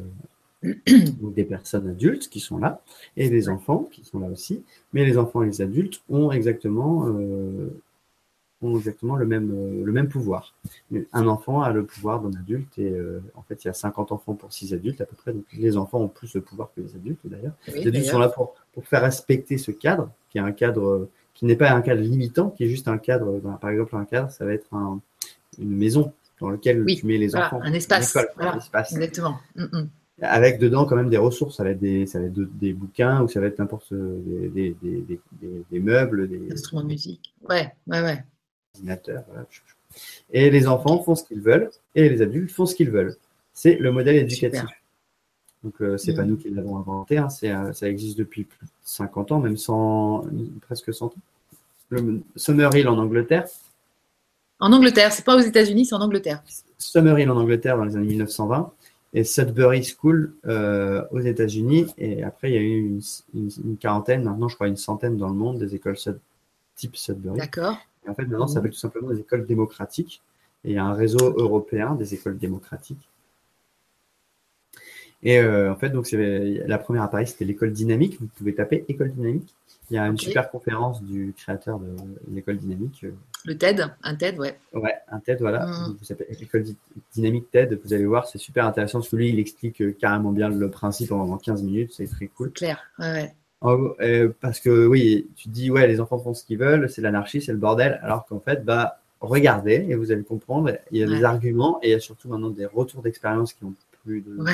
des 0.64 1.44
personnes 1.44 1.90
adultes 1.90 2.30
qui 2.30 2.40
sont 2.40 2.58
là 2.58 2.80
et 3.18 3.30
des 3.30 3.50
enfants 3.50 3.90
qui 3.92 4.06
sont 4.06 4.20
là 4.20 4.28
aussi. 4.28 4.64
Mais 4.94 5.04
les 5.04 5.18
enfants 5.18 5.44
et 5.44 5.48
les 5.48 5.62
adultes 5.62 6.02
ont 6.10 6.32
exactement, 6.32 7.14
ont 8.64 8.78
exactement 8.78 9.16
le, 9.16 9.26
même, 9.26 9.52
euh, 9.52 9.84
le 9.86 9.92
même 9.92 10.08
pouvoir. 10.08 10.54
Un 11.14 11.28
enfant 11.28 11.62
a 11.62 11.72
le 11.72 11.86
pouvoir 11.86 12.22
d'un 12.22 12.38
adulte 12.40 12.78
et 12.80 12.90
euh, 12.92 13.20
en 13.36 13.42
fait 13.44 13.64
il 13.64 13.68
y 13.68 13.70
a 13.70 13.74
50 13.74 14.12
enfants 14.12 14.34
pour 14.34 14.52
6 14.54 14.74
adultes 14.74 15.02
à 15.02 15.06
peu 15.06 15.16
près. 15.16 15.34
Donc 15.34 15.44
les 15.58 15.78
enfants 15.78 16.00
ont 16.00 16.08
plus 16.08 16.34
de 16.34 16.40
pouvoir 16.40 16.70
que 16.76 16.82
les 16.82 16.96
adultes 16.96 17.20
d'ailleurs. 17.26 17.54
Oui, 17.68 17.82
Les 17.82 17.88
adultes 17.88 18.06
sont 18.06 18.20
là 18.20 18.30
pour, 18.30 18.54
pour 18.74 18.86
faire 18.88 19.02
respecter 19.02 19.58
ce 19.58 19.72
cadre, 19.72 20.10
qui 20.30 20.38
est 20.38 20.42
un 20.42 20.52
cadre 20.52 20.86
euh, 20.88 21.10
qui 21.34 21.46
n'est 21.46 21.56
pas 21.56 21.72
un 21.72 21.82
cadre 21.82 22.02
limitant, 22.02 22.50
qui 22.52 22.64
est 22.64 22.70
juste 22.70 22.88
un 22.88 22.98
cadre. 22.98 23.40
ben, 23.44 23.58
par 23.62 23.70
exemple, 23.72 23.96
un 23.96 24.06
cadre, 24.06 24.30
ça 24.32 24.46
va 24.46 24.54
être 24.54 24.72
un- 24.74 25.00
une 25.60 25.76
maison 25.76 26.14
dans 26.40 26.50
laquelle 26.50 26.84
Oui, 26.84 26.96
tu 26.96 27.06
mets 27.06 27.18
les 27.18 27.28
voilà, 27.30 27.48
enfants. 27.48 27.62
un 27.64 27.74
espace, 27.74 28.14
Une 28.14 28.22
école, 28.22 28.34
voilà. 28.36 28.54
un 28.54 28.58
espace. 28.58 28.92
Exactement. 28.94 29.38
Hmm, 29.56 29.64
hmm. 29.72 29.88
Avec 30.22 30.60
dedans 30.60 30.86
quand 30.86 30.96
même 30.96 31.10
des 31.10 31.18
ressources. 31.18 31.58
Ça 31.58 31.64
va 31.64 31.72
être 31.72 31.80
des, 31.80 32.06
ça 32.06 32.20
va 32.20 32.26
être 32.26 32.34
de- 32.34 32.50
des 32.54 32.72
bouquins 32.74 33.24
ou 33.24 33.28
ça 33.28 33.40
va 33.40 33.48
être 33.48 33.58
n'importe 33.60 33.92
des, 33.94 34.50
des, 34.50 34.76
des, 34.82 35.20
des- 35.72 35.80
meubles, 35.80 36.28
des 36.30 36.52
Instrument 36.52 36.84
de 36.84 36.88
musique. 36.88 37.34
Ouais, 37.50 37.72
ouais, 37.88 38.02
ouais. 38.02 38.24
Voilà. 38.82 39.46
Et 40.32 40.50
les 40.50 40.68
enfants 40.68 41.02
font 41.04 41.16
ce 41.16 41.24
qu'ils 41.24 41.42
veulent 41.42 41.70
et 41.96 42.10
les 42.10 42.22
adultes 42.22 42.52
font 42.52 42.66
ce 42.66 42.76
qu'ils 42.76 42.90
veulent. 42.90 43.16
C'est 43.54 43.76
le 43.76 43.92
modèle 43.92 44.16
éducatif. 44.16 44.60
Super. 44.62 44.74
Donc, 45.64 45.76
euh, 45.82 45.98
c'est 45.98 46.14
pas 46.14 46.24
Mhm. 46.24 46.30
nous 46.30 46.38
qui 46.38 46.50
l'avons 46.50 46.78
inventé, 46.78 47.18
hein, 47.18 47.28
euh, 47.44 47.72
ça 47.72 47.88
existe 47.88 48.18
depuis 48.18 48.44
plus 48.44 48.66
de 48.66 48.72
50 48.84 49.32
ans, 49.32 49.40
même 49.40 49.56
100, 49.56 50.26
presque 50.62 50.94
100 50.94 51.06
ans. 51.08 51.14
Le 51.90 52.22
Summerhill 52.36 52.88
en 52.88 52.98
Angleterre, 52.98 53.46
En 54.60 54.72
Angleterre, 54.72 55.12
c'est 55.12 55.26
pas 55.26 55.36
aux 55.36 55.42
États-Unis, 55.42 55.86
c'est 55.88 55.96
en 55.96 56.02
Angleterre. 56.02 56.42
Summerhill 56.78 57.30
en 57.30 57.36
Angleterre 57.38 57.76
dans 57.78 57.84
les 57.84 57.96
années 57.98 58.08
1920 58.08 58.72
et 59.14 59.24
Sudbury 59.26 59.84
School 59.84 60.34
euh, 60.46 61.04
aux 61.12 61.20
États-Unis. 61.20 61.88
Et 61.98 62.24
après, 62.24 62.50
il 62.52 62.54
y 62.54 62.58
a 62.58 62.62
eu 62.62 62.78
une, 62.80 63.02
une- 63.34 63.50
une 63.64 63.78
quarantaine, 63.78 64.24
maintenant 64.24 64.48
je 64.48 64.56
crois 64.56 64.68
une 64.68 64.78
centaine 64.78 65.18
dans 65.18 65.28
le 65.28 65.34
monde, 65.36 65.60
des 65.60 65.76
écoles 65.76 65.98
Sud- 65.98 66.20
type 66.76 66.96
Sudbury. 66.96 67.38
D'accord. 67.40 67.78
Et 68.06 68.10
en 68.10 68.14
fait, 68.16 68.26
maintenant, 68.26 68.48
ça 68.48 68.56
s'appelle 68.56 68.72
tout 68.72 68.78
simplement 68.78 69.10
des 69.10 69.20
écoles 69.20 69.46
démocratiques. 69.46 70.22
Et 70.66 70.70
il 70.72 70.76
y 70.76 70.78
a 70.78 70.86
un 70.86 70.94
réseau 70.94 71.34
européen 71.38 71.96
des 71.96 72.14
écoles 72.14 72.38
démocratiques. 72.38 73.10
Et 75.26 75.40
euh, 75.40 75.72
en 75.72 75.76
fait, 75.76 75.90
donc 75.90 76.08
la 76.12 76.78
première 76.78 77.04
à 77.04 77.08
Paris, 77.10 77.28
c'était 77.28 77.46
l'école 77.46 77.72
dynamique. 77.72 78.18
Vous 78.20 78.28
pouvez 78.28 78.54
taper 78.54 78.84
école 78.90 79.12
dynamique. 79.14 79.54
Il 79.90 79.96
y 79.96 79.98
a 80.00 80.06
une 80.08 80.18
super 80.18 80.50
conférence 80.50 81.02
du 81.04 81.34
créateur 81.38 81.80
de 81.80 81.96
l'école 82.32 82.58
dynamique. 82.58 83.02
euh, 83.04 83.12
Le 83.46 83.58
TED, 83.58 83.86
un 84.02 84.16
TED, 84.16 84.40
ouais. 84.40 84.58
Ouais, 84.74 84.96
un 85.10 85.20
TED, 85.20 85.40
voilà. 85.40 85.66
Mhm. 85.66 85.98
Vous 86.00 86.04
Dy- 86.64 86.78
dynamique 87.14 87.52
TED. 87.52 87.80
Vous 87.84 87.94
allez 87.94 88.06
voir, 88.06 88.28
c'est 88.28 88.38
super 88.38 88.66
intéressant 88.66 89.00
parce 89.00 89.10
que 89.10 89.16
lui, 89.16 89.30
il 89.30 89.40
explique 89.40 89.82
euh, 89.82 89.92
carrément 89.92 90.32
bien 90.32 90.50
le 90.50 90.70
principe 90.70 91.12
en 91.12 91.38
15 91.38 91.64
minutes. 91.64 91.94
C'est 91.94 92.08
très 92.08 92.28
cool. 92.28 92.52
Clair. 92.52 92.82
Ouais, 93.00 93.12
ouais. 93.12 93.36
Euh, 93.66 94.30
parce 94.42 94.60
que 94.60 94.86
oui, 94.88 95.28
tu 95.36 95.48
dis, 95.50 95.72
ouais, 95.72 95.88
les 95.88 96.00
enfants 96.02 96.20
font 96.20 96.34
ce 96.34 96.44
qu'ils 96.44 96.58
veulent, 96.58 96.90
c'est 96.90 97.02
l'anarchie, 97.02 97.42
c'est 97.42 97.54
le 97.54 97.58
bordel, 97.58 98.00
alors 98.04 98.26
qu'en 98.26 98.40
fait, 98.42 98.66
bah, 98.66 99.00
regardez 99.22 99.86
et 99.88 99.96
vous 99.96 100.12
allez 100.12 100.24
comprendre, 100.24 100.72
il 100.92 100.98
y 101.00 101.04
a 101.04 101.08
des 101.08 101.24
arguments 101.24 101.80
et 101.82 101.88
il 101.88 101.92
y 101.92 101.96
a 101.96 102.00
surtout 102.02 102.28
maintenant 102.28 102.50
des 102.50 102.66
retours 102.66 103.02
d'expérience 103.02 103.54
qui 103.54 103.64
ont 103.64 103.74
plus 104.04 104.20
de, 104.22 104.36
Ouais. 104.42 104.52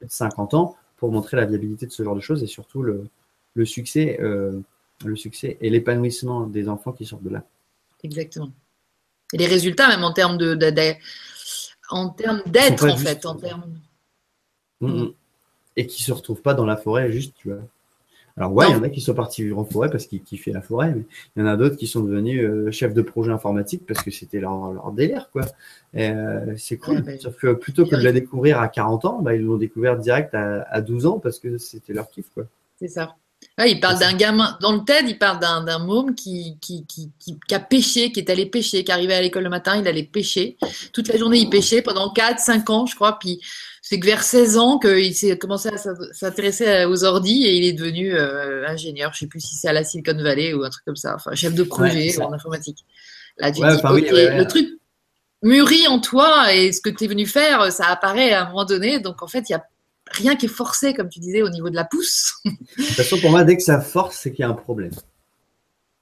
plus 0.00 0.06
de 0.08 0.12
50 0.12 0.54
ans 0.54 0.76
pour 0.96 1.12
montrer 1.12 1.36
la 1.36 1.44
viabilité 1.44 1.86
de 1.86 1.92
ce 1.92 2.02
genre 2.02 2.16
de 2.16 2.20
choses 2.20 2.42
et 2.42 2.46
surtout 2.48 2.82
le, 2.82 3.06
le 3.54 3.64
succès, 3.64 4.18
euh, 4.20 4.58
le 5.04 5.14
succès 5.14 5.56
et 5.60 5.70
l'épanouissement 5.70 6.46
des 6.48 6.68
enfants 6.68 6.90
qui 6.92 7.06
sortent 7.06 7.22
de 7.22 7.30
là. 7.30 7.44
Exactement. 8.02 8.50
Et 9.32 9.38
les 9.38 9.46
résultats, 9.46 9.86
même 9.88 10.02
en 10.02 10.12
termes 10.12 10.38
de, 10.38 10.54
de- 10.56 10.70
de- 10.70 10.94
en 11.90 12.08
termes 12.08 12.42
d'être, 12.46 12.88
en 12.88 12.96
fait, 12.96 13.24
en 13.26 13.36
termes. 13.36 13.78
Mm, 14.80 15.02
mm. 15.02 15.12
Et 15.76 15.86
qui 15.86 16.02
se 16.02 16.12
retrouvent 16.12 16.42
pas 16.42 16.54
dans 16.54 16.66
la 16.66 16.76
forêt 16.76 17.12
juste, 17.12 17.34
tu 17.36 17.50
vois. 17.52 17.62
Alors 18.36 18.52
ouais, 18.52 18.66
il 18.68 18.72
y 18.72 18.74
en 18.74 18.82
a 18.82 18.88
qui 18.88 19.00
sont 19.00 19.14
partis 19.14 19.44
vivre 19.44 19.58
en 19.60 19.64
forêt 19.64 19.88
parce 19.88 20.06
qu'ils 20.06 20.22
kiffaient 20.22 20.50
la 20.50 20.60
forêt, 20.60 20.92
mais 20.92 21.04
il 21.36 21.40
y 21.40 21.42
en 21.42 21.46
a 21.46 21.56
d'autres 21.56 21.76
qui 21.76 21.86
sont 21.86 22.02
devenus 22.02 22.42
euh, 22.42 22.70
chefs 22.72 22.92
de 22.92 23.02
projet 23.02 23.30
informatique 23.30 23.86
parce 23.86 24.02
que 24.02 24.10
c'était 24.10 24.40
leur, 24.40 24.72
leur 24.72 24.90
délire, 24.90 25.30
quoi. 25.30 25.42
Euh, 25.94 26.54
c'est 26.56 26.76
cool. 26.76 26.96
Ouais, 26.96 27.02
bah, 27.02 27.18
Sauf 27.20 27.36
que 27.36 27.52
plutôt 27.52 27.86
que 27.86 27.94
de 27.94 28.02
la 28.02 28.10
découvrir 28.10 28.58
à 28.58 28.66
40 28.66 29.04
ans, 29.04 29.22
bah, 29.22 29.36
ils 29.36 29.42
l'ont 29.42 29.56
découvert 29.56 29.96
direct 29.98 30.34
à, 30.34 30.62
à 30.62 30.80
12 30.80 31.06
ans 31.06 31.18
parce 31.20 31.38
que 31.38 31.58
c'était 31.58 31.92
leur 31.92 32.10
kiff, 32.10 32.28
quoi. 32.34 32.44
C'est 32.76 32.88
ça. 32.88 33.14
Ouais, 33.58 33.70
il 33.70 33.80
parle 33.80 33.98
d'un 33.98 34.12
gamin, 34.14 34.56
dans 34.60 34.72
le 34.72 34.84
TED, 34.84 35.06
il 35.08 35.18
parle 35.18 35.38
d'un 35.38 35.78
môme 35.78 36.14
qui, 36.14 36.56
qui, 36.60 36.84
qui, 36.86 37.10
qui, 37.20 37.38
qui 37.46 37.54
a 37.54 37.60
pêché, 37.60 38.10
qui 38.10 38.20
est 38.20 38.28
allé 38.30 38.46
pêcher, 38.46 38.82
qui 38.84 38.90
arrivait 38.90 39.14
à 39.14 39.20
l'école 39.22 39.44
le 39.44 39.50
matin, 39.50 39.76
il 39.80 39.86
allait 39.86 40.02
pêcher. 40.02 40.56
Toute 40.92 41.08
la 41.08 41.16
journée, 41.16 41.38
il 41.38 41.48
pêchait 41.50 41.80
pendant 41.82 42.10
4, 42.12 42.40
5 42.40 42.68
ans, 42.70 42.86
je 42.86 42.94
crois. 42.96 43.18
Puis 43.18 43.40
c'est 43.80 44.00
que 44.00 44.06
vers 44.06 44.22
16 44.22 44.56
ans 44.58 44.78
qu'il 44.78 45.14
s'est 45.14 45.38
commencé 45.38 45.68
à 45.68 45.76
s'in- 45.76 45.94
s'intéresser 46.12 46.84
aux 46.86 47.04
ordis 47.04 47.44
et 47.44 47.54
il 47.56 47.64
est 47.64 47.72
devenu 47.74 48.14
euh, 48.14 48.66
ingénieur. 48.66 49.12
Je 49.14 49.20
sais 49.20 49.26
plus 49.28 49.40
si 49.40 49.54
c'est 49.54 49.68
à 49.68 49.72
la 49.72 49.84
Silicon 49.84 50.16
Valley 50.20 50.52
ou 50.54 50.64
un 50.64 50.70
truc 50.70 50.84
comme 50.84 50.96
ça. 50.96 51.14
Enfin, 51.14 51.34
chef 51.34 51.54
de 51.54 51.62
projet 51.62 52.20
en 52.20 52.32
informatique. 52.32 52.78
Là, 53.38 53.52
tu 53.52 53.60
Ouais, 53.62 53.68
dis, 53.70 53.76
enfin, 53.76 53.94
oui, 53.94 54.02
ok, 54.06 54.12
ouais, 54.12 54.28
ouais. 54.28 54.36
le 54.38 54.46
truc 54.46 54.68
mûrit 55.42 55.86
en 55.88 56.00
toi 56.00 56.52
et 56.54 56.72
ce 56.72 56.80
que 56.80 56.88
tu 56.90 57.04
es 57.04 57.06
venu 57.06 57.26
faire, 57.26 57.70
ça 57.70 57.86
apparaît 57.86 58.32
à 58.32 58.44
un 58.44 58.48
moment 58.48 58.64
donné. 58.64 58.98
Donc, 59.00 59.22
en 59.22 59.26
fait, 59.26 59.44
il 59.48 59.52
y 59.52 59.54
a 59.54 59.64
rien 60.10 60.36
qui 60.36 60.46
est 60.46 60.48
forcé, 60.48 60.94
comme 60.94 61.08
tu 61.08 61.20
disais, 61.20 61.42
au 61.42 61.48
niveau 61.50 61.70
de 61.70 61.74
la 61.74 61.84
pousse. 61.84 62.34
De 62.44 62.50
toute 62.76 62.84
façon, 62.86 63.18
pour 63.18 63.30
moi, 63.30 63.44
dès 63.44 63.56
que 63.56 63.62
ça 63.62 63.80
force, 63.80 64.16
c'est 64.18 64.30
qu'il 64.32 64.40
y 64.40 64.44
a 64.44 64.48
un 64.48 64.54
problème. 64.54 64.92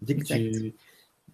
Dès 0.00 0.16
que 0.16 0.24
tu, 0.24 0.74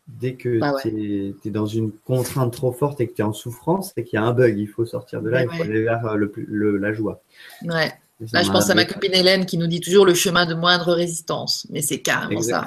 dès 0.07 0.35
que 0.35 0.59
Bah 0.59 0.73
ouais. 0.75 0.83
tu 0.83 1.35
es, 1.45 1.51
dans 1.51 1.66
une 1.66 1.91
contrainte 1.93 2.53
trop 2.53 2.73
forte 2.73 3.01
et 3.01 3.09
que 3.09 3.14
tu 3.14 3.23
es 3.23 3.25
en 3.25 3.33
souffrance, 3.33 3.93
c'est 3.95 4.05
qu'il 4.05 4.19
y 4.19 4.23
a 4.23 4.25
un 4.25 4.33
bug. 4.33 4.59
Il 4.59 4.69
faut 4.69 4.85
sortir 4.87 5.23
de 5.23 5.31
là, 5.31 5.39
Ouais, 5.39 5.45
il 5.45 5.57
faut 5.57 5.62
ouais. 5.62 5.71
aller 5.71 5.83
vers 5.85 6.07
euh, 6.07 6.16
le, 6.16 6.33
le- 6.37 6.77
la 6.77 6.93
joie. 6.93 7.23
Ouais. 7.62 7.93
Là, 8.33 8.43
je 8.43 8.51
pense 8.51 8.69
à 8.69 8.75
ma 8.75 8.85
copine 8.85 9.14
Hélène 9.14 9.47
qui 9.47 9.59
nous 9.59 9.69
dit 9.69 9.81
toujours 9.81 10.05
le 10.05 10.12
chemin 10.12 10.45
de 10.45 10.55
moindre 10.55 10.93
résistance. 10.93 11.66
Mais 11.71 11.83
c'est 11.83 12.01
carrément 12.01 12.43
ça. 12.43 12.66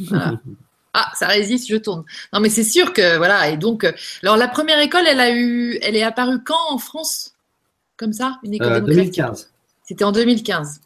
Voilà. 0.00 0.40
Ah, 0.98 1.12
ça 1.14 1.26
résiste, 1.26 1.68
je 1.68 1.76
tourne. 1.76 2.04
Non, 2.32 2.40
mais 2.40 2.48
c'est 2.48 2.64
sûr 2.64 2.94
que 2.94 3.18
voilà. 3.18 3.50
Et 3.50 3.58
donc, 3.58 3.84
euh, 3.84 3.92
alors 4.22 4.38
la 4.38 4.48
première 4.48 4.80
école, 4.80 5.02
elle 5.06 5.20
a 5.20 5.30
eu, 5.30 5.78
elle 5.82 5.94
est 5.94 6.02
apparue 6.02 6.42
quand 6.42 6.54
en 6.70 6.78
France? 6.78 7.34
Comme 7.96 8.12
ça, 8.12 8.38
une 8.42 8.54
école 8.54 8.68
Euh, 8.72 8.74
démocratique 8.80 9.14
2015. 9.16 9.50
C'était 9.84 10.04
en 10.04 10.12
2015. 10.12 10.80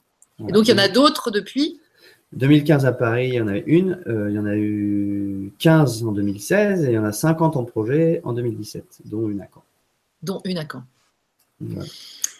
Et 0.48 0.52
donc, 0.52 0.66
il 0.68 0.70
y 0.70 0.74
en 0.74 0.78
a 0.78 0.88
d'autres 0.88 1.30
depuis 1.30 1.80
2015 2.32 2.86
à 2.86 2.92
Paris, 2.92 3.28
il 3.30 3.34
y 3.34 3.40
en 3.40 3.48
a 3.48 3.56
eu 3.58 3.62
une. 3.66 4.00
euh, 4.06 4.30
il 4.30 4.36
y 4.36 4.38
en 4.38 4.46
a 4.46 4.54
eu 4.56 5.52
15 5.58 6.04
en 6.04 6.12
2016 6.12 6.84
et 6.84 6.88
il 6.88 6.92
y 6.92 6.98
en 6.98 7.04
a 7.04 7.10
50 7.12 7.56
en 7.56 7.64
projet 7.64 8.20
en 8.24 8.32
2017, 8.32 9.00
dont 9.06 9.28
une 9.28 9.40
à 9.40 9.48
Caen. 9.52 9.62
dont 10.22 10.40
une 10.44 10.58
à 10.58 10.64
Caen. 10.70 10.84
Voilà. 11.60 11.88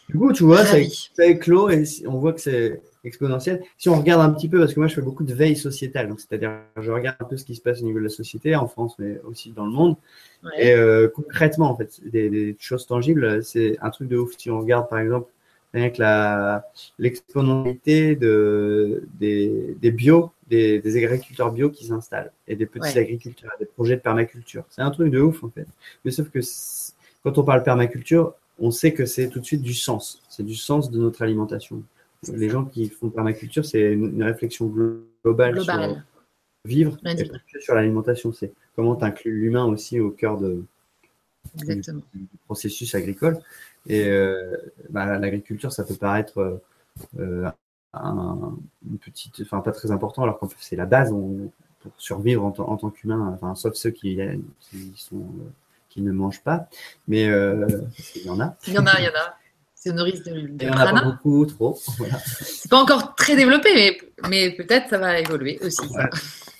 Du 0.08 0.16
coup, 0.18 0.32
tu 0.32 0.44
vois, 0.44 0.64
ça, 0.64 0.76
ça 1.14 1.26
éclot 1.26 1.70
et 1.70 1.84
on 2.06 2.18
voit 2.18 2.32
que 2.32 2.40
c'est 2.40 2.80
exponentielle. 3.04 3.62
Si 3.78 3.88
on 3.88 3.98
regarde 3.98 4.20
un 4.22 4.32
petit 4.32 4.48
peu, 4.48 4.58
parce 4.58 4.74
que 4.74 4.80
moi 4.80 4.88
je 4.88 4.94
fais 4.94 5.02
beaucoup 5.02 5.24
de 5.24 5.34
veille 5.34 5.56
sociétale, 5.56 6.08
donc 6.08 6.20
c'est-à-dire 6.20 6.52
je 6.76 6.90
regarde 6.90 7.16
un 7.20 7.24
peu 7.24 7.36
ce 7.36 7.44
qui 7.44 7.54
se 7.54 7.60
passe 7.60 7.80
au 7.80 7.84
niveau 7.84 7.98
de 7.98 8.04
la 8.04 8.10
société 8.10 8.54
en 8.56 8.68
France, 8.68 8.96
mais 8.98 9.20
aussi 9.24 9.50
dans 9.50 9.64
le 9.64 9.72
monde. 9.72 9.96
Et 10.58 10.72
euh, 10.72 11.08
concrètement, 11.08 11.70
en 11.70 11.76
fait, 11.76 12.00
des, 12.04 12.56
choses 12.58 12.86
tangibles, 12.86 13.42
c'est 13.44 13.76
un 13.80 13.90
truc 13.90 14.08
de 14.08 14.16
ouf. 14.16 14.32
Si 14.38 14.50
on 14.50 14.60
regarde 14.60 14.88
par 14.88 14.98
exemple 14.98 15.30
avec 15.72 15.98
la 15.98 16.64
l'exponentialité 16.98 18.16
de 18.16 19.04
des, 19.18 19.76
des 19.80 19.90
bio, 19.92 20.32
des, 20.48 20.80
des, 20.80 20.96
agriculteurs 20.96 21.52
bio 21.52 21.70
qui 21.70 21.86
s'installent 21.86 22.32
et 22.48 22.56
des 22.56 22.66
petits 22.66 22.98
agriculteurs, 22.98 23.52
des 23.60 23.66
projets 23.66 23.96
de 23.96 24.00
permaculture. 24.00 24.64
C'est 24.68 24.82
un 24.82 24.90
truc 24.90 25.10
de 25.12 25.20
ouf 25.20 25.44
en 25.44 25.50
fait. 25.50 25.66
Mais 26.04 26.10
sauf 26.10 26.28
que 26.30 26.40
quand 27.22 27.38
on 27.38 27.44
parle 27.44 27.62
permaculture, 27.62 28.34
on 28.58 28.70
sait 28.70 28.92
que 28.92 29.06
c'est 29.06 29.28
tout 29.28 29.40
de 29.40 29.44
suite 29.44 29.62
du 29.62 29.74
sens. 29.74 30.22
C'est 30.28 30.44
du 30.44 30.54
sens 30.54 30.90
de 30.90 30.98
notre 30.98 31.22
alimentation. 31.22 31.82
Les 32.28 32.48
gens 32.48 32.64
qui 32.64 32.88
font 32.88 33.08
permaculture, 33.08 33.64
c'est 33.64 33.92
une, 33.92 34.22
réflexion 34.22 34.66
globale, 34.66 35.62
sur 35.62 36.02
vivre 36.66 36.98
et 37.06 37.60
sur 37.60 37.74
l'alimentation. 37.74 38.32
C'est 38.32 38.52
comment 38.76 38.96
tu 38.96 39.04
inclus 39.04 39.32
l'humain 39.32 39.64
aussi 39.64 40.00
au 40.00 40.10
cœur 40.10 40.36
de, 40.36 40.62
du, 41.54 41.82
processus 42.44 42.94
agricole. 42.94 43.38
Et 43.86 44.04
euh, 44.04 44.56
bah, 44.90 45.18
l'agriculture, 45.18 45.72
ça 45.72 45.84
peut 45.84 45.94
paraître 45.94 46.60
euh, 47.18 47.48
un, 47.94 48.56
une 48.86 48.98
petite, 48.98 49.40
enfin 49.40 49.60
pas 49.60 49.72
très 49.72 49.90
important, 49.90 50.22
alors 50.22 50.38
qu'en 50.38 50.48
fait 50.48 50.56
c'est 50.60 50.76
la 50.76 50.86
base 50.86 51.10
pour 51.80 51.92
survivre 51.96 52.44
en, 52.44 52.50
tant 52.52 52.90
qu'humain, 52.90 53.30
enfin, 53.32 53.54
sauf 53.54 53.74
ceux 53.74 53.90
qui, 53.90 54.18
qui 54.60 54.92
sont 54.96 55.26
qui 55.90 56.00
ne 56.00 56.12
mangent 56.12 56.42
pas. 56.42 56.68
Mais 57.06 57.28
euh, 57.28 57.66
il 58.14 58.22
y 58.22 58.30
en 58.30 58.40
a. 58.40 58.56
Il 58.66 58.74
y 58.74 58.78
en 58.78 58.86
a, 58.86 58.98
il 58.98 59.04
y 59.04 59.08
en 59.08 59.12
a. 59.12 59.36
C'est 59.82 59.94
nourrice 59.94 60.22
de, 60.24 60.32
de 60.32 60.56
Il 60.60 60.66
y 60.66 60.68
en 60.68 60.76
a 60.76 60.92
pas 60.92 61.02
beaucoup, 61.02 61.46
trop. 61.46 61.78
Voilà. 61.96 62.18
C'est 62.42 62.70
pas 62.70 62.82
encore 62.82 63.14
très 63.14 63.34
développé, 63.34 63.70
mais, 63.74 63.98
mais 64.28 64.50
peut-être 64.50 64.90
ça 64.90 64.98
va 64.98 65.18
évoluer 65.18 65.58
aussi. 65.64 65.80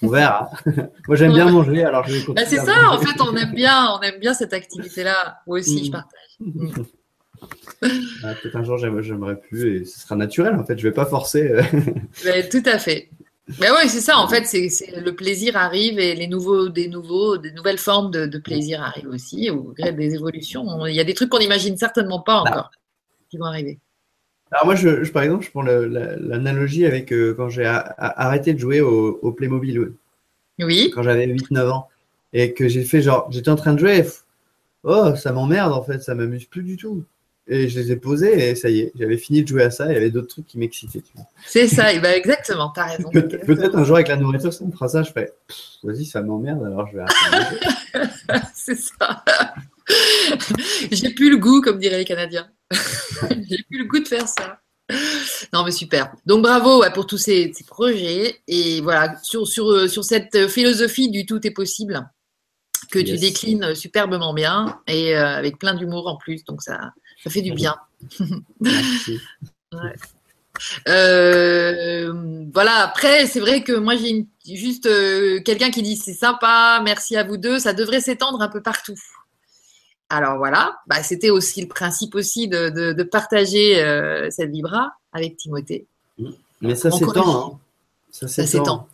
On 0.01 0.09
verra. 0.09 0.51
Moi, 1.07 1.17
j'aime 1.17 1.35
bien 1.35 1.51
manger, 1.51 1.85
alors 1.85 2.09
je 2.09 2.15
vais 2.15 2.25
continuer. 2.25 2.43
Bah, 2.43 2.49
c'est 2.49 2.65
ça, 2.65 2.91
en 2.91 2.99
fait, 2.99 3.21
on 3.21 3.37
aime 3.37 3.53
bien, 3.53 3.91
on 3.91 4.01
aime 4.01 4.19
bien 4.19 4.33
cette 4.33 4.55
activité-là. 4.55 5.43
Moi 5.47 5.59
aussi, 5.59 5.85
je 5.85 5.91
mm. 5.91 5.93
partage. 5.93 6.87
Ah, 8.23 8.35
peut-être 8.35 8.57
un 8.57 8.65
jour, 8.65 8.77
j'aimerais 8.77 9.41
plus 9.41 9.81
et 9.81 9.85
ce 9.87 10.01
sera 10.01 10.15
naturel. 10.15 10.55
En 10.57 10.65
fait, 10.67 10.79
je 10.79 10.87
vais 10.87 10.93
pas 10.93 11.07
forcer. 11.07 11.51
Mais, 12.27 12.47
tout 12.47 12.63
à 12.67 12.79
fait. 12.79 13.09
Mais 13.59 13.71
oui, 13.71 13.89
c'est 13.89 14.03
ça. 14.03 14.19
En 14.19 14.29
fait, 14.29 14.45
c'est 14.45 14.69
le 15.01 15.15
plaisir 15.15 15.57
arrive 15.57 15.99
et 15.99 16.15
les 16.15 16.27
nouveaux, 16.27 16.69
des 16.69 16.89
nouveaux, 16.89 17.39
des 17.39 17.53
nouvelles 17.53 17.79
formes 17.79 18.11
de, 18.11 18.39
plaisir 18.39 18.83
arrivent 18.83 19.09
aussi 19.09 19.49
au 19.49 19.73
gré 19.73 19.93
des 19.93 20.15
évolutions. 20.15 20.85
Il 20.85 20.95
y 20.95 21.01
a 21.01 21.05
des 21.05 21.15
trucs 21.15 21.31
qu'on 21.31 21.39
n'imagine 21.39 21.79
certainement 21.79 22.21
pas 22.21 22.45
bah. 22.45 22.51
encore 22.51 22.71
qui 23.31 23.39
vont 23.39 23.47
arriver. 23.47 23.79
Alors 24.51 24.67
moi, 24.67 24.75
je, 24.75 25.09
par 25.11 25.23
exemple, 25.23 25.45
je 25.45 25.51
prends 25.51 25.63
l'analogie 25.63 26.85
avec 26.85 27.13
euh, 27.13 27.35
quand 27.35 27.49
j'ai 27.49 27.65
arrêté 27.65 28.53
de 28.53 28.59
jouer 28.59 28.81
au, 28.81 29.33
Playmobil. 29.33 29.93
Oui. 30.59 30.91
Quand 30.95 31.03
j'avais 31.03 31.27
8-9 31.27 31.71
ans 31.71 31.89
et 32.33 32.53
que 32.53 32.69
j'ai 32.69 32.85
fait 32.85 33.01
genre, 33.01 33.31
j'étais 33.31 33.49
en 33.49 33.57
train 33.57 33.75
de 33.75 33.79
jouer. 33.79 34.05
Oh, 34.83 35.15
ça 35.15 35.33
m'emmerde 35.33 35.73
en 35.73 35.83
fait, 35.83 36.01
ça 36.01 36.15
m'amuse 36.15 36.47
plus 36.47 36.63
du 36.63 36.77
tout 36.77 37.05
et 37.51 37.69
je 37.69 37.81
les 37.81 37.93
ai 37.93 37.97
posés 37.97 38.51
et 38.51 38.55
ça 38.55 38.71
y 38.71 38.81
est, 38.81 38.93
j'avais 38.95 39.17
fini 39.17 39.43
de 39.43 39.49
jouer 39.49 39.65
à 39.65 39.71
ça. 39.71 39.87
Il 39.87 39.95
y 39.95 39.97
avait 39.97 40.11
d'autres 40.11 40.29
trucs 40.29 40.47
qui 40.47 40.57
m'excitaient. 40.57 41.03
C'est 41.47 41.67
ça, 41.67 41.93
et 41.93 41.99
ben 41.99 42.15
exactement, 42.17 42.71
tu 42.73 42.81
as 42.81 42.85
raison. 42.85 43.11
Peut-être 43.11 43.77
un 43.77 43.85
jour 43.85 43.97
avec 43.97 44.09
la 44.09 44.17
nourriture, 44.17 44.53
ça 44.53 44.65
me 44.65 44.71
fera 44.71 44.89
ça. 44.89 45.03
Je 45.03 45.11
fais, 45.11 45.33
vas-y, 45.83 46.05
ça 46.05 46.23
m'emmerde, 46.23 46.65
alors 46.65 46.87
je 46.87 46.97
vais 46.97 47.03
arrêter. 47.03 48.47
C'est 48.55 48.77
ça. 48.77 49.25
J'ai 50.91 51.11
plus 51.11 51.31
le 51.31 51.37
goût, 51.37 51.61
comme 51.61 51.79
diraient 51.79 51.99
les 51.99 52.05
Canadiens. 52.05 52.49
J'ai 53.49 53.63
plus 53.69 53.79
le 53.79 53.85
goût 53.85 53.99
de 53.99 54.09
faire 54.09 54.29
ça. 54.29 54.61
Non, 55.53 55.65
mais 55.65 55.71
super. 55.71 56.13
Donc 56.27 56.43
bravo 56.43 56.83
pour 56.95 57.07
tous 57.07 57.19
ces, 57.19 57.53
projets. 57.67 58.41
Et 58.49 58.81
voilà, 58.81 59.17
sur, 59.23 59.47
sur, 59.47 59.71
euh, 59.71 59.89
sur 59.89 60.05
cette 60.05 60.49
philosophie 60.49 61.11
du 61.11 61.27
tout 61.27 61.45
est 61.47 61.53
possible 61.53 62.09
que 62.91 62.99
tu 62.99 63.17
déclines 63.17 63.75
superbement 63.75 64.35
bien 64.35 64.81
et 64.87 65.17
euh, 65.17 65.37
avec 65.37 65.59
plein 65.59 65.75
d'humour 65.75 66.09
en 66.09 66.17
plus. 66.17 66.45
Donc 66.45 66.63
ça, 66.63 66.93
ça 67.23 67.31
fait 67.31 67.43
du 67.43 67.53
bien. 67.53 67.77
Euh, 70.89 72.13
voilà, 72.53 72.83
après, 72.83 73.27
c'est 73.27 73.41
vrai 73.41 73.63
que 73.63 73.73
moi, 73.73 73.95
j'ai 73.97 74.27
juste 74.45 74.87
euh, 74.87 75.41
quelqu'un 75.41 75.71
qui 75.71 75.83
dit 75.83 75.97
c'est 75.97 76.13
sympa, 76.13 76.83
merci 76.85 77.17
à 77.17 77.25
vous 77.25 77.37
deux, 77.39 77.59
ça 77.59 77.73
devrait 77.73 78.01
s'étendre 78.01 78.43
un 78.43 78.49
peu 78.49 78.61
partout. 78.61 78.97
Alors 80.11 80.39
voilà, 80.39 80.81
bah, 80.89 81.05
c'était 81.05 81.31
aussi 81.31 81.63
le 81.63 81.69
principe 81.69 82.17
aussi 82.17 82.49
de, 82.49 83.03
partager 83.05 83.81
euh, 83.83 84.29
cette 84.31 84.51
vibra 84.51 84.93
avec 85.13 85.37
Timothée. 85.37 85.87
Mais 86.61 86.75
ça 86.75 86.91
s'étend. 86.91 87.55
Hein. 87.55 87.59
Ça 88.11 88.27
s'étend. 88.29 88.89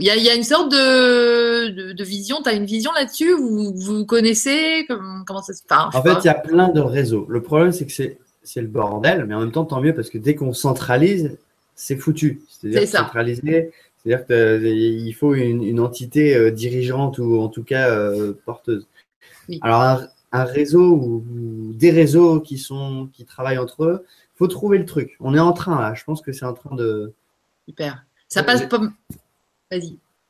Il, 0.00 0.06
y 0.06 0.10
a, 0.30 0.34
une 0.34 0.44
sorte 0.44 0.70
de, 0.70 2.02
vision, 2.02 2.42
tu 2.42 2.48
as 2.48 2.52
une 2.52 2.64
vision 2.64 2.90
là-dessus? 2.92 3.32
Vous, 3.32 3.74
vous 3.74 4.06
connaissez? 4.06 4.86
Comment, 4.88 5.42
ça 5.42 5.52
se 5.52 5.62
passe? 5.62 5.94
En 5.94 6.02
fait, 6.02 6.16
il 6.22 6.26
y 6.26 6.30
a 6.30 6.34
plein 6.34 6.68
de 6.68 6.80
réseaux. 6.80 7.26
Le 7.28 7.42
problème, 7.42 7.72
c'est 7.72 7.86
que 7.86 7.92
c'est 7.92 8.60
le 8.60 8.68
bordel, 8.68 9.24
mais 9.26 9.34
en 9.34 9.40
même 9.40 9.52
temps, 9.52 9.64
tant 9.64 9.80
mieux 9.80 9.94
parce 9.94 10.10
que 10.10 10.18
dès 10.18 10.34
qu'on 10.34 10.52
centralise, 10.52 11.36
c'est 11.74 11.96
foutu. 11.96 12.42
C'est-à-dire 12.48 12.88
centraliser, 12.88 13.72
c'est-à-dire 14.02 14.26
qu'il 14.26 15.14
faut 15.14 15.34
une, 15.34 15.80
entité 15.80 16.34
euh, 16.34 16.50
dirigeante 16.50 17.18
ou 17.18 17.40
en 17.40 17.48
tout 17.48 17.64
cas 17.64 17.90
euh, 17.90 18.32
porteuse. 18.44 18.86
Alors, 19.60 20.02
un, 20.32 20.44
réseau 20.44 20.94
ou, 20.94 21.24
des 21.74 21.90
réseaux 21.90 22.40
qui, 22.40 22.58
sont, 22.58 23.08
qui 23.12 23.24
travaillent 23.24 23.58
entre 23.58 23.84
eux, 23.84 24.04
il 24.34 24.38
faut 24.38 24.46
trouver 24.48 24.78
le 24.78 24.84
truc. 24.84 25.16
On 25.20 25.34
est 25.34 25.40
en 25.40 25.52
train 25.52 25.80
là, 25.80 25.94
je 25.94 26.04
pense 26.04 26.22
que 26.22 26.32
c'est 26.32 26.44
en 26.44 26.54
train 26.54 26.74
de. 26.74 27.12
Super. 27.68 28.04
Ça 28.28 28.42
passe 28.42 28.66
pas. 28.66 28.80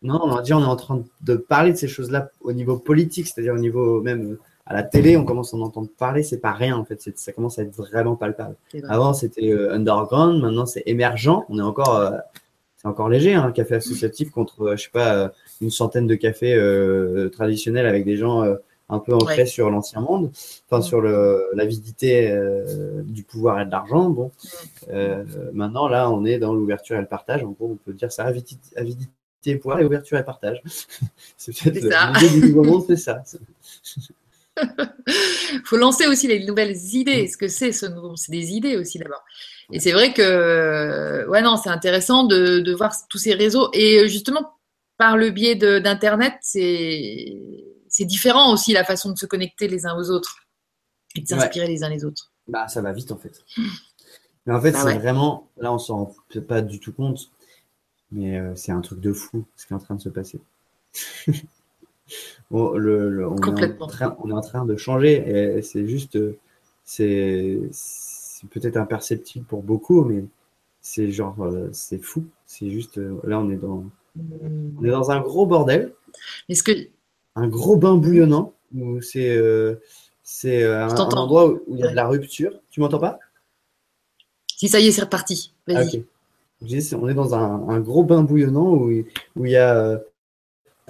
Non, 0.03 0.21
on 0.25 0.37
a 0.37 0.43
dit, 0.43 0.53
on 0.53 0.61
est 0.61 0.67
en 0.67 0.77
train 0.77 1.05
de 1.21 1.37
parler 1.37 1.73
de 1.73 1.77
ces 1.77 1.89
choses-là 1.89 2.31
au 2.41 2.53
niveau 2.53 2.77
politique, 2.77 3.29
c'est-à-dire 3.29 3.55
au 3.55 3.59
niveau 3.59 4.01
même 4.01 4.33
euh, 4.33 4.41
à 4.67 4.75
la 4.75 4.83
télé, 4.83 5.17
on 5.17 5.25
commence 5.25 5.55
à 5.55 5.57
en 5.57 5.61
entendre 5.61 5.89
parler, 5.97 6.23
c'est 6.23 6.39
pas 6.39 6.53
rien 6.53 6.77
en 6.77 6.85
fait, 6.85 7.01
ça 7.17 7.33
commence 7.33 7.59
à 7.59 7.63
être 7.63 7.75
vraiment 7.75 8.17
palpable. 8.17 8.57
Avant 8.89 9.13
c'était 9.13 9.53
euh, 9.53 9.75
underground, 9.75 10.41
maintenant 10.41 10.67
c'est 10.67 10.83
émergent, 10.87 11.45
on 11.49 11.59
est 11.59 11.63
encore, 11.63 11.97
euh, 11.97 12.11
c'est 12.77 12.89
encore 12.89 13.09
léger, 13.09 13.35
un 13.35 13.45
hein, 13.45 13.53
café 13.53 13.77
associatif 13.77 14.31
contre, 14.31 14.75
je 14.77 14.83
sais 14.85 14.91
pas, 14.91 15.33
une 15.61 15.71
centaine 15.71 16.07
de 16.07 16.15
cafés 16.15 16.57
traditionnels 17.33 17.87
avec 17.87 18.05
des 18.05 18.17
gens 18.17 18.45
un 18.93 18.99
peu 18.99 19.15
ancrés 19.15 19.47
sur 19.47 19.71
l'ancien 19.71 20.01
monde, 20.01 20.31
enfin 20.69 20.83
sur 20.83 21.01
l'avidité 21.03 22.33
du 23.05 23.23
pouvoir 23.23 23.61
et 23.61 23.67
de 23.67 23.71
l'argent. 23.71 24.11
Bon, 24.11 24.31
maintenant 25.53 25.89
là, 25.89 26.11
on 26.11 26.25
est 26.25 26.39
dans 26.39 26.55
l'ouverture 26.55 26.97
et 26.97 27.01
le 27.01 27.07
partage. 27.07 27.43
En 27.43 27.51
gros, 27.51 27.71
on 27.73 27.77
peut 27.77 27.93
dire 27.93 28.13
ça 28.13 28.25
avidité, 28.25 28.77
avidité 28.77 29.09
pouvoir 29.59 29.81
et 29.81 29.85
ouverture 29.85 30.19
et 30.19 30.25
partage. 30.25 30.63
c'est 31.37 31.57
peut-être 31.57 32.21
l'idée 32.21 32.41
du 32.41 32.53
nouveau 32.53 32.65
monde, 32.65 32.85
c'est 32.87 32.97
ça. 32.97 33.23
faut 35.65 35.77
lancer 35.77 36.07
aussi 36.07 36.29
les 36.29 36.45
nouvelles 36.45 36.77
idées. 36.93 37.27
Ce 37.29 37.37
que 37.37 37.49
c'est 37.49 37.73
ce 37.73 37.87
nouveau, 37.87 38.17
c'est 38.17 38.33
des 38.33 38.53
idées 38.53 38.77
aussi 38.77 38.99
d'abord. 38.99 39.25
Et 39.73 39.81
c'est 39.81 39.93
vrai 39.93 40.13
que, 40.13 41.27
ouais, 41.29 41.43
non, 41.43 41.57
c'est 41.57 41.71
intéressant 41.71 42.25
de, 42.25 42.61
de, 42.61 42.75
voir 42.75 42.95
tous 43.09 43.19
ces 43.19 43.35
réseaux. 43.35 43.71
Et 43.73 44.07
justement, 44.09 44.55
par 44.99 45.17
le 45.17 45.31
biais 45.31 45.55
d'Internet, 45.55 46.35
c'est 46.43 47.35
différent 48.01 48.53
aussi 48.53 48.73
la 48.73 48.85
façon 48.85 49.11
de 49.11 49.19
se 49.19 49.27
connecter 49.27 49.69
les 49.69 49.87
uns 49.87 49.97
aux 49.97 50.11
autres 50.11 50.47
et 51.15 51.21
de 51.21 51.29
s'inspirer 51.29 51.67
les 51.67 51.85
uns 51.85 51.89
les 51.89 52.05
autres. 52.05 52.33
Bah, 52.49 52.69
ça 52.69 52.81
va 52.83 52.93
vite 52.93 53.13
en 53.13 53.19
fait. 53.19 53.45
Mais 54.47 54.55
en 54.55 54.61
fait, 54.61 54.73
bah 54.73 54.81
c'est 54.83 54.99
vraiment, 54.99 55.49
là, 55.59 55.73
on 55.73 55.79
s'en 55.79 56.05
rend 56.07 56.15
pas 56.49 56.63
du 56.63 56.81
tout 56.81 56.93
compte. 56.93 57.31
Mais 58.11 58.39
euh, 58.39 58.55
c'est 58.57 58.73
un 58.73 58.81
truc 58.81 59.01
de 59.01 59.13
fou 59.13 59.45
ce 59.57 59.67
qui 59.67 59.73
est 59.73 59.77
en 59.77 59.79
train 59.79 59.95
de 59.95 60.01
se 60.01 60.09
passer. 60.09 60.41
on, 62.51 62.77
est 62.77 63.25
en 64.33 64.41
train, 64.41 64.67
de 64.67 64.77
changer 64.77 65.57
et 65.57 65.63
c'est 65.63 65.87
juste, 65.87 66.19
c'est 66.85 67.71
peut-être 68.51 68.77
imperceptible 68.77 69.47
pour 69.47 69.63
beaucoup, 69.63 70.05
mais 70.05 70.25
c'est 70.83 71.11
genre, 71.11 71.41
euh, 71.43 71.71
c'est 71.73 72.03
fou. 72.03 72.27
C'est 72.45 72.71
juste, 72.71 72.99
euh, 72.99 73.19
là, 73.25 73.39
on 73.39 73.51
est 73.51 73.57
dans, 73.57 73.85
on 74.19 74.85
est 74.85 74.91
dans 74.91 75.11
un 75.11 75.21
gros 75.21 75.47
bordel. 75.47 75.95
Est-ce 76.49 76.63
que 76.63 76.73
un 77.35 77.49
gros 77.49 77.77
bain 77.77 77.97
bouillonnant 77.97 78.53
où 78.75 79.01
c'est 79.01 79.41
c'est 80.23 80.65
un, 80.65 80.89
endroit 80.97 81.49
où 81.49 81.63
il 81.75 81.79
y 81.79 81.85
a 81.85 81.91
de 81.91 81.97
la 81.97 82.07
rupture. 82.07 82.53
Tu 82.71 82.81
m'entends 82.81 82.99
pas? 82.99 83.19
Si 84.57 84.69
ça 84.69 84.81
y 84.81 84.87
est, 84.87 84.93
c'est 84.93 85.03
reparti. 85.03 85.53
Vas-y 85.67 86.05
on 86.95 87.09
est 87.09 87.15
dans 87.15 87.35
un, 87.35 87.81
gros 87.81 88.05
bain 88.05 88.23
bouillonnant 88.23 88.73
où, 88.73 88.91
où 89.37 89.47
il 89.47 89.53
y 89.53 89.57
a 89.57 89.77
euh, 89.77 89.99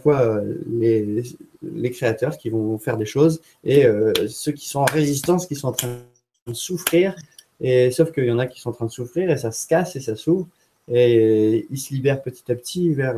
euh, 0.06 0.54
les, 0.66 1.22
les, 1.62 1.90
créateurs 1.90 2.36
qui 2.38 2.50
vont 2.50 2.78
faire 2.78 2.96
des 2.96 3.06
choses 3.06 3.40
et 3.64 3.86
euh, 3.86 4.12
ceux 4.28 4.52
qui 4.52 4.68
sont 4.68 4.80
en 4.80 4.84
résistance, 4.84 5.46
qui 5.46 5.54
sont 5.54 5.68
en 5.68 5.72
train 5.72 5.98
de 6.46 6.54
souffrir. 6.54 7.14
Et 7.60 7.90
sauf 7.90 8.12
qu'il 8.12 8.24
y 8.24 8.32
en 8.32 8.38
a 8.38 8.46
qui 8.46 8.60
sont 8.60 8.70
en 8.70 8.72
train 8.72 8.86
de 8.86 8.90
souffrir 8.90 9.30
et 9.30 9.36
ça 9.36 9.52
se 9.52 9.66
casse 9.66 9.94
et 9.96 10.00
ça 10.00 10.16
s'ouvre 10.16 10.48
et 10.88 11.66
ils 11.70 11.78
se 11.78 11.94
libèrent 11.94 12.22
petit 12.22 12.50
à 12.50 12.56
petit 12.56 12.92
vers, 12.92 13.14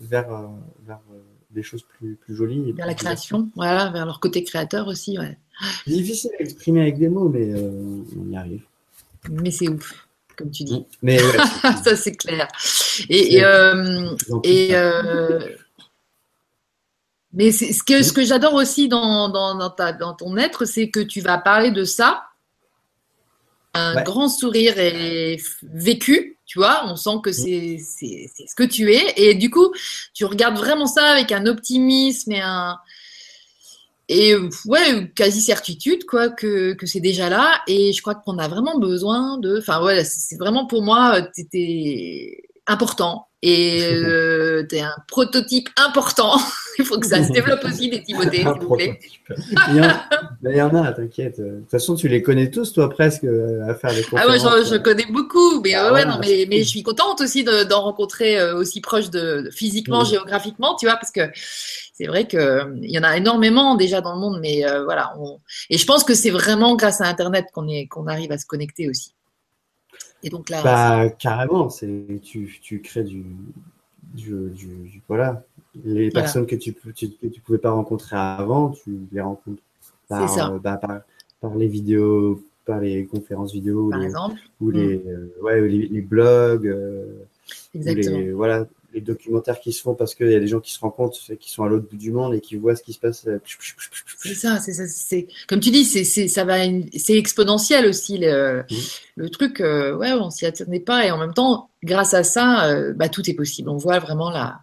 vers, 0.00 0.50
vers 0.84 1.00
des 1.54 1.62
choses 1.62 1.82
plus, 1.82 2.16
plus 2.16 2.34
jolies. 2.34 2.72
Vers 2.72 2.86
la 2.86 2.94
création, 2.94 3.48
voilà, 3.54 3.90
vers 3.90 4.04
leur 4.04 4.20
côté 4.20 4.44
créateur 4.44 4.88
aussi. 4.88 5.18
Ouais. 5.18 5.38
Difficile 5.86 6.32
à 6.38 6.42
exprimer 6.42 6.82
avec 6.82 6.98
des 6.98 7.08
mots, 7.08 7.28
mais 7.28 7.54
on 7.54 8.30
y 8.30 8.36
arrive. 8.36 8.62
Mais 9.30 9.50
c'est 9.50 9.68
ouf. 9.68 10.06
comme 10.36 10.50
tu 10.50 10.64
dis. 10.64 10.84
Mais 11.02 11.22
ouais, 11.22 11.38
ça, 11.84 11.96
c'est 11.96 12.14
clair. 12.14 12.48
Et, 13.08 13.36
et, 13.36 13.44
euh, 13.44 14.14
et 14.42 14.76
euh, 14.76 15.40
mais 17.32 17.50
ce 17.50 17.82
que, 17.82 18.02
ce 18.02 18.12
que 18.12 18.24
j'adore 18.24 18.54
aussi 18.54 18.88
dans, 18.88 19.28
dans, 19.28 19.56
dans, 19.56 19.70
ta, 19.70 19.92
dans 19.92 20.14
ton 20.14 20.36
être, 20.36 20.64
c'est 20.64 20.88
que 20.88 21.00
tu 21.00 21.20
vas 21.20 21.38
parler 21.38 21.70
de 21.70 21.84
ça. 21.84 22.24
Un 23.76 24.04
grand 24.04 24.28
sourire 24.28 24.74
est 24.78 25.38
vécu, 25.64 26.33
tu 26.46 26.58
vois, 26.58 26.82
on 26.86 26.96
sent 26.96 27.18
que 27.22 27.32
c'est 27.32 27.78
ce 27.78 28.54
que 28.54 28.64
tu 28.64 28.92
es. 28.92 29.14
Et 29.16 29.34
du 29.34 29.50
coup, 29.50 29.72
tu 30.12 30.24
regardes 30.24 30.56
vraiment 30.56 30.86
ça 30.86 31.04
avec 31.06 31.32
un 31.32 31.46
optimisme 31.46 32.32
et 32.32 32.40
un, 32.40 32.76
et 34.08 34.34
ouais, 34.66 35.10
quasi 35.14 35.40
certitude 35.40 36.04
quoi 36.04 36.28
que, 36.28 36.74
que 36.74 36.86
c'est 36.86 37.00
déjà 37.00 37.30
là. 37.30 37.62
Et 37.66 37.92
je 37.92 38.02
crois 38.02 38.14
qu'on 38.14 38.38
a 38.38 38.48
vraiment 38.48 38.78
besoin 38.78 39.38
de. 39.38 39.58
Enfin 39.58 39.82
ouais, 39.82 40.04
c'est 40.04 40.36
vraiment 40.36 40.66
pour 40.66 40.82
moi, 40.82 41.22
t'étais 41.22 42.42
important 42.66 43.28
et 43.46 43.84
euh, 43.84 44.64
tu 44.66 44.76
es 44.76 44.80
un 44.80 44.94
prototype 45.06 45.68
important. 45.76 46.38
Il 46.78 46.86
faut 46.86 46.98
que 46.98 47.06
ça 47.06 47.22
se 47.22 47.30
développe 47.30 47.62
aussi 47.64 47.90
des 47.90 48.02
Timothée, 48.02 48.38
s'il 48.38 48.48
vous 48.48 48.74
plaît. 48.74 48.98
il, 49.68 49.76
y 50.56 50.62
en, 50.62 50.74
a, 50.74 50.92
t'inquiète. 50.92 51.40
De 51.40 51.60
toute 51.60 51.70
façon, 51.70 51.94
tu 51.94 52.08
les 52.08 52.22
connais 52.22 52.50
tous, 52.50 52.72
toi, 52.72 52.88
presque, 52.88 53.24
euh, 53.24 53.68
à 53.68 53.74
faire 53.74 53.92
des 53.94 54.02
conférences. 54.02 54.46
Ah 54.46 54.54
ouais, 54.56 54.64
je, 54.64 54.76
connais 54.78 55.04
beaucoup. 55.10 55.60
Mais, 55.60 55.74
ah 55.74 55.92
ouais, 55.92 56.06
non, 56.06 56.18
mais, 56.22 56.46
mais, 56.48 56.60
je 56.60 56.68
suis 56.68 56.82
contente 56.82 57.20
aussi 57.20 57.44
d'en 57.44 57.82
rencontrer 57.82 58.40
euh, 58.40 58.56
aussi 58.56 58.80
proche 58.80 59.10
de, 59.10 59.50
physiquement, 59.52 60.04
mm. 60.04 60.06
géographiquement, 60.06 60.74
tu 60.76 60.86
vois, 60.86 60.96
parce 60.96 61.12
que 61.12 61.30
c'est 61.92 62.06
vrai 62.06 62.26
qu'il 62.26 62.80
il 62.82 62.90
y 62.90 62.98
en 62.98 63.04
a 63.04 63.14
énormément 63.14 63.74
déjà 63.74 64.00
dans 64.00 64.14
le 64.14 64.20
monde, 64.20 64.38
mais 64.40 64.64
voilà. 64.84 65.12
Et 65.68 65.76
je 65.76 65.84
pense 65.84 66.02
que 66.02 66.14
c'est 66.14 66.30
vraiment 66.30 66.76
grâce 66.76 67.02
à 67.02 67.06
Internet 67.06 67.46
qu'on 67.52 67.66
qu'on 67.90 68.06
arrive 68.06 68.32
à 68.32 68.38
se 68.38 68.46
connecter 68.46 68.88
aussi. 68.88 69.14
Et 70.24 70.30
donc 70.30 70.48
là, 70.48 70.62
bah, 70.62 71.10
carrément, 71.10 71.68
c'est 71.68 72.20
tu, 72.22 72.58
tu 72.62 72.80
crées 72.80 73.04
du, 73.04 73.24
du, 74.14 74.50
du, 74.50 75.02
voilà, 75.06 75.44
les 75.84 76.10
personnes 76.10 76.46
que 76.46 76.56
tu, 76.56 76.74
tu, 76.94 77.10
tu 77.10 77.40
pouvais 77.42 77.58
pas 77.58 77.72
rencontrer 77.72 78.16
avant, 78.16 78.70
tu 78.70 79.00
les 79.12 79.20
rencontres 79.20 79.62
par, 80.08 80.50
euh, 80.50 80.58
bah, 80.58 80.78
par, 80.78 81.00
par, 81.42 81.54
les 81.56 81.68
vidéos, 81.68 82.42
par 82.64 82.80
les 82.80 83.04
conférences 83.04 83.52
vidéo, 83.52 83.90
par 83.90 83.98
les, 83.98 84.06
exemple. 84.06 84.40
ou 84.62 84.70
les, 84.70 84.96
mm. 84.96 85.08
euh, 85.08 85.42
ouais, 85.42 85.68
les, 85.68 85.88
les 85.88 86.00
blogs, 86.00 86.68
euh, 86.68 87.04
Exactement. 87.74 88.18
Les, 88.18 88.32
voilà, 88.32 88.66
les 88.94 89.00
documentaires 89.00 89.60
qui 89.60 89.72
se 89.72 89.82
font 89.82 89.94
parce 89.94 90.14
qu'il 90.14 90.30
y 90.30 90.34
a 90.34 90.40
des 90.40 90.46
gens 90.46 90.60
qui 90.60 90.72
se 90.72 90.80
rencontrent, 90.80 91.18
qui 91.38 91.50
sont 91.50 91.64
à 91.64 91.68
l'autre 91.68 91.88
bout 91.90 91.96
du 91.96 92.12
monde 92.12 92.34
et 92.34 92.40
qui 92.40 92.56
voient 92.56 92.76
ce 92.76 92.82
qui 92.82 92.92
se 92.92 93.00
passe. 93.00 93.26
C'est 94.22 94.34
ça, 94.34 94.58
c'est 94.60 94.72
ça. 94.72 94.86
C'est 94.86 95.26
comme 95.48 95.60
tu 95.60 95.70
dis, 95.70 95.84
c'est 95.84 96.04
ça 96.28 96.44
va, 96.44 96.58
c'est 96.96 97.18
exponentiel 97.18 97.86
aussi 97.86 98.18
le, 98.18 98.62
mmh. 98.62 98.74
le 99.16 99.30
truc. 99.30 99.60
Euh, 99.60 99.96
ouais, 99.96 100.12
on 100.12 100.30
s'y 100.30 100.46
attendait 100.46 100.80
pas 100.80 101.04
et 101.04 101.10
en 101.10 101.18
même 101.18 101.34
temps, 101.34 101.68
grâce 101.82 102.14
à 102.14 102.22
ça, 102.22 102.68
euh, 102.68 102.92
bah, 102.94 103.08
tout 103.08 103.28
est 103.28 103.34
possible. 103.34 103.68
On 103.68 103.76
voit 103.76 103.98
vraiment 103.98 104.30
la, 104.30 104.60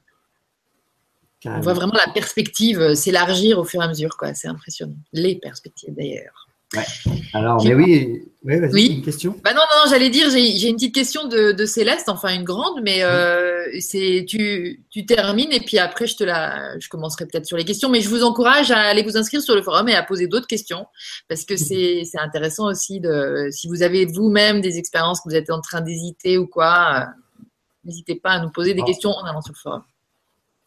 on 1.46 1.60
voit 1.60 1.74
vraiment 1.74 1.98
la 2.06 2.12
perspective 2.14 2.80
euh, 2.80 2.96
s'élargir 2.96 3.60
au 3.60 3.64
fur 3.64 3.82
et 3.82 3.86
à 3.86 3.88
mesure. 3.88 4.16
Quoi, 4.18 4.34
c'est 4.34 4.48
impressionnant. 4.48 4.96
Les 5.12 5.36
perspectives 5.36 5.94
d'ailleurs. 5.94 6.41
Ouais. 6.74 6.86
Alors, 7.34 7.62
mais 7.66 7.74
oui, 7.74 8.24
ouais, 8.44 8.60
vas-y, 8.60 8.74
oui. 8.74 8.96
une 8.98 9.02
question. 9.02 9.36
Bah 9.44 9.54
non, 9.54 9.60
non, 9.60 9.84
non 9.84 9.90
j'allais 9.90 10.10
dire, 10.10 10.30
j'ai 10.30 10.68
une 10.68 10.76
petite 10.76 10.96
question 10.96 11.28
de, 11.28 11.52
de, 11.52 11.66
Céleste, 11.66 12.08
enfin 12.08 12.34
une 12.34 12.46
grande, 12.46 12.82
mais 12.82 13.04
euh, 13.04 13.66
c'est 13.80 14.26
tu, 14.26 14.82
tu 14.90 15.06
termines 15.06 15.52
et 15.52 15.60
puis 15.60 15.80
après 15.80 16.08
je 16.08 16.16
te 16.16 16.24
la, 16.24 16.80
je 16.80 16.88
commencerai 16.88 17.26
peut-être 17.26 17.46
sur 17.46 17.58
les 17.58 17.66
questions, 17.66 17.90
mais 17.90 18.00
je 18.00 18.08
vous 18.08 18.24
encourage 18.24 18.72
à 18.72 18.80
aller 18.80 19.04
vous 19.04 19.18
inscrire 19.18 19.42
sur 19.42 19.54
le 19.54 19.62
forum 19.62 19.90
et 19.90 19.96
à 19.96 20.04
poser 20.04 20.28
d'autres 20.28 20.48
questions 20.48 20.86
parce 21.28 21.44
que 21.44 21.58
c'est 21.58 22.04
c'est 22.10 22.20
intéressant 22.20 22.68
aussi 22.68 23.02
de, 23.02 23.50
si 23.52 23.68
vous 23.68 23.84
avez 23.84 24.06
vous-même 24.06 24.62
des 24.62 24.78
expériences 24.78 25.20
que 25.20 25.28
vous 25.28 25.36
êtes 25.36 25.50
en 25.50 25.60
train 25.60 25.82
d'hésiter 25.82 26.38
ou 26.38 26.48
quoi, 26.48 27.02
euh, 27.02 27.46
n'hésitez 27.84 28.16
pas 28.16 28.32
à 28.32 28.40
nous 28.40 28.50
poser 28.50 28.74
des 28.74 28.82
ah. 28.84 28.88
questions 28.88 29.10
en 29.10 29.26
allant 29.26 29.42
sur 29.42 29.54
le 29.54 29.60
forum. 29.60 29.84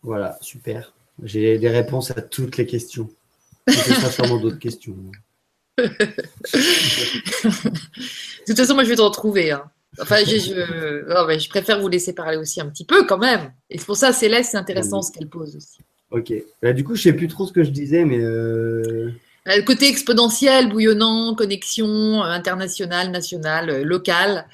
Voilà, 0.02 0.36
super. 0.42 0.92
J'ai 1.22 1.57
des 1.57 1.70
réponses 1.70 2.11
à 2.11 2.20
toutes 2.20 2.59
les 2.59 2.66
questions. 2.66 3.09
Y 3.68 4.11
sûrement 4.12 4.36
d'autres 4.42 4.59
questions 4.59 4.94
de 5.79 5.89
toute 8.47 8.57
façon, 8.57 8.75
moi, 8.75 8.85
je 8.85 8.91
vais 8.91 8.97
t'en 8.97 9.11
trouver. 9.11 9.51
Hein. 9.51 9.64
Enfin, 10.01 10.18
je, 10.27 10.37
je, 10.39 11.49
préfère 11.49 11.81
vous 11.81 11.89
laisser 11.89 12.12
parler 12.12 12.37
aussi 12.37 12.61
un 12.61 12.68
petit 12.68 12.85
peu 12.85 13.05
quand 13.05 13.18
même. 13.18 13.53
Et 13.70 13.79
c'est 13.79 13.87
pour 13.87 13.97
ça, 13.97 14.12
Céleste, 14.12 14.51
c'est 14.53 14.57
intéressant 14.57 15.03
ce 15.03 15.12
qu'elle 15.12 15.29
pose 15.29 15.57
aussi. 15.57 15.79
Ok. 16.11 16.33
Bah, 16.62 16.72
du 16.72 16.85
coup, 16.85 16.95
je 16.95 17.03
sais 17.03 17.12
plus 17.12 17.29
trop 17.29 17.47
ce 17.47 17.53
que 17.53 17.64
je 17.64 17.70
disais, 17.70 18.05
mais. 18.05 18.18
Euh... 18.18 19.11
euh 19.49 19.62
côté 19.62 19.89
exponentiel, 19.89 20.68
bouillonnant, 20.68 21.35
connexion 21.35 22.22
internationale, 22.22 23.11
nationale, 23.11 23.83
locale. 23.83 24.47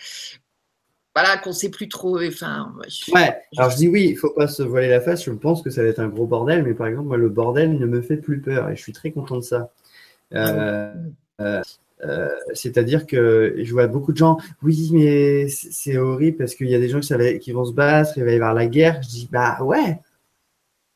Voilà, 1.15 1.39
qu'on 1.39 1.53
sait 1.53 1.71
plus 1.71 1.89
trop. 1.89 2.23
Enfin, 2.23 2.73
ouais, 3.13 3.37
alors 3.57 3.71
je 3.71 3.77
dis 3.77 3.89
oui, 3.89 4.09
il 4.11 4.17
faut 4.17 4.31
pas 4.31 4.47
se 4.47 4.63
voiler 4.63 4.89
la 4.89 5.01
face. 5.01 5.25
Je 5.25 5.31
pense 5.33 5.61
que 5.61 5.71
ça 5.71 5.83
va 5.83 5.89
être 5.89 5.99
un 5.99 6.09
gros 6.09 6.27
bordel, 6.27 6.63
mais 6.63 6.75
par 6.75 6.87
exemple, 6.87 7.09
moi, 7.09 7.17
le 7.17 7.29
bordel 7.29 7.79
ne 7.79 7.87
me 7.87 8.01
fait 8.01 8.17
plus 8.17 8.41
peur 8.41 8.71
et 8.71 8.77
je 8.77 8.83
suis 8.83 8.93
très 8.93 9.11
content 9.11 9.37
de 9.37 9.43
ça. 9.43 9.73
Euh, 10.35 10.93
euh, 11.41 11.63
euh, 12.05 12.29
c'est-à-dire 12.55 13.07
que 13.07 13.55
je 13.59 13.73
vois 13.73 13.87
beaucoup 13.87 14.13
de 14.13 14.17
gens, 14.17 14.39
oui, 14.63 14.91
mais 14.93 15.49
c'est 15.49 15.99
horrible 15.99 16.39
parce 16.39 16.55
qu'il 16.55 16.69
y 16.69 16.75
a 16.75 16.79
des 16.79 16.89
gens 16.89 17.01
qui, 17.01 17.53
vont 17.53 17.65
se 17.65 17.73
battre, 17.73 18.13
il 18.17 18.25
va 18.25 18.31
y 18.31 18.37
avoir 18.37 18.55
la 18.55 18.67
guerre. 18.67 19.03
Je 19.03 19.09
dis, 19.09 19.29
bah 19.31 19.63
ouais, 19.63 19.99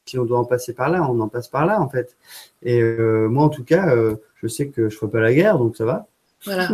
si 0.06 0.18
on 0.18 0.24
doit 0.24 0.38
en 0.38 0.44
passer 0.44 0.72
par 0.72 0.90
là, 0.90 1.06
on 1.08 1.20
en 1.20 1.28
passe 1.28 1.48
par 1.48 1.66
là 1.66 1.80
en 1.80 1.88
fait. 1.88 2.16
Et 2.62 2.82
moi, 2.82 3.44
en 3.44 3.48
tout 3.48 3.64
cas, 3.64 3.94
je 4.36 4.46
sais 4.46 4.68
que 4.68 4.88
je 4.88 4.94
ne 4.94 4.98
ferai 4.98 5.10
pas 5.10 5.20
la 5.20 5.34
guerre, 5.34 5.58
donc 5.58 5.76
ça 5.76 5.84
va. 5.84 6.06
Voilà. 6.44 6.68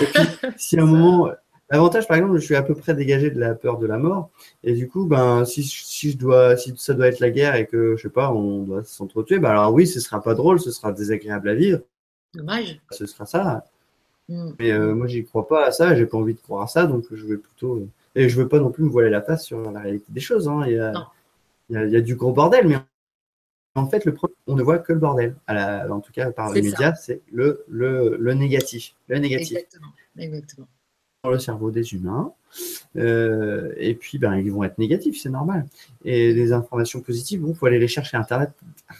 et 0.00 0.06
puis, 0.06 0.22
si 0.56 0.78
à 0.78 0.82
un 0.82 0.86
moment, 0.86 1.30
l'avantage, 1.70 2.06
par 2.06 2.16
exemple, 2.16 2.36
je 2.36 2.44
suis 2.44 2.56
à 2.56 2.62
peu 2.62 2.74
près 2.74 2.94
dégagé 2.94 3.30
de 3.30 3.38
la 3.38 3.54
peur 3.54 3.78
de 3.78 3.86
la 3.86 3.98
mort, 3.98 4.30
et 4.62 4.72
du 4.72 4.88
coup, 4.88 5.06
ben, 5.06 5.44
si, 5.44 5.62
si 5.62 6.12
je 6.12 6.16
dois, 6.16 6.56
si 6.56 6.74
ça 6.76 6.94
doit 6.94 7.08
être 7.08 7.20
la 7.20 7.30
guerre 7.30 7.56
et 7.56 7.66
que 7.66 7.96
je 7.96 8.02
sais 8.02 8.08
pas, 8.12 8.32
on 8.32 8.62
doit 8.62 8.84
s'entretuer, 8.84 9.38
ben 9.38 9.50
alors 9.50 9.72
oui, 9.72 9.86
ce 9.86 10.00
sera 10.00 10.22
pas 10.22 10.34
drôle, 10.34 10.60
ce 10.60 10.70
sera 10.70 10.92
désagréable 10.92 11.48
à 11.48 11.54
vivre. 11.54 11.80
Dommage. 12.34 12.80
Ce 12.90 13.06
sera 13.06 13.26
ça. 13.26 13.64
Mm. 14.28 14.50
Mais 14.58 14.72
euh, 14.72 14.94
moi, 14.94 15.06
j'y 15.06 15.24
crois 15.24 15.46
pas 15.46 15.66
à 15.66 15.72
ça. 15.72 15.94
J'ai 15.94 16.06
pas 16.06 16.16
envie 16.16 16.34
de 16.34 16.40
croire 16.40 16.62
à 16.62 16.66
ça, 16.66 16.86
donc 16.86 17.04
je 17.10 17.26
vais 17.26 17.36
plutôt. 17.36 17.76
Euh, 17.76 17.88
et 18.14 18.28
je 18.28 18.40
veux 18.40 18.48
pas 18.48 18.60
non 18.60 18.70
plus 18.70 18.84
me 18.84 18.90
voiler 18.90 19.10
la 19.10 19.22
face 19.22 19.44
sur 19.44 19.70
la 19.70 19.80
réalité 19.80 20.06
des 20.08 20.20
choses. 20.20 20.48
Hein. 20.48 20.62
Il, 20.66 20.74
y 20.74 20.78
a, 20.78 20.92
il, 21.68 21.90
y 21.90 21.96
a, 21.96 22.00
du 22.00 22.14
gros 22.14 22.32
bordel, 22.32 22.68
mais 22.68 22.76
en 23.74 23.86
fait, 23.86 24.04
le 24.04 24.14
on 24.46 24.54
ne 24.54 24.62
voit 24.62 24.78
que 24.78 24.92
le 24.92 25.00
bordel. 25.00 25.34
en 25.48 26.00
tout 26.00 26.12
cas, 26.12 26.30
par 26.30 26.52
les 26.52 26.62
médias, 26.62 26.94
c'est 26.94 27.22
le, 27.32 27.64
le, 27.68 28.16
le, 28.18 28.34
négatif. 28.34 28.94
Le 29.08 29.18
négatif. 29.18 29.56
Exactement. 29.56 29.92
Exactement. 30.16 30.68
Dans 31.24 31.30
le 31.30 31.38
cerveau 31.38 31.70
des 31.70 31.94
humains. 31.94 32.32
Euh, 32.96 33.72
et 33.78 33.94
puis, 33.94 34.18
ben, 34.18 34.36
ils 34.36 34.52
vont 34.52 34.62
être 34.62 34.78
négatifs, 34.78 35.18
c'est 35.20 35.30
normal. 35.30 35.66
Et 36.04 36.34
des 36.34 36.52
informations 36.52 37.00
positives, 37.00 37.42
il 37.48 37.54
faut 37.54 37.64
aller 37.64 37.78
les 37.78 37.88
chercher. 37.88 38.18
Internet 38.18 38.50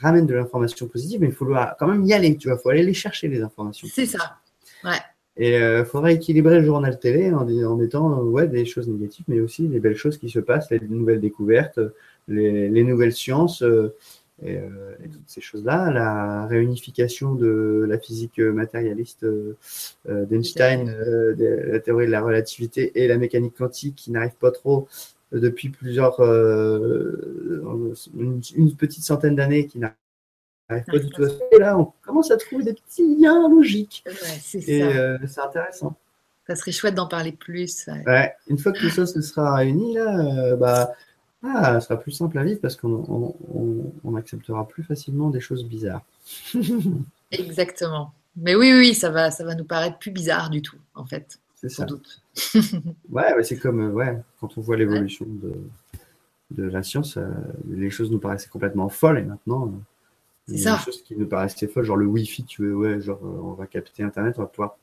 ramène 0.00 0.26
de 0.26 0.34
l'information 0.34 0.88
positive, 0.88 1.20
mais 1.20 1.26
il 1.26 1.34
faut 1.34 1.46
quand 1.78 1.86
même 1.86 2.02
y 2.04 2.14
aller. 2.14 2.36
Tu 2.36 2.48
vois, 2.48 2.56
faut 2.56 2.70
aller 2.70 2.82
les 2.82 2.94
chercher 2.94 3.28
les 3.28 3.42
informations. 3.42 3.86
C'est 3.92 4.06
ça. 4.06 4.38
Ouais. 4.84 4.98
Et 5.36 5.50
il 5.50 5.54
euh, 5.54 5.84
faudra 5.84 6.12
équilibrer 6.12 6.60
le 6.60 6.64
journal 6.64 6.98
télé 6.98 7.32
en, 7.32 7.46
en 7.46 7.76
mettant 7.76 8.20
ouais, 8.22 8.46
des 8.46 8.64
choses 8.64 8.88
négatives, 8.88 9.24
mais 9.28 9.40
aussi 9.40 9.66
les 9.68 9.80
belles 9.80 9.96
choses 9.96 10.16
qui 10.16 10.30
se 10.30 10.38
passent, 10.38 10.70
les 10.70 10.80
nouvelles 10.80 11.20
découvertes, 11.20 11.80
les, 12.28 12.68
les 12.68 12.84
nouvelles 12.84 13.12
sciences. 13.12 13.62
Euh, 13.62 13.94
euh, 14.43 14.94
et, 15.02 15.09
toutes 15.09 15.28
ces 15.28 15.40
choses-là, 15.40 15.90
la 15.93 16.47
réunification 16.47 17.35
de 17.35 17.86
la 17.89 17.98
physique 17.98 18.39
matérialiste 18.39 19.24
euh, 19.24 19.56
euh, 20.09 20.27
d'Einstein, 20.27 20.86
de 20.86 21.70
la 21.73 21.81
théorie 21.81 22.06
de 22.06 22.11
la 22.11 22.20
relativité 22.20 23.01
et 23.01 23.06
la 23.06 23.16
mécanique 23.16 23.55
quantique 23.56 23.94
qui 23.94 24.11
n'arrive 24.11 24.35
pas 24.35 24.51
trop 24.51 24.89
depuis 25.32 25.69
plusieurs, 25.69 26.20
une, 26.20 27.94
petite 28.77 29.05
centaine 29.05 29.35
d'années, 29.35 29.66
qui 29.66 29.78
n'arrive 29.78 29.97
pas 30.69 30.98
du 30.98 31.11
tout 31.11 31.24
à 31.24 31.28
Et 31.52 31.59
là, 31.59 31.78
on 31.78 31.93
commence 32.02 32.31
à 32.31 32.36
trouver 32.36 32.65
des 32.65 32.74
petits 32.74 33.16
liens 33.16 33.48
logiques. 33.48 34.05
et 34.55 34.82
c'est 35.27 35.40
intéressant. 35.40 35.97
Ça 36.47 36.56
serait 36.56 36.73
chouette 36.73 36.94
d'en 36.94 37.09
parler 37.09 37.32
plus. 37.32 37.89
Ouais. 38.06 38.35
Une 38.48 38.59
fois 38.59 38.73
que 38.73 38.78
tout 38.78 38.90
ça 38.90 39.06
se 39.06 39.23
sera 39.23 39.56
réuni, 39.56 39.94
là, 39.94 40.56
bah, 40.56 40.93
ah, 41.46 41.74
ça 41.74 41.80
sera 41.80 42.00
plus 42.00 42.12
simple 42.12 42.38
à 42.38 42.44
vivre 42.44 42.60
parce 42.60 42.74
qu'on 42.74 43.34
on, 44.04 44.16
acceptera 44.16 44.66
plus 44.66 44.82
facilement 44.82 45.30
des 45.30 45.40
choses 45.40 45.64
bizarres. 45.64 46.04
Exactement. 47.30 48.12
Mais 48.36 48.54
oui, 48.54 48.72
oui, 48.72 48.94
ça 48.94 49.10
va, 49.10 49.30
ça 49.30 49.44
va 49.44 49.54
nous 49.54 49.64
paraître 49.64 49.98
plus 49.98 50.10
bizarre 50.10 50.48
du 50.48 50.62
tout, 50.62 50.78
en 50.94 51.04
fait. 51.04 51.38
C'est 51.56 51.68
ça. 51.68 51.84
doute. 51.84 52.22
ouais, 53.10 53.42
c'est 53.42 53.58
comme 53.58 53.80
euh, 53.80 53.90
ouais, 53.90 54.18
quand 54.40 54.56
on 54.56 54.60
voit 54.60 54.76
l'évolution 54.76 55.26
de, 55.28 55.54
de 56.50 56.68
la 56.68 56.82
science, 56.82 57.16
euh, 57.16 57.28
les 57.70 57.90
choses 57.90 58.10
nous 58.10 58.18
paraissaient 58.18 58.48
complètement 58.48 58.88
folles 58.88 59.18
et 59.18 59.22
maintenant, 59.22 59.66
euh, 59.66 59.70
il 60.48 60.60
y 60.60 60.66
a 60.66 60.76
des 60.76 60.82
choses 60.82 61.02
qui 61.02 61.16
nous 61.16 61.26
paraissaient 61.26 61.68
folles, 61.68 61.84
genre 61.84 61.96
le 61.96 62.06
Wi-Fi, 62.06 62.44
tu 62.44 62.62
veux, 62.62 62.74
ouais, 62.74 63.00
genre 63.00 63.20
on 63.22 63.52
va 63.52 63.66
capter 63.66 64.02
Internet, 64.02 64.34
on 64.38 64.42
va 64.42 64.48
pouvoir 64.48 64.76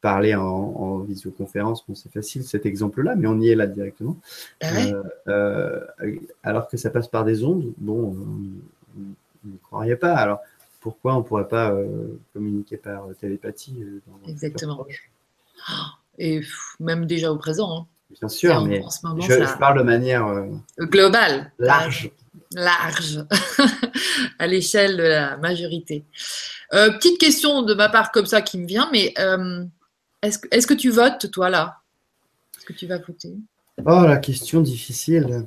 parler 0.00 0.34
en, 0.34 0.98
visioconférence, 1.00 1.84
bon, 1.86 1.94
c'est 1.94 2.12
facile 2.12 2.44
cet 2.44 2.66
exemple-là, 2.66 3.14
mais 3.16 3.26
on 3.26 3.40
y 3.40 3.48
est 3.48 3.54
là 3.54 3.66
directement. 3.66 4.16
Ah 4.62 4.66
euh, 4.76 5.02
euh, 5.28 5.80
alors 6.42 6.68
que 6.68 6.76
ça 6.76 6.90
passe 6.90 7.08
par 7.08 7.24
des 7.24 7.44
ondes, 7.44 7.72
bon, 7.78 8.16
on 8.96 9.48
n'y 9.48 9.58
croirait 9.58 9.96
pas. 9.96 10.14
Alors 10.14 10.40
pourquoi 10.80 11.14
on 11.14 11.18
ne 11.18 11.22
pourrait 11.22 11.48
pas 11.48 11.72
euh, 11.72 12.18
communiquer 12.32 12.76
par 12.76 13.06
télépathie 13.20 13.84
Exactement. 14.26 14.86
Et 16.18 16.40
même 16.78 17.06
déjà 17.06 17.32
au 17.32 17.36
présent. 17.36 17.80
Hein. 17.80 17.86
Bien 18.20 18.28
sûr, 18.28 18.64
mais 18.64 18.82
je, 19.20 19.58
parle 19.58 19.78
de 19.78 19.82
manière 19.82 20.46
globale, 20.80 21.52
large. 21.58 22.10
Large, 22.54 23.24
à 24.38 24.46
l'échelle 24.46 24.96
de 24.96 25.02
la 25.02 25.36
majorité. 25.36 26.04
Petite 26.70 27.18
question 27.18 27.62
de 27.62 27.74
ma 27.74 27.90
part 27.90 28.10
comme 28.10 28.24
ça 28.24 28.40
qui 28.40 28.58
me 28.58 28.66
vient, 28.66 28.88
mais 28.90 29.12
euh, 30.24 30.28
est-ce 30.28 30.38
est 30.50 30.66
que 30.66 30.74
tu 30.74 30.90
votes, 30.90 31.30
toi, 31.30 31.50
là? 31.50 31.80
Est-ce 32.56 32.66
que 32.66 32.72
tu 32.72 32.86
vas 32.86 32.98
voter? 32.98 33.36
Oh, 33.78 34.04
la 34.04 34.16
question 34.16 34.60
difficile. 34.60 35.46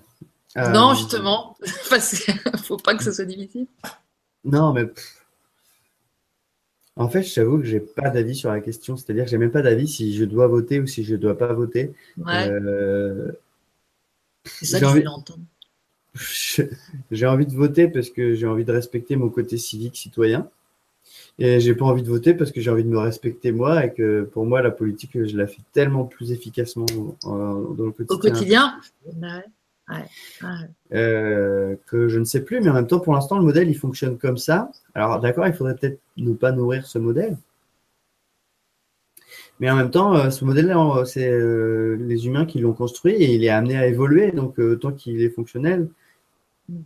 Non, 0.55 0.93
justement, 0.93 1.57
parce 1.89 2.19
qu'il 2.19 2.33
ne 2.33 2.57
faut 2.63 2.77
pas 2.77 2.95
que 2.95 3.03
ce 3.03 3.11
soit 3.11 3.25
difficile. 3.25 3.67
Non, 4.43 4.73
mais 4.73 4.85
en 6.95 7.09
fait, 7.09 7.23
je 7.23 7.33
t'avoue 7.33 7.59
que 7.59 7.65
j'ai 7.65 7.79
pas 7.79 8.09
d'avis 8.09 8.35
sur 8.35 8.51
la 8.51 8.59
question. 8.59 8.97
C'est-à-dire 8.97 9.25
que 9.25 9.31
j'ai 9.31 9.37
même 9.37 9.51
pas 9.51 9.61
d'avis 9.61 9.87
si 9.87 10.13
je 10.13 10.25
dois 10.25 10.47
voter 10.47 10.79
ou 10.79 10.87
si 10.87 11.03
je 11.03 11.15
dois 11.15 11.37
pas 11.37 11.53
voter. 11.53 11.93
Euh, 12.27 13.31
c'est 14.45 14.65
ça 14.65 14.79
que 14.79 15.01
je 15.01 15.07
entendre. 15.07 15.43
J'ai 17.11 17.25
envie 17.25 17.45
de 17.45 17.53
voter 17.53 17.87
parce 17.87 18.09
que 18.09 18.35
j'ai 18.35 18.45
envie 18.45 18.65
de 18.65 18.71
respecter 18.73 19.15
mon 19.15 19.29
côté 19.29 19.57
civique 19.57 19.95
citoyen. 19.95 20.49
Et 21.43 21.59
j'ai 21.59 21.73
pas 21.73 21.85
envie 21.85 22.03
de 22.03 22.07
voter 22.07 22.35
parce 22.35 22.51
que 22.51 22.61
j'ai 22.61 22.69
envie 22.69 22.83
de 22.83 22.89
me 22.89 22.99
respecter 22.99 23.51
moi 23.51 23.83
et 23.83 23.91
que 23.91 24.21
pour 24.31 24.45
moi, 24.45 24.61
la 24.61 24.69
politique, 24.69 25.13
je 25.13 25.35
la 25.35 25.47
fais 25.47 25.63
tellement 25.73 26.05
plus 26.05 26.31
efficacement 26.31 26.85
dans 27.23 27.55
le 27.77 27.91
quotidien. 27.91 28.15
Au 28.15 28.19
quotidien? 28.19 28.73
Euh, 30.93 31.75
que 31.87 32.09
je 32.09 32.19
ne 32.19 32.25
sais 32.25 32.43
plus, 32.43 32.61
mais 32.61 32.69
en 32.69 32.75
même 32.75 32.85
temps, 32.85 32.99
pour 32.99 33.13
l'instant, 33.13 33.39
le 33.39 33.43
modèle, 33.43 33.67
il 33.67 33.75
fonctionne 33.75 34.19
comme 34.19 34.37
ça. 34.37 34.69
Alors, 34.93 35.19
d'accord, 35.19 35.47
il 35.47 35.53
faudrait 35.53 35.75
peut-être 35.75 35.99
ne 36.15 36.31
pas 36.33 36.51
nourrir 36.51 36.85
ce 36.85 36.99
modèle. 36.99 37.35
Mais 39.59 39.71
en 39.71 39.75
même 39.75 39.89
temps, 39.89 40.15
euh, 40.15 40.29
ce 40.29 40.45
modèle-là, 40.45 41.05
c'est 41.05 41.27
euh, 41.27 41.97
les 42.01 42.27
humains 42.27 42.45
qui 42.45 42.59
l'ont 42.59 42.73
construit 42.73 43.15
et 43.15 43.33
il 43.33 43.43
est 43.43 43.49
amené 43.49 43.77
à 43.77 43.87
évoluer. 43.87 44.31
Donc, 44.31 44.59
tant 44.79 44.91
qu'il 44.91 45.19
est 45.23 45.31
fonctionnel, 45.31 45.89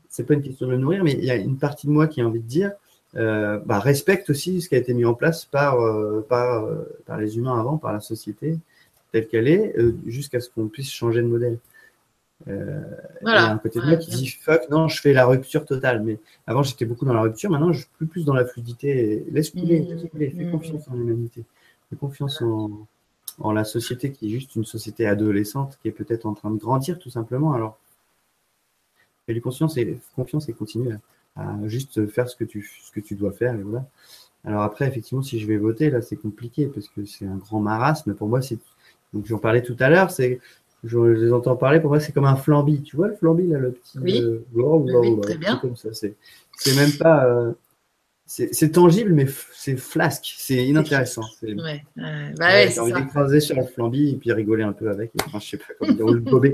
c'est 0.07 0.25
pas 0.25 0.35
une 0.35 0.41
question 0.41 0.65
de 0.65 0.71
le 0.71 0.77
nourrir, 0.77 1.03
mais 1.03 1.11
il 1.11 1.25
y 1.25 1.29
a 1.29 1.35
une 1.35 1.57
partie 1.57 1.87
de 1.87 1.91
moi 1.91 2.07
qui 2.07 2.21
a 2.21 2.25
envie 2.25 2.39
de 2.39 2.47
dire, 2.47 2.71
bah, 3.15 3.79
respecte 3.79 4.29
aussi 4.29 4.61
ce 4.61 4.69
qui 4.69 4.75
a 4.75 4.77
été 4.77 4.93
mis 4.93 5.05
en 5.05 5.13
place 5.13 5.45
par, 5.45 5.77
par, 6.27 6.67
par 7.05 7.17
les 7.17 7.37
humains 7.37 7.59
avant, 7.59 7.77
par 7.77 7.93
la 7.93 8.01
société 8.01 8.57
telle 9.11 9.27
qu'elle 9.27 9.47
est, 9.47 9.75
jusqu'à 10.05 10.41
ce 10.41 10.49
qu'on 10.49 10.67
puisse 10.67 10.91
changer 10.91 11.21
de 11.21 11.27
modèle. 11.27 11.59
Euh, 12.47 12.81
Il 13.21 13.27
y 13.27 13.31
a 13.31 13.51
un 13.51 13.57
côté 13.57 13.79
de 13.79 13.85
moi 13.85 13.95
qui 13.95 14.11
dit 14.11 14.27
fuck, 14.27 14.69
non, 14.69 14.87
je 14.87 15.01
fais 15.01 15.13
la 15.13 15.25
rupture 15.25 15.65
totale. 15.65 16.03
Mais 16.03 16.19
avant, 16.47 16.63
j'étais 16.63 16.85
beaucoup 16.85 17.05
dans 17.05 17.13
la 17.13 17.21
rupture. 17.21 17.49
Maintenant, 17.49 17.71
je 17.71 17.79
suis 17.79 17.89
plus, 17.97 18.07
plus 18.07 18.25
dans 18.25 18.33
la 18.33 18.45
fluidité. 18.45 19.25
Laisse 19.31 19.51
couler, 19.51 19.81
mmh. 19.81 20.09
fais 20.17 20.45
mmh. 20.45 20.51
confiance 20.51 20.87
en 20.89 20.95
l'humanité. 20.95 21.43
Fais 21.89 21.95
confiance 21.95 22.41
en, 22.41 22.87
en, 23.39 23.51
la 23.51 23.63
société 23.63 24.11
qui 24.11 24.27
est 24.27 24.29
juste 24.29 24.55
une 24.55 24.65
société 24.65 25.07
adolescente 25.07 25.77
qui 25.81 25.87
est 25.87 25.91
peut-être 25.91 26.25
en 26.25 26.33
train 26.33 26.51
de 26.51 26.57
grandir 26.57 26.99
tout 26.99 27.09
simplement. 27.09 27.53
Alors, 27.53 27.77
fais 29.25 29.33
lui 29.33 29.41
confiance 29.41 29.77
et, 29.77 29.99
confiance 30.15 30.49
et 30.49 30.53
continue 30.53 30.93
à, 30.93 30.99
juste 31.65 32.07
faire 32.07 32.29
ce 32.29 32.35
que, 32.35 32.43
tu, 32.43 32.69
ce 32.81 32.91
que 32.91 32.99
tu 32.99 33.15
dois 33.15 33.31
faire. 33.31 33.55
Et 33.55 33.61
voilà. 33.61 33.85
Alors 34.45 34.61
après, 34.61 34.87
effectivement, 34.87 35.23
si 35.23 35.39
je 35.39 35.47
vais 35.47 35.57
voter, 35.57 35.89
là, 35.89 36.01
c'est 36.01 36.15
compliqué 36.15 36.67
parce 36.67 36.87
que 36.87 37.05
c'est 37.05 37.25
un 37.25 37.37
grand 37.37 37.59
marasme. 37.59 38.13
Pour 38.13 38.27
moi, 38.27 38.41
c'est 38.41 38.59
donc 39.13 39.25
j'en 39.25 39.39
parlais 39.39 39.61
tout 39.61 39.77
à 39.79 39.89
l'heure, 39.89 40.11
c'est 40.11 40.39
je, 40.83 40.99
les 40.99 41.33
entends 41.33 41.55
parler, 41.55 41.79
pour 41.79 41.89
moi, 41.89 41.99
c'est 41.99 42.11
comme 42.11 42.25
un 42.25 42.35
flambi. 42.35 42.81
Tu 42.83 42.95
vois 42.95 43.07
le 43.07 43.15
flambi, 43.15 43.47
là, 43.47 43.57
le 43.57 43.71
petit. 43.71 43.97
Oui, 43.99 44.21
euh, 44.21 45.19
très 45.21 45.37
bien. 45.37 45.57
Comme 45.57 45.75
ça. 45.75 45.89
C'est 45.93 46.15
même 46.75 46.91
pas. 46.99 47.25
Euh, 47.25 47.53
c'est 48.27 48.71
tangible, 48.71 49.13
mais 49.13 49.27
c'est 49.53 49.77
flasque. 49.77 50.33
C'est 50.37 50.65
inintéressant. 50.65 51.23
Ouais. 51.43 51.83
Euh, 51.97 52.29
bah 52.37 52.47
ouais, 52.47 52.71
J'ai 52.71 52.79
envie 52.79 52.93
d'écraser 52.93 53.39
sur 53.39 53.55
le 53.55 53.65
flambi 53.65 54.11
et 54.11 54.15
puis 54.15 54.31
rigoler 54.31 54.63
un 54.63 54.73
peu 54.73 54.89
avec. 54.89 55.11
Enfin, 55.25 55.39
je 55.39 55.49
sais 55.49 55.57
pas 55.57 55.73
comment 55.79 55.93
dire. 55.93 56.07
le 56.07 56.19
gobet. 56.21 56.53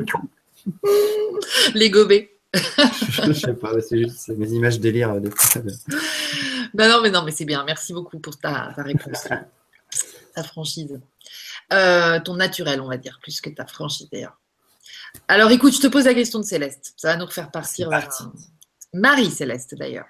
Les 1.76 1.90
gobets. 1.90 2.30
je 3.26 3.34
sais 3.34 3.54
pas, 3.54 3.80
c'est 3.82 3.98
juste 3.98 4.28
mes 4.30 4.50
images 4.50 4.80
délire. 4.80 5.22
De... 5.22 5.30
bah 6.74 6.90
non, 6.90 7.02
mais 7.02 7.10
non, 7.10 7.24
mais 7.24 7.32
c'est 7.32 7.46
bien. 7.46 7.64
Merci 7.64 7.94
beaucoup 7.94 8.20
pour 8.20 8.38
ta, 8.38 8.74
ta 8.76 8.84
réponse, 8.84 9.28
ta 10.36 10.44
franchise. 10.44 11.00
Euh, 11.72 12.20
ton 12.20 12.36
naturel, 12.36 12.82
on 12.82 12.90
va 12.90 12.98
dire, 12.98 13.20
plus 13.22 13.40
que 13.40 13.50
ta 13.50 13.66
franchise 13.66 14.10
d'ailleurs. 14.12 14.38
Alors 15.28 15.52
écoute, 15.52 15.74
je 15.74 15.80
te 15.80 15.88
pose 15.88 16.06
la 16.06 16.14
question 16.14 16.40
de 16.40 16.46
Céleste. 16.46 16.94
Ça 16.98 17.10
va 17.10 17.18
nous 17.18 17.26
refaire 17.26 17.52
partir 17.52 17.90
vers 17.90 18.10
Marie-Céleste 18.94 19.76
d'ailleurs. 19.76 20.08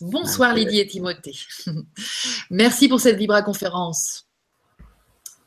Bonsoir 0.00 0.54
Lydie 0.54 0.80
et 0.80 0.86
Timothée. 0.86 1.36
Merci 2.50 2.88
pour 2.88 3.00
cette 3.00 3.16
Vibra 3.16 3.42
conférence. 3.42 4.26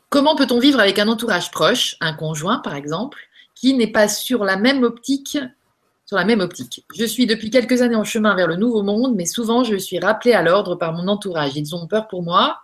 Comment 0.09 0.35
peut-on 0.35 0.59
vivre 0.59 0.79
avec 0.79 0.99
un 0.99 1.07
entourage 1.07 1.51
proche, 1.51 1.95
un 1.99 2.13
conjoint 2.13 2.59
par 2.59 2.75
exemple, 2.75 3.17
qui 3.55 3.73
n'est 3.73 3.91
pas 3.91 4.07
sur 4.07 4.43
la 4.43 4.55
même 4.55 4.83
optique 4.83 5.37
sur 6.07 6.15
la 6.15 6.23
même 6.23 6.39
optique. 6.39 6.85
Je 6.95 7.03
suis 7.03 7.27
depuis 7.27 7.49
quelques 7.49 7.81
années 7.81 7.97
en 7.97 8.05
chemin 8.05 8.33
vers 8.33 8.47
le 8.47 8.55
nouveau 8.55 8.81
monde, 8.81 9.15
mais 9.15 9.25
souvent 9.25 9.65
je 9.65 9.75
suis 9.75 9.99
rappelée 9.99 10.31
à 10.31 10.41
l'ordre 10.41 10.75
par 10.75 10.93
mon 10.93 11.09
entourage. 11.09 11.57
Ils 11.57 11.75
ont 11.75 11.85
peur 11.85 12.07
pour 12.07 12.23
moi 12.23 12.61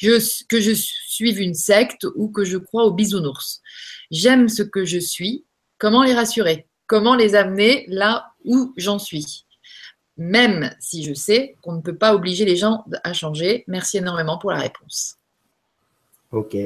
que 0.00 0.18
je 0.18 0.72
suive 0.74 1.40
une 1.40 1.54
secte 1.54 2.06
ou 2.16 2.28
que 2.28 2.44
je 2.44 2.58
crois 2.58 2.84
aux 2.84 2.92
bisounours. 2.92 3.62
J'aime 4.10 4.48
ce 4.48 4.64
que 4.64 4.84
je 4.84 4.98
suis. 4.98 5.44
Comment 5.78 6.02
les 6.02 6.12
rassurer? 6.12 6.66
Comment 6.88 7.14
les 7.14 7.36
amener 7.36 7.84
là 7.86 8.32
où 8.44 8.74
j'en 8.76 8.98
suis? 8.98 9.46
Même 10.16 10.74
si 10.80 11.04
je 11.04 11.14
sais 11.14 11.56
qu'on 11.62 11.74
ne 11.74 11.82
peut 11.82 11.96
pas 11.96 12.14
obliger 12.14 12.44
les 12.44 12.56
gens 12.56 12.84
à 13.04 13.12
changer. 13.12 13.62
Merci 13.68 13.98
énormément 13.98 14.38
pour 14.38 14.50
la 14.50 14.58
réponse. 14.58 15.18
Ok. 16.32 16.56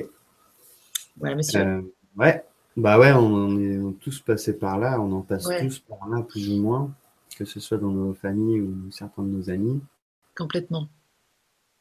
Voilà, 1.18 1.36
monsieur. 1.36 1.60
Euh, 1.60 1.82
ouais. 2.16 2.42
Bah 2.76 2.98
ouais, 2.98 3.12
on 3.12 3.58
est 3.58 3.78
tous 4.00 4.20
passés 4.20 4.58
par 4.58 4.78
là, 4.78 5.00
on 5.00 5.10
en 5.12 5.22
passe 5.22 5.48
tous 5.60 5.78
par 5.80 6.08
là, 6.08 6.22
plus 6.22 6.50
ou 6.50 6.60
moins, 6.60 6.94
que 7.36 7.44
ce 7.44 7.58
soit 7.58 7.78
dans 7.78 7.90
nos 7.90 8.12
familles 8.12 8.60
ou 8.60 8.90
certains 8.90 9.22
de 9.22 9.28
nos 9.28 9.48
amis. 9.50 9.80
Complètement. 10.36 10.88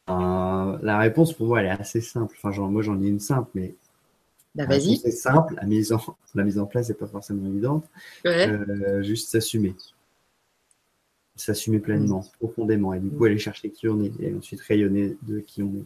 Euh, 0.10 0.78
la 0.82 0.98
réponse 1.00 1.34
pour 1.34 1.48
moi, 1.48 1.62
elle 1.62 1.68
est 1.68 1.82
assez 1.82 2.02
simple. 2.02 2.36
Enfin, 2.38 2.52
genre, 2.52 2.70
moi, 2.70 2.82
j'en 2.82 3.02
ai 3.02 3.08
une 3.08 3.20
simple, 3.20 3.50
mais 3.56 3.76
bah, 4.54 4.66
vas-y. 4.66 4.98
C'est 4.98 5.12
simple. 5.12 5.56
La 5.56 5.66
mise 5.66 5.92
en, 5.92 6.02
la 6.34 6.44
mise 6.44 6.60
en 6.60 6.66
place 6.66 6.90
n'est 6.90 6.96
pas 6.96 7.08
forcément 7.08 7.46
évidente. 7.48 7.90
Euh, 8.26 9.02
juste 9.04 9.30
s'assumer. 9.30 9.76
S'assumer 11.36 11.80
pleinement, 11.80 12.22
mm. 12.22 12.38
profondément. 12.40 12.94
Et 12.94 13.00
du 13.00 13.10
coup, 13.10 13.26
aller 13.26 13.38
chercher 13.38 13.70
qui 13.70 13.90
on 13.90 14.02
est 14.02 14.14
et 14.22 14.34
ensuite 14.34 14.62
rayonner 14.62 15.18
de 15.24 15.40
qui 15.40 15.62
on 15.62 15.74
est. 15.76 15.86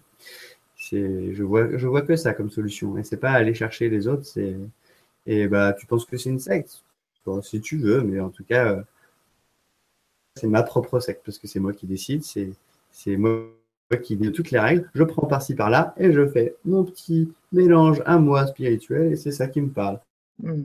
C'est, 0.75 1.33
je 1.33 1.43
vois, 1.43 1.77
je 1.77 1.87
vois 1.87 2.03
que 2.03 2.15
ça 2.15 2.33
comme 2.33 2.51
solution. 2.51 2.97
Et 2.97 3.03
c'est 3.03 3.17
pas 3.17 3.31
aller 3.31 3.53
chercher 3.53 3.89
les 3.89 4.07
autres, 4.07 4.25
c'est, 4.25 4.55
et 5.29 5.47
bah, 5.47 5.73
tu 5.73 5.85
penses 5.85 6.05
que 6.05 6.17
c'est 6.17 6.29
une 6.29 6.39
secte? 6.39 6.83
si 7.43 7.61
tu 7.61 7.77
veux, 7.77 8.01
mais 8.01 8.19
en 8.19 8.31
tout 8.31 8.43
cas, 8.43 8.73
euh, 8.73 8.81
c'est 10.35 10.47
ma 10.47 10.63
propre 10.63 10.99
secte 10.99 11.21
parce 11.23 11.37
que 11.37 11.47
c'est 11.47 11.59
moi 11.59 11.73
qui 11.73 11.85
décide, 11.85 12.23
c'est, 12.23 12.49
c'est 12.91 13.17
moi 13.17 13.51
qui 14.01 14.17
dis 14.17 14.31
toutes 14.31 14.49
les 14.49 14.57
règles, 14.57 14.89
je 14.95 15.03
prends 15.03 15.27
par-ci 15.27 15.53
par-là 15.53 15.93
et 15.97 16.11
je 16.11 16.27
fais 16.27 16.55
mon 16.65 16.83
petit 16.83 17.31
mélange 17.51 18.01
à 18.07 18.17
moi 18.17 18.47
spirituel 18.47 19.11
et 19.11 19.15
c'est 19.15 19.31
ça 19.31 19.47
qui 19.47 19.61
me 19.61 19.69
parle. 19.69 19.99
Hmm. 20.41 20.63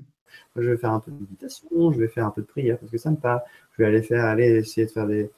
Je 0.56 0.70
vais 0.70 0.78
faire 0.78 0.92
un 0.92 1.00
peu 1.00 1.10
de 1.10 1.20
méditation, 1.20 1.92
je 1.92 1.98
vais 1.98 2.08
faire 2.08 2.24
un 2.24 2.30
peu 2.30 2.40
de 2.40 2.46
prière 2.46 2.78
parce 2.78 2.90
que 2.90 2.96
ça 2.96 3.10
me 3.10 3.16
parle. 3.16 3.42
Je 3.72 3.82
vais 3.82 3.88
aller 3.88 4.02
faire, 4.02 4.24
aller 4.24 4.46
essayer 4.56 4.86
de 4.86 4.90
faire 4.90 5.06
des, 5.06 5.30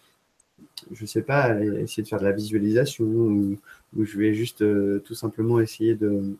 je 0.93 1.05
sais 1.07 1.23
pas, 1.23 1.61
essayer 1.61 2.05
de 2.05 2.09
faire 2.09 2.21
de 2.21 2.25
la 2.25 2.33
visualisation 2.33 3.05
ou, 3.05 3.59
je 3.99 4.19
vais 4.19 4.35
juste 4.35 4.63
euh, 4.63 5.03
tout 5.05 5.15
simplement 5.15 5.59
essayer 5.59 5.97
de 5.97 6.37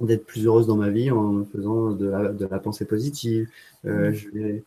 d'être 0.00 0.26
plus 0.26 0.46
heureuse 0.46 0.66
dans 0.66 0.76
ma 0.76 0.90
vie 0.90 1.10
en 1.10 1.44
faisant 1.44 1.90
de 1.90 2.08
la, 2.08 2.28
de 2.32 2.46
la 2.46 2.58
pensée 2.58 2.84
positive. 2.84 3.48
Euh, 3.86 4.10
hmm. 4.10 4.14
Je 4.14 4.28
vais 4.30 4.64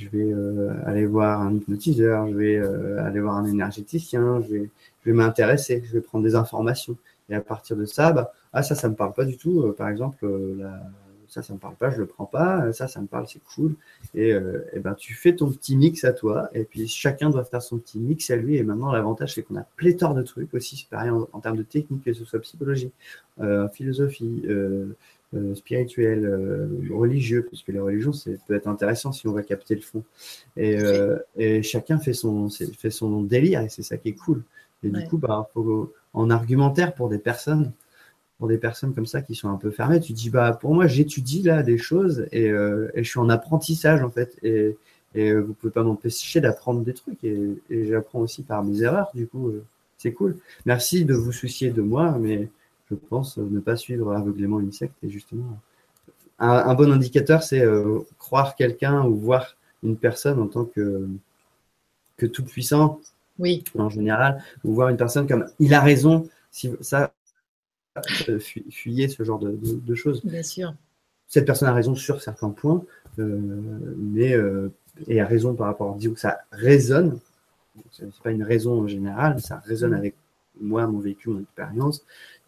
je 0.00 0.08
vais 0.08 0.32
euh, 0.32 0.72
aller 0.86 1.04
voir 1.04 1.42
un 1.42 1.54
hypnotiseur, 1.54 2.26
je 2.28 2.34
vais 2.34 2.56
euh, 2.56 3.04
aller 3.04 3.20
voir 3.20 3.36
un 3.36 3.44
énergéticien, 3.44 4.40
je 4.42 4.54
vais, 4.54 4.70
je 5.04 5.10
vais 5.10 5.16
m'intéresser, 5.16 5.82
je 5.84 5.92
vais 5.92 6.00
prendre 6.00 6.24
des 6.24 6.34
informations. 6.34 6.96
Et 7.28 7.34
à 7.34 7.40
partir 7.40 7.76
de 7.76 7.84
ça, 7.84 8.12
bah, 8.12 8.32
ah 8.52 8.62
ça, 8.62 8.74
ça 8.74 8.88
me 8.88 8.94
parle 8.94 9.12
pas 9.12 9.24
du 9.24 9.36
tout. 9.36 9.62
Euh, 9.62 9.72
par 9.72 9.88
exemple, 9.88 10.26
ça, 11.30 11.42
ça 11.42 11.54
me 11.54 11.58
parle 11.58 11.76
pas, 11.76 11.90
je 11.90 11.98
le 11.98 12.06
prends 12.06 12.26
pas. 12.26 12.72
Ça, 12.72 12.88
ça 12.88 13.00
me 13.00 13.06
parle, 13.06 13.26
c'est 13.28 13.42
cool. 13.54 13.74
Et, 14.14 14.30
et, 14.30 14.78
ben, 14.80 14.94
tu 14.94 15.14
fais 15.14 15.34
ton 15.34 15.50
petit 15.50 15.76
mix 15.76 16.04
à 16.04 16.12
toi. 16.12 16.50
Et 16.52 16.64
puis 16.64 16.86
chacun 16.88 17.30
doit 17.30 17.44
faire 17.44 17.62
son 17.62 17.78
petit 17.78 17.98
mix 17.98 18.30
à 18.30 18.36
lui. 18.36 18.56
Et 18.56 18.62
maintenant, 18.62 18.92
l'avantage, 18.92 19.34
c'est 19.34 19.42
qu'on 19.42 19.56
a 19.56 19.66
pléthore 19.76 20.14
de 20.14 20.22
trucs 20.22 20.52
aussi. 20.54 20.76
C'est 20.76 20.88
pareil 20.88 21.10
en, 21.10 21.28
en, 21.32 21.40
termes 21.40 21.56
de 21.56 21.62
technique, 21.62 22.04
que 22.04 22.12
ce 22.12 22.24
soit 22.24 22.40
psychologie, 22.40 22.92
philosophie, 23.72 24.42
euh, 25.32 25.54
spirituel, 25.54 26.24
euh, 26.24 26.66
religieux, 26.92 27.46
parce 27.48 27.62
que 27.62 27.70
les 27.70 27.78
religions, 27.78 28.12
c'est 28.12 28.36
peut 28.48 28.54
être 28.56 28.66
intéressant 28.66 29.12
si 29.12 29.28
on 29.28 29.32
va 29.32 29.44
capter 29.44 29.76
le 29.76 29.80
fond. 29.80 30.02
Et, 30.56 30.76
euh, 30.80 31.18
et 31.36 31.62
chacun 31.62 32.00
fait 32.00 32.14
son, 32.14 32.48
fait 32.50 32.90
son 32.90 33.22
délire, 33.22 33.60
et 33.60 33.68
c'est 33.68 33.84
ça 33.84 33.96
qui 33.96 34.08
est 34.08 34.14
cool. 34.14 34.42
Et 34.82 34.88
du 34.88 35.06
coup, 35.06 35.18
bah, 35.18 35.48
faut, 35.54 35.92
en 36.14 36.30
argumentaire 36.30 36.94
pour 36.94 37.08
des 37.08 37.18
personnes, 37.18 37.70
pour 38.40 38.48
des 38.48 38.58
personnes 38.58 38.92
comme 38.94 39.06
ça 39.06 39.22
qui 39.22 39.36
sont 39.36 39.48
un 39.48 39.56
peu 39.56 39.70
fermées, 39.70 40.00
tu 40.00 40.12
dis, 40.12 40.30
bah, 40.30 40.52
pour 40.52 40.74
moi, 40.74 40.88
j'étudie 40.88 41.42
là 41.42 41.62
des 41.62 41.78
choses 41.78 42.26
et, 42.32 42.46
et, 42.46 43.04
je 43.04 43.08
suis 43.08 43.20
en 43.20 43.28
apprentissage, 43.28 44.02
en 44.02 44.10
fait. 44.10 44.36
Et, 44.42 44.76
et 45.14 45.32
vous 45.34 45.52
pouvez 45.52 45.72
pas 45.72 45.84
m'empêcher 45.84 46.40
d'apprendre 46.40 46.80
des 46.80 46.94
trucs. 46.94 47.22
Et, 47.22 47.38
et 47.68 47.86
j'apprends 47.86 48.20
aussi 48.20 48.42
par 48.42 48.64
mes 48.64 48.82
erreurs, 48.82 49.10
du 49.14 49.28
coup, 49.28 49.52
c'est 49.98 50.12
cool. 50.12 50.38
Merci 50.64 51.04
de 51.04 51.14
vous 51.14 51.32
soucier 51.32 51.70
de 51.70 51.82
moi, 51.82 52.16
mais 52.18 52.48
je 52.90 52.94
pense, 52.94 53.36
ne 53.36 53.60
pas 53.60 53.76
suivre 53.76 54.12
aveuglément 54.12 54.58
une 54.58 54.72
secte. 54.72 54.94
Et 55.02 55.10
justement, 55.10 55.60
un, 56.38 56.74
bon 56.74 56.90
indicateur, 56.90 57.42
c'est 57.42 57.62
croire 58.18 58.56
quelqu'un 58.56 59.04
ou 59.04 59.16
voir 59.16 59.56
une 59.82 59.96
personne 59.96 60.40
en 60.40 60.46
tant 60.46 60.64
que, 60.64 61.06
que 62.16 62.26
tout 62.26 62.44
puissant, 62.44 63.00
oui. 63.38 63.62
en 63.78 63.90
général, 63.90 64.42
ou 64.64 64.74
voir 64.74 64.88
une 64.88 64.96
personne 64.96 65.26
comme 65.26 65.46
il 65.58 65.74
a 65.74 65.80
raison. 65.80 66.28
Si 66.50 66.70
ça, 66.80 67.12
fuyez 68.70 69.08
ce 69.08 69.22
genre 69.22 69.38
de, 69.38 69.94
choses. 69.94 70.24
Bien 70.24 70.42
sûr. 70.42 70.74
Cette 71.26 71.46
personne 71.46 71.68
a 71.68 71.74
raison 71.74 71.94
sur 71.94 72.22
certains 72.22 72.50
points, 72.50 72.84
mais 73.18 74.34
et 75.08 75.20
a 75.20 75.26
raison 75.26 75.54
par 75.54 75.66
rapport, 75.66 75.94
disons 75.96 76.14
que 76.14 76.20
ça 76.20 76.40
résonne. 76.52 77.18
C'est 77.92 78.10
pas 78.22 78.30
une 78.30 78.42
raison 78.42 78.86
générale, 78.86 79.40
ça 79.40 79.62
résonne 79.64 79.94
avec 79.94 80.14
moi, 80.60 80.86
mon 80.86 80.98
vécu, 80.98 81.30
mon 81.30 81.40
expérience, 81.40 82.04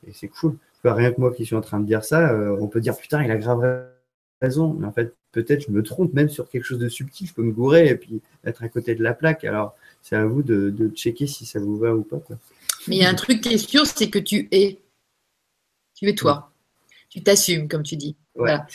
et 0.06 0.12
c'est 0.12 0.28
cool. 0.28 0.56
Rien 0.84 1.12
que 1.12 1.20
moi 1.20 1.32
qui 1.32 1.46
suis 1.46 1.54
en 1.54 1.60
train 1.60 1.78
de 1.78 1.86
dire 1.86 2.04
ça, 2.04 2.32
euh, 2.32 2.56
on 2.60 2.66
peut 2.66 2.80
dire 2.80 2.96
putain, 2.96 3.22
il 3.22 3.30
a 3.30 3.36
grave 3.36 3.84
raison. 4.40 4.74
Mais 4.74 4.86
en 4.86 4.92
fait, 4.92 5.14
peut-être 5.30 5.66
je 5.66 5.70
me 5.70 5.82
trompe 5.82 6.12
même 6.12 6.28
sur 6.28 6.50
quelque 6.50 6.64
chose 6.64 6.80
de 6.80 6.88
subtil, 6.88 7.28
je 7.28 7.34
peux 7.34 7.42
me 7.42 7.52
gourer 7.52 7.88
et 7.88 7.94
puis 7.94 8.20
être 8.44 8.64
à 8.64 8.68
côté 8.68 8.96
de 8.96 9.02
la 9.02 9.14
plaque. 9.14 9.44
Alors, 9.44 9.76
c'est 10.02 10.16
à 10.16 10.26
vous 10.26 10.42
de, 10.42 10.70
de, 10.70 10.88
checker 10.88 11.28
si 11.28 11.46
ça 11.46 11.60
vous 11.60 11.76
va 11.76 11.94
ou 11.94 12.02
pas. 12.02 12.20
Mais 12.88 12.96
il 12.96 13.02
y 13.02 13.04
a 13.04 13.08
un 13.08 13.14
truc 13.14 13.40
qui 13.40 13.54
est 13.54 13.58
sûr, 13.58 13.86
c'est 13.86 14.10
que 14.10 14.18
tu 14.18 14.48
es. 14.50 14.78
Tu 16.02 16.08
es 16.08 16.14
toi. 16.14 16.52
Tu 17.08 17.22
t'assumes, 17.22 17.68
comme 17.68 17.84
tu 17.84 17.94
dis 17.94 18.16
voilà. 18.34 18.66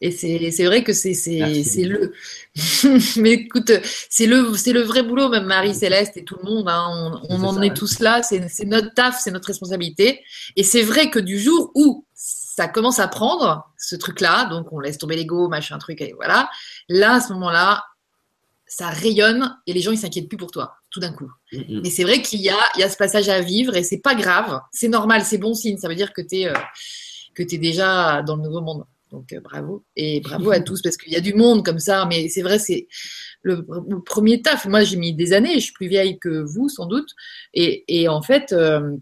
Et 0.00 0.10
c'est 0.10 0.64
vrai 0.64 0.82
que 0.82 0.92
c'est 0.92 1.12
le. 1.84 2.12
Mais 3.20 3.32
écoute, 3.32 3.70
c'est 4.08 4.26
le, 4.26 4.40
le 4.40 4.80
vrai 4.80 5.02
boulot, 5.02 5.28
même 5.28 5.44
Marie-Céleste 5.44 6.16
et 6.16 6.24
tout 6.24 6.36
le 6.42 6.50
monde. 6.50 6.68
Hein, 6.68 7.20
on, 7.28 7.44
en 7.44 7.60
est 7.60 7.76
tous 7.76 8.00
là. 8.00 8.22
C'est 8.22 8.64
notre 8.64 8.94
taf, 8.94 9.20
c'est 9.20 9.30
notre 9.30 9.48
responsabilité. 9.48 10.22
Et 10.56 10.62
c'est 10.62 10.82
vrai 10.82 11.10
que 11.10 11.18
du 11.18 11.38
jour 11.38 11.70
où 11.74 12.06
ça 12.14 12.68
commence 12.68 13.00
à 13.00 13.08
prendre 13.08 13.70
ce 13.76 13.96
truc-là, 13.96 14.46
donc 14.46 14.72
on 14.72 14.80
laisse 14.80 14.98
tomber 14.98 15.16
l'ego, 15.16 15.48
machin, 15.48 15.78
truc, 15.78 16.00
et 16.00 16.14
voilà. 16.14 16.48
Là, 16.88 17.14
à 17.14 17.20
ce 17.20 17.32
moment-là, 17.34 17.84
ça 18.66 18.88
rayonne 18.88 19.56
et 19.66 19.74
les 19.74 19.80
gens 19.80 19.92
ils 19.92 19.98
s'inquiètent 19.98 20.28
plus 20.28 20.38
pour 20.38 20.50
toi 20.50 20.81
tout 20.92 21.00
d'un 21.00 21.12
coup. 21.12 21.30
Mais 21.52 21.90
c'est 21.90 22.04
vrai 22.04 22.22
qu'il 22.22 22.40
y 22.40 22.50
a, 22.50 22.58
il 22.76 22.80
y 22.80 22.82
a 22.84 22.88
ce 22.88 22.96
passage 22.96 23.28
à 23.28 23.40
vivre 23.40 23.74
et 23.76 23.82
c'est 23.82 24.00
pas 24.00 24.14
grave, 24.14 24.60
c'est 24.72 24.88
normal, 24.88 25.22
c'est 25.24 25.38
bon 25.38 25.54
signe. 25.54 25.78
Ça 25.78 25.88
veut 25.88 25.94
dire 25.94 26.12
que 26.12 26.20
tu 26.20 26.40
es, 26.40 26.48
euh, 26.48 26.54
que 27.34 27.42
es 27.42 27.58
déjà 27.58 28.22
dans 28.22 28.36
le 28.36 28.42
nouveau 28.42 28.60
monde. 28.60 28.84
Donc 29.10 29.32
euh, 29.32 29.40
bravo 29.40 29.84
et 29.96 30.20
bravo 30.20 30.50
à 30.50 30.60
tous 30.60 30.82
parce 30.82 30.96
qu'il 30.96 31.12
y 31.12 31.16
a 31.16 31.20
du 31.20 31.34
monde 31.34 31.64
comme 31.64 31.78
ça, 31.78 32.06
mais 32.06 32.28
c'est 32.28 32.42
vrai, 32.42 32.58
c'est 32.58 32.88
le, 33.42 33.64
premier 34.04 34.42
taf. 34.42 34.66
Moi, 34.66 34.84
j'ai 34.84 34.96
mis 34.96 35.14
des 35.14 35.32
années, 35.32 35.54
je 35.54 35.60
suis 35.60 35.72
plus 35.72 35.88
vieille 35.88 36.18
que 36.18 36.42
vous 36.42 36.68
sans 36.68 36.86
doute, 36.86 37.10
et, 37.54 38.08
en 38.08 38.22
fait, 38.22 38.52
euh, 38.52 38.96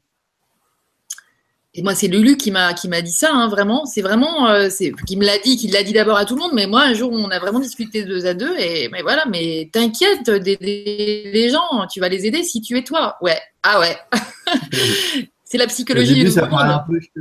et 1.74 1.82
moi 1.82 1.94
c'est 1.94 2.08
Lulu 2.08 2.36
qui 2.36 2.50
m'a 2.50 2.74
qui 2.74 2.88
m'a 2.88 3.00
dit 3.00 3.12
ça, 3.12 3.30
hein, 3.32 3.48
vraiment. 3.48 3.86
C'est 3.86 4.02
vraiment, 4.02 4.48
euh, 4.48 4.68
c'est 4.70 4.92
qui 5.06 5.16
me 5.16 5.24
l'a 5.24 5.38
dit, 5.38 5.56
qui 5.56 5.68
l'a 5.68 5.82
dit 5.82 5.92
d'abord 5.92 6.16
à 6.16 6.24
tout 6.24 6.34
le 6.34 6.40
monde, 6.42 6.52
mais 6.54 6.66
moi 6.66 6.82
un 6.82 6.94
jour 6.94 7.12
on 7.12 7.30
a 7.30 7.38
vraiment 7.38 7.60
discuté 7.60 8.04
deux 8.04 8.26
à 8.26 8.34
deux 8.34 8.56
et 8.58 8.88
mais 8.90 9.02
voilà, 9.02 9.24
mais 9.26 9.70
t'inquiète 9.72 10.28
d'aider 10.30 11.30
les 11.32 11.50
gens, 11.50 11.86
tu 11.90 12.00
vas 12.00 12.08
les 12.08 12.26
aider 12.26 12.42
si 12.42 12.60
tu 12.60 12.76
es 12.76 12.82
toi. 12.82 13.16
Ouais, 13.20 13.38
ah 13.62 13.78
ouais. 13.78 13.96
c'est 15.44 15.58
la 15.58 15.66
psychologie. 15.66 16.24
du 16.24 16.30
ça 16.30 16.48
un 16.50 16.78
peu, 16.80 17.00
je 17.00 17.08
te 17.08 17.20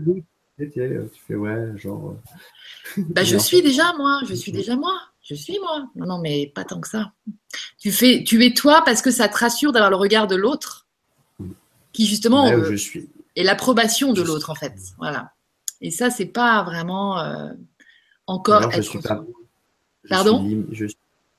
tu 0.65 1.09
fais 1.27 1.35
ouais, 1.35 1.77
genre. 1.77 2.15
Bah, 2.97 3.23
je 3.23 3.37
suis 3.37 3.61
déjà 3.61 3.93
moi, 3.97 4.21
je 4.27 4.33
suis 4.33 4.51
déjà 4.51 4.75
moi, 4.75 4.99
je 5.21 5.35
suis 5.35 5.59
moi. 5.59 5.87
Non, 5.95 6.05
non, 6.07 6.19
mais 6.19 6.51
pas 6.53 6.63
tant 6.63 6.81
que 6.81 6.87
ça. 6.87 7.11
Tu 7.79 7.91
fais, 7.91 8.23
tu 8.25 8.43
es 8.45 8.53
toi 8.53 8.81
parce 8.83 9.01
que 9.01 9.11
ça 9.11 9.29
te 9.29 9.37
rassure 9.37 9.71
d'avoir 9.71 9.89
le 9.89 9.95
regard 9.95 10.27
de 10.27 10.35
l'autre, 10.35 10.87
qui 11.93 12.05
justement 12.07 12.47
euh, 12.47 12.63
je 12.69 12.75
suis. 12.75 13.09
Est 13.39 13.43
l'approbation 13.43 14.13
de 14.13 14.21
l'autre 14.21 14.49
en 14.49 14.55
fait. 14.55 14.73
Voilà. 14.97 15.31
Et 15.81 15.91
ça, 15.91 16.09
c'est 16.09 16.25
pas 16.25 16.63
vraiment 16.63 17.19
euh, 17.19 17.49
encore. 18.27 18.71
je 18.71 18.81
suis 18.81 18.99
pas. 18.99 19.23
Pardon? 20.09 20.65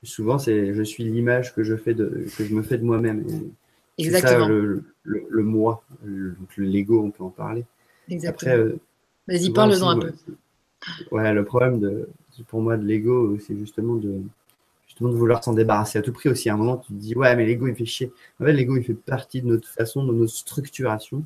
souvent, 0.03 0.39
c'est 0.39 0.73
je 0.73 0.81
suis 0.81 1.03
l'image 1.03 1.53
que 1.53 1.63
je 1.63 1.75
fais 1.75 1.93
de 1.93 2.25
que 2.35 2.43
je 2.45 2.53
me 2.53 2.63
fais 2.63 2.77
de 2.77 2.83
moi-même. 2.83 3.25
Exactement. 3.97 4.45
Ça, 4.45 4.51
le, 4.51 4.83
le, 5.03 5.43
moi, 5.43 5.83
l'ego, 6.57 7.03
on 7.03 7.11
peut 7.11 7.23
en 7.23 7.29
parler. 7.29 7.65
Exactement. 8.09 8.51
Euh, 8.51 8.79
Vas-y, 9.27 9.51
parle-en 9.51 9.89
un 9.89 9.99
peu. 9.99 10.13
Ouais, 11.11 11.31
le 11.33 11.45
problème 11.45 11.79
de, 11.79 12.09
pour 12.47 12.61
moi 12.61 12.77
de 12.77 12.85
l'ego, 12.85 13.37
c'est 13.39 13.55
justement 13.57 13.95
de, 13.95 14.21
justement 14.87 15.09
de 15.09 15.15
vouloir 15.15 15.43
s'en 15.43 15.53
débarrasser 15.53 15.99
à 15.99 16.01
tout 16.01 16.11
prix 16.11 16.29
aussi. 16.29 16.49
À 16.49 16.55
un 16.55 16.57
moment, 16.57 16.77
tu 16.77 16.93
te 16.93 16.97
dis, 16.97 17.15
ouais, 17.15 17.35
mais 17.35 17.45
l'ego, 17.45 17.67
il 17.67 17.75
fait 17.75 17.85
chier. 17.85 18.11
En 18.39 18.45
fait, 18.45 18.53
l'ego, 18.53 18.77
il 18.77 18.83
fait 18.83 18.93
partie 18.93 19.41
de 19.41 19.47
notre 19.47 19.67
façon, 19.67 20.05
de 20.05 20.13
notre 20.13 20.33
structuration. 20.33 21.23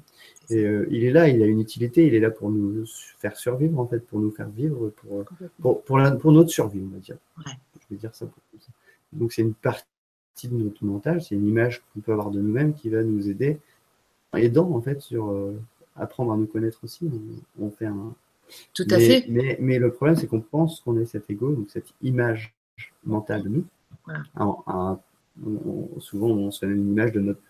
Et 0.50 0.64
euh, 0.64 0.88
il 0.92 1.04
est 1.04 1.12
là, 1.12 1.28
il 1.28 1.42
a 1.42 1.46
une 1.46 1.60
utilité, 1.60 2.06
il 2.06 2.14
est 2.14 2.20
là 2.20 2.30
pour 2.30 2.52
nous 2.52 2.86
faire 3.20 3.36
survivre, 3.36 3.80
en 3.80 3.88
fait, 3.88 4.00
pour 4.00 4.20
nous 4.20 4.32
faire 4.32 4.50
vivre, 4.50 4.92
pour, 4.98 5.26
pour, 5.60 5.84
pour, 5.84 6.18
pour 6.18 6.32
notre 6.32 6.50
survie, 6.50 6.82
on 6.84 6.94
va 6.94 7.00
dire. 7.00 7.18
Ouais. 7.38 7.54
Je 7.82 7.96
vais 7.96 8.00
dire 8.00 8.14
ça 8.14 8.26
pour 8.26 8.42
ça. 8.60 8.72
Donc, 9.14 9.34
c'est 9.34 9.42
une 9.42 9.54
partie 9.54 9.86
de 10.44 10.56
notre 10.56 10.84
mental, 10.84 11.22
c'est 11.22 11.36
une 11.36 11.48
image 11.48 11.82
qu'on 11.94 12.02
peut 12.02 12.12
avoir 12.12 12.32
de 12.32 12.42
nous-mêmes 12.42 12.74
qui 12.74 12.90
va 12.90 13.04
nous 13.04 13.30
aider, 13.30 13.60
aidant, 14.36 14.70
en 14.72 14.82
fait, 14.82 15.02
sur 15.02 15.30
euh, 15.30 15.60
apprendre 15.96 16.34
à 16.34 16.38
nous 16.38 16.48
connaître 16.48 16.80
aussi. 16.84 17.10
on 17.60 17.70
fait 17.70 17.86
un, 17.86 18.14
tout 18.74 18.86
à 18.90 19.00
fait. 19.00 19.26
Mais, 19.28 19.58
mais, 19.60 19.80
le 19.80 19.92
problème, 19.92 20.16
c'est 20.16 20.28
qu'on 20.28 20.42
pense 20.42 20.82
qu'on 20.82 20.98
est 21.00 21.06
cet 21.06 21.30
ego, 21.30 21.52
donc 21.52 21.70
cette 21.70 21.94
image 22.02 22.54
mentale 23.04 23.44
de 23.44 23.50
nous. 23.50 23.66
souvent, 26.00 26.28
on 26.28 26.52
se 26.52 26.66
fait 26.66 26.72
une 26.72 26.92
image 26.92 27.12
de 27.12 27.22
notre 27.22 27.42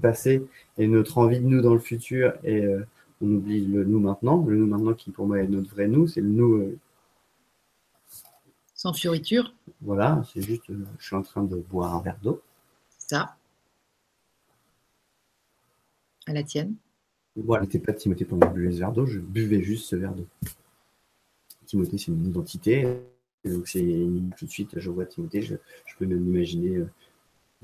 passé 0.00 0.46
et 0.78 0.86
notre 0.86 1.18
envie 1.18 1.40
de 1.40 1.46
nous 1.46 1.60
dans 1.60 1.74
le 1.74 1.80
futur, 1.80 2.34
et 2.44 2.64
euh, 2.64 2.86
on 3.20 3.26
oublie 3.26 3.64
le 3.64 3.84
nous 3.84 4.00
maintenant. 4.00 4.44
Le 4.44 4.56
nous 4.56 4.66
maintenant, 4.66 4.94
qui 4.94 5.10
pour 5.10 5.26
moi 5.26 5.38
est 5.40 5.48
notre 5.48 5.70
vrai 5.70 5.88
nous, 5.88 6.06
c'est 6.06 6.20
le 6.20 6.28
nous. 6.28 6.56
Euh, 6.56 6.78
Sans 8.74 8.92
fioriture. 8.92 9.54
Voilà, 9.80 10.22
c'est 10.32 10.42
juste, 10.42 10.68
euh, 10.70 10.84
je 10.98 11.06
suis 11.06 11.16
en 11.16 11.22
train 11.22 11.44
de 11.44 11.56
boire 11.56 11.94
un 11.94 12.02
verre 12.02 12.18
d'eau. 12.22 12.42
Ça. 12.98 13.36
À 16.26 16.32
la 16.32 16.42
tienne. 16.42 16.74
Voilà, 17.36 17.64
n'était 17.64 17.78
pas 17.78 17.92
Timothée 17.92 18.24
pendant 18.24 18.46
que 18.46 18.54
je 18.54 18.60
buvais 18.60 18.72
ce 18.72 18.78
verre 18.78 18.92
d'eau, 18.92 19.06
je 19.06 19.18
buvais 19.18 19.62
juste 19.62 19.86
ce 19.86 19.96
verre 19.96 20.14
d'eau. 20.14 20.26
Timothée, 21.66 21.98
c'est 21.98 22.08
une 22.08 22.26
identité. 22.26 22.86
Donc, 23.44 23.68
c'est 23.68 24.06
tout 24.38 24.46
de 24.46 24.50
suite, 24.50 24.78
je 24.78 24.90
vois 24.90 25.04
Timothée, 25.04 25.42
je, 25.42 25.56
peux 25.98 26.06
même 26.06 26.26
imaginer 26.26 26.82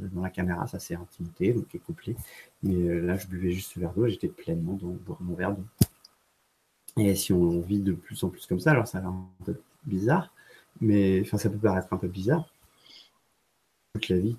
dans 0.08 0.22
la 0.22 0.30
caméra, 0.30 0.66
ça 0.66 0.78
c'est 0.78 0.94
un 0.94 1.06
Timothée, 1.10 1.52
donc 1.52 1.74
est 1.74 1.78
couplé. 1.78 2.16
Mais 2.62 2.74
euh, 2.74 3.00
là, 3.00 3.16
je 3.16 3.26
buvais 3.26 3.52
juste 3.52 3.72
ce 3.72 3.80
verre 3.80 3.92
d'eau 3.92 4.06
et 4.06 4.10
j'étais 4.10 4.28
pleinement 4.28 4.74
dans, 4.74 4.96
mon 5.20 5.34
verre 5.34 5.54
d'eau. 5.54 5.64
Et 6.98 7.14
si 7.14 7.32
on 7.32 7.60
vit 7.60 7.78
de 7.80 7.92
plus 7.92 8.22
en 8.24 8.28
plus 8.28 8.46
comme 8.46 8.60
ça, 8.60 8.72
alors 8.72 8.86
ça 8.88 8.98
a 8.98 9.00
l'air 9.02 9.10
un 9.10 9.28
peu 9.44 9.60
bizarre, 9.84 10.32
mais 10.80 11.20
enfin, 11.22 11.38
ça 11.38 11.50
peut 11.50 11.58
paraître 11.58 11.92
un 11.92 11.98
peu 11.98 12.08
bizarre. 12.08 12.52
Toute 13.94 14.08
la 14.08 14.18
vie, 14.18 14.36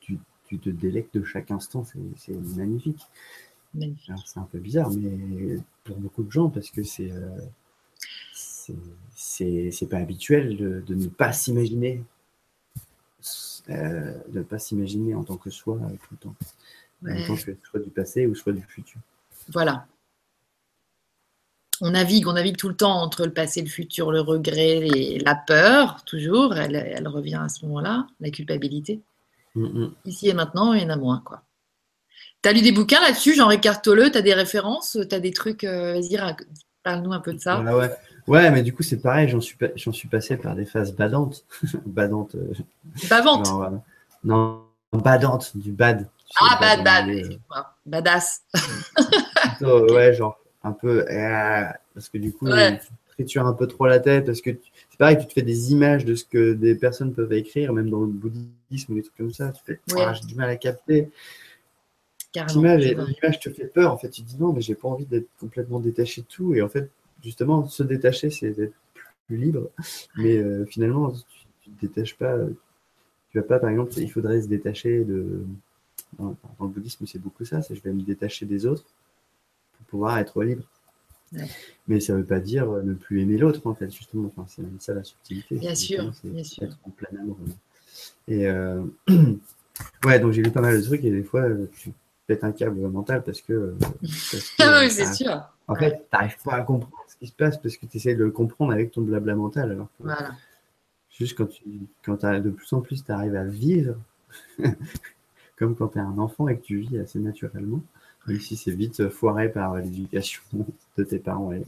tu, 0.00 0.18
tu 0.46 0.58
te 0.58 0.70
délectes 0.70 1.16
de 1.16 1.24
chaque 1.24 1.50
instant, 1.50 1.84
c'est 1.84 2.56
magnifique. 2.56 3.06
C'est 4.26 4.38
un 4.38 4.48
peu 4.50 4.58
bizarre, 4.58 4.90
mais 4.90 5.58
pour 5.82 5.96
beaucoup 5.96 6.22
de 6.22 6.30
gens, 6.30 6.48
parce 6.48 6.70
que 6.70 6.84
c'est 6.84 7.10
euh, 7.10 7.40
c'est 9.14 9.88
pas 9.90 9.98
habituel 9.98 10.56
de, 10.56 10.94
ne 10.94 11.08
pas 11.08 11.32
s'imaginer, 11.32 12.02
euh, 13.70 14.12
de 14.28 14.38
ne 14.38 14.44
pas 14.44 14.58
s'imaginer 14.58 15.14
en 15.14 15.24
tant 15.24 15.36
que 15.36 15.50
soi 15.50 15.76
euh, 15.76 15.96
tout 15.96 16.12
le 16.12 16.16
temps, 16.18 16.34
en 17.06 17.26
tant 17.26 17.36
que 17.36 17.56
soit 17.62 17.80
du 17.80 17.90
passé 17.90 18.26
ou 18.26 18.34
soit 18.34 18.52
du 18.52 18.62
futur. 18.62 19.00
Voilà. 19.48 19.86
On 21.80 21.90
navigue, 21.90 22.28
on 22.28 22.34
navigue 22.34 22.56
tout 22.56 22.68
le 22.68 22.76
temps 22.76 23.02
entre 23.02 23.24
le 23.24 23.32
passé, 23.32 23.62
le 23.62 23.68
futur, 23.68 24.12
le 24.12 24.20
regret 24.20 24.86
et 24.86 25.18
la 25.18 25.34
peur, 25.34 26.04
toujours. 26.04 26.54
Elle, 26.54 27.08
revient 27.08 27.40
à 27.42 27.48
ce 27.48 27.64
moment-là, 27.66 28.06
la 28.20 28.30
culpabilité. 28.30 29.00
Mm. 29.54 29.86
Ici 30.04 30.28
et 30.28 30.34
maintenant, 30.34 30.72
il 30.72 30.82
y 30.82 30.86
en 30.86 30.90
a 30.90 30.96
moins, 30.96 31.22
quoi. 31.24 31.42
Tu 32.42 32.48
as 32.50 32.52
lu 32.52 32.60
des 32.60 32.72
bouquins 32.72 33.00
là-dessus, 33.00 33.34
Jean 33.34 33.48
Ricard 33.48 33.80
tu 33.80 33.90
as 33.90 34.22
des 34.22 34.34
références, 34.34 34.98
tu 35.08 35.14
as 35.14 35.20
des 35.20 35.32
trucs, 35.32 35.64
euh, 35.64 35.94
vas-y, 35.94 36.18
parle-nous 36.82 37.12
un 37.12 37.20
peu 37.20 37.32
de 37.32 37.40
ça. 37.40 37.60
ouais. 37.62 37.90
Ouais, 38.26 38.50
mais 38.50 38.62
du 38.62 38.74
coup, 38.74 38.82
c'est 38.82 39.00
pareil, 39.00 39.28
j'en 39.28 39.40
suis, 39.40 39.56
suis 39.76 40.08
passé 40.08 40.36
par 40.36 40.54
des 40.54 40.64
phases 40.64 40.94
badantes. 40.94 41.44
badantes. 41.86 42.34
Euh, 42.34 42.52
Bavantes 43.08 43.48
euh, 43.48 43.76
Non, 44.22 44.62
badantes, 44.92 45.56
du 45.56 45.72
bad. 45.72 46.08
Ah, 46.40 46.58
bad, 46.60 46.84
bad, 46.84 47.38
badass. 47.86 48.42
ouais, 49.60 50.14
genre, 50.14 50.38
un 50.62 50.72
peu, 50.72 51.04
parce 51.94 52.08
que 52.08 52.18
du 52.18 52.32
coup, 52.32 52.46
tu 52.48 52.88
tritures 53.08 53.46
un 53.46 53.52
peu 53.52 53.66
trop 53.66 53.86
la 53.86 54.00
tête, 54.00 54.26
parce 54.26 54.40
que 54.40 54.50
c'est 54.90 54.98
pareil, 54.98 55.18
tu 55.18 55.26
te 55.26 55.32
fais 55.32 55.42
des 55.42 55.72
images 55.72 56.04
de 56.04 56.14
ce 56.14 56.24
que 56.24 56.52
des 56.54 56.74
personnes 56.74 57.12
peuvent 57.12 57.32
écrire, 57.32 57.72
même 57.72 57.90
dans 57.90 58.00
le 58.00 58.06
bouddhisme 58.06 58.92
ou 58.92 58.94
des 58.96 59.02
trucs 59.02 59.16
comme 59.16 59.32
ça, 59.32 59.52
tu 59.52 59.62
fais, 59.64 59.80
ah, 59.96 60.12
j'ai 60.14 60.26
du 60.26 60.34
mal 60.34 60.50
à 60.50 60.56
capter. 60.56 61.10
L'image 62.34 63.40
te 63.40 63.50
fait 63.50 63.66
peur. 63.66 63.92
En 63.92 63.96
fait, 63.98 64.10
tu 64.10 64.22
dis 64.22 64.36
non, 64.38 64.52
mais 64.52 64.60
j'ai 64.60 64.74
pas 64.74 64.88
envie 64.88 65.06
d'être 65.06 65.28
complètement 65.38 65.78
détaché 65.78 66.22
de 66.22 66.26
tout. 66.26 66.54
Et 66.54 66.62
en 66.62 66.68
fait, 66.68 66.90
justement, 67.24 67.66
se 67.66 67.82
détacher, 67.82 68.30
c'est 68.30 68.50
d'être 68.50 68.74
plus 69.26 69.36
libre. 69.36 69.70
Mais 70.16 70.36
euh, 70.36 70.64
finalement, 70.66 71.10
tu, 71.62 71.70
ne 71.70 71.74
te 71.76 71.80
détaches 71.86 72.16
pas. 72.16 72.36
Tu 73.30 73.38
vas 73.38 73.44
pas, 73.44 73.58
par 73.58 73.70
exemple, 73.70 73.92
il 73.96 74.10
faudrait 74.10 74.42
se 74.42 74.48
détacher 74.48 75.04
de. 75.04 75.44
Dans, 76.18 76.36
le 76.60 76.68
bouddhisme, 76.68 77.06
c'est 77.06 77.18
beaucoup 77.18 77.44
ça. 77.44 77.62
C'est 77.62 77.74
je 77.74 77.82
vais 77.82 77.92
me 77.92 78.02
détacher 78.02 78.46
des 78.46 78.66
autres 78.66 78.84
pour 79.76 79.86
pouvoir 79.86 80.18
être 80.18 80.44
libre. 80.44 80.62
Mais 81.88 81.98
ça 81.98 82.12
ne 82.12 82.18
veut 82.18 82.24
pas 82.24 82.38
dire 82.38 82.70
ne 82.70 82.94
plus 82.94 83.20
aimer 83.20 83.36
l'autre, 83.36 83.66
en 83.66 83.74
fait, 83.74 83.90
justement. 83.90 84.32
Enfin, 84.36 84.46
c'est 84.48 84.62
ça 84.80 84.94
la 84.94 85.02
subtilité. 85.02 85.56
Bien 85.56 85.74
sûr, 85.74 86.12
bien 86.22 86.44
sûr. 86.44 86.62
Être 86.62 86.78
en 86.84 86.90
plein 86.90 87.08
amour. 87.18 87.38
Et 88.28 88.46
ouais, 90.04 90.20
donc 90.20 90.32
j'ai 90.32 90.42
lu 90.42 90.52
pas 90.52 90.60
mal 90.60 90.76
de 90.76 90.82
trucs 90.84 91.02
et 91.02 91.10
des 91.10 91.24
fois, 91.24 91.48
tu 91.76 91.92
pètes 92.28 92.44
un 92.44 92.52
câble 92.52 92.78
mental 92.88 93.24
parce 93.24 93.40
que. 93.40 93.74
ah 94.60 94.80
oui, 94.82 94.90
c'est 94.90 95.12
sûr. 95.12 95.42
En 95.66 95.74
fait, 95.74 95.92
tu 95.92 96.02
n'arrives 96.12 96.36
pas 96.44 96.54
à 96.54 96.62
comprendre 96.62 97.04
ce 97.08 97.16
qui 97.16 97.26
se 97.26 97.32
passe 97.32 97.58
parce 97.58 97.76
que 97.76 97.86
tu 97.86 97.96
essaies 97.96 98.14
de 98.14 98.24
le 98.24 98.30
comprendre 98.30 98.72
avec 98.72 98.92
ton 98.92 99.00
blabla 99.02 99.34
mental. 99.34 99.70
Alors 99.70 99.88
voilà. 99.98 100.32
Juste 101.10 101.36
quand, 101.38 101.46
tu, 101.46 101.62
quand 102.04 102.24
de 102.24 102.50
plus 102.50 102.72
en 102.72 102.80
plus 102.80 103.04
tu 103.04 103.12
arrives 103.12 103.36
à 103.36 103.44
vivre, 103.44 103.96
comme 105.56 105.76
quand 105.76 105.88
tu 105.88 105.98
es 105.98 106.02
un 106.02 106.18
enfant 106.18 106.48
et 106.48 106.58
que 106.58 106.62
tu 106.62 106.78
vis 106.78 106.98
assez 106.98 107.20
naturellement, 107.20 107.80
même 108.26 108.40
si 108.40 108.56
c'est 108.56 108.72
vite 108.72 109.08
foiré 109.08 109.48
par 109.48 109.76
l'éducation 109.76 110.42
de 110.98 111.04
tes 111.04 111.18
parents. 111.18 111.52
Et, 111.52 111.62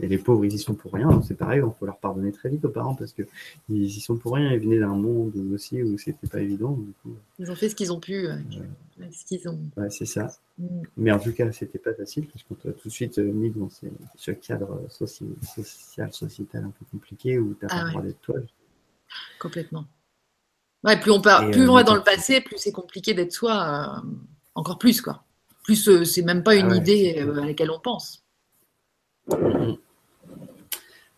les 0.00 0.18
pauvres, 0.18 0.44
ils 0.44 0.54
y 0.54 0.58
sont 0.58 0.74
pour 0.74 0.92
rien. 0.92 1.22
C'est 1.22 1.36
pareil, 1.36 1.62
il 1.64 1.72
faut 1.78 1.86
leur 1.86 1.98
pardonner 1.98 2.32
très 2.32 2.48
vite 2.48 2.64
aux 2.64 2.70
parents 2.70 2.94
parce 2.94 3.12
qu'ils 3.12 3.26
y 3.68 4.00
sont 4.00 4.16
pour 4.16 4.34
rien. 4.34 4.52
Ils 4.52 4.60
venaient 4.60 4.80
d'un 4.80 4.94
monde 4.94 5.32
aussi 5.54 5.82
où 5.82 5.96
c'était 5.98 6.26
pas 6.26 6.40
évident. 6.40 6.78
ils 7.38 7.50
ont 7.50 7.54
fait 7.54 7.68
ce 7.68 7.74
qu'ils 7.74 7.92
ont 7.92 8.00
pu. 8.00 8.26
ce 8.98 9.24
qu'ils 9.24 9.48
ont. 9.48 9.58
Ouais, 9.76 9.90
c'est 9.90 10.06
ça. 10.06 10.32
Mm. 10.58 10.82
Mais 10.96 11.12
en 11.12 11.18
tout 11.18 11.32
cas, 11.32 11.50
c'était 11.52 11.78
pas 11.78 11.94
facile 11.94 12.26
parce 12.26 12.42
qu'on 12.44 12.54
t'a 12.54 12.72
tout 12.72 12.88
de 12.88 12.92
suite 12.92 13.18
mis 13.18 13.50
dans 13.50 13.68
ce 14.16 14.30
cadre 14.32 14.80
social, 14.88 16.12
sociétal 16.12 16.64
un 16.64 16.70
peu 16.70 16.84
compliqué 16.90 17.38
où 17.38 17.54
tu 17.54 17.64
n'as 17.64 17.68
pas 17.68 17.84
le 17.84 17.90
droit 17.90 18.02
d'être 18.02 18.20
toi. 18.20 18.36
Complètement. 19.38 19.84
Ouais, 20.84 20.98
plus 20.98 21.12
on, 21.12 21.20
part, 21.20 21.50
plus 21.50 21.68
on 21.68 21.74
va 21.74 21.84
dans 21.84 21.94
le 21.94 22.02
passé, 22.02 22.40
plus 22.40 22.58
c'est 22.58 22.72
compliqué 22.72 23.14
d'être 23.14 23.32
soi, 23.32 24.00
euh, 24.02 24.08
encore 24.54 24.78
plus 24.78 25.00
quoi. 25.00 25.22
Plus 25.62 25.88
euh, 25.88 26.04
c'est 26.04 26.22
même 26.22 26.42
pas 26.42 26.56
une 26.56 26.72
ah 26.72 26.76
idée 26.76 27.16
euh, 27.18 27.40
à 27.40 27.46
laquelle 27.46 27.70
on 27.70 27.78
pense. 27.78 28.24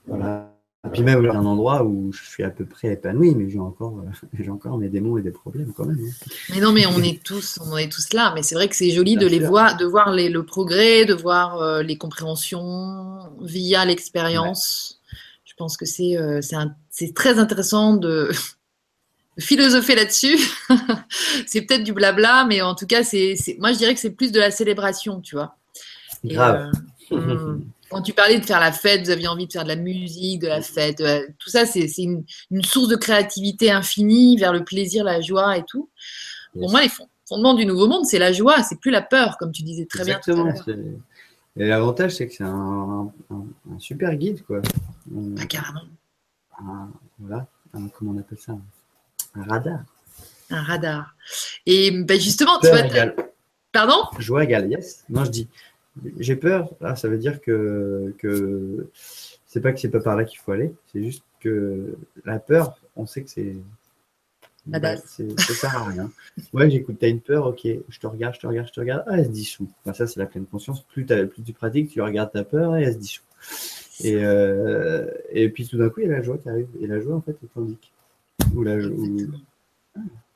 Voilà. 0.06 0.50
Et 0.86 0.90
puis 0.90 1.02
même 1.02 1.24
un 1.30 1.46
endroit 1.46 1.82
où 1.82 2.12
je 2.12 2.22
suis 2.22 2.42
à 2.42 2.50
peu 2.50 2.66
près 2.66 2.92
épanoui, 2.92 3.34
mais 3.34 3.48
j'ai 3.48 3.58
encore, 3.58 4.04
j'ai 4.38 4.50
encore 4.50 4.76
mes 4.76 4.88
démons 4.88 5.16
et 5.16 5.22
des 5.22 5.30
problèmes 5.30 5.72
quand 5.74 5.86
même. 5.86 5.98
Hein. 5.98 6.30
Mais 6.50 6.60
non, 6.60 6.72
mais 6.72 6.84
on 6.86 7.02
est 7.02 7.22
tous, 7.22 7.58
on 7.64 7.76
est 7.78 7.90
tous 7.90 8.12
là. 8.12 8.32
Mais 8.34 8.42
c'est 8.42 8.54
vrai 8.54 8.68
que 8.68 8.76
c'est 8.76 8.90
joli 8.90 9.16
de 9.16 9.26
les 9.26 9.38
voir, 9.38 9.76
de 9.76 9.86
voir 9.86 10.12
les, 10.12 10.28
le 10.28 10.44
progrès, 10.44 11.06
de 11.06 11.14
voir 11.14 11.82
les 11.82 11.96
compréhensions 11.96 13.18
via 13.40 13.84
l'expérience. 13.86 15.00
Je 15.44 15.54
pense 15.56 15.76
que 15.76 15.86
c'est, 15.86 16.16
c'est 16.90 17.14
très 17.14 17.38
intéressant 17.38 17.94
de, 17.96 18.30
philosopher 19.38 19.94
là-dessus. 19.94 20.38
c'est 21.46 21.62
peut-être 21.62 21.84
du 21.84 21.92
blabla, 21.92 22.44
mais 22.44 22.60
en 22.62 22.74
tout 22.74 22.86
cas, 22.86 23.02
c'est, 23.02 23.36
moi 23.58 23.72
je 23.72 23.78
dirais 23.78 23.94
que 23.94 24.00
c'est 24.00 24.10
plus 24.10 24.32
de 24.32 24.40
la 24.40 24.50
célébration, 24.50 25.20
tu 25.20 25.36
vois. 25.36 25.56
Grave. 26.24 26.70
Euh, 27.12 27.16
hmm. 27.16 27.64
Quand 27.90 28.02
tu 28.02 28.12
parlais 28.12 28.38
de 28.38 28.44
faire 28.44 28.60
la 28.60 28.72
fête, 28.72 29.02
vous 29.04 29.10
aviez 29.10 29.28
envie 29.28 29.46
de 29.46 29.52
faire 29.52 29.64
de 29.64 29.68
la 29.68 29.76
musique, 29.76 30.40
de 30.40 30.48
la 30.48 30.62
fête, 30.62 31.00
euh, 31.00 31.26
tout 31.38 31.50
ça, 31.50 31.66
c'est, 31.66 31.86
une, 31.98 32.24
source 32.62 32.88
de 32.88 32.96
créativité 32.96 33.70
infinie 33.70 34.36
vers 34.36 34.52
le 34.52 34.64
plaisir, 34.64 35.04
la 35.04 35.20
joie 35.20 35.56
et 35.56 35.64
tout. 35.64 35.90
Pour 36.52 36.70
moi, 36.70 36.82
les 36.82 36.90
fondements 37.28 37.54
du 37.54 37.66
nouveau 37.66 37.86
monde, 37.88 38.04
c'est 38.04 38.18
la 38.18 38.32
joie, 38.32 38.62
c'est 38.62 38.78
plus 38.80 38.90
la 38.90 39.02
peur, 39.02 39.36
comme 39.38 39.52
tu 39.52 39.62
disais 39.62 39.86
très 39.86 40.04
bien. 40.04 40.18
Exactement. 40.18 40.52
Et 41.56 41.66
l'avantage, 41.66 42.12
c'est 42.12 42.26
que 42.26 42.34
c'est 42.34 42.44
un, 42.44 43.12
super 43.78 44.14
guide, 44.16 44.42
quoi. 44.44 44.60
Ah, 45.38 45.46
carrément. 45.46 45.82
voilà, 47.18 47.46
comment 47.92 48.12
on 48.12 48.18
appelle 48.18 48.38
ça 48.38 48.56
un 49.34 49.42
radar. 49.44 49.80
Un 50.50 50.62
radar. 50.62 51.14
Et 51.66 51.90
ben 51.90 52.20
justement, 52.20 52.58
tu 52.60 52.68
vois. 52.68 52.82
Pardon? 53.72 54.04
Joie 54.20 54.44
égale 54.44 54.70
yes. 54.70 55.04
Non, 55.08 55.24
je 55.24 55.30
dis 55.30 55.48
j'ai 56.18 56.36
peur. 56.36 56.70
Ah, 56.80 56.96
ça 56.96 57.08
veut 57.08 57.18
dire 57.18 57.40
que, 57.40 58.14
que 58.18 58.88
c'est 59.46 59.60
pas 59.60 59.72
que 59.72 59.80
c'est 59.80 59.90
pas 59.90 60.00
par 60.00 60.16
là 60.16 60.24
qu'il 60.24 60.38
faut 60.38 60.52
aller. 60.52 60.74
C'est 60.92 61.02
juste 61.02 61.24
que 61.40 61.96
la 62.24 62.38
peur, 62.38 62.78
on 62.96 63.06
sait 63.06 63.22
que 63.22 63.30
c'est. 63.30 63.56
Bah, 64.66 64.96
ça 64.96 65.24
sert 65.38 65.76
à 65.76 65.84
rien. 65.84 66.10
Ouais, 66.54 66.70
j'écoute, 66.70 66.96
t'as 66.98 67.08
une 67.08 67.20
peur, 67.20 67.46
ok, 67.46 67.68
je 67.88 67.98
te 67.98 68.06
regarde, 68.06 68.34
je 68.34 68.40
te 68.40 68.46
regarde, 68.46 68.66
je 68.66 68.72
te 68.72 68.80
regarde, 68.80 69.04
ah, 69.06 69.18
elle 69.18 69.26
se 69.26 69.30
dissout. 69.30 69.68
ça, 69.92 70.06
c'est 70.06 70.18
la 70.18 70.24
pleine 70.24 70.46
conscience. 70.46 70.82
Plus, 70.84 71.04
plus 71.04 71.42
tu 71.42 71.52
pratiques, 71.52 71.90
tu 71.90 72.00
regardes 72.00 72.32
ta 72.32 72.44
peur 72.44 72.74
et 72.76 72.84
elle 72.84 72.94
se 72.94 72.98
dissout. 72.98 73.22
Et, 74.02 74.24
euh, 74.24 75.06
et 75.30 75.50
puis 75.50 75.68
tout 75.68 75.76
d'un 75.76 75.90
coup, 75.90 76.00
il 76.00 76.06
y 76.06 76.10
a 76.10 76.12
la 76.12 76.22
joie 76.22 76.38
qui 76.38 76.48
arrive. 76.48 76.68
Et 76.80 76.86
la 76.86 76.98
joie, 76.98 77.14
en 77.14 77.20
fait, 77.20 77.32
est 77.32 77.54
tandis. 77.54 77.76
Ou 78.54 78.62
la, 78.62 78.78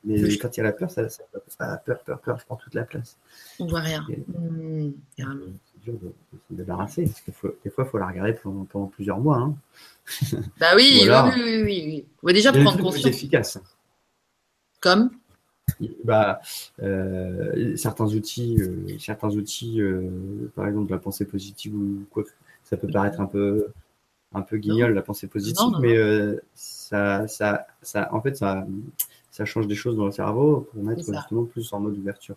Mais 0.03 0.37
quand 0.37 0.55
il 0.55 0.59
y 0.59 0.61
a 0.61 0.63
la 0.63 0.71
peur, 0.71 0.89
ça, 0.89 1.09
ça, 1.09 1.77
peur, 1.85 1.99
peur, 2.03 2.19
peur, 2.19 2.39
je 2.39 2.45
prends 2.45 2.55
toute 2.55 2.73
la 2.73 2.83
place. 2.83 3.17
On 3.59 3.65
voit 3.65 3.81
rien. 3.81 4.05
Mmh, 4.09 4.91
c'est 5.17 5.83
dur 5.83 5.93
de, 6.01 6.13
se 6.49 6.53
débarrasser, 6.53 7.03
parce 7.03 7.21
que 7.21 7.47
des 7.63 7.69
fois, 7.69 7.83
il 7.85 7.89
faut 7.89 7.97
la 7.97 8.07
regarder 8.07 8.33
pendant, 8.33 8.87
plusieurs 8.87 9.19
mois. 9.19 9.37
Hein. 9.37 9.55
Bah 10.59 10.67
oui, 10.75 11.01
oui, 11.03 11.31
oui, 11.35 11.63
oui, 11.63 12.05
On 12.23 12.27
va 12.27 12.33
déjà 12.33 12.51
prendre 12.51 12.77
conscience. 12.77 13.03
C'est 13.03 13.09
efficace. 13.09 13.59
Comme? 14.79 15.11
Bah, 16.03 16.41
euh, 16.81 17.75
certains 17.75 18.07
outils, 18.07 18.57
euh, 18.59 18.97
certains 18.97 19.29
outils 19.29 19.81
euh, 19.81 20.51
par 20.55 20.67
exemple 20.67 20.91
la 20.91 20.97
pensée 20.97 21.25
positive 21.25 21.75
ou 21.75 22.05
quoi, 22.09 22.23
ça 22.63 22.75
peut 22.75 22.87
paraître 22.87 23.21
un 23.21 23.27
peu 23.27 23.67
un 24.33 24.41
peu 24.41 24.57
guignol 24.57 24.93
la 24.93 25.01
pensée 25.01 25.27
positive, 25.27 25.75
mais 25.79 25.97
ça, 26.53 27.27
ça, 27.27 27.67
ça, 27.81 28.09
en 28.13 28.21
fait, 28.21 28.35
ça, 28.35 28.65
ça 29.39 29.45
change 29.45 29.67
des 29.67 29.75
choses 29.75 29.95
dans 29.95 30.05
le 30.05 30.11
cerveau 30.11 30.67
pour 30.69 30.83
mettre 30.83 31.01
justement 31.01 31.45
plus 31.45 31.71
en 31.71 31.79
mode 31.79 31.97
ouverture. 31.97 32.35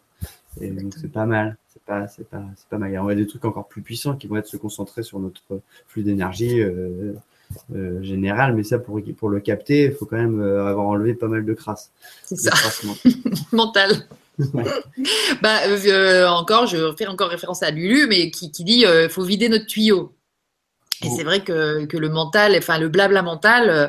Et 0.60 0.70
donc 0.70 0.94
c'est 1.00 1.10
pas 1.10 1.26
mal, 1.26 1.56
c'est 1.72 1.82
pas, 1.82 2.06
c'est 2.06 2.28
pas, 2.28 2.44
c'est 2.56 2.68
pas 2.68 2.78
mal. 2.78 2.96
On 3.00 3.08
a 3.08 3.14
des 3.16 3.26
trucs 3.26 3.44
encore 3.44 3.66
plus 3.66 3.82
puissants 3.82 4.14
qui 4.14 4.28
vont 4.28 4.36
être 4.36 4.46
se 4.46 4.56
concentrer 4.56 5.02
sur 5.02 5.18
notre 5.18 5.42
flux 5.88 6.04
d'énergie 6.04 6.60
euh, 6.60 7.12
euh, 7.74 8.00
général, 8.02 8.54
mais 8.54 8.62
ça 8.62 8.78
pour, 8.78 9.00
pour 9.16 9.30
le 9.30 9.40
capter, 9.40 9.86
il 9.86 9.92
faut 9.92 10.06
quand 10.06 10.16
même 10.16 10.40
avoir 10.40 10.86
enlevé 10.86 11.14
pas 11.14 11.26
mal 11.26 11.44
de 11.44 11.52
crasse. 11.54 11.90
C'est 12.22 12.36
ça. 12.36 12.52
Mental. 13.52 13.90
bah, 15.42 15.58
encore, 16.28 16.66
je 16.68 16.94
fais 16.96 17.08
encore 17.08 17.30
référence 17.30 17.64
à 17.64 17.72
Lulu, 17.72 18.06
mais 18.06 18.30
qui, 18.30 18.52
qui 18.52 18.62
dit 18.62 18.84
il 18.86 19.08
faut 19.10 19.24
vider 19.24 19.48
notre 19.48 19.66
tuyau. 19.66 20.14
Et 21.04 21.08
c'est 21.16 21.24
vrai 21.24 21.42
que, 21.42 21.84
que, 21.86 21.96
le 21.96 22.08
mental, 22.08 22.54
enfin 22.56 22.78
le 22.78 22.88
blabla 22.88 23.22
mental, 23.22 23.70
euh, 23.70 23.88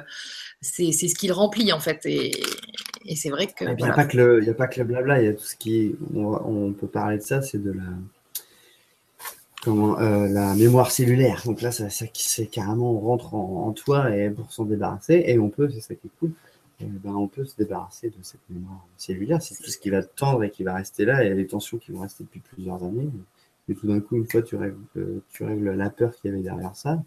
c'est 0.61 0.91
ce 0.91 1.15
qu'il 1.15 1.31
remplit 1.31 1.71
en 1.71 1.79
fait. 1.79 2.05
Et, 2.05 2.31
et 3.05 3.15
c'est 3.15 3.29
vrai 3.29 3.47
que. 3.47 3.65
Il 3.65 3.75
n'y 3.75 3.89
a, 3.89 3.93
pas 3.93 4.05
que 4.05 4.17
le, 4.79 4.83
blabla, 4.83 5.21
il 5.21 5.25
y 5.25 5.29
a 5.29 5.33
tout 5.33 5.43
ce 5.43 5.55
qui. 5.55 5.95
On, 6.13 6.25
on 6.25 6.73
peut 6.73 6.87
parler 6.87 7.17
de 7.17 7.23
ça, 7.23 7.41
c'est 7.41 7.61
de 7.61 7.71
la. 7.71 7.83
Comment, 9.63 9.97
euh, 9.99 10.27
la 10.27 10.55
mémoire 10.55 10.91
cellulaire. 10.91 11.41
Donc 11.45 11.61
là, 11.61 11.71
ça, 11.71 11.89
ça 11.89 12.05
c'est 12.13 12.47
carrément 12.47 12.91
on 12.91 12.99
rentre 12.99 13.33
en, 13.33 13.71
toi 13.71 14.13
et 14.15 14.29
pour 14.29 14.51
s'en 14.51 14.65
débarrasser. 14.65 15.23
Et 15.25 15.39
on 15.39 15.49
peut, 15.49 15.69
c'est 15.69 15.79
ça 15.79 15.95
qui 15.95 16.07
est 16.07 16.19
cool, 16.19 16.31
ben, 16.81 17.15
on 17.15 17.29
peut 17.29 17.45
se 17.45 17.55
débarrasser 17.55 18.09
de 18.09 18.21
cette 18.21 18.41
mémoire 18.49 18.85
cellulaire. 18.97 19.41
C'est 19.41 19.55
tout 19.55 19.71
ce 19.71 19.77
qui 19.77 19.89
va 19.89 20.03
tendre 20.03 20.43
et 20.43 20.49
qui 20.49 20.63
va 20.63 20.75
rester 20.75 21.05
là. 21.05 21.23
Et 21.23 21.33
les 21.33 21.47
tensions 21.47 21.77
qui 21.77 21.93
vont 21.93 22.01
rester 22.01 22.25
depuis 22.25 22.41
plusieurs 22.41 22.83
années. 22.83 23.09
Et 23.69 23.75
tout 23.75 23.87
d'un 23.87 24.01
coup, 24.01 24.17
une 24.17 24.29
fois 24.29 24.41
tu 24.41 24.57
règles, 24.57 24.75
euh, 24.97 25.23
tu 25.31 25.45
règles 25.45 25.71
la 25.71 25.89
peur 25.89 26.13
qu'il 26.15 26.29
y 26.29 26.33
avait 26.33 26.43
derrière 26.43 26.75
ça, 26.75 27.01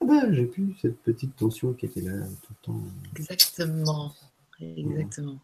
ah 0.00 0.06
bah, 0.06 0.32
j'ai 0.32 0.46
plus 0.46 0.74
cette 0.80 0.98
petite 0.98 1.36
tension 1.36 1.72
qui 1.72 1.86
était 1.86 2.00
là 2.00 2.12
tout 2.42 2.52
le 2.52 2.66
temps. 2.66 2.80
Exactement. 3.16 4.12
Exactement. 4.60 5.38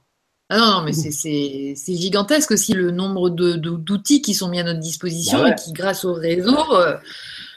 Ah 0.48 0.58
non, 0.58 0.66
non, 0.78 0.82
mais 0.84 0.92
c'est 0.92 1.94
gigantesque 1.96 2.52
aussi 2.52 2.72
le 2.72 2.92
nombre 2.92 3.30
d'outils 3.30 4.22
qui 4.22 4.34
sont 4.34 4.48
mis 4.48 4.60
à 4.60 4.62
notre 4.62 4.78
disposition 4.78 5.40
bah 5.40 5.50
et 5.50 5.54
qui, 5.56 5.72
grâce 5.72 6.04
au 6.04 6.14
réseau, 6.14 6.56
euh, 6.74 6.96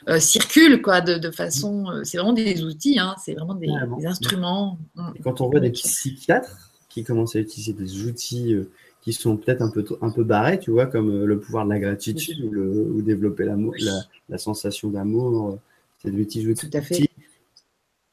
euh, 0.08 0.20
circulent 0.20 0.82
quoi, 0.82 1.00
de, 1.02 1.30
façon. 1.30 1.86
c'est 2.04 2.18
vraiment 2.18 2.34
des 2.34 2.64
outils, 2.64 2.98
hein, 2.98 3.16
c'est 3.24 3.36
vraiment 3.36 3.54
des, 3.54 3.70
instruments. 4.08 4.80
Et 5.16 5.22
quand 5.22 5.40
on 5.42 5.50
voit 5.50 5.60
des 5.60 5.70
psychiatres 5.70 6.72
qui 6.90 7.04
commencent 7.04 7.36
à 7.36 7.40
utiliser 7.40 7.74
des 7.74 8.06
outils 8.08 8.56
qui 9.02 9.14
sont 9.14 9.38
peut-être 9.38 9.62
un 9.62 9.70
peu, 9.70 9.86
un 10.02 10.10
peu 10.10 10.24
barrés, 10.24 10.60
tu 10.60 10.72
vois, 10.72 10.86
comme 10.86 11.10
euh, 11.10 11.26
le 11.26 11.40
pouvoir 11.40 11.66
de 11.66 11.70
la 11.70 11.80
gratitude 11.80 12.44
ou, 12.44 12.52
le, 12.52 12.70
ou 12.70 13.02
développer 13.02 13.46
l'amour, 13.46 13.74
la, 13.80 14.02
la, 14.28 14.38
sensation 14.38 14.90
d'amour. 14.90 15.54
Euh, 15.54 15.60
c'est 16.02 16.12
des 16.12 16.24
petits 16.24 16.48
outils 16.48 16.70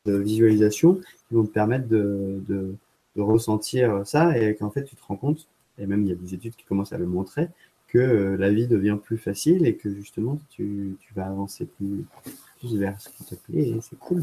de 0.07 0.17
visualisation 0.17 0.95
qui 0.95 1.35
vont 1.35 1.45
te 1.45 1.53
permettre 1.53 1.89
de, 1.89 2.75
de, 3.17 3.21
de 3.21 3.23
ressentir 3.23 4.07
ça 4.07 4.39
et 4.39 4.55
qu'en 4.55 4.71
fait, 4.71 4.85
tu 4.85 4.97
te 4.97 5.03
rends 5.07 5.17
compte, 5.17 5.47
et 5.79 5.87
même 5.87 6.03
il 6.03 6.09
y 6.09 6.13
a 6.13 6.17
des 6.17 6.35
études 6.35 6.57
qui 6.57 6.65
commencent 6.65 6.93
à 6.93 6.99
le 6.99 7.07
montrer, 7.07 7.49
que 7.89 7.99
euh, 7.99 8.37
la 8.37 8.51
vie 8.51 8.67
devient 8.67 8.99
plus 9.03 9.19
facile 9.19 9.67
et 9.67 9.77
que 9.77 9.95
justement, 9.95 10.39
tu, 10.51 10.97
tu 11.01 11.15
vas 11.15 11.27
avancer 11.27 11.67
plus, 11.67 12.05
plus 12.59 12.77
vers 12.77 13.01
ce 13.01 13.09
qui 13.09 13.25
te 13.25 13.35
plaît 13.35 13.69
et 13.69 13.79
c'est 13.81 13.99
cool. 13.99 14.23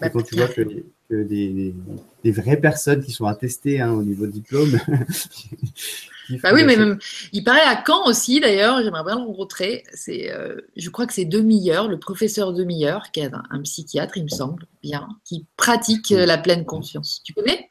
Bah, 0.00 0.10
quand 0.10 0.22
tu 0.22 0.36
vois 0.36 0.48
que, 0.48 0.62
que 1.08 1.22
des, 1.22 1.74
des, 2.22 2.30
vraies 2.30 2.60
personnes 2.60 3.02
qui 3.02 3.10
sont 3.10 3.26
attestées 3.26 3.80
hein, 3.80 3.92
au 3.92 4.02
niveau 4.02 4.26
diplôme. 4.26 4.78
bah 6.42 6.52
oui, 6.54 6.62
mais 6.64 6.76
même, 6.76 6.98
il 7.32 7.42
paraît 7.42 7.60
à 7.62 7.82
Caen 7.84 8.06
aussi, 8.06 8.40
d'ailleurs, 8.40 8.80
j'aimerais 8.82 9.04
bien 9.04 9.16
le 9.16 9.22
rencontrer. 9.22 9.82
C'est, 9.92 10.30
euh, 10.32 10.60
je 10.76 10.88
crois 10.90 11.06
que 11.06 11.12
c'est 11.12 11.24
Demi-heure, 11.24 11.88
le 11.88 11.98
professeur 11.98 12.52
Demi-heure, 12.52 13.10
qui 13.10 13.20
est 13.20 13.30
un, 13.50 13.62
psychiatre, 13.62 14.16
il 14.16 14.24
me 14.24 14.28
semble, 14.28 14.66
bien, 14.82 15.08
qui 15.24 15.46
pratique 15.56 16.12
euh, 16.12 16.26
la 16.26 16.38
pleine 16.38 16.64
conscience. 16.64 17.22
Tu 17.24 17.32
connais? 17.32 17.69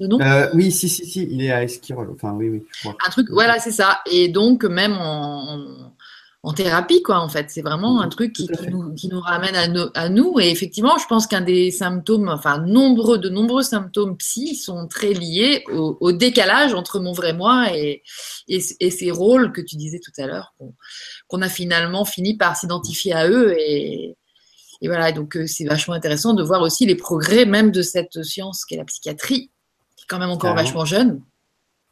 Euh, 0.00 0.48
Oui, 0.54 0.70
si, 0.72 0.88
si, 0.88 1.06
si, 1.06 1.28
il 1.30 1.42
est 1.42 1.50
à 1.50 1.62
Esquirol. 1.62 2.10
Enfin, 2.14 2.32
oui, 2.32 2.48
oui, 2.48 2.62
Un 2.84 3.10
truc, 3.10 3.28
voilà, 3.30 3.58
c'est 3.58 3.72
ça. 3.72 4.00
Et 4.10 4.28
donc, 4.28 4.64
même 4.64 4.96
en 4.98 5.92
en 6.42 6.54
thérapie, 6.54 7.02
quoi, 7.02 7.20
en 7.20 7.28
fait. 7.28 7.50
C'est 7.50 7.60
vraiment 7.60 8.00
un 8.00 8.08
truc 8.08 8.32
qui, 8.32 8.48
nous, 8.68 8.94
qui, 8.94 9.08
nous, 9.08 9.20
ramène 9.20 9.54
à, 9.54 9.90
à, 9.94 10.08
nous. 10.08 10.40
Et 10.40 10.50
effectivement, 10.50 10.96
je 10.96 11.06
pense 11.06 11.26
qu'un 11.26 11.42
des 11.42 11.70
symptômes, 11.70 12.28
enfin, 12.28 12.58
nombreux, 12.58 13.18
de 13.18 13.28
nombreux 13.28 13.62
symptômes 13.62 14.16
psy 14.16 14.54
sont 14.54 14.88
très 14.88 15.12
liés 15.12 15.64
au, 15.70 16.12
décalage 16.12 16.72
entre 16.72 16.98
mon 16.98 17.12
vrai 17.12 17.32
moi 17.32 17.68
et, 17.74 18.02
et, 18.48 18.60
ces 18.60 19.10
rôles 19.10 19.52
que 19.52 19.60
tu 19.60 19.76
disais 19.76 20.00
tout 20.02 20.12
à 20.20 20.26
l'heure, 20.26 20.54
qu'on 21.28 21.42
a 21.42 21.48
finalement 21.48 22.04
fini 22.04 22.36
par 22.36 22.56
s'identifier 22.56 23.12
à 23.12 23.28
eux. 23.28 23.54
Et, 23.58 24.16
et 24.80 24.88
voilà, 24.88 25.12
donc 25.12 25.36
euh, 25.36 25.46
c'est 25.46 25.66
vachement 25.66 25.94
intéressant 25.94 26.32
de 26.32 26.42
voir 26.42 26.62
aussi 26.62 26.86
les 26.86 26.94
progrès 26.94 27.44
même 27.44 27.70
de 27.70 27.82
cette 27.82 28.22
science 28.22 28.64
qu'est 28.64 28.76
la 28.76 28.84
psychiatrie, 28.84 29.50
qui 30.00 30.04
est 30.04 30.08
quand 30.08 30.18
même 30.18 30.30
encore 30.30 30.54
vachement 30.54 30.86
jeune 30.86 31.20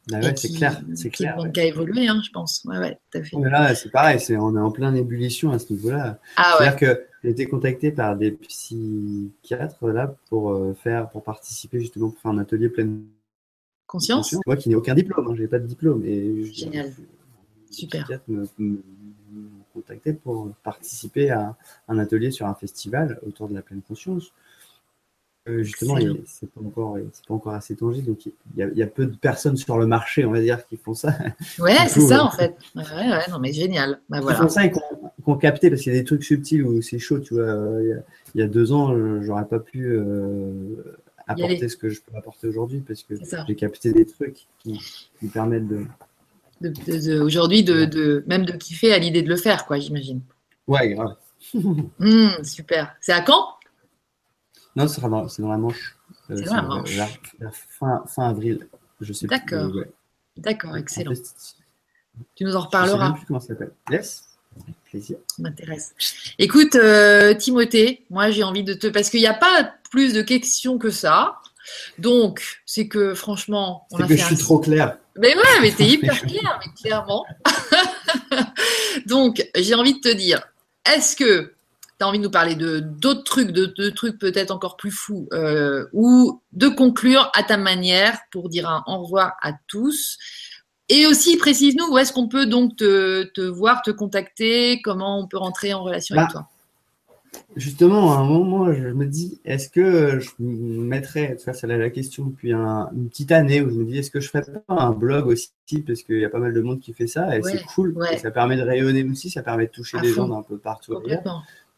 bah 0.09 0.35
c'est 0.35 0.49
clair. 0.49 0.81
C'est 0.95 1.11
clair. 1.11 1.37
Qui 1.53 1.59
a 1.59 1.65
évolué, 1.65 2.07
hein, 2.07 2.19
je 2.25 2.31
pense. 2.31 2.63
Ouais, 2.65 2.79
ouais, 2.79 2.97
tout 3.11 3.19
à 3.19 3.23
fait. 3.23 3.37
là, 3.37 3.75
c'est 3.75 3.91
pareil, 3.91 4.19
c'est, 4.19 4.37
on 4.37 4.55
est 4.55 4.59
en 4.59 4.71
pleine 4.71 4.95
ébullition 4.95 5.51
à 5.51 5.59
ce 5.59 5.71
niveau-là. 5.71 6.19
Ah, 6.35 6.55
C'est-à-dire 6.57 6.77
que 6.77 7.05
j'ai 7.23 7.29
été 7.29 7.47
contacté 7.47 7.91
par 7.91 8.15
des 8.15 8.31
psychiatres 8.31 9.87
là 9.87 10.15
pour 10.29 10.51
euh, 10.51 10.73
faire, 10.73 11.09
pour 11.09 11.23
participer 11.23 11.79
justement 11.79 12.09
pour 12.09 12.19
faire 12.19 12.31
un 12.31 12.39
atelier 12.39 12.69
plein 12.69 12.89
conscience. 13.85 14.35
Moi 14.47 14.55
qui 14.55 14.69
n'ai 14.69 14.75
aucun 14.75 14.95
diplôme, 14.95 15.27
hein, 15.29 15.35
j'ai 15.37 15.47
pas 15.47 15.59
de 15.59 15.67
diplôme. 15.67 16.03
Et 16.03 16.43
Génial. 16.51 16.91
Super. 17.69 18.01
psychiatres 18.01 18.23
me, 18.27 18.81
contacté 19.75 20.13
pour 20.13 20.49
participer 20.63 21.29
à 21.29 21.55
un 21.87 21.99
atelier 21.99 22.31
sur 22.31 22.47
un 22.47 22.55
festival 22.55 23.19
autour 23.27 23.47
de 23.47 23.53
la 23.53 23.61
pleine 23.61 23.81
conscience. 23.81 24.31
Euh, 25.47 25.63
justement, 25.63 25.97
c'est 26.25 26.51
pas 26.51 26.61
encore, 26.61 26.97
c'est 27.13 27.25
pas 27.25 27.33
encore 27.33 27.53
assez 27.53 27.75
tangible. 27.75 28.07
Donc, 28.07 28.25
il 28.25 28.33
y, 28.57 28.83
a, 28.83 28.87
peu 28.87 29.05
de 29.05 29.15
personnes 29.15 29.57
sur 29.57 29.77
le 29.77 29.87
marché, 29.87 30.25
on 30.25 30.31
va 30.31 30.41
dire, 30.41 30.65
qui 30.67 30.77
font 30.77 30.93
ça. 30.93 31.15
Ouais, 31.59 31.75
c'est 31.87 32.01
ça 32.01 32.23
en 32.23 32.31
fait. 32.31 32.55
Ouais, 32.75 32.83
ouais, 32.83 33.29
non, 33.31 33.39
mais 33.39 33.53
génial. 33.53 33.99
Bah, 34.09 34.19
voilà. 34.21 34.37
Qui 34.37 34.43
font 34.43 34.49
ça 34.49 34.65
et 34.65 34.71
qu'on 35.23 35.35
capté 35.35 35.69
parce 35.69 35.81
qu'il 35.81 35.93
y 35.93 35.95
a 35.95 35.99
des 35.99 36.05
trucs 36.05 36.23
subtils 36.23 36.63
où 36.63 36.81
c'est 36.81 36.99
chaud. 36.99 37.19
Tu 37.19 37.33
vois, 37.33 37.79
il 38.33 38.39
y, 38.39 38.41
a, 38.41 38.47
deux 38.47 38.71
ans, 38.71 38.93
j'aurais 39.21 39.47
pas 39.47 39.59
pu 39.59 39.85
euh, 39.85 40.83
apporter 41.27 41.69
ce 41.69 41.77
que 41.77 41.89
je 41.89 42.01
peux 42.01 42.15
apporter 42.17 42.47
aujourd'hui 42.47 42.81
parce 42.81 43.03
que 43.03 43.15
j'ai 43.47 43.55
capté 43.55 43.93
des 43.93 44.05
trucs 44.05 44.47
qui, 44.59 44.79
qui 45.19 45.27
permettent 45.27 45.67
de. 45.67 47.21
aujourd'hui, 47.21 47.63
de, 47.63 47.85
de, 47.85 48.23
même 48.27 48.45
de 48.45 48.53
kiffer 48.53 48.93
à 48.93 48.99
l'idée 48.99 49.21
de 49.21 49.29
le 49.29 49.37
faire, 49.37 49.65
quoi, 49.65 49.79
j'imagine. 49.79 50.21
Ouais, 50.67 50.93
grave. 50.93 51.15
Mmh, 51.99 52.43
super. 52.43 52.95
C'est 52.99 53.13
à 53.13 53.21
quand? 53.21 53.45
Non, 54.79 54.87
c'est 54.87 55.01
dans, 55.01 55.09
dans, 55.09 55.49
la 55.49 55.57
Manche. 55.57 55.97
Euh, 56.29 56.35
c'est 56.37 56.43
dans 56.43 56.55
la 56.55 56.61
Manche. 56.61 56.97
fin, 57.77 58.03
fin, 58.07 58.29
avril, 58.29 58.67
je 59.01 59.11
sais 59.13 59.27
D'accord. 59.27 59.71
D'accord, 60.37 60.77
excellent. 60.77 61.13
Tu 62.35 62.45
nous 62.45 62.55
en 62.55 62.61
reparleras. 62.61 63.07
Je 63.07 63.11
sais 63.11 63.17
plus 63.17 63.25
comment 63.27 63.39
ça 63.39 63.47
s'appelle. 63.47 63.71
Yes. 63.91 64.23
Plaisir. 64.85 65.17
Ça 65.27 65.43
m'intéresse. 65.43 65.93
Écoute, 66.37 66.75
euh, 66.75 67.33
Timothée, 67.33 68.05
moi 68.09 68.31
j'ai 68.31 68.43
envie 68.43 68.63
de 68.63 68.73
te. 68.73 68.87
Parce 68.87 69.09
qu'il 69.09 69.19
n'y 69.19 69.27
a 69.27 69.33
pas 69.33 69.73
plus 69.91 70.13
de 70.13 70.21
questions 70.21 70.77
que 70.77 70.89
ça. 70.89 71.35
Donc, 71.97 72.61
c'est 72.65 72.87
que 72.87 73.13
franchement. 73.13 73.85
C'est 73.91 74.07
que 74.07 74.15
je 74.15 74.23
suis 74.23 74.37
trop 74.37 74.59
clair. 74.59 74.97
Mais 75.17 75.35
ouais, 75.35 75.61
mais 75.61 75.71
t'es 75.71 75.85
hyper 75.87 76.21
clair, 76.21 76.59
mais 76.59 76.71
clairement. 76.81 77.25
Donc, 79.05 79.45
j'ai 79.55 79.75
envie 79.75 79.93
de 79.93 79.99
te 79.99 80.13
dire, 80.13 80.41
est-ce 80.85 81.15
que 81.15 81.53
tu 81.99 82.05
as 82.05 82.07
envie 82.07 82.19
de 82.19 82.23
nous 82.23 82.31
parler 82.31 82.55
de 82.55 82.79
d'autres 82.79 83.23
trucs, 83.23 83.51
de, 83.51 83.89
trucs 83.89 84.17
peut-être 84.17 84.51
encore 84.51 84.77
plus 84.77 84.91
fous, 84.91 85.27
euh, 85.33 85.85
ou 85.93 86.41
de 86.53 86.69
conclure 86.69 87.29
à 87.35 87.43
ta 87.43 87.57
manière 87.57 88.19
pour 88.31 88.49
dire 88.49 88.69
un 88.69 88.83
au 88.87 89.03
revoir 89.03 89.33
à 89.41 89.53
tous. 89.67 90.17
Et 90.87 91.05
aussi, 91.05 91.37
précise-nous 91.37 91.91
où 91.91 91.97
est-ce 91.97 92.11
qu'on 92.11 92.27
peut 92.27 92.47
donc 92.47 92.75
te, 92.77 93.47
voir, 93.47 93.81
te 93.83 93.91
contacter, 93.91 94.81
comment 94.81 95.19
on 95.19 95.27
peut 95.27 95.37
rentrer 95.37 95.73
en 95.73 95.83
relation 95.83 96.15
avec 96.15 96.29
bah, 96.29 96.31
toi? 96.31 96.47
Justement, 97.55 98.13
à 98.13 98.17
un 98.17 98.25
moment, 98.25 98.73
je 98.73 98.87
me 98.87 99.05
dis, 99.05 99.39
est-ce 99.45 99.69
que 99.69 100.19
je 100.19 100.29
me 100.39 100.83
mettrais, 100.83 101.35
ça 101.37 101.53
c'est 101.53 101.67
la 101.67 101.89
question 101.91 102.25
depuis 102.25 102.53
une 102.53 103.09
petite 103.09 103.31
année 103.31 103.61
où 103.61 103.69
je 103.69 103.75
me 103.75 103.85
dis, 103.85 103.99
est-ce 103.99 104.09
que 104.09 104.19
je 104.19 104.29
ferais 104.29 104.43
pas 104.67 104.75
un 104.75 104.91
blog 104.91 105.27
aussi, 105.27 105.51
parce 105.85 106.01
qu'il 106.01 106.19
y 106.19 106.25
a 106.25 106.29
pas 106.29 106.39
mal 106.39 106.53
de 106.53 106.61
monde 106.61 106.79
qui 106.79 106.93
fait 106.93 107.07
ça, 107.07 107.37
et 107.37 107.43
c'est 107.43 107.63
cool, 107.65 107.95
ça 108.17 108.31
permet 108.31 108.55
de 108.55 108.63
rayonner 108.63 109.03
aussi, 109.03 109.29
ça 109.29 109.43
permet 109.43 109.67
de 109.67 109.71
toucher 109.71 109.99
des 109.99 110.11
gens 110.11 110.27
d'un 110.27 110.41
peu 110.41 110.57
partout 110.57 110.95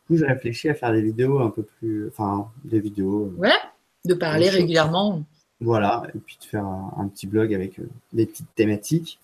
je 0.09 0.25
réfléchis 0.25 0.69
à 0.69 0.73
faire 0.73 0.91
des 0.91 1.01
vidéos 1.01 1.39
un 1.39 1.49
peu 1.49 1.63
plus. 1.63 2.07
Enfin, 2.07 2.49
des 2.63 2.79
vidéos. 2.79 3.33
Euh, 3.37 3.41
ouais, 3.41 3.59
de 4.05 4.13
parler 4.13 4.49
régulièrement. 4.49 5.23
Voilà, 5.59 6.03
et 6.15 6.17
puis 6.17 6.37
de 6.39 6.45
faire 6.45 6.65
un, 6.65 7.07
petit 7.07 7.27
blog 7.27 7.53
avec 7.53 7.79
euh, 7.79 7.87
des 8.13 8.25
petites 8.25 8.53
thématiques. 8.55 9.19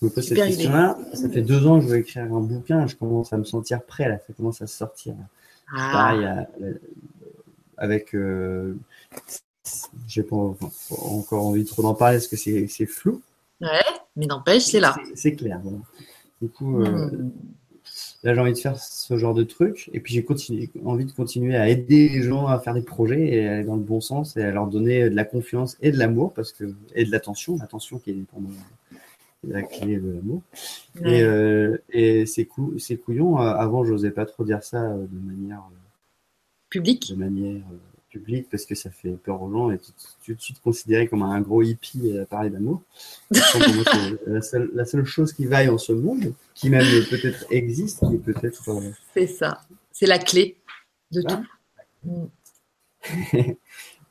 Je 0.00 0.06
me 0.06 0.10
pose 0.10 0.26
cette 0.26 0.36
question-là. 0.36 0.98
Ça 1.14 1.28
fait 1.28 1.42
deux 1.42 1.66
ans 1.66 1.78
que 1.78 1.86
je 1.86 1.90
veux 1.90 1.98
écrire 1.98 2.24
un 2.24 2.40
bouquin. 2.40 2.86
Je 2.86 2.96
commence 2.96 3.32
à 3.32 3.38
me 3.38 3.44
sentir 3.44 3.82
prêt, 3.82 4.08
là. 4.08 4.18
Ça 4.26 4.32
commence 4.34 4.60
à 4.60 4.66
sortir. 4.66 5.14
Ah. 5.74 5.90
Pareil, 5.92 6.28
avec. 7.78 8.14
Euh, 8.14 8.76
j'ai 10.06 10.22
pas 10.22 10.36
encore 10.36 11.46
envie 11.46 11.64
de 11.64 11.68
trop 11.68 11.82
d'en 11.82 11.94
parler 11.94 12.18
parce 12.18 12.28
que 12.28 12.36
c'est 12.36 12.86
flou. 12.86 13.22
Ouais, 13.60 13.68
mais 14.16 14.26
n'empêche, 14.26 14.64
c'est 14.64 14.80
là. 14.80 14.96
C'est 15.14 15.34
clair. 15.34 15.60
Du 16.40 16.48
coup, 16.48 16.78
hmm. 16.78 17.30
Là, 18.22 18.34
j'ai 18.34 18.40
envie 18.40 18.52
de 18.52 18.58
faire 18.58 18.78
ce 18.78 19.16
genre 19.16 19.32
de 19.32 19.44
truc. 19.44 19.88
Et 19.94 20.00
puis, 20.00 20.12
j'ai 20.14 20.26
envie 20.84 21.06
de 21.06 21.12
continuer 21.12 21.56
à 21.56 21.68
aider 21.68 22.08
les 22.10 22.22
gens 22.22 22.46
à 22.46 22.58
faire 22.58 22.74
des 22.74 22.82
projets 22.82 23.28
et 23.28 23.48
à 23.48 23.54
aller 23.54 23.64
dans 23.64 23.76
le 23.76 23.82
bon 23.82 24.00
sens 24.00 24.36
et 24.36 24.42
à 24.42 24.50
leur 24.50 24.66
donner 24.66 25.08
de 25.08 25.16
la 25.16 25.24
confiance 25.24 25.78
et 25.80 25.90
de 25.90 25.98
l'amour 25.98 26.34
parce 26.34 26.52
que, 26.52 26.64
et 26.94 27.04
de 27.04 27.10
l'attention. 27.10 27.56
L'attention 27.56 27.98
qui 27.98 28.10
est 28.10 28.14
pour 28.28 28.40
moi 28.40 28.52
la 29.46 29.62
clé 29.62 29.98
de 29.98 30.12
l'amour. 30.12 30.42
Et, 31.02 31.22
euh, 31.22 31.78
et 31.90 32.26
c'est 32.26 32.44
cou 32.44 32.76
couillon. 33.04 33.40
Euh, 33.40 33.52
avant, 33.54 33.84
j'osais 33.84 34.10
pas 34.10 34.26
trop 34.26 34.44
dire 34.44 34.62
ça 34.62 34.82
euh, 34.82 35.06
de 35.10 35.18
manière 35.18 35.62
publique. 36.68 37.10
De 37.10 37.16
manière 37.16 37.62
public 38.10 38.48
parce 38.50 38.66
que 38.66 38.74
ça 38.74 38.90
fait 38.90 39.10
peur 39.10 39.40
aux 39.42 39.50
gens 39.50 39.70
et 39.70 39.78
tout, 39.78 39.92
de 40.34 40.40
suite 40.40 40.60
considéré 40.60 41.08
comme 41.08 41.22
un 41.22 41.40
gros 41.40 41.62
hippie 41.62 42.18
à 42.18 42.26
parler 42.26 42.50
d'amour. 42.50 42.82
la, 43.30 44.42
seule, 44.42 44.70
la 44.74 44.84
seule 44.84 45.04
chose 45.04 45.32
qui 45.32 45.46
vaille 45.46 45.68
en 45.68 45.78
ce 45.78 45.92
monde, 45.92 46.34
qui 46.54 46.70
même 46.70 46.84
peut-être 47.08 47.46
existe, 47.50 48.02
mais 48.02 48.18
peut-être. 48.18 48.68
Euh, 48.68 48.90
c'est 49.14 49.26
ça. 49.26 49.60
C'est 49.92 50.06
la 50.06 50.18
clé 50.18 50.56
de 51.12 51.22
tout. 51.22 52.30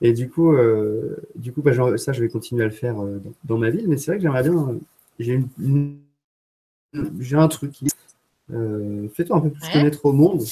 Et 0.01 0.13
du 0.13 0.29
coup, 0.29 0.53
euh, 0.53 1.17
du 1.35 1.51
coup 1.51 1.61
bah, 1.61 1.73
ça, 1.97 2.13
je 2.13 2.21
vais 2.21 2.29
continuer 2.29 2.63
à 2.63 2.67
le 2.67 2.73
faire 2.73 3.03
euh, 3.03 3.21
dans, 3.43 3.57
ma 3.57 3.69
ville, 3.69 3.87
mais 3.87 3.97
c'est 3.97 4.11
vrai 4.11 4.17
que 4.17 4.23
j'aimerais 4.23 4.43
bien. 4.43 4.79
J'ai 5.19 5.43
j'ai 7.19 7.35
un 7.35 7.47
truc 7.47 7.71
qui. 7.71 7.87
Fais-toi 9.13 9.37
un 9.37 9.41
peu 9.41 9.49
plus 9.51 9.69
connaître 9.71 10.05
au 10.05 10.13
monde. 10.13 10.43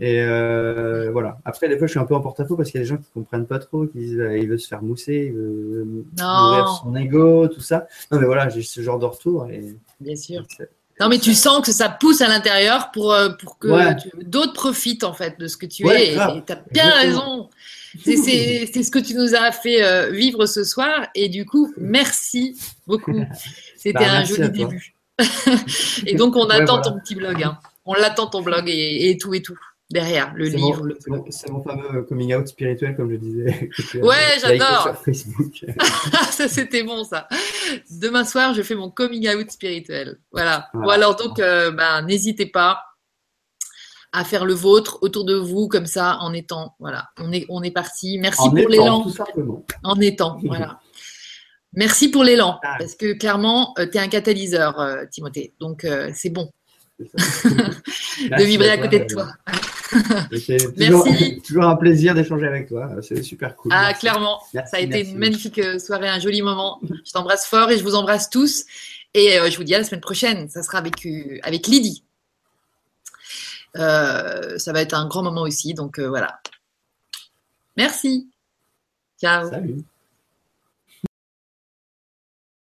Et 0.00 0.20
euh, 0.20 1.10
voilà. 1.12 1.38
Après, 1.44 1.68
des 1.68 1.76
fois, 1.76 1.86
je 1.86 1.92
suis 1.92 2.00
un 2.00 2.04
peu 2.04 2.14
en 2.14 2.20
porte-à-faux 2.20 2.56
parce 2.56 2.70
qu'il 2.70 2.80
y 2.80 2.82
a 2.82 2.84
des 2.84 2.88
gens 2.88 2.96
qui 2.96 3.10
comprennent 3.12 3.46
pas 3.46 3.58
trop, 3.58 3.86
qui 3.86 3.98
disent 3.98 4.20
euh, 4.20 4.38
il 4.38 4.48
veut 4.48 4.58
se 4.58 4.66
faire 4.66 4.82
mousser, 4.82 5.30
il 5.30 5.32
veut 5.32 6.04
nourrir 6.18 6.68
son 6.82 6.96
ego, 6.96 7.48
tout 7.48 7.60
ça. 7.60 7.86
Non, 8.10 8.18
mais 8.18 8.26
voilà, 8.26 8.48
j'ai 8.48 8.62
ce 8.62 8.80
genre 8.80 8.98
de 8.98 9.04
retour. 9.04 9.48
Et... 9.50 9.76
Bien 10.00 10.16
sûr. 10.16 10.44
Non, 11.00 11.08
mais 11.08 11.18
tu 11.18 11.34
sens 11.34 11.64
que 11.64 11.72
ça 11.72 11.88
pousse 11.88 12.20
à 12.20 12.28
l'intérieur 12.28 12.90
pour, 12.90 13.12
euh, 13.12 13.30
pour 13.30 13.58
que 13.58 13.68
d'autres 14.24 14.52
profitent 14.52 15.04
en 15.04 15.12
fait 15.12 15.38
de 15.38 15.46
ce 15.46 15.56
que 15.56 15.66
tu 15.66 15.86
es. 15.88 16.14
Et 16.14 16.16
tu 16.46 16.52
as 16.52 16.62
bien 16.70 16.90
raison. 16.94 17.50
C'est 18.04 18.82
ce 18.82 18.90
que 18.90 18.98
tu 18.98 19.14
nous 19.14 19.34
as 19.34 19.52
fait 19.52 20.10
vivre 20.10 20.46
ce 20.46 20.64
soir. 20.64 21.06
Et 21.14 21.28
du 21.28 21.44
coup, 21.44 21.72
merci 21.76 22.56
beaucoup. 22.86 23.24
C'était 23.76 24.04
bah, 24.04 24.12
un 24.12 24.24
joli 24.24 24.50
début. 24.50 24.94
et 26.06 26.14
donc, 26.14 26.34
on 26.36 26.46
attend 26.46 26.80
ton 26.80 26.98
petit 26.98 27.14
blog. 27.14 27.42
Hein. 27.42 27.58
On 27.84 27.94
l'attend 27.94 28.28
ton 28.28 28.40
blog 28.40 28.64
et 28.68 29.18
tout 29.20 29.34
et 29.34 29.42
tout 29.42 29.58
derrière 29.92 30.32
le 30.34 30.46
livre. 30.46 30.88
c'est 31.30 31.50
mon 31.50 31.62
fameux 31.62 32.02
coming 32.02 32.34
out 32.34 32.48
spirituel, 32.48 32.96
comme 32.96 33.10
je 33.10 33.16
disais. 33.16 33.70
ouais, 34.00 34.38
j'adore. 34.40 34.96
ça, 36.30 36.48
c'était 36.48 36.82
bon, 36.82 37.04
ça. 37.04 37.28
Demain 37.90 38.24
soir, 38.24 38.54
je 38.54 38.62
fais 38.62 38.74
mon 38.74 38.90
coming 38.90 39.28
out 39.34 39.50
spirituel. 39.50 40.18
Voilà. 40.32 40.68
Ou 40.74 40.90
alors, 40.90 41.16
donc, 41.16 41.38
euh, 41.38 41.70
ben, 41.70 42.02
n'hésitez 42.02 42.46
pas 42.46 42.82
à 44.12 44.24
faire 44.24 44.44
le 44.44 44.54
vôtre 44.54 44.98
autour 45.02 45.24
de 45.24 45.34
vous, 45.34 45.68
comme 45.68 45.86
ça, 45.86 46.18
en 46.20 46.32
étant. 46.32 46.74
Voilà. 46.80 47.08
On 47.18 47.32
est, 47.32 47.46
on 47.48 47.62
est 47.62 47.70
parti. 47.70 48.18
Merci 48.18 48.48
pour 48.48 48.68
l'élan. 48.68 49.06
En 49.84 50.00
étant. 50.00 50.38
Voilà. 50.44 50.80
Merci 51.74 52.10
pour 52.10 52.22
l'élan, 52.22 52.60
ah. 52.62 52.76
parce 52.78 52.94
que 52.94 53.14
clairement, 53.14 53.72
euh, 53.78 53.86
tu 53.90 53.96
es 53.96 54.00
un 54.00 54.08
catalyseur, 54.08 54.78
euh, 54.78 55.04
Timothée. 55.10 55.54
Donc, 55.58 55.86
c'est 56.14 56.28
bon. 56.28 56.50
de 56.98 58.44
vibrer 58.44 58.70
à 58.70 58.78
côté 58.78 59.00
de 59.00 59.06
toi. 59.06 59.28
C'est 60.44 60.74
toujours, 60.74 61.06
toujours, 61.46 61.64
un 61.64 61.76
plaisir 61.76 62.14
d'échanger 62.14 62.46
avec 62.46 62.68
toi. 62.68 62.90
C'est 63.02 63.22
super 63.22 63.56
cool. 63.56 63.72
Ah, 63.74 63.94
clairement. 63.94 64.40
ça 64.52 64.62
a 64.72 64.80
été 64.80 65.08
une 65.08 65.18
magnifique 65.18 65.58
euh, 65.58 65.78
soirée, 65.78 66.08
un 66.08 66.18
joli 66.18 66.42
moment. 66.42 66.80
Je 67.04 67.12
t'embrasse 67.12 67.46
fort 67.46 67.70
et 67.70 67.78
je 67.78 67.82
vous 67.82 67.94
embrasse 67.94 68.30
tous. 68.30 68.64
Et 69.14 69.38
euh, 69.38 69.50
je 69.50 69.56
vous 69.56 69.64
dis 69.64 69.74
à 69.74 69.78
la 69.78 69.84
semaine 69.84 70.00
prochaine. 70.00 70.48
Ça 70.48 70.62
sera 70.62 70.78
avec, 70.78 71.04
euh, 71.06 71.38
avec 71.42 71.66
Lydie. 71.66 72.04
ça 73.74 74.72
va 74.72 74.80
être 74.80 74.94
un 74.94 75.06
grand 75.06 75.22
moment 75.22 75.42
aussi. 75.42 75.74
Donc 75.74 75.98
voilà. 75.98 76.40
Merci. 77.76 78.28
Ciao. 79.20 79.48
Salut. 79.50 79.84